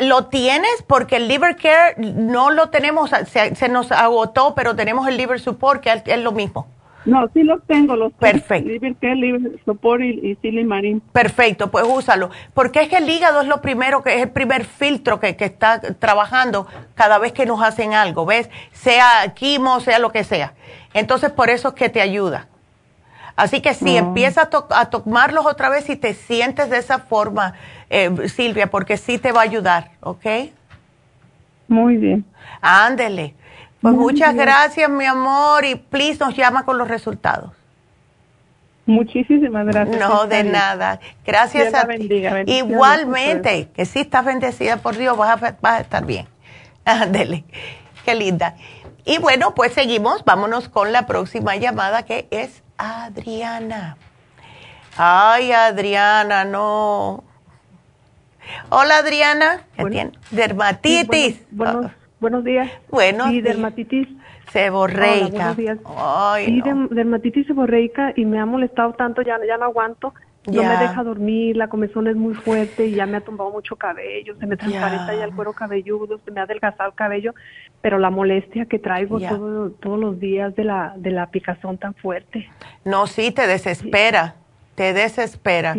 Lo 0.00 0.26
tienes 0.26 0.82
porque 0.86 1.16
el 1.16 1.28
Liver 1.28 1.56
Care 1.56 1.94
no 1.98 2.50
lo 2.50 2.70
tenemos, 2.70 3.10
se, 3.26 3.68
nos 3.68 3.92
agotó, 3.92 4.54
pero 4.54 4.74
tenemos 4.74 5.06
el 5.06 5.16
Liver 5.16 5.40
Support, 5.40 5.82
que 5.82 6.02
es, 6.04 6.18
lo 6.18 6.32
mismo. 6.32 6.66
No, 7.04 7.28
sí 7.34 7.42
los 7.42 7.64
tengo, 7.66 7.96
los 7.96 8.12
Perfecto. 8.12 8.68
Liver 8.68 8.94
Care, 9.00 9.16
Liver 9.16 9.60
Support 9.64 10.02
y, 10.02 10.38
y. 10.42 11.00
Perfecto, 11.12 11.70
pues 11.70 11.84
úsalo. 11.88 12.30
Porque 12.54 12.80
es 12.82 12.88
que 12.88 12.96
el 12.96 13.08
hígado 13.08 13.40
es 13.40 13.48
lo 13.48 13.60
primero, 13.60 14.02
que 14.02 14.16
es 14.16 14.22
el 14.22 14.30
primer 14.30 14.64
filtro 14.64 15.18
que, 15.20 15.36
que 15.36 15.44
está 15.44 15.80
trabajando 15.80 16.66
cada 16.94 17.18
vez 17.18 17.32
que 17.32 17.46
nos 17.46 17.62
hacen 17.62 17.94
algo, 17.94 18.26
¿ves? 18.26 18.50
Sea 18.72 19.32
quimo, 19.34 19.80
sea 19.80 19.98
lo 19.98 20.12
que 20.12 20.24
sea. 20.24 20.54
Entonces, 20.94 21.30
por 21.30 21.50
eso 21.50 21.68
es 21.68 21.74
que 21.74 21.88
te 21.88 22.00
ayuda. 22.00 22.48
Así 23.36 23.60
que 23.60 23.74
si 23.74 23.96
empiezas 23.96 24.48
a, 24.70 24.90
tomarlos 24.90 25.46
otra 25.46 25.70
vez 25.70 25.88
y 25.88 25.96
te 25.96 26.14
sientes 26.14 26.68
de 26.68 26.78
esa 26.78 26.98
forma, 26.98 27.54
eh, 27.92 28.28
Silvia, 28.30 28.70
porque 28.70 28.96
sí 28.96 29.18
te 29.18 29.32
va 29.32 29.40
a 29.40 29.44
ayudar, 29.44 29.90
¿ok? 30.00 30.24
Muy 31.68 31.98
bien. 31.98 32.24
Ándele. 32.62 33.34
Pues 33.82 33.94
muchas 33.94 34.34
gracias, 34.34 34.88
mi 34.88 35.04
amor, 35.04 35.66
y 35.66 35.74
please 35.74 36.18
nos 36.18 36.34
llama 36.34 36.64
con 36.64 36.78
los 36.78 36.88
resultados. 36.88 37.52
Muchísimas 38.86 39.66
gracias. 39.66 39.98
No, 40.00 40.26
de 40.26 40.42
nada. 40.42 41.00
Gracias 41.26 41.74
a 41.74 41.86
ti. 41.86 42.08
Igualmente, 42.46 43.68
que 43.74 43.84
sí 43.84 44.00
estás 44.00 44.24
bendecida 44.24 44.78
por 44.78 44.96
Dios, 44.96 45.14
vas 45.16 45.42
a, 45.42 45.56
vas 45.60 45.78
a 45.78 45.80
estar 45.80 46.06
bien. 46.06 46.26
Ándele. 46.86 47.44
Qué 48.06 48.14
linda. 48.14 48.56
Y 49.04 49.18
bueno, 49.18 49.54
pues 49.54 49.74
seguimos. 49.74 50.24
Vámonos 50.24 50.70
con 50.70 50.92
la 50.92 51.06
próxima 51.06 51.56
llamada 51.56 52.04
que 52.04 52.26
es 52.30 52.62
Adriana. 52.78 53.98
Ay, 54.96 55.52
Adriana, 55.52 56.46
no. 56.46 57.24
Hola, 58.70 58.98
Adriana. 58.98 59.62
Dermatitis. 60.30 61.42
buenos, 62.20 62.44
días. 62.44 62.70
Bueno. 62.88 63.28
Sí, 63.28 63.40
dermatitis. 63.40 64.08
Seborreica. 64.50 65.54
Ay, 65.96 66.46
sí, 66.46 66.62
dermatitis 66.90 67.46
seborreica 67.46 68.12
y 68.16 68.24
me 68.24 68.38
ha 68.38 68.46
molestado 68.46 68.92
tanto, 68.92 69.22
ya, 69.22 69.38
ya 69.46 69.56
no 69.56 69.64
aguanto. 69.64 70.12
No 70.46 70.60
me 70.60 70.76
deja 70.76 71.04
dormir, 71.04 71.56
la 71.56 71.68
comezón 71.68 72.08
es 72.08 72.16
muy 72.16 72.34
fuerte 72.34 72.86
y 72.86 72.96
ya 72.96 73.06
me 73.06 73.18
ha 73.18 73.20
tumbado 73.20 73.50
mucho 73.50 73.76
cabello, 73.76 74.34
se 74.40 74.46
me 74.46 74.56
transparenta 74.56 75.14
ya 75.14 75.24
el 75.24 75.32
cuero 75.32 75.52
cabelludo, 75.52 76.18
se 76.24 76.32
me 76.32 76.40
ha 76.40 76.42
adelgazado 76.42 76.90
el 76.90 76.96
cabello, 76.96 77.32
pero 77.80 78.00
la 78.00 78.10
molestia 78.10 78.66
que 78.66 78.80
traigo 78.80 79.20
todos 79.20 80.00
los 80.00 80.18
días 80.18 80.56
de 80.56 80.64
la, 80.64 80.94
de 80.96 81.12
la 81.12 81.30
picazón 81.30 81.78
tan 81.78 81.94
fuerte. 81.94 82.50
No, 82.84 83.06
sí, 83.06 83.30
te 83.30 83.46
desespera, 83.46 84.34
te 84.74 84.92
desespera. 84.92 85.76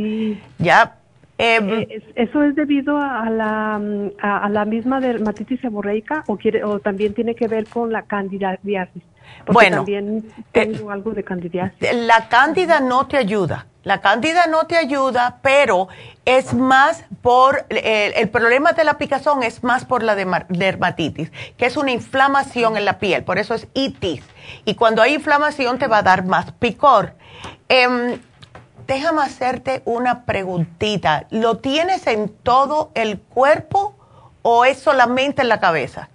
Ya. 0.59 0.95
Em, 1.37 1.69
eh, 1.69 2.03
¿Eso 2.15 2.43
es 2.43 2.55
debido 2.55 2.97
a 2.97 3.29
la, 3.29 3.81
a, 4.21 4.49
la 4.49 4.65
misma 4.65 4.99
dermatitis 4.99 5.59
seborreica 5.61 6.23
o, 6.27 6.37
quiere, 6.37 6.63
o 6.63 6.79
también 6.79 7.13
tiene 7.13 7.35
que 7.35 7.47
ver 7.47 7.67
con 7.67 7.91
la 7.91 8.03
candidiasis? 8.03 9.03
Porque 9.45 9.53
bueno, 9.53 9.77
también 9.77 10.23
tengo 10.51 10.91
algo 10.91 11.11
de 11.11 11.23
candidiasis. 11.23 11.77
La 12.05 12.29
cándida 12.29 12.79
no 12.79 13.07
te 13.07 13.17
ayuda 13.17 13.65
la 13.83 13.99
cándida 13.99 14.47
no 14.47 14.65
te 14.65 14.77
ayuda, 14.77 15.39
pero 15.41 15.89
es 16.25 16.53
más 16.53 17.03
por, 17.21 17.65
eh, 17.69 18.13
el 18.15 18.29
problema 18.29 18.71
de 18.71 18.85
la 18.85 18.97
picazón 18.97 19.43
es 19.43 19.61
más 19.63 19.83
por 19.83 20.03
la 20.03 20.15
dermatitis, 20.15 21.31
que 21.57 21.65
es 21.65 21.75
una 21.75 21.91
inflamación 21.91 22.77
en 22.77 22.85
la 22.85 22.97
piel, 22.97 23.23
por 23.23 23.39
eso 23.39 23.53
es 23.53 23.67
itis. 23.73 24.23
Y 24.63 24.75
cuando 24.75 25.01
hay 25.01 25.15
inflamación 25.15 25.79
te 25.79 25.87
va 25.87 25.97
a 25.97 26.03
dar 26.03 26.25
más 26.25 26.53
picor. 26.53 27.13
Em, 27.67 28.19
déjame 28.87 29.21
hacerte 29.21 29.81
una 29.85 30.25
preguntita. 30.25 31.27
¿Lo 31.29 31.57
tienes 31.57 32.07
en 32.07 32.29
todo 32.29 32.91
el 32.95 33.19
cuerpo 33.19 33.95
o 34.41 34.65
es 34.65 34.79
solamente 34.79 35.41
en 35.41 35.49
la 35.49 35.59
cabeza? 35.59 36.09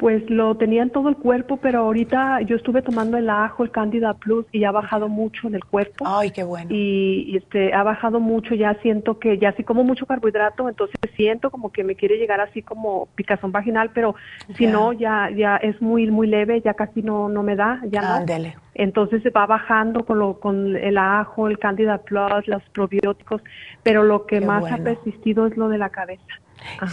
Pues 0.00 0.30
lo 0.30 0.56
tenía 0.56 0.82
en 0.82 0.88
todo 0.88 1.10
el 1.10 1.16
cuerpo, 1.16 1.58
pero 1.58 1.80
ahorita 1.80 2.40
yo 2.40 2.56
estuve 2.56 2.80
tomando 2.80 3.18
el 3.18 3.28
ajo, 3.28 3.64
el 3.64 3.70
Candida 3.70 4.14
Plus 4.14 4.46
y 4.50 4.64
ha 4.64 4.70
bajado 4.70 5.10
mucho 5.10 5.46
en 5.46 5.54
el 5.54 5.62
cuerpo. 5.62 6.06
Ay, 6.08 6.30
qué 6.30 6.42
bueno. 6.42 6.70
Y, 6.70 7.36
este 7.36 7.74
ha 7.74 7.82
bajado 7.82 8.18
mucho, 8.18 8.54
ya 8.54 8.72
siento 8.80 9.18
que 9.18 9.36
ya 9.36 9.52
si 9.52 9.62
como 9.62 9.84
mucho 9.84 10.06
carbohidrato, 10.06 10.70
entonces 10.70 10.96
siento 11.16 11.50
como 11.50 11.70
que 11.70 11.84
me 11.84 11.96
quiere 11.96 12.16
llegar 12.16 12.40
así 12.40 12.62
como 12.62 13.08
picazón 13.14 13.52
vaginal, 13.52 13.90
pero 13.92 14.14
si 14.56 14.66
no 14.66 14.94
ya 14.94 15.28
ya 15.36 15.56
es 15.56 15.82
muy 15.82 16.10
muy 16.10 16.26
leve, 16.26 16.62
ya 16.62 16.72
casi 16.72 17.02
no 17.02 17.28
no 17.28 17.42
me 17.42 17.54
da, 17.54 17.82
ya 17.84 18.16
Ándele. 18.16 18.56
Entonces 18.72 19.22
se 19.22 19.28
va 19.28 19.44
bajando 19.44 20.06
con 20.06 20.18
lo 20.18 20.40
con 20.40 20.76
el 20.76 20.96
ajo, 20.96 21.46
el 21.46 21.58
Candida 21.58 21.98
Plus, 21.98 22.46
los 22.46 22.62
probióticos, 22.70 23.42
pero 23.82 24.02
lo 24.02 24.24
que 24.24 24.40
más 24.40 24.64
ha 24.72 24.78
persistido 24.78 25.46
es 25.46 25.58
lo 25.58 25.68
de 25.68 25.76
la 25.76 25.90
cabeza. 25.90 26.40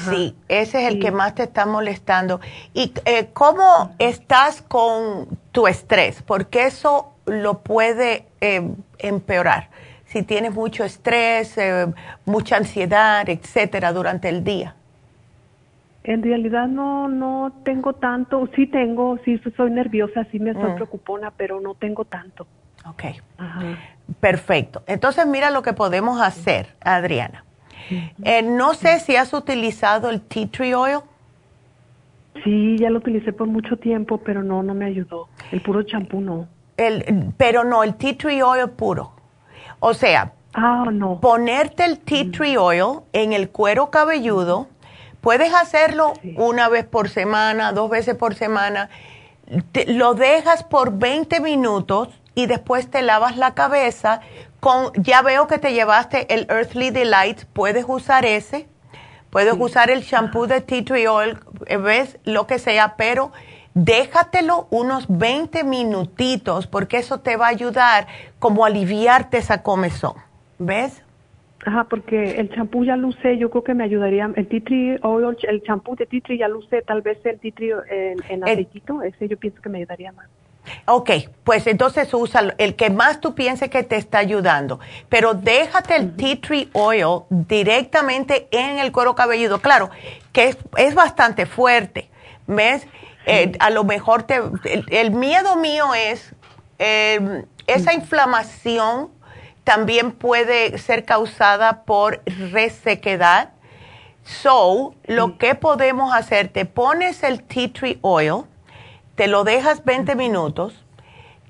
Sí, 0.09 0.35
ese 0.47 0.83
es 0.83 0.93
el 0.93 0.99
que 0.99 1.11
más 1.11 1.35
te 1.35 1.43
está 1.43 1.65
molestando. 1.65 2.39
¿Y 2.73 2.93
eh, 3.05 3.29
cómo 3.33 3.95
estás 3.99 4.61
con 4.61 5.27
tu 5.51 5.67
estrés? 5.67 6.21
Porque 6.21 6.65
eso 6.65 7.13
lo 7.25 7.59
puede 7.59 8.25
eh, 8.41 8.69
empeorar. 8.99 9.69
Si 10.05 10.23
tienes 10.23 10.53
mucho 10.53 10.83
estrés, 10.83 11.57
eh, 11.57 11.87
mucha 12.25 12.57
ansiedad, 12.57 13.27
etcétera, 13.27 13.91
durante 13.91 14.29
el 14.29 14.43
día. 14.43 14.75
En 16.03 16.23
realidad 16.23 16.67
no 16.67 17.09
no 17.09 17.51
tengo 17.63 17.93
tanto, 17.93 18.47
sí 18.55 18.65
tengo, 18.65 19.19
sí 19.25 19.41
soy 19.57 19.71
nerviosa, 19.71 20.25
sí 20.31 20.39
me 20.39 20.51
estoy 20.51 20.71
mm. 20.71 20.75
preocupona, 20.75 21.31
pero 21.31 21.59
no 21.59 21.73
tengo 21.73 22.05
tanto. 22.05 22.47
Ok. 22.89 23.03
Perfecto. 24.21 24.83
Entonces 24.87 25.25
mira 25.27 25.51
lo 25.51 25.61
que 25.61 25.73
podemos 25.73 26.21
hacer, 26.21 26.75
Adriana. 26.79 27.43
Eh, 28.23 28.41
no 28.41 28.73
sé 28.73 28.99
si 28.99 29.15
has 29.15 29.33
utilizado 29.33 30.09
el 30.09 30.21
tea 30.21 30.47
tree 30.47 30.73
oil. 30.73 30.99
Sí, 32.43 32.77
ya 32.77 32.89
lo 32.89 32.99
utilicé 32.99 33.33
por 33.33 33.47
mucho 33.47 33.77
tiempo, 33.77 34.19
pero 34.19 34.43
no, 34.43 34.63
no 34.63 34.73
me 34.73 34.85
ayudó. 34.85 35.27
El 35.51 35.61
puro 35.61 35.83
champú 35.83 36.21
no. 36.21 36.47
El, 36.75 37.33
pero 37.37 37.63
no, 37.63 37.83
el 37.83 37.95
tea 37.95 38.17
tree 38.17 38.41
oil 38.41 38.69
puro. 38.69 39.11
O 39.79 39.93
sea, 39.93 40.33
ah, 40.53 40.85
no. 40.91 41.19
ponerte 41.19 41.85
el 41.85 41.99
tea 41.99 42.25
mm. 42.25 42.31
tree 42.31 42.57
oil 42.57 42.99
en 43.13 43.33
el 43.33 43.49
cuero 43.49 43.89
cabelludo, 43.89 44.67
puedes 45.21 45.53
hacerlo 45.53 46.13
una 46.35 46.69
vez 46.69 46.85
por 46.85 47.09
semana, 47.09 47.71
dos 47.71 47.89
veces 47.89 48.15
por 48.15 48.35
semana. 48.35 48.89
lo 49.87 50.13
dejas 50.13 50.63
por 50.63 50.97
20 50.97 51.39
minutos 51.39 52.09
y 52.35 52.45
después 52.45 52.89
te 52.91 53.01
lavas 53.01 53.35
la 53.35 53.55
cabeza 53.55 54.21
con, 54.59 54.91
ya 54.95 55.21
veo 55.21 55.47
que 55.47 55.57
te 55.57 55.73
llevaste 55.73 56.34
el 56.34 56.47
Earthly 56.49 56.89
Delight, 56.89 57.43
puedes 57.53 57.85
usar 57.88 58.25
ese, 58.25 58.67
puedes 59.29 59.53
usar 59.57 59.89
el 59.89 60.01
shampoo 60.01 60.47
de 60.47 60.61
tea 60.61 60.84
tree 60.84 61.07
oil, 61.07 61.38
eh, 61.67 61.77
ves, 61.77 62.19
lo 62.25 62.47
que 62.47 62.59
sea, 62.59 62.95
pero 62.97 63.31
déjatelo 63.73 64.67
unos 64.71 65.05
20 65.07 65.63
minutitos 65.63 66.65
porque 66.65 66.97
eso 66.97 67.19
te 67.19 67.38
va 67.38 67.45
a 67.45 67.49
ayudar 67.49 68.07
como 68.39 68.65
a 68.65 68.67
aliviarte 68.67 69.38
esa 69.38 69.61
comezón, 69.61 70.13
¿ves? 70.57 71.03
Ajá, 71.65 71.84
porque 71.84 72.39
el 72.39 72.49
champú 72.49 72.85
ya 72.85 72.95
lo 72.95 73.09
usé, 73.09 73.38
yo 73.38 73.49
creo 73.49 73.63
que 73.63 73.73
me 73.73 73.84
ayudaría, 73.84 74.31
el 74.35 74.47
tea 74.47 74.61
tree 74.63 74.99
oil, 75.03 75.38
el 75.43 75.61
champú 75.63 75.95
de 75.95 76.05
tea 76.05 76.21
tree 76.21 76.38
ya 76.38 76.47
lo 76.47 76.59
usé, 76.59 76.81
tal 76.81 77.01
vez 77.01 77.23
el 77.25 77.39
tea 77.39 77.51
tree 77.53 77.73
en, 77.89 78.17
en 78.29 78.43
aceitito, 78.43 79.01
ese 79.03 79.27
yo 79.27 79.38
pienso 79.38 79.61
que 79.61 79.69
me 79.69 79.79
ayudaría 79.79 80.11
más. 80.11 80.27
Ok, 80.85 81.11
pues 81.44 81.68
entonces 81.68 82.14
usa 82.14 82.53
el 82.57 82.76
que 82.76 82.89
más 82.89 83.19
tú 83.22 83.35
pienses 83.35 83.69
que 83.69 83.84
te 83.84 83.95
está 83.95 84.19
ayudando, 84.19 84.80
pero 85.10 85.34
déjate 85.34 85.95
el 85.95 86.15
tea 86.15 86.39
tree 86.41 86.69
oil 86.73 87.23
directamente 87.30 88.48
en 88.52 88.80
el 88.80 88.91
cuero 88.91 89.15
cabelludo. 89.15 89.61
Claro, 89.61 89.89
que 90.31 90.56
es, 90.77 90.95
bastante 90.95 91.45
fuerte, 91.45 92.10
¿ves? 92.48 92.88
Eh, 93.26 93.52
a 93.60 93.69
lo 93.69 93.84
mejor 93.84 94.23
te, 94.23 94.41
el, 94.89 95.11
miedo 95.11 95.57
mío 95.57 95.94
es 95.94 96.34
em, 96.80 97.45
esa 97.68 97.94
inflamación 97.94 99.10
también 99.65 100.14
puede 100.14 100.77
ser 100.77 101.03
causada 101.03 101.84
por 101.84 102.22
resequedad. 102.26 103.49
So, 104.23 104.95
lo 105.06 105.38
que 105.38 105.56
podemos 105.56 106.14
hacer, 106.14 106.48
te 106.48 106.65
pones 106.65 107.22
el 107.23 107.44
tea 107.44 107.72
tree 107.73 107.99
oil, 108.02 108.45
te 109.18 109.27
lo 109.27 109.44
dejas 109.44 109.84
20 109.84 110.15
minutos, 110.15 110.85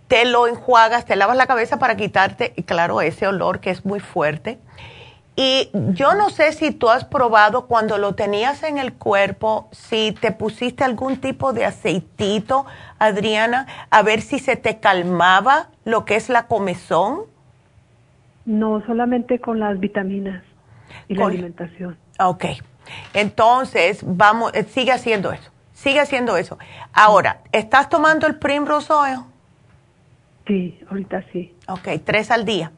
te 0.07 0.23
lo 0.23 0.48
enjuagas, 0.48 1.06
te 1.06 1.18
lavas 1.18 1.35
la 1.35 1.48
cabeza 1.48 1.77
para 1.77 1.98
quitarte, 1.98 2.53
claro, 2.65 3.02
ese 3.02 3.27
olor 3.27 3.60
que 3.60 3.72
es 3.72 3.85
muy 3.85 3.99
fuerte. 3.99 4.57
Y 5.35 5.69
yo 5.73 6.15
no 6.15 6.30
sé 6.30 6.53
si 6.53 6.72
tú 6.72 6.89
has 6.89 7.03
probado 7.03 7.68
cuando 7.68 7.98
lo 7.98 8.15
tenías 8.15 8.64
en 8.64 8.77
el 8.77 8.94
cuerpo, 8.94 9.68
si 9.73 10.14
te 10.14 10.31
pusiste 10.31 10.85
algún 10.85 11.18
tipo 11.18 11.52
de 11.52 11.65
aceitito, 11.65 12.65
Adriana, 12.99 13.68
a 13.91 14.02
ver 14.02 14.22
si 14.22 14.39
se 14.39 14.56
te 14.56 14.80
calmaba 14.80 15.68
lo 15.84 16.06
que 16.06 16.15
es 16.15 16.30
la 16.30 16.48
comezón. 16.48 17.23
No, 18.45 18.81
solamente 18.85 19.41
con 19.41 19.60
las 19.60 19.77
vitaminas 19.77 20.41
y 21.10 21.15
la 21.15 21.26
alimentación. 21.26 21.98
Ok. 22.18 22.45
Entonces, 23.14 23.99
vamos, 24.03 24.53
eh, 24.53 24.64
sigue 24.64 24.94
haciendo 24.94 25.34
eso. 25.34 25.52
Sigue 25.77 25.99
haciendo 25.99 26.37
eso. 26.37 26.57
Ahora, 26.91 27.41
¿estás 27.51 27.87
tomando 27.87 28.25
el 28.25 28.37
Primrose 28.37 28.91
Oil? 28.91 29.19
Sí, 30.47 30.79
ahorita 30.89 31.23
sí. 31.31 31.53
Ok, 31.67 31.89
tres 32.03 32.31
al 32.31 32.45
día. 32.45 32.71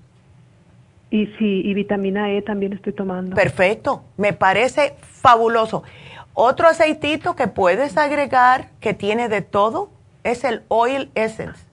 Y 1.10 1.28
sí, 1.38 1.62
y 1.64 1.74
vitamina 1.74 2.30
E 2.30 2.42
también 2.42 2.74
estoy 2.74 2.92
tomando. 2.92 3.38
Perfecto, 3.38 4.04
me 4.18 4.34
parece 4.34 4.98
fabuloso. 5.02 5.84
Otro 6.34 6.68
aceitito 6.68 7.38
que 7.38 7.48
puedes 7.48 7.96
agregar 7.96 8.68
que 8.82 8.94
tiene 8.94 9.30
de 9.30 9.44
todo 9.44 9.90
es 10.26 10.44
el 10.44 10.64
Oil 10.68 11.10
Essence. 11.16 11.64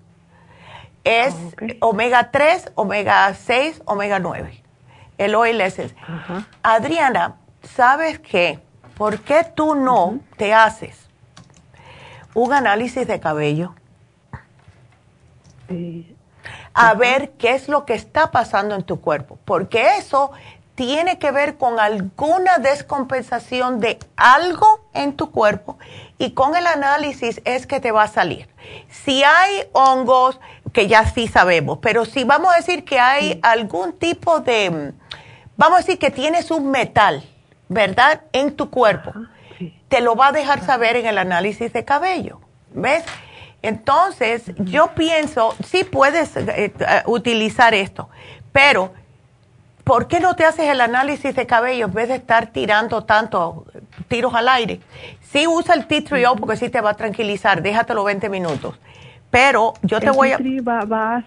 Es 1.02 1.34
ah, 1.34 1.66
omega 1.80 2.30
3, 2.30 2.70
omega 2.76 3.34
6, 3.34 3.82
omega 3.84 4.20
9. 4.20 4.62
El 5.18 5.34
Oil 5.34 5.60
Essence. 5.60 5.96
Adriana, 6.62 7.34
¿sabes 7.64 8.20
qué? 8.20 8.60
¿Por 8.96 9.18
qué 9.18 9.44
tú 9.56 9.74
no 9.74 10.20
te 10.36 10.54
haces 10.54 11.05
un 12.36 12.52
análisis 12.52 13.06
de 13.08 13.18
cabello. 13.18 13.74
A 16.74 16.94
ver 16.94 17.30
qué 17.30 17.54
es 17.54 17.66
lo 17.66 17.86
que 17.86 17.94
está 17.94 18.30
pasando 18.30 18.74
en 18.74 18.82
tu 18.82 19.00
cuerpo, 19.00 19.38
porque 19.46 19.96
eso 19.96 20.32
tiene 20.74 21.18
que 21.18 21.30
ver 21.30 21.56
con 21.56 21.80
alguna 21.80 22.58
descompensación 22.58 23.80
de 23.80 23.98
algo 24.16 24.86
en 24.92 25.16
tu 25.16 25.30
cuerpo 25.30 25.78
y 26.18 26.32
con 26.32 26.54
el 26.54 26.66
análisis 26.66 27.40
es 27.46 27.66
que 27.66 27.80
te 27.80 27.90
va 27.90 28.02
a 28.02 28.08
salir. 28.08 28.46
Si 28.90 29.24
hay 29.24 29.62
hongos, 29.72 30.38
que 30.74 30.88
ya 30.88 31.06
sí 31.06 31.28
sabemos, 31.28 31.78
pero 31.80 32.04
si 32.04 32.24
vamos 32.24 32.52
a 32.52 32.58
decir 32.58 32.84
que 32.84 33.00
hay 33.00 33.40
algún 33.42 33.94
tipo 33.94 34.40
de, 34.40 34.92
vamos 35.56 35.78
a 35.78 35.80
decir 35.80 35.98
que 35.98 36.10
tienes 36.10 36.50
un 36.50 36.70
metal, 36.70 37.24
¿verdad? 37.70 38.20
En 38.32 38.54
tu 38.54 38.68
cuerpo 38.68 39.14
te 39.88 40.00
lo 40.00 40.16
va 40.16 40.28
a 40.28 40.32
dejar 40.32 40.64
saber 40.64 40.96
en 40.96 41.06
el 41.06 41.18
análisis 41.18 41.72
de 41.72 41.84
cabello. 41.84 42.40
¿Ves? 42.72 43.04
Entonces, 43.62 44.52
yo 44.58 44.88
pienso, 44.88 45.54
sí 45.64 45.84
puedes 45.84 46.36
eh, 46.36 46.72
eh, 46.78 47.02
utilizar 47.06 47.74
esto, 47.74 48.08
pero 48.52 48.92
¿por 49.82 50.08
qué 50.08 50.20
no 50.20 50.36
te 50.36 50.44
haces 50.44 50.68
el 50.68 50.80
análisis 50.80 51.34
de 51.34 51.46
cabello 51.46 51.86
en 51.86 51.92
vez 51.92 52.08
de 52.08 52.16
estar 52.16 52.48
tirando 52.48 53.04
tanto 53.04 53.66
tiros 54.08 54.34
al 54.34 54.48
aire? 54.48 54.80
Sí 55.22 55.46
usa 55.46 55.74
el 55.74 55.86
tea 55.86 56.04
tree 56.04 56.24
porque 56.38 56.56
sí 56.56 56.68
te 56.68 56.80
va 56.80 56.90
a 56.90 56.94
tranquilizar, 56.94 57.62
déjatelo 57.62 58.04
20 58.04 58.28
minutos. 58.28 58.78
Pero 59.30 59.74
yo 59.82 60.00
te 60.00 60.10
voy 60.10 60.32
a... 60.32 60.38
Va, 60.38 60.80
Ah, 60.86 61.22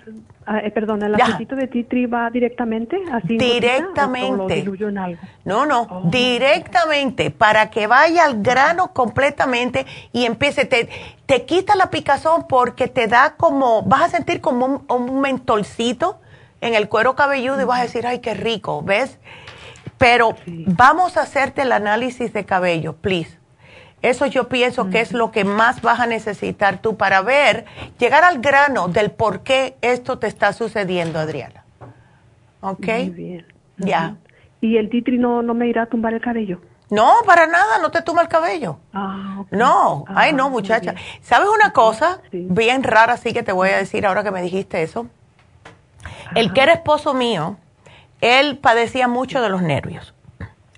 eh, 0.58 0.72
perdón, 0.72 1.04
¿el 1.04 1.16
aceitito 1.16 1.56
de 1.56 1.68
titri 1.68 2.06
va 2.06 2.30
directamente? 2.30 3.00
Así 3.12 3.38
directamente. 3.38 4.60
en 4.60 4.98
algo? 4.98 5.22
No, 5.46 5.66
no, 5.66 5.82
oh. 5.82 6.02
directamente, 6.06 7.32
para 7.32 7.70
que 7.70 7.88
vaya 7.88 8.26
al 8.26 8.42
grano 8.42 8.94
completamente 8.94 9.86
y 10.12 10.26
empiece, 10.26 10.66
te, 10.66 10.90
te 11.26 11.46
quita 11.46 11.76
la 11.76 11.90
picazón 11.90 12.48
porque 12.48 12.88
te 12.88 13.08
da 13.08 13.36
como, 13.38 13.84
vas 13.84 14.02
a 14.02 14.10
sentir 14.10 14.42
como 14.42 14.84
un, 14.88 15.22
mentolcito 15.22 16.20
en 16.62 16.74
el 16.74 16.90
cuero 16.90 17.16
cabelludo 17.16 17.62
y 17.62 17.66
vas 17.66 17.80
a 17.80 17.84
decir, 17.84 18.08
ay, 18.08 18.20
qué 18.20 18.34
rico, 18.34 18.82
¿ves? 18.82 19.20
Pero 19.98 20.36
vamos 20.46 21.18
a 21.18 21.22
hacerte 21.22 21.62
el 21.62 21.72
análisis 21.72 22.34
de 22.34 22.46
cabello, 22.46 22.94
please. 22.94 23.39
Eso 24.02 24.26
yo 24.26 24.48
pienso 24.48 24.90
que 24.90 25.02
es 25.02 25.12
lo 25.12 25.32
que 25.32 25.44
más 25.44 25.82
vas 25.82 26.00
a 26.00 26.06
necesitar 26.06 26.82
tú 26.82 26.96
para 26.96 27.22
ver, 27.22 27.66
llegar 27.98 28.24
al 28.24 28.40
grano 28.40 28.88
del 28.88 29.12
por 29.12 29.42
qué 29.42 29.78
esto 29.82 30.20
te 30.20 30.28
está 30.28 30.54
sucediendo, 30.54 31.20
Adriana. 31.20 31.66
¿Ok? 32.62 32.88
Muy 32.88 33.10
bien. 33.10 33.46
Ya. 33.78 34.16
¿Y 34.62 34.78
el 34.78 34.90
titri 34.90 35.18
no, 35.18 35.42
no 35.42 35.54
me 35.54 35.68
irá 35.68 35.84
a 35.84 35.86
tumbar 35.86 36.14
el 36.14 36.22
cabello? 36.22 36.62
No, 36.90 37.14
para 37.26 37.46
nada, 37.46 37.78
no 37.80 37.92
te 37.92 38.02
tumba 38.02 38.24
el 38.24 38.28
cabello. 38.28 38.80
Ah, 38.94 39.44
No, 39.52 40.06
ay 40.08 40.34
no, 40.34 40.48
ah, 40.48 40.50
muchacha. 40.50 40.96
¿Sabes 41.22 41.48
una 41.54 41.72
cosa 41.72 42.20
bien 42.32 42.84
rara, 42.84 43.18
sí 43.18 43.32
que 43.32 43.44
te 43.44 43.52
voy 43.52 43.70
a 43.70 43.78
decir 43.78 44.06
ahora 44.06 44.24
que 44.24 44.32
me 44.32 44.42
dijiste 44.42 44.82
eso? 44.82 45.08
El 46.36 46.52
que 46.52 46.62
era 46.62 46.74
esposo 46.74 47.14
mío, 47.14 47.58
él 48.22 48.58
padecía 48.58 49.08
mucho 49.08 49.42
de 49.42 49.50
los 49.50 49.62
nervios. 49.62 50.16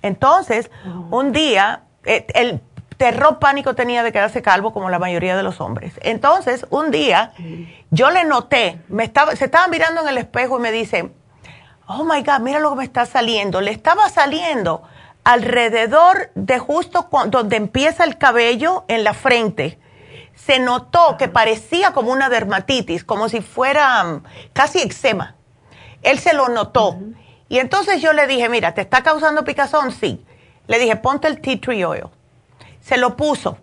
Entonces, 0.02 0.70
oh. 0.86 1.16
un 1.16 1.32
día, 1.32 1.82
eh, 2.04 2.26
el 2.34 2.60
terror 2.96 3.38
pánico 3.38 3.74
tenía 3.74 4.02
de 4.02 4.12
quedarse 4.12 4.42
calvo 4.42 4.72
como 4.72 4.90
la 4.90 4.98
mayoría 4.98 5.36
de 5.36 5.42
los 5.42 5.60
hombres. 5.60 5.94
Entonces, 6.02 6.66
un 6.70 6.90
día 6.90 7.32
yo 7.90 8.10
le 8.10 8.24
noté, 8.24 8.80
me 8.88 9.04
estaba, 9.04 9.36
se 9.36 9.44
estaba 9.44 9.68
mirando 9.68 10.02
en 10.02 10.08
el 10.08 10.18
espejo 10.18 10.58
y 10.58 10.62
me 10.62 10.72
dice, 10.72 11.12
oh 11.86 12.04
my 12.04 12.22
God, 12.22 12.40
mira 12.40 12.58
lo 12.58 12.70
que 12.70 12.76
me 12.76 12.84
está 12.84 13.06
saliendo. 13.06 13.60
Le 13.60 13.70
estaba 13.70 14.08
saliendo 14.08 14.82
alrededor 15.24 16.30
de 16.34 16.58
justo 16.58 17.08
donde 17.26 17.56
empieza 17.56 18.04
el 18.04 18.18
cabello 18.18 18.84
en 18.88 19.04
la 19.04 19.14
frente. 19.14 19.78
Se 20.34 20.58
notó 20.58 21.16
que 21.18 21.28
parecía 21.28 21.92
como 21.92 22.10
una 22.10 22.28
dermatitis, 22.28 23.04
como 23.04 23.28
si 23.28 23.40
fuera 23.40 24.02
mm, 24.02 24.22
casi 24.52 24.80
eczema. 24.80 25.36
Él 26.02 26.18
se 26.18 26.32
lo 26.32 26.48
notó. 26.48 26.98
Y 27.48 27.58
entonces 27.58 28.00
yo 28.00 28.12
le 28.12 28.26
dije, 28.26 28.48
mira, 28.48 28.74
¿te 28.74 28.80
está 28.80 29.02
causando 29.02 29.44
picazón? 29.44 29.92
Sí. 29.92 30.24
Le 30.66 30.78
dije, 30.78 30.96
ponte 30.96 31.28
el 31.28 31.40
tea 31.40 31.60
tree 31.60 31.84
oil 31.84 32.04
se 32.82 32.98
lo 32.98 33.16
puso. 33.16 33.56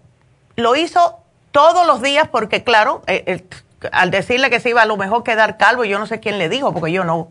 Lo 0.56 0.76
hizo 0.76 1.20
todos 1.52 1.86
los 1.86 2.02
días 2.02 2.28
porque, 2.28 2.64
claro, 2.64 3.04
eh, 3.08 3.24
eh, 3.28 3.46
al 3.92 4.12
decirle 4.12 4.50
que 4.50 4.60
se 4.60 4.70
iba 4.70 4.82
a 4.82 4.86
lo 4.86 4.98
mejor 4.98 5.24
quedar 5.24 5.58
calvo, 5.58 5.84
yo 5.86 6.00
no 6.00 6.08
sé 6.08 6.20
quién 6.20 6.38
le 6.38 6.50
dijo, 6.50 6.74
porque 6.74 6.92
yo 6.92 7.04
no. 7.04 7.30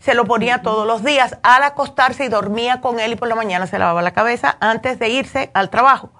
Se 0.00 0.14
lo 0.14 0.24
ponía 0.24 0.62
todos 0.62 0.86
los 0.86 1.04
días 1.04 1.38
al 1.42 1.62
acostarse 1.62 2.24
y 2.24 2.28
dormía 2.28 2.80
con 2.80 3.00
él 3.00 3.12
y 3.12 3.16
por 3.16 3.28
la 3.28 3.34
mañana 3.34 3.66
se 3.66 3.78
lavaba 3.78 4.02
la 4.02 4.12
cabeza 4.12 4.56
antes 4.60 4.98
de 4.98 5.08
irse 5.08 5.50
al 5.54 5.70
trabajo. 5.70 6.10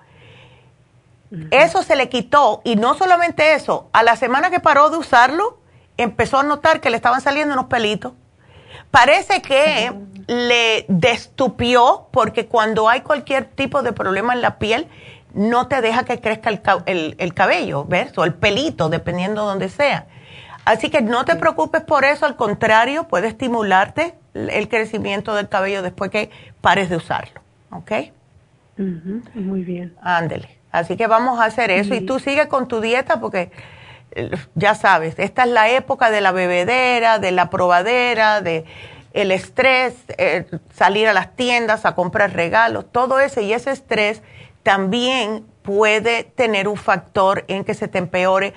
Eso 1.50 1.82
se 1.82 1.96
le 1.96 2.08
quitó 2.08 2.60
y 2.62 2.76
no 2.76 2.94
solamente 2.94 3.54
eso, 3.54 3.88
a 3.92 4.02
la 4.02 4.16
semana 4.16 4.50
que 4.50 4.60
paró 4.60 4.90
de 4.90 4.98
usarlo, 4.98 5.58
empezó 5.96 6.38
a 6.38 6.42
notar 6.42 6.80
que 6.80 6.90
le 6.90 6.96
estaban 6.96 7.22
saliendo 7.22 7.54
unos 7.54 7.66
pelitos. 7.66 8.12
Parece 8.92 9.40
que 9.40 9.90
le 10.26 10.84
destupió 10.86 12.08
porque 12.12 12.46
cuando 12.46 12.90
hay 12.90 13.00
cualquier 13.00 13.46
tipo 13.46 13.82
de 13.82 13.94
problema 13.94 14.34
en 14.34 14.42
la 14.42 14.58
piel, 14.58 14.86
no 15.32 15.66
te 15.66 15.80
deja 15.80 16.04
que 16.04 16.20
crezca 16.20 16.50
el, 16.84 17.34
cabello, 17.34 17.86
¿ves? 17.86 18.16
O 18.18 18.24
el 18.24 18.34
pelito, 18.34 18.90
dependiendo 18.90 19.40
de 19.40 19.46
donde 19.48 19.68
sea. 19.70 20.06
Así 20.66 20.90
que 20.90 21.00
no 21.00 21.24
te 21.24 21.36
preocupes 21.36 21.80
por 21.80 22.04
eso, 22.04 22.26
al 22.26 22.36
contrario, 22.36 23.08
puede 23.08 23.28
estimularte 23.28 24.14
el 24.34 24.68
crecimiento 24.68 25.34
del 25.34 25.48
cabello 25.48 25.80
después 25.80 26.10
que 26.10 26.30
pares 26.60 26.90
de 26.90 26.96
usarlo, 26.96 27.40
¿ok? 27.70 27.92
muy 29.34 29.64
bien. 29.64 29.94
Ándele. 30.02 30.58
Así 30.70 30.98
que 30.98 31.06
vamos 31.06 31.40
a 31.40 31.44
hacer 31.44 31.70
eso 31.70 31.94
y 31.94 32.02
tú 32.02 32.18
sigue 32.18 32.48
con 32.48 32.68
tu 32.68 32.82
dieta 32.82 33.20
porque 33.20 33.52
ya 34.54 34.74
sabes, 34.74 35.18
esta 35.18 35.44
es 35.44 35.50
la 35.50 35.70
época 35.70 36.10
de 36.10 36.20
la 36.20 36.32
bebedera, 36.32 37.18
de 37.18 37.30
la 37.30 37.50
probadera, 37.50 38.40
de 38.40 38.64
el 39.12 39.30
estrés, 39.30 39.94
eh, 40.16 40.46
salir 40.74 41.06
a 41.06 41.12
las 41.12 41.36
tiendas 41.36 41.84
a 41.84 41.94
comprar 41.94 42.32
regalos, 42.32 42.86
todo 42.90 43.20
ese 43.20 43.42
y 43.42 43.52
ese 43.52 43.70
estrés 43.70 44.22
también 44.62 45.44
puede 45.62 46.24
tener 46.24 46.68
un 46.68 46.76
factor 46.76 47.44
en 47.48 47.64
que 47.64 47.74
se 47.74 47.88
te 47.88 47.98
empeore. 47.98 48.54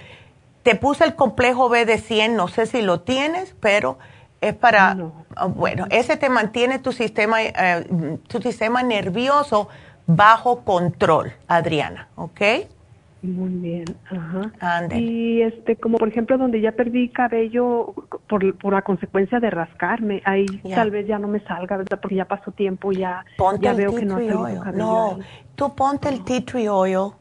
Te 0.63 0.75
puse 0.75 1.03
el 1.03 1.15
complejo 1.15 1.69
B 1.69 1.85
de 1.85 1.97
100, 1.97 2.35
no 2.35 2.47
sé 2.47 2.65
si 2.65 2.81
lo 2.81 3.01
tienes, 3.01 3.55
pero 3.59 3.97
es 4.41 4.55
para, 4.55 4.97
ah, 5.35 5.45
bueno, 5.45 5.87
ese 5.89 6.17
te 6.17 6.29
mantiene 6.29 6.79
tu 6.79 6.91
sistema, 6.91 7.41
eh, 7.41 8.17
tu 8.27 8.41
sistema 8.41 8.81
nervioso 8.83 9.67
bajo 10.07 10.63
control, 10.63 11.33
Adriana, 11.47 12.09
¿ok? 12.15 12.41
Muy 13.25 13.49
bien, 13.49 13.85
ajá. 14.09 14.87
Y 14.95 15.41
este, 15.41 15.75
como 15.75 15.97
por 15.97 16.07
ejemplo 16.07 16.37
donde 16.37 16.61
ya 16.61 16.71
perdí 16.71 17.09
cabello 17.09 17.93
por, 18.27 18.57
por 18.57 18.73
la 18.73 18.81
consecuencia 18.81 19.39
de 19.39 19.49
rascarme, 19.49 20.21
ahí 20.25 20.45
tal 20.73 20.91
vez 20.91 21.07
ya 21.07 21.19
no 21.19 21.27
me 21.27 21.39
salga, 21.41 21.77
¿verdad? 21.77 21.99
Porque 22.01 22.15
ya 22.15 22.25
pasó 22.25 22.51
tiempo 22.51 22.91
y 22.91 22.97
ya, 22.97 23.25
ya 23.59 23.73
veo 23.73 23.95
que 23.95 24.05
no 24.05 24.17
ha 24.17 24.71
No, 24.71 25.19
tú 25.55 25.75
ponte 25.75 26.09
el 26.09 26.23
tea 26.23 26.45
tree 26.45 26.69
oil 26.69 27.11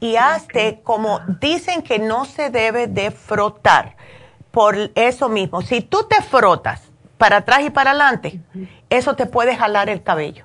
y 0.00 0.16
hazte 0.16 0.80
como 0.82 1.20
dicen 1.40 1.82
que 1.82 1.98
no 1.98 2.24
se 2.24 2.50
debe 2.50 2.86
de 2.86 3.10
frotar 3.10 3.96
por 4.50 4.76
eso 4.94 5.28
mismo. 5.28 5.62
Si 5.62 5.80
tú 5.80 6.06
te 6.08 6.22
frotas 6.22 6.92
para 7.18 7.38
atrás 7.38 7.60
y 7.64 7.70
para 7.70 7.90
adelante, 7.90 8.40
eso 8.90 9.16
te 9.16 9.26
puede 9.26 9.56
jalar 9.56 9.88
el 9.88 10.02
cabello. 10.02 10.44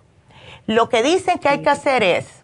Lo 0.66 0.88
que 0.88 1.04
dicen 1.04 1.40
que 1.40 1.50
hay 1.50 1.62
que 1.62 1.70
hacer 1.70 2.04
es, 2.04 2.44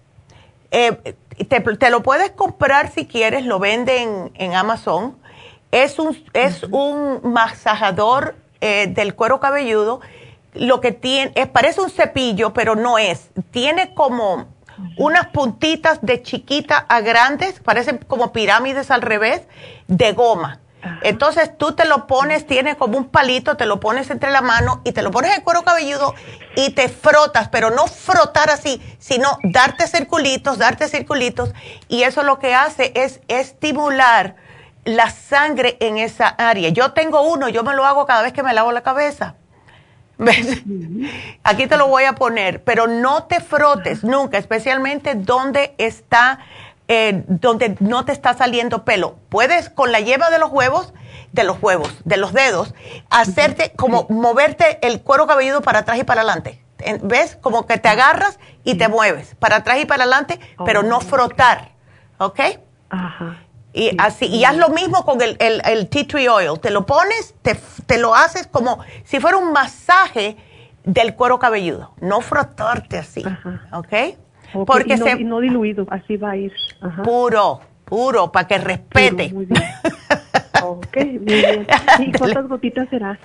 eh, 0.72 1.15
te, 1.44 1.90
lo 1.90 2.03
puedes 2.03 2.32
comprar 2.32 2.91
si 2.91 3.06
quieres, 3.06 3.45
lo 3.45 3.60
venden 3.60 4.32
en 4.36 4.56
Amazon. 4.56 5.18
Es 5.72 5.99
un, 5.99 6.18
es 6.34 6.64
un 6.64 7.20
masajador 7.24 8.36
eh, 8.62 8.88
del 8.88 9.16
cuero 9.16 9.40
cabelludo. 9.40 10.02
Lo 10.53 10.80
que 10.80 10.94
tiene, 10.94 11.34
es, 11.36 11.48
parece 11.48 11.82
un 11.82 11.90
cepillo, 11.90 12.53
pero 12.53 12.76
no 12.76 12.98
es. 12.98 13.30
Tiene 13.52 13.94
como 13.94 14.48
unas 14.98 15.28
puntitas 15.28 15.99
de 16.02 16.22
chiquita 16.22 16.78
a 16.78 17.02
grandes, 17.02 17.60
parecen 17.60 17.98
como 18.07 18.32
pirámides 18.32 18.91
al 18.91 19.02
revés, 19.02 19.41
de 19.88 20.14
goma. 20.14 20.60
Entonces 21.02 21.57
tú 21.57 21.74
te 21.74 21.86
lo 21.86 22.07
pones, 22.07 22.45
tienes 22.45 22.76
como 22.76 22.98
un 22.98 23.10
palito, 23.10 23.57
te 23.57 23.66
lo 23.66 23.80
pones 23.80 24.10
entre 24.10 24.32
la 24.32 24.41
mano 24.41 24.82
y 24.84 24.91
te 24.91 25.02
lo 25.02 25.12
pones 25.12 25.36
en 25.36 25.44
cuero 25.44 25.64
cabelludo 25.64 26.14
y 26.56 26.72
te 26.72 26.90
frotas, 26.90 27.49
pero 27.49 27.72
no 27.72 27.88
frotar 27.88 28.49
así, 28.49 28.82
sino 28.99 29.38
darte 29.44 29.88
circulitos, 29.88 30.57
darte 30.57 30.88
circulitos. 30.88 31.53
Y 31.88 32.03
eso 32.03 32.24
lo 32.24 32.40
que 32.40 32.53
hace 32.53 32.91
es 32.95 33.22
estimular 33.28 34.36
la 34.84 35.10
sangre 35.10 35.78
en 35.80 35.98
esa 35.98 36.28
área. 36.28 36.70
Yo 36.70 36.94
tengo 36.94 37.22
uno, 37.24 37.49
yo 37.49 37.64
me 37.64 37.74
lo 37.74 37.86
hago 37.86 38.06
cada 38.06 38.22
vez 38.22 38.34
que 38.34 38.44
me 38.44 38.53
lavo 38.53 38.72
la 38.72 38.82
cabeza. 38.82 39.36
¿Ves? 40.18 40.64
Aquí 41.44 41.68
te 41.68 41.76
lo 41.76 41.88
voy 41.88 42.06
a 42.06 42.14
poner, 42.14 42.64
pero 42.64 42.88
no 42.88 43.26
te 43.26 43.41
frotes 43.41 44.03
nunca, 44.03 44.38
especialmente 44.38 45.16
donde 45.16 45.76
está 45.78 46.40
eh, 46.88 47.24
donde 47.28 47.76
no 47.80 48.06
te 48.06 48.12
está 48.12 48.34
saliendo 48.36 48.86
pelo. 48.86 49.18
Puedes 49.30 49.70
con 49.70 49.91
la 49.91 49.99
yema 49.99 50.30
de 50.30 50.40
los 50.40 50.52
huevos, 50.52 50.94
de 51.32 51.44
los 51.44 51.62
huevos, 51.62 51.94
de 52.06 52.18
los 52.18 52.34
dedos, 52.34 52.74
hacerte 53.10 53.72
como 53.76 54.06
moverte 54.10 54.80
el 54.86 55.02
cuero 55.02 55.28
cabelludo 55.28 55.62
para 55.62 55.80
atrás 55.80 55.98
y 55.99 56.03
para 56.03 56.22
adelante. 56.22 56.62
¿Ves? 57.02 57.38
Como 57.41 57.66
que 57.66 57.78
te 57.78 57.88
agarras 57.88 58.38
y 58.64 58.76
te 58.76 58.88
mueves 58.88 59.36
para 59.36 59.57
atrás 59.57 59.80
y 59.80 59.86
para 59.86 60.03
adelante, 60.03 60.40
pero 60.66 60.84
no 60.84 60.99
frotar. 61.02 61.72
¿Ok? 62.18 62.40
Ajá. 62.90 63.38
Y 63.74 63.91
así, 63.98 64.28
y 64.28 64.45
haz 64.45 64.56
lo 64.56 64.70
mismo 64.70 65.03
con 65.03 65.22
el, 65.22 65.36
el, 65.40 65.90
tea 65.90 66.07
tree 66.07 66.30
oil. 66.30 66.60
Te 66.62 66.70
lo 66.70 66.86
pones, 66.86 67.36
te, 67.41 67.60
te, 67.86 67.98
lo 67.98 68.16
haces 68.16 68.48
como 68.48 68.80
si 69.03 69.20
fuera 69.20 69.36
un 69.36 69.52
masaje 69.52 70.38
del 70.86 71.14
cuero 71.16 71.40
cabelludo. 71.40 71.94
No 71.99 72.22
frotarte 72.22 72.98
así. 72.98 73.26
¿Ok? 73.74 74.18
Porque 74.65 74.95
no, 74.98 75.06
se, 75.06 75.15
no 75.23 75.40
diluido, 75.40 75.86
así 75.90 76.18
va 76.18 76.32
a 76.32 76.38
ir. 76.38 76.53
Puro, 77.03 77.61
puro, 77.84 78.32
para 78.32 78.48
que 78.48 78.57
respete. 78.57 79.32
muy 79.34 79.45
bien. 79.45 79.64
ok, 80.64 80.98
muy 80.98 81.19
bien. 81.19 81.68
¿Y 81.99 82.11
cuántas 82.14 82.48
gotitas 82.48 82.88
serás? 82.90 83.18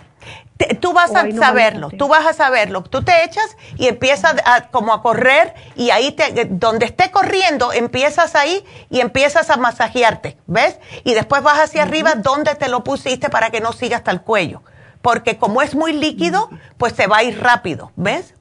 tú 0.81 0.93
vas 0.93 1.15
a 1.15 1.31
saberlo, 1.31 1.90
tú 1.90 2.09
vas 2.09 2.27
a 2.27 2.32
saberlo. 2.32 2.82
Tú 2.82 3.02
te 3.02 3.24
echas 3.24 3.57
y 3.77 3.89
empiezas 3.89 4.36
a, 4.44 4.69
como 4.69 4.93
a 4.93 5.02
correr 5.02 5.55
y 5.74 5.90
ahí 5.90 6.12
te, 6.12 6.47
donde 6.51 6.86
esté 6.86 7.11
corriendo, 7.11 7.73
empiezas 7.73 8.35
ahí 8.35 8.65
y 8.90 9.01
empiezas 9.01 9.51
a 9.51 9.57
masajearte, 9.57 10.36
¿ves? 10.47 10.78
Y 11.05 11.15
después 11.15 11.43
vas 11.43 11.59
hacia 11.59 11.82
arriba 11.82 12.15
donde 12.15 12.55
te 12.55 12.69
lo 12.69 12.85
pusiste 12.85 13.31
para 13.31 13.51
que 13.51 13.61
no 13.61 13.73
siga 13.73 13.98
hasta 13.98 14.11
el 14.11 14.20
cuello. 14.20 14.62
Porque 15.02 15.39
como 15.39 15.62
es 15.62 15.74
muy 15.74 15.94
líquido, 15.94 16.51
pues 16.77 16.93
se 16.93 17.07
va 17.07 17.19
a 17.19 17.23
ir 17.23 17.40
rápido, 17.40 17.90
¿ves? 17.97 18.35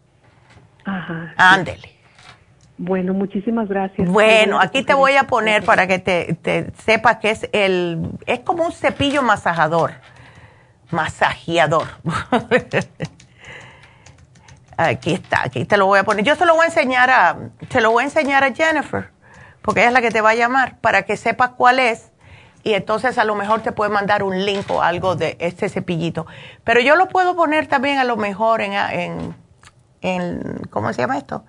Ajá. 0.84 1.34
Ándele. 1.38 1.99
Bueno, 2.82 3.14
muchísimas 3.14 3.68
gracias. 3.68 4.08
Bueno, 4.08 4.58
aquí 4.58 4.84
te 4.84 4.94
voy 4.94 5.18
a 5.18 5.26
poner 5.26 5.66
para 5.66 5.86
que 5.86 6.00
te, 6.00 6.36
te 6.42 6.72
sepas 6.86 7.18
que 7.18 7.32
es 7.32 7.50
el, 7.52 8.10
es 8.26 8.40
como 8.40 8.64
un 8.64 8.72
cepillo 8.72 9.22
masajador, 9.22 9.92
masajeador. 10.90 11.88
aquí 14.78 15.12
está, 15.12 15.44
aquí 15.44 15.66
te 15.66 15.76
lo 15.76 15.88
voy 15.88 16.00
a 16.00 16.06
poner. 16.06 16.24
Yo 16.24 16.38
se 16.38 16.46
lo 16.46 16.56
voy 16.56 16.64
a 16.64 16.68
enseñar 16.68 17.10
a, 17.10 17.38
se 17.70 17.82
lo 17.82 17.92
voy 17.92 18.04
a 18.04 18.06
enseñar 18.06 18.46
a 18.46 18.54
Jennifer, 18.54 19.10
porque 19.62 19.82
ella 19.82 19.90
es 19.90 19.94
la 19.94 20.02
que 20.02 20.12
te 20.12 20.22
va 20.22 20.30
a 20.30 20.36
llamar, 20.36 20.78
para 20.80 21.04
que 21.04 21.18
sepas 21.18 21.50
cuál 21.58 21.80
es. 21.80 22.14
Y 22.64 22.76
entonces 22.76 23.18
a 23.18 23.26
lo 23.26 23.36
mejor 23.36 23.60
te 23.60 23.74
puede 23.74 23.92
mandar 23.92 24.24
un 24.24 24.46
link 24.46 24.72
o 24.72 24.82
algo 24.82 25.18
de 25.18 25.36
este 25.42 25.68
cepillito. 25.68 26.28
Pero 26.64 26.80
yo 26.80 26.96
lo 26.96 27.10
puedo 27.10 27.36
poner 27.36 27.68
también 27.68 27.98
a 27.98 28.06
lo 28.06 28.16
mejor 28.16 28.62
en, 28.62 28.72
en, 28.72 29.36
en 30.00 30.62
¿cómo 30.70 30.94
se 30.94 31.02
llama 31.02 31.18
esto? 31.18 31.44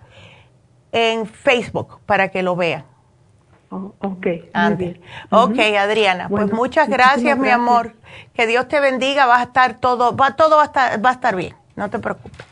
En 0.93 1.27
Facebook 1.27 2.01
para 2.07 2.29
que 2.29 2.43
lo 2.43 2.57
vean. 2.57 2.85
Oh, 3.71 3.95
ok, 4.01 4.27
Ok, 5.31 5.59
Adriana, 5.79 6.29
pues 6.29 6.53
muchas 6.53 6.89
gracias, 6.89 7.39
mi 7.39 7.51
amor. 7.51 7.95
Que 8.35 8.49
Dios 8.49 8.67
te 8.67 8.81
bendiga, 8.81 9.27
va 9.27 9.39
a 9.39 9.45
estar 9.45 9.79
todo, 9.79 10.17
va, 10.17 10.35
todo 10.35 10.57
va 10.57 10.63
a 10.63 10.67
estar, 10.67 11.05
va 11.05 11.11
a 11.11 11.13
estar 11.13 11.37
bien, 11.37 11.55
no 11.77 11.89
te 11.89 12.01
preocupes. 12.01 12.47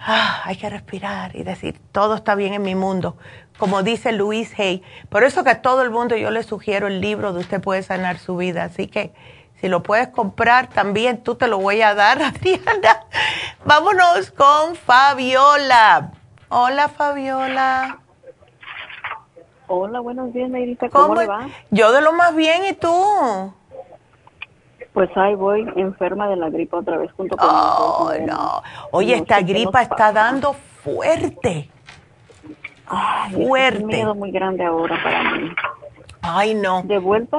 Ah, 0.00 0.42
hay 0.44 0.56
que 0.56 0.70
respirar 0.70 1.36
y 1.36 1.42
decir, 1.42 1.78
todo 1.92 2.14
está 2.14 2.34
bien 2.34 2.54
en 2.54 2.62
mi 2.62 2.74
mundo, 2.74 3.18
como 3.58 3.82
dice 3.82 4.12
Luis 4.12 4.58
Hay. 4.58 4.82
Por 5.10 5.22
eso 5.22 5.44
que 5.44 5.50
a 5.50 5.60
todo 5.60 5.82
el 5.82 5.90
mundo 5.90 6.16
yo 6.16 6.30
le 6.30 6.42
sugiero 6.44 6.86
el 6.86 7.02
libro 7.02 7.34
de 7.34 7.40
Usted 7.40 7.60
puede 7.60 7.82
sanar 7.82 8.18
su 8.18 8.36
vida. 8.36 8.64
Así 8.64 8.86
que 8.86 9.12
si 9.60 9.68
lo 9.68 9.82
puedes 9.82 10.08
comprar 10.08 10.68
también, 10.68 11.22
tú 11.22 11.34
te 11.34 11.48
lo 11.48 11.58
voy 11.58 11.82
a 11.82 11.94
dar, 11.94 12.22
Adriana. 12.22 13.04
Vámonos 13.66 14.30
con 14.30 14.76
Fabiola. 14.76 16.12
Hola, 16.50 16.88
Fabiola. 16.88 17.98
Hola, 19.66 20.00
buenos 20.00 20.32
días, 20.32 20.48
Neidita. 20.48 20.88
¿Cómo, 20.88 21.14
le 21.14 21.26
va? 21.26 21.46
Yo 21.70 21.92
de 21.92 22.00
lo 22.00 22.14
más 22.14 22.34
bien, 22.34 22.62
¿y 22.70 22.72
tú? 22.72 22.90
Pues 24.94 25.14
ahí 25.14 25.34
voy, 25.34 25.70
enferma 25.76 26.26
de 26.28 26.36
la 26.36 26.48
gripa 26.48 26.78
otra 26.78 26.96
vez 26.96 27.12
junto 27.12 27.36
con 27.36 27.48
Oh, 27.50 28.10
no. 28.26 28.62
Oye, 28.92 29.16
esta 29.16 29.42
gripa 29.42 29.82
está 29.82 30.10
dando 30.10 30.54
fuerte. 30.54 31.68
fuerte. 33.30 33.76
Es 33.76 33.82
un 33.82 33.86
miedo 33.88 34.14
muy 34.14 34.30
grande 34.30 34.64
ahora 34.64 34.98
para 35.02 35.22
mí. 35.32 35.50
Ay, 36.22 36.54
no. 36.54 36.82
De 36.82 36.98
vuelta. 36.98 37.38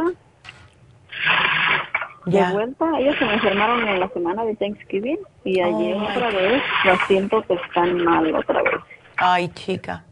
De 2.26 2.44
vuelta, 2.53 2.86
ellos 2.99 3.15
se 3.18 3.26
me 3.26 3.34
enfermaron 3.34 3.88
en 3.88 3.99
la 3.99 4.07
semana 4.10 4.45
de 4.45 4.56
Thanksgiving 4.56 5.18
y 5.44 5.60
ayer 5.60 5.98
oh. 5.98 6.03
otra 6.03 6.30
vez, 6.30 6.61
lo 6.86 6.95
siento 7.07 7.41
que 7.41 7.56
están 7.56 8.03
mal 8.03 8.36
otra 8.36 8.61
vez. 8.61 8.76
Ay, 9.20 9.50
chica. 9.50 10.06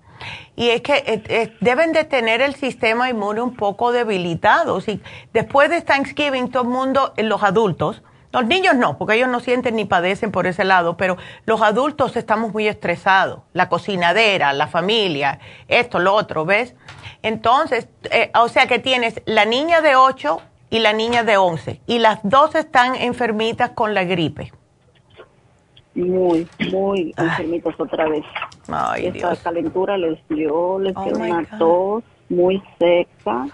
Y 0.55 0.69
es 0.69 0.81
que 0.81 0.95
eh, 0.95 1.23
eh, 1.27 1.57
deben 1.61 1.93
de 1.93 2.03
tener 2.03 2.41
el 2.41 2.55
sistema 2.55 3.09
inmune 3.09 3.41
un 3.41 3.55
poco 3.55 3.91
debilitado. 3.91 4.81
Si 4.81 5.01
después 5.31 5.69
de 5.69 5.81
Thanksgiving, 5.81 6.49
todo 6.49 6.63
el 6.63 6.69
mundo, 6.69 7.13
eh, 7.15 7.23
los 7.23 7.43
adultos, 7.43 8.01
los 8.33 8.45
niños 8.45 8.75
no, 8.75 8.97
porque 8.97 9.15
ellos 9.15 9.29
no 9.29 9.39
sienten 9.39 9.77
ni 9.77 9.85
padecen 9.85 10.31
por 10.31 10.45
ese 10.45 10.65
lado, 10.65 10.97
pero 10.97 11.15
los 11.45 11.61
adultos 11.61 12.17
estamos 12.17 12.51
muy 12.51 12.67
estresados. 12.67 13.41
La 13.53 13.69
cocinadera, 13.69 14.51
la 14.51 14.67
familia, 14.67 15.39
esto, 15.69 15.99
lo 15.99 16.13
otro, 16.13 16.43
¿ves? 16.43 16.75
Entonces, 17.21 17.87
o 18.35 18.49
sea 18.49 18.67
que 18.67 18.79
tienes 18.79 19.21
la 19.25 19.45
niña 19.45 19.79
de 19.81 19.95
8 19.95 20.41
y 20.69 20.79
la 20.79 20.91
niña 20.91 21.23
de 21.23 21.37
11, 21.37 21.81
y 21.87 21.99
las 21.99 22.19
dos 22.23 22.53
están 22.55 22.95
enfermitas 22.95 23.69
con 23.69 23.93
la 23.93 24.03
gripe 24.03 24.51
muy, 26.03 26.47
muy 26.71 27.13
enfermitos 27.17 27.75
otra 27.79 28.07
vez. 28.07 28.23
Ay, 28.67 29.07
Esta 29.07 29.35
calentura 29.37 29.97
les 29.97 30.19
dio, 30.29 30.79
les 30.79 30.95
oh 30.95 31.03
dio 31.03 31.15
una 31.15 31.45
tos 31.57 32.03
muy 32.29 32.61
seca. 32.79 33.47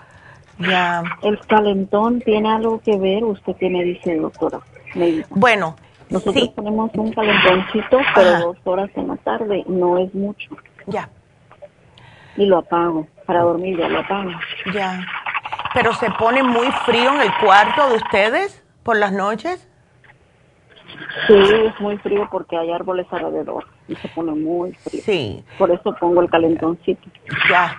Ya. 0.60 1.04
El 1.22 1.40
calentón 1.48 2.22
tiene 2.22 2.50
algo 2.50 2.80
que 2.80 2.98
ver, 2.98 3.24
usted 3.24 3.56
qué 3.60 3.70
me 3.70 3.84
dice, 3.84 4.16
doctora. 4.18 4.60
Bueno, 5.30 5.76
nosotros 6.10 6.50
ponemos 6.50 6.92
un 6.94 7.12
calentoncito, 7.12 8.00
pero 8.14 8.40
dos 8.40 8.58
horas 8.66 8.90
en 8.96 9.08
la 9.08 9.18
tarde, 9.18 9.64
no 9.68 9.98
es 9.98 10.14
mucho. 10.14 10.56
Ya. 10.88 11.10
Y 12.38 12.46
lo 12.46 12.60
apago, 12.60 13.08
para 13.26 13.42
dormir 13.42 13.78
ya 13.78 13.88
lo 13.90 14.00
apago. 14.00 14.32
Ya. 14.74 15.00
pero 15.74 15.94
se 15.94 16.10
pone 16.12 16.44
muy 16.44 16.72
frío 16.86 17.14
en 17.16 17.22
el 17.22 17.32
cuarto 17.44 17.90
de 17.90 17.96
ustedes 17.96 18.64
por 18.84 18.98
las 18.98 19.12
noches. 19.12 19.68
Sí, 21.28 21.34
es 21.34 21.80
muy 21.80 21.98
frío 21.98 22.28
porque 22.32 22.58
hay 22.58 22.72
árboles 22.72 23.08
alrededor 23.12 23.66
y 23.88 23.96
se 23.96 24.08
pone 24.10 24.32
muy 24.34 24.74
frío. 24.74 25.02
Sí. 25.04 25.44
Por 25.58 25.72
eso 25.72 25.96
pongo 26.00 26.22
el 26.22 26.30
calentoncito. 26.30 27.10
Ya. 27.50 27.78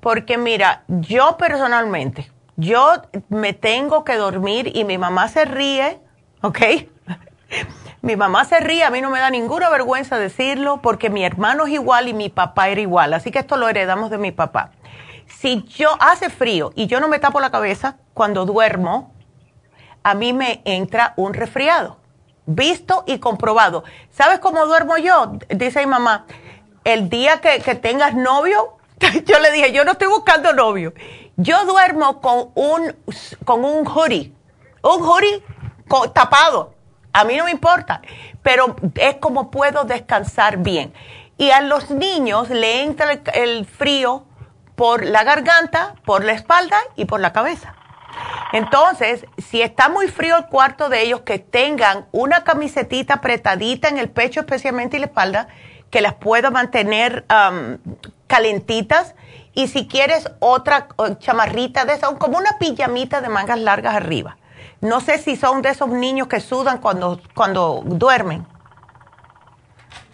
Porque 0.00 0.36
mira, 0.36 0.82
yo 0.88 1.36
personalmente, 1.38 2.30
yo 2.56 2.94
me 3.28 3.52
tengo 3.52 4.04
que 4.04 4.16
dormir 4.16 4.72
y 4.74 4.84
mi 4.84 4.98
mamá 4.98 5.28
se 5.28 5.44
ríe, 5.44 6.00
¿ok? 6.42 6.58
mi 8.02 8.16
mamá 8.16 8.44
se 8.44 8.58
ríe, 8.60 8.84
a 8.84 8.90
mí 8.90 9.00
no 9.00 9.10
me 9.10 9.20
da 9.20 9.30
ninguna 9.30 9.70
vergüenza 9.70 10.18
decirlo 10.18 10.80
porque 10.82 11.08
mi 11.08 11.24
hermano 11.24 11.66
es 11.66 11.72
igual 11.72 12.08
y 12.08 12.14
mi 12.14 12.28
papá 12.28 12.68
era 12.68 12.80
igual, 12.80 13.14
así 13.14 13.30
que 13.30 13.38
esto 13.38 13.56
lo 13.56 13.68
heredamos 13.68 14.10
de 14.10 14.18
mi 14.18 14.32
papá. 14.32 14.72
Si 15.26 15.62
yo 15.62 15.90
hace 16.00 16.30
frío 16.30 16.72
y 16.74 16.86
yo 16.86 17.00
no 17.00 17.08
me 17.08 17.18
tapo 17.18 17.40
la 17.40 17.50
cabeza 17.50 17.96
cuando 18.12 18.44
duermo, 18.44 19.12
a 20.02 20.14
mí 20.14 20.32
me 20.32 20.62
entra 20.64 21.14
un 21.16 21.32
resfriado, 21.32 21.98
visto 22.46 23.04
y 23.06 23.18
comprobado. 23.18 23.84
¿Sabes 24.10 24.38
cómo 24.38 24.66
duermo 24.66 24.96
yo? 24.98 25.32
Dice 25.48 25.80
mi 25.80 25.86
mamá, 25.86 26.26
el 26.84 27.08
día 27.08 27.40
que, 27.40 27.60
que 27.60 27.74
tengas 27.74 28.14
novio, 28.14 28.76
yo 29.26 29.38
le 29.40 29.50
dije, 29.52 29.72
yo 29.72 29.84
no 29.84 29.92
estoy 29.92 30.08
buscando 30.08 30.52
novio. 30.52 30.92
Yo 31.36 31.64
duermo 31.64 32.20
con 32.20 32.50
un, 32.54 32.94
con 33.44 33.64
un 33.64 33.86
hoodie, 33.86 34.32
un 34.82 35.02
hoodie 35.02 35.42
tapado. 36.12 36.74
A 37.12 37.24
mí 37.24 37.36
no 37.36 37.44
me 37.44 37.50
importa, 37.50 38.00
pero 38.42 38.76
es 38.94 39.16
como 39.16 39.50
puedo 39.50 39.84
descansar 39.84 40.58
bien. 40.58 40.92
Y 41.38 41.50
a 41.50 41.60
los 41.60 41.90
niños 41.90 42.50
le 42.50 42.82
entra 42.82 43.18
el, 43.34 43.66
frío 43.66 44.24
por 44.76 45.04
la 45.04 45.24
garganta, 45.24 45.94
por 46.04 46.24
la 46.24 46.32
espalda 46.32 46.78
y 46.96 47.04
por 47.04 47.20
la 47.20 47.32
cabeza. 47.32 47.74
Entonces, 48.52 49.26
si 49.38 49.62
está 49.62 49.88
muy 49.88 50.08
frío 50.08 50.36
el 50.36 50.46
cuarto 50.46 50.88
de 50.88 51.02
ellos, 51.02 51.22
que 51.22 51.38
tengan 51.38 52.06
una 52.12 52.44
camisetita 52.44 53.14
apretadita 53.14 53.88
en 53.88 53.98
el 53.98 54.10
pecho, 54.10 54.40
especialmente 54.40 54.96
en 54.96 55.02
la 55.02 55.06
espalda, 55.06 55.48
que 55.90 56.00
las 56.00 56.14
pueda 56.14 56.50
mantener 56.50 57.24
um, 57.30 57.78
calentitas. 58.26 59.14
Y 59.54 59.68
si 59.68 59.86
quieres 59.86 60.30
otra 60.38 60.88
chamarrita 61.18 61.84
de 61.84 61.94
esas, 61.94 62.10
como 62.12 62.38
una 62.38 62.58
pijamita 62.58 63.20
de 63.20 63.28
mangas 63.28 63.60
largas 63.60 63.94
arriba. 63.94 64.36
No 64.80 65.00
sé 65.00 65.18
si 65.18 65.36
son 65.36 65.62
de 65.62 65.70
esos 65.70 65.88
niños 65.88 66.28
que 66.28 66.40
sudan 66.40 66.78
cuando, 66.78 67.20
cuando 67.34 67.82
duermen. 67.84 68.46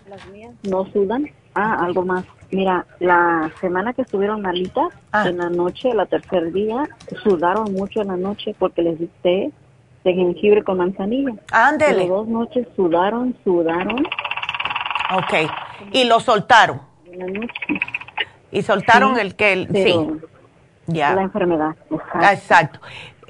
Las 0.08 0.26
mías 0.26 0.54
no 0.62 0.84
sudan. 0.92 1.30
Ah, 1.54 1.84
algo 1.84 2.04
más. 2.04 2.24
Mira, 2.50 2.86
la 2.98 3.50
semana 3.60 3.92
que 3.92 4.02
estuvieron 4.02 4.40
malitas, 4.40 4.88
ah. 5.12 5.28
en 5.28 5.38
la 5.38 5.50
noche, 5.50 5.92
la 5.92 6.06
tercer 6.06 6.52
día, 6.52 6.88
sudaron 7.22 7.72
mucho 7.72 8.00
en 8.00 8.08
la 8.08 8.16
noche 8.16 8.54
porque 8.58 8.82
les 8.82 8.98
di 8.98 9.08
té 9.22 9.52
de 10.04 10.14
jengibre 10.14 10.64
con 10.64 10.78
manzanilla. 10.78 11.34
Ándele. 11.52 12.00
Las 12.00 12.08
dos 12.08 12.28
noches 12.28 12.66
sudaron, 12.74 13.36
sudaron. 13.44 14.06
Ok. 15.14 15.50
Y 15.92 16.04
lo 16.04 16.20
soltaron. 16.20 16.80
En 17.04 17.18
la 17.18 17.26
noche. 17.26 17.80
Y 18.50 18.62
soltaron 18.62 19.18
el 19.18 19.34
que... 19.34 19.52
El, 19.52 19.68
sí. 19.68 19.94
Ya. 20.86 21.14
La 21.14 21.22
enfermedad. 21.22 21.76
exacto. 22.30 22.80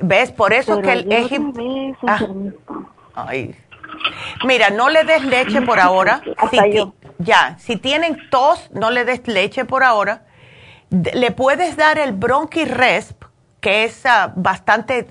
¿Ves? 0.01 0.31
Por 0.31 0.53
eso 0.53 0.81
que 0.81 0.93
el 0.93 1.12
ah. 2.07 2.20
Ay. 3.15 3.57
Mira, 4.44 4.70
no 4.70 4.89
le 4.89 5.05
des 5.05 5.24
leche 5.24 5.62
por 5.62 5.81
ahora. 5.81 6.20
Ya, 7.19 7.56
si 7.59 7.77
tienen 7.77 8.19
tos, 8.31 8.70
no 8.73 8.90
le 8.90 9.05
des 9.05 9.27
leche 9.27 9.65
por 9.65 9.82
ahora. 9.82 10.23
Le 10.90 11.31
puedes 11.32 11.77
dar 11.77 11.98
el 11.98 12.12
Bronchi 12.12 12.65
Resp, 12.65 13.24
que 13.60 13.85
es 13.85 14.06
ah, 14.06 14.32
bastante 14.36 15.09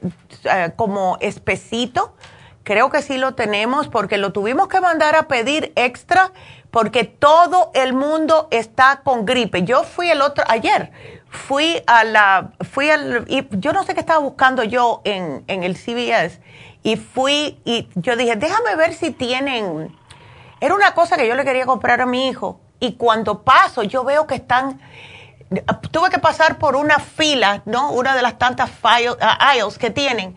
ah, 0.49 0.69
como 0.75 1.17
espesito. 1.19 2.15
Creo 2.63 2.89
que 2.89 3.01
sí 3.01 3.17
lo 3.17 3.33
tenemos 3.33 3.87
porque 3.87 4.17
lo 4.17 4.33
tuvimos 4.33 4.67
que 4.67 4.81
mandar 4.81 5.15
a 5.15 5.27
pedir 5.27 5.71
extra 5.75 6.31
porque 6.71 7.05
todo 7.05 7.71
el 7.73 7.93
mundo 7.93 8.47
está 8.51 9.01
con 9.03 9.25
gripe. 9.25 9.63
Yo 9.63 9.83
fui 9.83 10.09
el 10.09 10.21
otro 10.21 10.43
ayer 10.47 10.91
fui 11.29 11.81
a 11.87 12.03
la, 12.03 12.51
fui 12.71 12.89
al, 12.89 13.25
y 13.27 13.47
yo 13.51 13.73
no 13.73 13.83
sé 13.83 13.93
qué 13.93 13.99
estaba 13.99 14.19
buscando 14.19 14.63
yo 14.63 15.01
en, 15.03 15.43
en 15.47 15.63
el 15.63 15.75
CVS 15.75 16.39
y 16.83 16.95
fui 16.95 17.59
y 17.65 17.89
yo 17.95 18.15
dije, 18.15 18.35
déjame 18.35 18.75
ver 18.75 18.93
si 18.93 19.11
tienen, 19.11 19.95
era 20.59 20.75
una 20.75 20.93
cosa 20.93 21.17
que 21.17 21.27
yo 21.27 21.35
le 21.35 21.43
quería 21.43 21.65
comprar 21.65 22.01
a 22.01 22.05
mi 22.05 22.27
hijo 22.27 22.59
y 22.79 22.93
cuando 22.93 23.43
paso 23.43 23.83
yo 23.83 24.03
veo 24.03 24.27
que 24.27 24.35
están, 24.35 24.79
tuve 25.91 26.09
que 26.09 26.19
pasar 26.19 26.57
por 26.57 26.75
una 26.75 26.99
fila, 26.99 27.61
¿no? 27.65 27.91
Una 27.91 28.15
de 28.15 28.21
las 28.21 28.37
tantas 28.37 28.69
aisles 28.83 29.77
que 29.77 29.89
tienen 29.89 30.35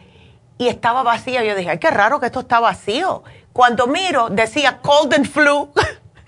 y 0.58 0.68
estaba 0.68 1.02
vacía. 1.02 1.42
Yo 1.44 1.54
dije, 1.54 1.70
ay, 1.70 1.78
qué 1.78 1.90
raro 1.90 2.20
que 2.20 2.26
esto 2.26 2.40
está 2.40 2.60
vacío. 2.60 3.22
Cuando 3.52 3.86
miro, 3.86 4.28
decía 4.30 4.78
cold 4.82 5.14
and 5.14 5.26
flu. 5.26 5.72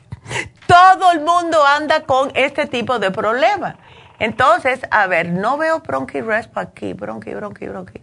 Todo 0.66 1.12
el 1.12 1.20
mundo 1.20 1.64
anda 1.66 2.05
con 2.05 2.30
este 2.34 2.66
tipo 2.66 2.98
de 2.98 3.10
problemas. 3.10 3.76
Entonces, 4.18 4.80
a 4.90 5.06
ver, 5.06 5.28
no 5.28 5.59
veo 5.59 5.80
bronchi 5.80 6.20
resp 6.20 6.56
aquí, 6.56 6.93
bronchi, 6.94 7.34
bronchi, 7.34 7.66
bronchi. 7.66 8.01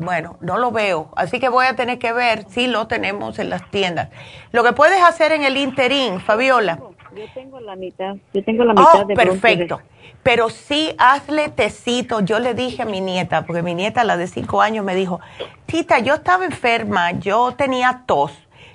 Bueno, 0.00 0.36
no 0.40 0.58
lo 0.58 0.72
veo, 0.72 1.10
así 1.16 1.38
que 1.38 1.48
voy 1.48 1.66
a 1.66 1.76
tener 1.76 1.98
que 1.98 2.12
ver 2.12 2.46
si 2.48 2.66
lo 2.66 2.86
tenemos 2.86 3.38
en 3.38 3.50
las 3.50 3.70
tiendas. 3.70 4.08
Lo 4.50 4.64
que 4.64 4.72
puedes 4.72 5.02
hacer 5.02 5.32
en 5.32 5.42
el 5.42 5.56
interín, 5.56 6.20
Fabiola. 6.20 6.78
Yo 7.14 7.24
tengo 7.34 7.60
la 7.60 7.76
mitad, 7.76 8.16
yo 8.32 8.44
tengo 8.44 8.64
la 8.64 8.72
mitad 8.72 9.02
oh, 9.02 9.04
de 9.04 9.14
perfecto. 9.14 9.80
Pero 10.22 10.50
sí, 10.50 10.94
hazle 10.98 11.48
tecito. 11.48 12.20
Yo 12.20 12.38
le 12.38 12.54
dije 12.54 12.82
a 12.82 12.84
mi 12.84 13.00
nieta, 13.00 13.46
porque 13.46 13.62
mi 13.62 13.74
nieta, 13.74 14.04
la 14.04 14.16
de 14.16 14.26
cinco 14.26 14.60
años, 14.60 14.84
me 14.84 14.94
dijo, 14.94 15.20
Tita, 15.66 15.98
yo 15.98 16.14
estaba 16.14 16.44
enferma, 16.44 17.12
yo 17.12 17.52
tenía 17.52 18.02
tos. 18.06 18.32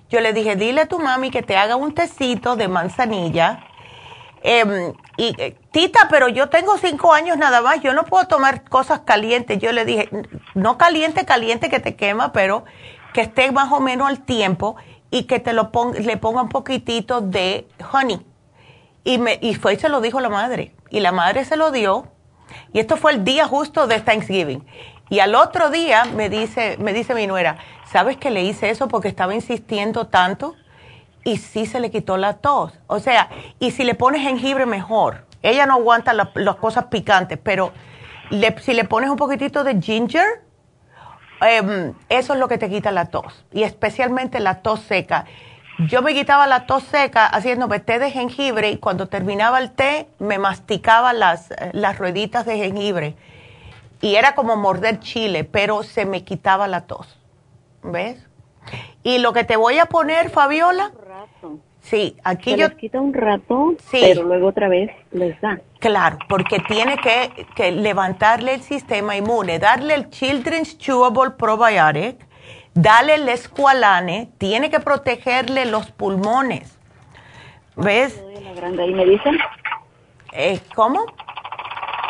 Yo 0.10 0.22
le 0.22 0.34
dije, 0.34 0.56
dile 0.56 0.82
a 0.82 0.86
tu 0.88 1.00
mami 1.00 1.32
que 1.32 1.44
te 1.44 1.56
haga 1.56 1.76
un 1.76 1.94
tecito 1.94 2.56
de 2.56 2.68
manzanilla 2.68 3.64
Em, 4.48 4.94
y 5.18 5.34
eh, 5.42 5.58
Tita, 5.72 6.08
pero 6.08 6.28
yo 6.30 6.50
tengo 6.50 6.78
cinco 6.78 7.14
años 7.14 7.36
nada 7.36 7.64
más, 7.64 7.82
yo 7.82 7.96
no 7.96 8.06
puedo 8.06 8.28
tomar 8.28 8.64
cosas 8.64 9.00
calientes. 9.00 9.58
Yo 9.58 9.72
le 9.72 9.86
dije, 9.86 10.08
no 10.54 10.78
caliente, 10.78 11.26
caliente 11.26 11.68
que 11.68 11.80
te 11.80 11.96
quema, 11.96 12.32
pero 12.32 12.64
que 13.12 13.22
esté 13.22 13.52
más 13.52 13.72
o 13.72 13.80
menos 13.80 14.08
al 14.08 14.20
tiempo 14.20 14.76
y 15.10 15.24
que 15.24 15.40
te 15.40 15.52
lo 15.52 15.72
le 16.00 16.18
ponga 16.18 16.44
un 16.44 16.50
poquitito 16.50 17.22
de 17.22 17.68
honey. 17.92 18.24
Y, 19.04 19.18
me, 19.18 19.40
y 19.42 19.56
fue 19.56 19.74
y 19.74 19.78
se 19.78 19.90
lo 19.90 20.00
dijo 20.00 20.20
la 20.20 20.30
madre. 20.30 20.76
Y 20.92 21.00
la 21.00 21.12
madre 21.12 21.44
se 21.44 21.58
lo 21.58 21.72
dio. 21.72 22.06
Y 22.72 22.80
esto 22.80 22.98
fue 22.98 23.14
el 23.14 23.24
día 23.24 23.48
justo 23.48 23.88
de 23.88 24.00
Thanksgiving. 24.00 24.64
Y 25.10 25.22
al 25.22 25.34
otro 25.34 25.72
día 25.72 26.06
me 26.06 26.30
dice, 26.30 26.78
me 26.80 26.94
dice 26.94 27.16
mi 27.16 27.26
nuera, 27.26 27.58
¿sabes 27.92 28.18
que 28.18 28.30
le 28.30 28.44
hice 28.44 28.70
eso 28.70 28.88
porque 28.90 29.08
estaba 29.08 29.34
insistiendo 29.34 30.06
tanto? 30.06 30.54
Y 31.26 31.38
sí 31.38 31.66
se 31.66 31.82
le 31.82 31.92
quitó 31.92 32.16
la 32.16 32.36
tos. 32.38 32.72
O 32.88 33.00
sea, 33.00 33.30
y 33.60 33.72
si 33.72 33.84
le 33.84 33.96
pones 33.96 34.22
jengibre, 34.22 34.66
mejor. 34.66 35.26
Ella 35.42 35.66
no 35.66 35.74
aguanta 35.74 36.14
las 36.14 36.56
cosas 36.56 36.86
picantes, 36.86 37.38
pero 37.42 37.74
si 38.62 38.74
le 38.74 38.84
pones 38.86 39.10
un 39.10 39.18
poquitito 39.18 39.64
de 39.64 39.82
ginger, 39.82 40.44
em, 41.42 41.94
eso 42.10 42.34
es 42.34 42.40
lo 42.40 42.48
que 42.48 42.58
te 42.58 42.70
quita 42.70 42.92
la 42.92 43.08
tos. 43.08 43.44
Y 43.52 43.64
especialmente 43.64 44.40
la 44.40 44.62
tos 44.62 44.82
seca. 44.82 45.26
Yo 45.80 46.02
me 46.02 46.14
quitaba 46.14 46.48
la 46.48 46.68
tos 46.68 46.84
seca 46.84 47.26
haciéndome 47.26 47.80
té 47.80 48.00
de 48.00 48.12
jengibre 48.12 48.70
y 48.70 48.78
cuando 48.78 49.08
terminaba 49.08 49.60
el 49.60 49.72
té 49.72 50.08
me 50.20 50.38
masticaba 50.38 51.12
las, 51.12 51.50
las 51.74 51.98
rueditas 51.98 52.46
de 52.46 52.58
jengibre. 52.58 53.16
Y 54.00 54.16
era 54.16 54.36
como 54.36 54.56
morder 54.58 55.00
chile, 55.00 55.44
pero 55.44 55.82
se 55.82 56.06
me 56.06 56.24
quitaba 56.24 56.68
la 56.68 56.82
tos. 56.82 57.18
¿Ves? 57.82 58.18
Y 59.04 59.20
lo 59.20 59.34
que 59.34 59.44
te 59.44 59.56
voy 59.56 59.80
a 59.80 59.86
poner, 59.86 60.30
Fabiola. 60.30 60.92
Sí, 61.86 62.18
aquí 62.24 62.52
Se 62.52 62.58
yo. 62.58 62.68
Les 62.68 62.78
quita 62.78 63.00
un 63.00 63.14
rato, 63.14 63.76
pero 63.92 64.24
luego 64.24 64.48
otra 64.48 64.68
vez 64.68 64.90
les 65.12 65.40
da. 65.40 65.60
Claro, 65.80 66.18
porque 66.28 66.58
tiene 66.68 66.98
que, 66.98 67.72
levantarle 67.72 68.56
el 68.56 68.62
sistema 68.62 69.16
inmune, 69.16 69.60
darle 69.60 69.94
el 69.94 70.10
Children's 70.10 70.80
Chewable 70.80 71.32
Probiotic, 71.38 72.26
darle 72.74 73.16
el 73.16 73.30
Esqualane, 73.30 74.30
tiene 74.40 74.72
que 74.72 74.80
protegerle 74.80 75.68
los 75.68 75.92
pulmones. 75.92 76.80
¿Ves? 77.76 78.20
¿Y 78.36 78.94
me 78.94 79.06
dicen? 79.06 79.38
Eh, 80.32 80.60
¿Cómo? 80.74 81.06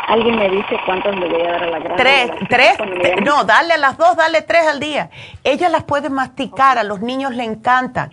Alguien 0.07 0.37
me 0.37 0.49
dice 0.51 0.77
cuántos 0.85 1.13
le 1.17 1.27
voy 1.27 1.41
a 1.41 1.51
dar 1.51 1.63
a 1.63 1.69
la 1.71 1.79
grande. 1.79 2.01
Tres, 2.01 2.31
tres, 2.47 2.77
no, 3.25 3.43
dale 3.43 3.73
a 3.73 3.77
las 3.77 3.97
dos, 3.97 4.15
dale 4.15 4.41
tres 4.41 4.67
al 4.67 4.79
día. 4.79 5.09
Ellas 5.43 5.69
las 5.69 5.83
pueden 5.83 6.13
masticar, 6.13 6.77
a 6.77 6.83
los 6.83 7.01
niños 7.01 7.35
le 7.35 7.43
encantan. 7.43 8.11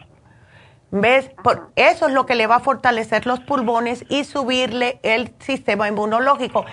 ¿Ves? 0.93 1.31
Por, 1.43 1.73
eso 1.74 2.06
es 2.06 2.12
lo 2.12 2.27
que 2.27 2.35
le 2.35 2.47
va 2.47 2.56
a 2.56 2.60
fortalecer 2.60 3.27
los 3.27 3.40
pulmones 3.40 4.05
y 4.09 4.24
subirle 4.24 5.01
el 5.02 5.35
sistema 5.40 5.89
inmunológico. 5.89 6.64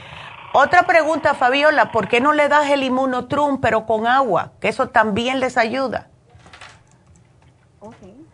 Otra 0.53 0.83
pregunta, 0.83 1.33
Fabiola, 1.33 1.91
¿por 1.91 2.07
qué 2.07 2.19
no 2.19 2.33
le 2.33 2.49
das 2.49 2.69
el 2.69 2.83
inmunotrum 2.83 3.61
pero 3.61 3.85
con 3.85 4.07
agua? 4.07 4.51
Que 4.59 4.67
eso 4.67 4.89
también 4.89 5.39
les 5.39 5.57
ayuda. 5.57 6.09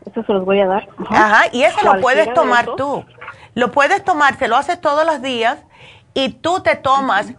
Eso 0.05 0.23
se 0.23 0.33
los 0.33 0.43
voy 0.43 0.59
a 0.59 0.65
dar. 0.65 0.89
Ajá, 1.09 1.43
y 1.51 1.63
eso 1.63 1.77
lo 1.83 2.01
puedes 2.01 2.33
tomar 2.33 2.65
tú. 2.75 3.05
Lo 3.53 3.71
puedes 3.71 4.03
tomar, 4.03 4.37
se 4.37 4.47
lo 4.47 4.57
haces 4.57 4.81
todos 4.81 5.05
los 5.05 5.21
días 5.21 5.59
y 6.13 6.29
tú 6.29 6.61
te 6.61 6.75
tomas 6.75 7.35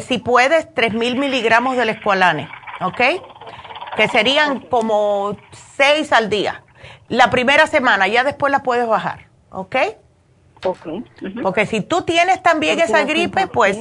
si 0.00 0.18
puedes, 0.18 0.74
3.000 0.74 1.18
miligramos 1.18 1.76
del 1.76 1.90
escualane, 1.90 2.48
¿ok? 2.80 3.00
Que 3.96 4.08
serían 4.08 4.60
como 4.60 5.36
6 5.76 6.12
al 6.12 6.28
día. 6.28 6.62
La 7.08 7.30
primera 7.30 7.66
semana, 7.66 8.08
ya 8.08 8.24
después 8.24 8.50
la 8.50 8.62
puedes 8.62 8.86
bajar, 8.88 9.26
¿ok? 9.50 9.76
Ok. 10.64 10.86
Porque 11.42 11.66
si 11.66 11.80
tú 11.80 12.02
tienes 12.02 12.42
también 12.42 12.80
esa 12.80 13.04
gripe, 13.04 13.46
pues... 13.46 13.78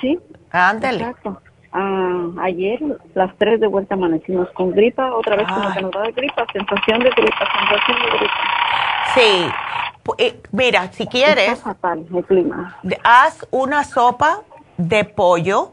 Sí. 0.00 0.18
Ándale. 0.50 1.00
Exacto. 1.00 1.42
Ah, 1.72 2.28
ayer, 2.42 2.78
las 3.14 3.36
3 3.36 3.60
de 3.60 3.66
vuelta 3.66 3.94
amanecimos 3.94 4.48
con 4.52 4.70
gripa, 4.70 5.12
otra 5.14 5.36
vez 5.36 5.46
como 5.48 5.72
que 5.74 5.82
nos 5.82 5.90
da 5.90 6.10
gripa, 6.12 6.46
sensación 6.52 7.00
de 7.00 7.10
gripa, 7.10 7.46
sensación 7.58 7.98
de 8.02 8.18
gripa. 8.18 8.34
Sí. 9.14 9.50
Eh, 10.16 10.40
mira, 10.52 10.90
si 10.92 11.06
quieres, 11.06 11.50
Está 11.50 11.74
fatal 11.74 12.06
el 12.14 12.24
clima. 12.24 12.78
haz 13.04 13.46
una 13.50 13.84
sopa 13.84 14.40
de 14.78 15.04
pollo, 15.04 15.70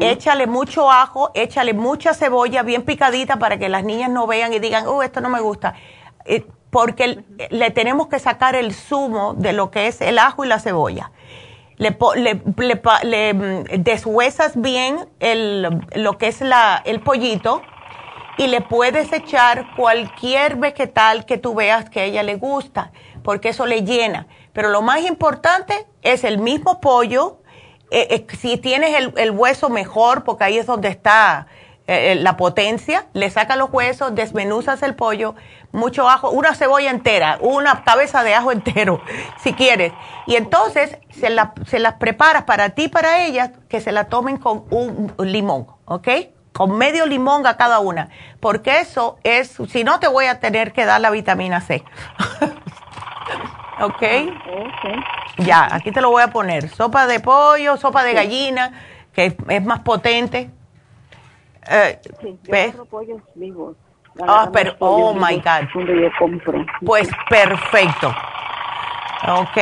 échale 0.00 0.46
mucho 0.46 0.90
ajo, 0.90 1.30
échale 1.34 1.74
mucha 1.74 2.14
cebolla 2.14 2.62
bien 2.62 2.82
picadita 2.82 3.38
para 3.38 3.58
que 3.58 3.68
las 3.68 3.84
niñas 3.84 4.10
no 4.10 4.26
vean 4.26 4.52
y 4.52 4.58
digan, 4.58 4.86
oh, 4.86 5.02
esto 5.02 5.20
no 5.20 5.28
me 5.28 5.40
gusta. 5.40 5.74
Eh, 6.24 6.46
porque 6.70 7.22
le 7.50 7.70
tenemos 7.70 8.08
que 8.08 8.18
sacar 8.18 8.54
el 8.54 8.72
zumo 8.72 9.34
de 9.34 9.52
lo 9.52 9.70
que 9.70 9.88
es 9.88 10.00
el 10.00 10.18
ajo 10.18 10.44
y 10.44 10.48
la 10.48 10.58
cebolla. 10.58 11.12
Le, 11.76 11.96
le, 12.16 12.42
le 12.56 12.82
le, 13.02 13.34
mm, 13.34 13.64
deshuesas 13.82 14.60
bien 14.60 15.08
el, 15.20 15.68
lo 15.94 16.16
que 16.16 16.28
es 16.28 16.40
la, 16.40 16.80
el 16.84 17.00
pollito 17.00 17.60
y 18.38 18.46
le 18.46 18.60
puedes 18.62 19.12
echar 19.12 19.74
cualquier 19.76 20.56
vegetal 20.56 21.26
que 21.26 21.36
tú 21.38 21.54
veas 21.54 21.90
que 21.90 22.00
a 22.00 22.04
ella 22.04 22.22
le 22.22 22.36
gusta, 22.36 22.92
porque 23.22 23.50
eso 23.50 23.66
le 23.66 23.82
llena. 23.82 24.26
Pero 24.52 24.70
lo 24.70 24.82
más 24.82 25.02
importante 25.02 25.86
es 26.02 26.24
el 26.24 26.38
mismo 26.38 26.80
pollo. 26.80 27.41
Eh, 27.92 28.06
eh, 28.10 28.26
si 28.38 28.56
tienes 28.56 29.12
el, 29.16 29.30
hueso 29.32 29.68
mejor, 29.68 30.24
porque 30.24 30.44
ahí 30.44 30.58
es 30.58 30.66
donde 30.66 30.88
está 30.88 31.46
eh, 31.86 32.12
eh, 32.12 32.14
la 32.14 32.38
potencia, 32.38 33.06
le 33.12 33.28
sacas 33.28 33.58
los 33.58 33.70
huesos, 33.70 34.14
desmenuzas 34.14 34.82
el 34.82 34.94
pollo, 34.94 35.34
mucho 35.72 36.08
ajo, 36.08 36.30
una 36.30 36.54
cebolla 36.54 36.90
entera, 36.90 37.36
una 37.40 37.84
cabeza 37.84 38.22
de 38.22 38.34
ajo 38.34 38.50
entero, 38.52 39.02
si 39.42 39.52
quieres. 39.52 39.92
Y 40.26 40.36
entonces 40.36 40.96
se, 41.10 41.28
se 41.66 41.78
las 41.80 41.94
preparas 41.94 42.44
para 42.44 42.70
ti 42.70 42.84
y 42.84 42.88
para 42.88 43.26
ellas, 43.26 43.50
que 43.68 43.82
se 43.82 43.92
la 43.92 44.04
tomen 44.04 44.38
con 44.38 44.64
un 44.70 45.12
limón, 45.18 45.66
¿ok? 45.84 46.08
Con 46.54 46.78
medio 46.78 47.04
limón 47.04 47.46
a 47.46 47.58
cada 47.58 47.80
una, 47.80 48.08
porque 48.40 48.80
eso 48.80 49.18
es, 49.22 49.58
si 49.68 49.84
no 49.84 50.00
te 50.00 50.08
voy 50.08 50.26
a 50.26 50.40
tener 50.40 50.72
que 50.72 50.86
dar 50.86 51.00
la 51.00 51.10
vitamina 51.10 51.60
C. 51.60 51.84
¿Ok? 53.82 54.02
Ya, 55.38 55.68
aquí 55.74 55.90
te 55.92 56.00
lo 56.00 56.10
voy 56.10 56.22
a 56.22 56.28
poner. 56.28 56.68
Sopa 56.68 57.06
de 57.06 57.20
pollo, 57.20 57.76
sopa 57.76 58.04
de 58.04 58.12
gallina, 58.14 58.72
que 59.12 59.26
es, 59.26 59.34
es 59.48 59.64
más 59.64 59.80
potente. 59.80 60.50
Eh, 61.68 62.00
Sí, 62.20 62.38
yo 62.42 62.52
¿ves? 62.52 62.74
pollos 62.90 63.20
vivos. 63.34 63.76
Ah, 64.20 64.24
Agarramos 64.24 64.50
pero, 64.52 64.76
oh 64.80 65.14
my 65.14 65.36
God. 65.36 65.68
Donde 65.74 66.02
yo 66.02 66.08
compro. 66.18 66.64
Pues 66.84 67.08
perfecto. 67.28 68.14
Ok. 69.28 69.56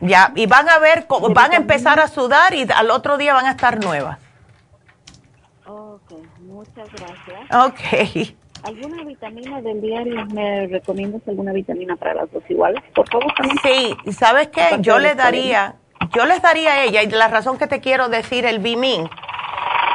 Ya, 0.00 0.32
y 0.34 0.46
van 0.46 0.68
a 0.68 0.78
ver, 0.78 1.06
cómo- 1.06 1.28
van 1.30 1.52
a 1.52 1.56
empezar 1.56 2.00
a 2.00 2.08
sudar 2.08 2.54
y 2.54 2.66
al 2.74 2.90
otro 2.90 3.16
día 3.18 3.34
van 3.34 3.46
a 3.46 3.50
estar 3.50 3.78
nuevas. 3.82 4.18
Ok, 5.66 6.12
muchas 6.40 6.88
gracias. 6.92 7.54
Ok. 7.54 8.36
¿Alguna 8.66 9.04
vitamina 9.04 9.60
del 9.60 9.80
diario? 9.80 10.26
¿Me 10.26 10.66
recomiendas 10.66 11.22
alguna 11.28 11.52
vitamina 11.52 11.96
para 11.96 12.14
las 12.14 12.32
dos 12.32 12.42
iguales? 12.48 12.82
Por 12.94 13.08
favor, 13.08 13.32
también. 13.34 13.58
Sí, 13.62 13.96
¿y 14.04 14.12
sabes 14.12 14.48
qué? 14.48 14.78
Yo 14.80 14.98
le 14.98 15.14
daría, 15.14 15.76
yo 16.14 16.26
les 16.26 16.42
daría 16.42 16.72
a 16.72 16.82
ella, 16.82 17.02
y 17.02 17.06
la 17.08 17.28
razón 17.28 17.58
que 17.58 17.66
te 17.66 17.80
quiero 17.80 18.08
decir 18.08 18.44
el 18.44 18.58
Bimin 18.58 19.02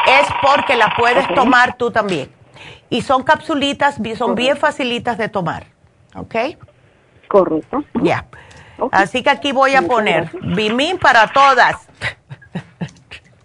es 0.07 0.27
porque 0.41 0.75
la 0.75 0.93
puedes 0.97 1.27
tomar 1.33 1.75
tú 1.77 1.91
también. 1.91 2.31
Y 2.89 3.01
son 3.01 3.23
capsulitas, 3.23 3.99
son 4.17 4.35
bien 4.35 4.57
facilitas 4.57 5.17
de 5.17 5.29
tomar. 5.29 5.65
¿Ok? 6.15 6.35
Correcto. 7.27 7.83
Ya. 8.01 8.25
Así 8.91 9.21
que 9.21 9.29
aquí 9.29 9.51
voy 9.51 9.75
a 9.75 9.81
Muchas 9.81 9.95
poner 9.95 10.23
gracias. 10.31 10.55
Bimin 10.55 10.97
para 10.97 11.27
todas. 11.27 11.87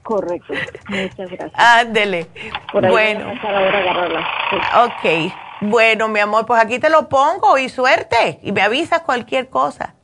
Correcto. 0.06 0.54
Muchas 0.88 1.30
gracias. 1.30 1.52
Ándele. 1.54 2.28
Por 2.72 2.84
ahí 2.84 2.92
bueno. 2.92 3.24
voy 3.24 3.32
a 3.32 3.40
pasar 3.40 3.54
ahora 3.56 3.78
a 3.78 3.80
agarrarla. 3.80 4.28
Sí. 4.50 5.32
Ok. 5.32 5.32
Bueno, 5.62 6.06
mi 6.06 6.20
amor, 6.20 6.46
pues 6.46 6.62
aquí 6.62 6.78
te 6.78 6.88
lo 6.88 7.08
pongo 7.08 7.58
y 7.58 7.68
suerte. 7.68 8.38
Y 8.42 8.52
me 8.52 8.62
avisas 8.62 9.00
cualquier 9.00 9.48
cosa. 9.48 9.96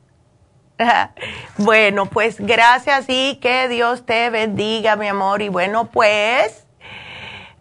bueno, 1.57 2.07
pues 2.07 2.41
gracias 2.41 3.05
y 3.07 3.39
que 3.41 3.69
Dios 3.69 4.05
te 4.05 4.29
bendiga, 4.29 4.97
mi 4.97 5.07
amor. 5.07 5.41
Y 5.41 5.47
bueno, 5.47 5.85
pues 5.85 6.67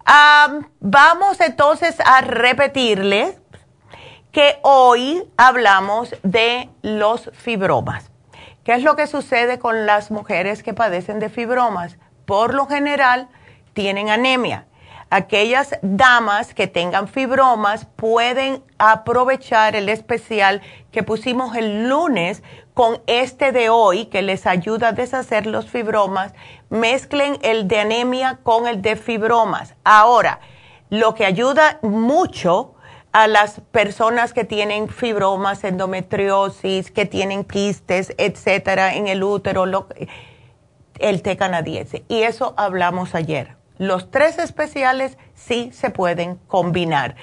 am, 0.04 0.68
vamos 0.80 1.40
entonces 1.40 1.96
a 2.04 2.22
repetirles 2.22 3.38
que 4.32 4.58
hoy 4.62 5.22
hablamos 5.36 6.16
de 6.24 6.70
los 6.82 7.30
fibromas. 7.34 8.10
¿Qué 8.64 8.74
es 8.74 8.82
lo 8.82 8.96
que 8.96 9.06
sucede 9.06 9.60
con 9.60 9.86
las 9.86 10.10
mujeres 10.10 10.64
que 10.64 10.72
padecen 10.72 11.20
de 11.20 11.28
fibromas? 11.28 11.98
Por 12.24 12.54
lo 12.54 12.66
general, 12.66 13.28
tienen 13.72 14.10
anemia. 14.10 14.66
Aquellas 15.10 15.74
damas 15.82 16.54
que 16.54 16.66
tengan 16.66 17.06
fibromas 17.06 17.84
pueden 17.96 18.62
aprovechar 18.78 19.76
el 19.76 19.90
especial 19.90 20.62
que 20.90 21.02
pusimos 21.02 21.54
el 21.54 21.86
lunes 21.88 22.42
con 22.72 23.02
este 23.06 23.52
de 23.52 23.68
hoy 23.68 24.06
que 24.06 24.22
les 24.22 24.46
ayuda 24.46 24.88
a 24.88 24.92
deshacer 24.92 25.44
los 25.46 25.68
fibromas. 25.68 26.32
Mezclen 26.70 27.38
el 27.42 27.68
de 27.68 27.80
anemia 27.80 28.38
con 28.42 28.66
el 28.66 28.80
de 28.80 28.96
fibromas. 28.96 29.74
Ahora, 29.84 30.40
lo 30.88 31.14
que 31.14 31.26
ayuda 31.26 31.78
mucho 31.82 32.74
a 33.12 33.26
las 33.26 33.60
personas 33.70 34.32
que 34.32 34.44
tienen 34.44 34.88
fibromas, 34.88 35.64
endometriosis, 35.64 36.90
que 36.90 37.04
tienen 37.04 37.44
quistes, 37.44 38.14
etcétera, 38.16 38.94
en 38.94 39.08
el 39.08 39.22
útero, 39.22 39.66
lo- 39.66 39.88
el 40.98 41.22
té 41.22 41.36
canadiense. 41.36 42.04
Y 42.08 42.22
eso 42.22 42.54
hablamos 42.56 43.14
ayer. 43.14 43.56
Los 43.78 44.10
tres 44.10 44.38
especiales 44.38 45.18
sí 45.34 45.70
se 45.72 45.90
pueden 45.90 46.36
combinar. 46.46 47.16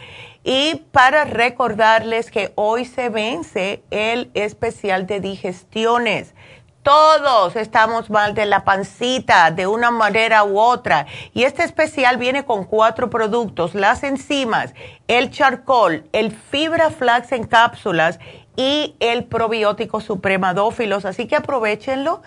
Y 0.43 0.85
para 0.91 1.25
recordarles 1.25 2.31
que 2.31 2.51
hoy 2.55 2.85
se 2.85 3.09
vence 3.09 3.83
el 3.91 4.31
especial 4.33 5.05
de 5.05 5.19
digestiones. 5.19 6.33
Todos 6.81 7.55
estamos 7.57 8.09
mal 8.09 8.33
de 8.33 8.45
la 8.45 8.63
pancita 8.63 9.51
de 9.51 9.67
una 9.67 9.91
manera 9.91 10.43
u 10.45 10.57
otra. 10.59 11.07
Y 11.33 11.43
este 11.43 11.63
especial 11.63 12.17
viene 12.17 12.45
con 12.45 12.63
cuatro 12.63 13.09
productos, 13.09 13.75
las 13.75 14.03
enzimas, 14.03 14.73
el 15.07 15.29
charcoal, 15.29 16.05
el 16.13 16.31
fibra 16.31 16.89
flax 16.89 17.33
en 17.33 17.43
cápsulas 17.43 18.19
y 18.59 18.97
el 18.99 19.23
probiótico 19.23 20.01
supremadófilos. 20.01 21.05
Así 21.05 21.27
que 21.27 21.37
aprovechenlo, 21.37 22.21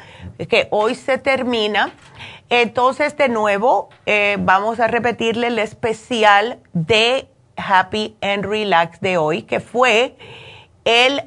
que 0.48 0.66
hoy 0.70 0.94
se 0.94 1.18
termina. 1.18 1.92
Entonces, 2.48 3.18
de 3.18 3.28
nuevo, 3.28 3.90
eh, 4.06 4.38
vamos 4.40 4.80
a 4.80 4.86
repetirle 4.86 5.48
el 5.48 5.58
especial 5.58 6.60
de 6.72 7.28
Happy 7.58 8.16
and 8.22 8.46
Relax 8.46 9.02
de 9.02 9.18
hoy, 9.18 9.42
que 9.42 9.60
fue 9.60 10.16
el 10.86 11.20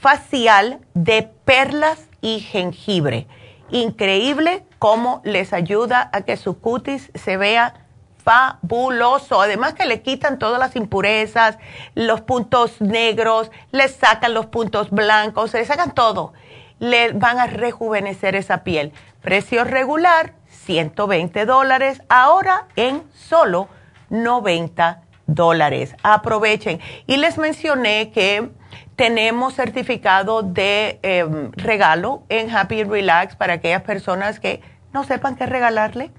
facial 0.00 0.80
de 0.92 1.30
perlas 1.44 2.08
y 2.20 2.40
jengibre. 2.40 3.28
Increíble 3.70 4.64
cómo 4.80 5.20
les 5.22 5.52
ayuda 5.52 6.10
a 6.12 6.22
que 6.22 6.36
su 6.36 6.58
cutis 6.58 7.12
se 7.14 7.36
vea 7.36 7.86
fabuloso. 8.28 9.40
Además 9.40 9.72
que 9.72 9.86
le 9.86 10.02
quitan 10.02 10.38
todas 10.38 10.58
las 10.58 10.76
impurezas, 10.76 11.56
los 11.94 12.20
puntos 12.20 12.78
negros, 12.80 13.50
les 13.72 13.92
sacan 13.92 14.34
los 14.34 14.46
puntos 14.46 14.90
blancos, 14.90 15.54
le 15.54 15.64
sacan 15.64 15.94
todo. 15.94 16.34
Le 16.78 17.12
van 17.12 17.38
a 17.38 17.46
rejuvenecer 17.46 18.34
esa 18.34 18.64
piel. 18.64 18.92
Precio 19.22 19.64
regular, 19.64 20.34
120 20.46 21.46
dólares, 21.46 22.02
ahora 22.10 22.66
en 22.76 23.02
solo 23.14 23.68
90 24.10 25.00
dólares. 25.26 25.96
Aprovechen. 26.02 26.80
Y 27.06 27.16
les 27.16 27.38
mencioné 27.38 28.10
que 28.10 28.50
tenemos 28.94 29.54
certificado 29.54 30.42
de 30.42 31.00
eh, 31.02 31.24
regalo 31.52 32.24
en 32.28 32.54
Happy 32.54 32.84
Relax 32.84 33.36
para 33.36 33.54
aquellas 33.54 33.82
personas 33.82 34.38
que 34.38 34.60
no 34.92 35.04
sepan 35.04 35.34
qué 35.34 35.46
regalarle 35.46 36.10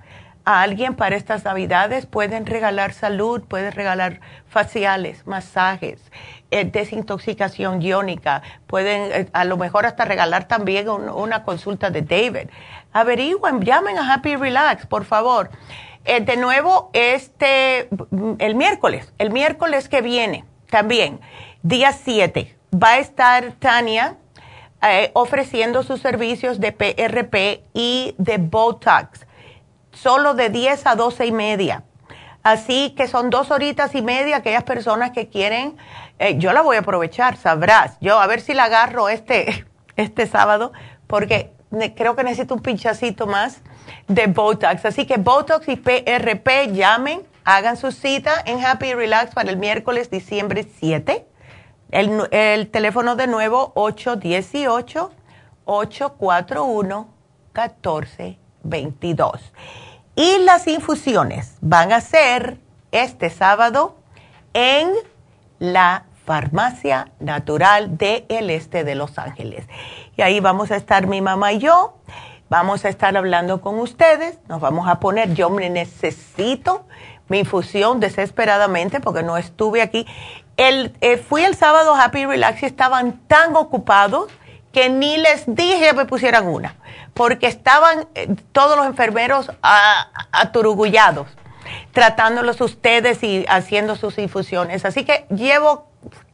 a 0.49 0.63
alguien 0.63 0.95
para 0.95 1.15
estas 1.15 1.43
navidades. 1.45 2.07
Pueden 2.07 2.47
regalar 2.47 2.91
salud, 2.93 3.43
pueden 3.43 3.71
regalar 3.71 4.19
faciales, 4.47 5.27
masajes, 5.27 6.01
eh, 6.49 6.65
desintoxicación 6.65 7.83
iónica, 7.83 8.41
pueden 8.65 9.11
eh, 9.11 9.29
a 9.33 9.45
lo 9.45 9.57
mejor 9.57 9.85
hasta 9.85 10.05
regalar 10.05 10.47
también 10.47 10.89
un- 10.89 11.07
una 11.07 11.43
consulta 11.43 11.91
de 11.91 12.01
David. 12.01 12.49
Averigüen, 12.93 13.61
llamen 13.61 13.99
a 13.99 14.11
Happy 14.11 14.35
Relax, 14.35 14.87
por 14.87 15.05
favor. 15.05 15.51
Eh, 16.05 16.19
de 16.21 16.35
nuevo, 16.35 16.89
este, 16.93 17.87
mm, 18.09 18.33
el 18.39 18.55
miércoles, 18.55 19.13
el 19.19 19.29
miércoles 19.29 19.87
que 19.87 20.01
viene, 20.01 20.45
también, 20.71 21.19
día 21.61 21.91
7, 21.91 22.55
va 22.73 22.93
a 22.93 22.97
estar 22.99 23.51
Tania 23.59 24.15
ofreciendo 25.13 25.83
sus 25.83 25.99
servicios 25.99 26.59
de 26.61 26.71
PRP 26.71 27.63
y 27.73 28.15
de 28.17 28.37
Botox, 28.37 29.27
solo 29.91 30.33
de 30.33 30.49
10 30.49 30.85
a 30.87 30.95
12 30.95 31.25
y 31.25 31.31
media. 31.31 31.83
Así 32.43 32.91
que 32.95 33.07
son 33.07 33.29
dos 33.29 33.51
horitas 33.51 33.95
y 33.95 34.01
media 34.01 34.37
aquellas 34.37 34.63
personas 34.63 35.11
que 35.11 35.27
quieren, 35.27 35.77
eh, 36.19 36.37
yo 36.37 36.53
la 36.53 36.61
voy 36.61 36.77
a 36.77 36.79
aprovechar, 36.79 37.37
sabrás. 37.37 37.97
Yo 37.99 38.19
a 38.19 38.27
ver 38.27 38.41
si 38.41 38.53
la 38.53 38.65
agarro 38.65 39.09
este, 39.09 39.65
este 39.95 40.25
sábado, 40.27 40.71
porque 41.07 41.51
creo 41.95 42.15
que 42.15 42.23
necesito 42.23 42.53
un 42.53 42.61
pinchacito 42.61 43.27
más 43.27 43.61
de 44.07 44.27
Botox. 44.27 44.85
Así 44.85 45.05
que 45.05 45.17
Botox 45.17 45.67
y 45.67 45.75
PRP 45.75 46.71
llamen, 46.73 47.21
hagan 47.43 47.77
su 47.77 47.91
cita 47.91 48.33
en 48.45 48.63
Happy 48.63 48.93
Relax 48.93 49.33
para 49.33 49.49
el 49.49 49.57
miércoles 49.57 50.09
diciembre 50.09 50.65
7. 50.79 51.25
El, 51.91 52.27
el 52.31 52.69
teléfono 52.69 53.15
de 53.15 53.27
nuevo 53.27 53.73
818-841-1422. 58.63 59.39
Y 60.15 60.39
las 60.39 60.67
infusiones 60.67 61.57
van 61.61 61.93
a 61.93 62.01
ser 62.01 62.57
este 62.91 63.29
sábado 63.29 63.95
en 64.53 64.89
la 65.59 66.05
Farmacia 66.25 67.11
Natural 67.19 67.97
del 67.97 68.49
Este 68.49 68.83
de 68.83 68.95
Los 68.95 69.17
Ángeles. 69.17 69.65
Y 70.17 70.21
ahí 70.21 70.39
vamos 70.39 70.71
a 70.71 70.75
estar 70.75 71.07
mi 71.07 71.21
mamá 71.21 71.53
y 71.53 71.59
yo. 71.59 71.97
Vamos 72.49 72.83
a 72.83 72.89
estar 72.89 73.15
hablando 73.15 73.61
con 73.61 73.79
ustedes. 73.79 74.39
Nos 74.47 74.59
vamos 74.59 74.87
a 74.87 74.99
poner, 74.99 75.33
yo 75.35 75.49
me 75.49 75.69
necesito 75.69 76.85
mi 77.29 77.39
infusión 77.39 77.99
desesperadamente 77.99 78.99
porque 78.99 79.23
no 79.23 79.37
estuve 79.37 79.81
aquí. 79.81 80.05
El, 80.57 80.93
eh, 80.99 81.17
fui 81.17 81.43
el 81.43 81.55
sábado 81.55 81.95
Happy 81.95 82.25
Relax 82.25 82.63
y 82.63 82.65
estaban 82.65 83.21
tan 83.27 83.55
ocupados 83.55 84.29
que 84.71 84.89
ni 84.89 85.17
les 85.17 85.43
dije 85.47 85.87
que 85.87 85.93
me 85.93 86.05
pusieran 86.05 86.47
una, 86.47 86.75
porque 87.13 87.47
estaban 87.47 88.07
eh, 88.15 88.35
todos 88.51 88.77
los 88.77 88.85
enfermeros 88.85 89.51
aturugullados, 90.31 91.27
tratándolos 91.91 92.61
ustedes 92.61 93.23
y 93.23 93.45
haciendo 93.49 93.95
sus 93.95 94.17
infusiones. 94.17 94.85
Así 94.85 95.05
que 95.05 95.25
llevo 95.29 95.87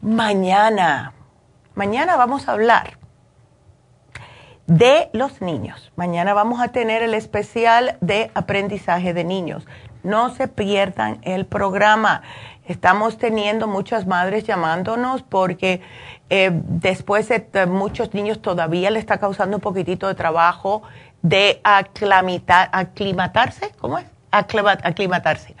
Mañana, 0.00 1.12
mañana 1.74 2.16
vamos 2.16 2.48
a 2.48 2.52
hablar 2.52 2.98
de 4.66 5.10
los 5.12 5.40
niños. 5.40 5.92
Mañana 5.96 6.34
vamos 6.34 6.60
a 6.60 6.68
tener 6.68 7.02
el 7.02 7.14
especial 7.14 7.96
de 8.00 8.30
aprendizaje 8.34 9.14
de 9.14 9.24
niños. 9.24 9.66
No 10.02 10.34
se 10.34 10.48
pierdan 10.48 11.20
el 11.22 11.46
programa. 11.46 12.22
Estamos 12.66 13.18
teniendo 13.18 13.68
muchas 13.68 14.06
madres 14.06 14.44
llamándonos 14.44 15.22
porque 15.22 15.80
eh, 16.30 16.50
después 16.52 17.28
de 17.28 17.66
muchos 17.66 18.14
niños 18.14 18.40
todavía 18.40 18.90
le 18.90 18.98
está 18.98 19.18
causando 19.18 19.56
un 19.56 19.60
poquitito 19.60 20.08
de 20.08 20.14
trabajo 20.14 20.82
de 21.22 21.60
aclimatarse. 21.64 23.72
¿Cómo 23.78 23.98
es? 23.98 24.06
aclimatarse 24.32 25.54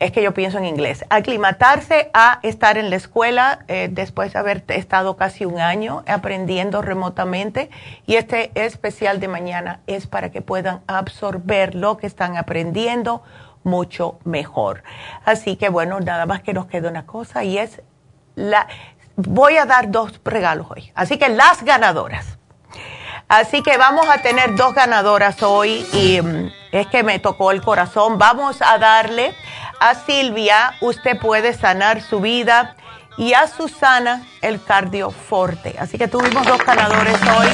es 0.00 0.12
que 0.12 0.22
yo 0.22 0.34
pienso 0.34 0.58
en 0.58 0.64
inglés, 0.64 1.04
aclimatarse 1.08 2.10
a 2.12 2.40
estar 2.42 2.78
en 2.78 2.90
la 2.90 2.96
escuela 2.96 3.60
eh, 3.68 3.88
después 3.90 4.32
de 4.32 4.38
haber 4.38 4.64
estado 4.68 5.16
casi 5.16 5.44
un 5.44 5.60
año 5.60 6.02
aprendiendo 6.06 6.82
remotamente 6.82 7.70
y 8.06 8.16
este 8.16 8.50
especial 8.54 9.20
de 9.20 9.28
mañana 9.28 9.80
es 9.86 10.06
para 10.06 10.30
que 10.30 10.42
puedan 10.42 10.82
absorber 10.86 11.74
lo 11.74 11.96
que 11.96 12.06
están 12.06 12.36
aprendiendo 12.36 13.22
mucho 13.62 14.18
mejor. 14.24 14.82
Así 15.24 15.56
que 15.56 15.68
bueno, 15.68 16.00
nada 16.00 16.26
más 16.26 16.42
que 16.42 16.52
nos 16.52 16.66
queda 16.66 16.90
una 16.90 17.06
cosa 17.06 17.44
y 17.44 17.58
es 17.58 17.82
la 18.34 18.66
voy 19.16 19.56
a 19.56 19.64
dar 19.64 19.90
dos 19.90 20.20
regalos 20.24 20.66
hoy. 20.70 20.92
Así 20.94 21.18
que 21.18 21.28
las 21.28 21.64
ganadoras. 21.64 22.38
Así 23.28 23.62
que 23.62 23.78
vamos 23.78 24.06
a 24.08 24.18
tener 24.18 24.54
dos 24.54 24.74
ganadoras 24.74 25.42
hoy 25.42 25.86
y 25.92 26.20
mm, 26.20 26.52
es 26.72 26.86
que 26.88 27.02
me 27.02 27.18
tocó 27.18 27.50
el 27.50 27.62
corazón. 27.62 28.18
Vamos 28.18 28.60
a 28.60 28.78
darle 28.78 29.34
a 29.80 29.94
Silvia, 29.94 30.74
usted 30.80 31.18
puede 31.18 31.52
sanar 31.54 32.02
su 32.02 32.20
vida 32.20 32.76
y 33.16 33.32
a 33.32 33.46
Susana 33.46 34.26
el 34.42 34.62
cardioforte. 34.62 35.76
Así 35.78 35.98
que 35.98 36.08
tuvimos 36.08 36.46
dos 36.46 36.58
ganadores 36.64 37.20
hoy. 37.38 37.48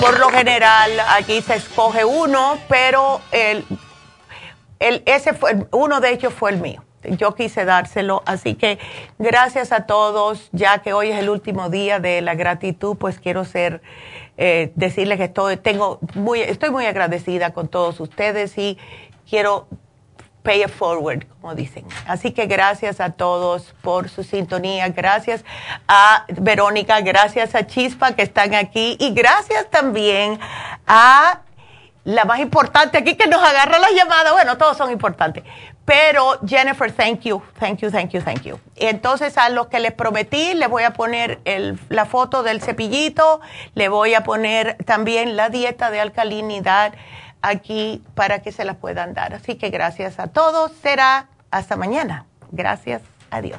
Por 0.00 0.18
lo 0.18 0.30
general, 0.30 0.90
aquí 1.08 1.42
se 1.42 1.56
escoge 1.56 2.04
uno, 2.04 2.58
pero 2.68 3.20
el, 3.32 3.64
el, 4.78 5.02
ese 5.06 5.34
fue, 5.34 5.66
uno 5.72 6.00
de 6.00 6.10
ellos 6.10 6.32
fue 6.32 6.50
el 6.50 6.60
mío. 6.60 6.82
Yo 7.02 7.34
quise 7.34 7.64
dárselo, 7.64 8.22
así 8.26 8.54
que 8.54 8.78
gracias 9.18 9.72
a 9.72 9.86
todos, 9.86 10.50
ya 10.52 10.78
que 10.78 10.92
hoy 10.92 11.10
es 11.10 11.18
el 11.18 11.30
último 11.30 11.70
día 11.70 11.98
de 11.98 12.20
la 12.20 12.34
gratitud, 12.34 12.96
pues 12.98 13.18
quiero 13.18 13.46
ser, 13.46 13.80
eh, 14.42 14.72
decirles 14.74 15.18
que 15.18 15.24
estoy, 15.24 15.58
tengo 15.58 15.98
muy, 16.14 16.40
estoy 16.40 16.70
muy 16.70 16.86
agradecida 16.86 17.52
con 17.52 17.68
todos 17.68 18.00
ustedes 18.00 18.56
y 18.56 18.78
quiero 19.28 19.68
pay 20.42 20.62
it 20.62 20.70
forward, 20.70 21.26
como 21.26 21.54
dicen. 21.54 21.84
Así 22.06 22.32
que 22.32 22.46
gracias 22.46 23.02
a 23.02 23.10
todos 23.10 23.74
por 23.82 24.08
su 24.08 24.24
sintonía, 24.24 24.88
gracias 24.88 25.44
a 25.86 26.24
Verónica, 26.28 27.02
gracias 27.02 27.54
a 27.54 27.66
Chispa 27.66 28.12
que 28.12 28.22
están 28.22 28.54
aquí 28.54 28.96
y 28.98 29.12
gracias 29.12 29.68
también 29.68 30.40
a 30.86 31.40
la 32.04 32.24
más 32.24 32.40
importante 32.40 32.96
aquí 32.96 33.16
que 33.16 33.26
nos 33.26 33.42
agarra 33.42 33.78
las 33.78 33.92
llamadas. 33.92 34.32
Bueno, 34.32 34.56
todos 34.56 34.74
son 34.74 34.90
importantes, 34.90 35.44
pero 35.84 36.38
Jennifer, 36.46 36.92
thank 36.92 37.22
you, 37.22 37.42
thank 37.58 37.80
you, 37.80 37.90
thank 37.90 38.12
you, 38.12 38.20
thank 38.20 38.42
you. 38.42 38.60
Entonces 38.76 39.36
a 39.36 39.48
los 39.48 39.66
que 39.66 39.80
les 39.80 39.92
prometí, 39.92 40.54
les 40.54 40.68
voy 40.68 40.84
a 40.84 40.92
poner 40.92 41.40
la 41.88 42.04
foto 42.06 42.42
del 42.42 42.60
cepillito, 42.60 43.40
le 43.74 43.88
voy 43.88 44.14
a 44.14 44.22
poner 44.22 44.76
también 44.84 45.36
la 45.36 45.48
dieta 45.48 45.90
de 45.90 46.00
alcalinidad 46.00 46.94
aquí 47.42 48.02
para 48.14 48.40
que 48.40 48.52
se 48.52 48.64
las 48.64 48.76
puedan 48.76 49.14
dar. 49.14 49.34
Así 49.34 49.56
que 49.56 49.70
gracias 49.70 50.18
a 50.18 50.28
todos. 50.28 50.72
Será 50.82 51.28
hasta 51.50 51.76
mañana. 51.76 52.26
Gracias. 52.52 53.02
Adiós. 53.30 53.58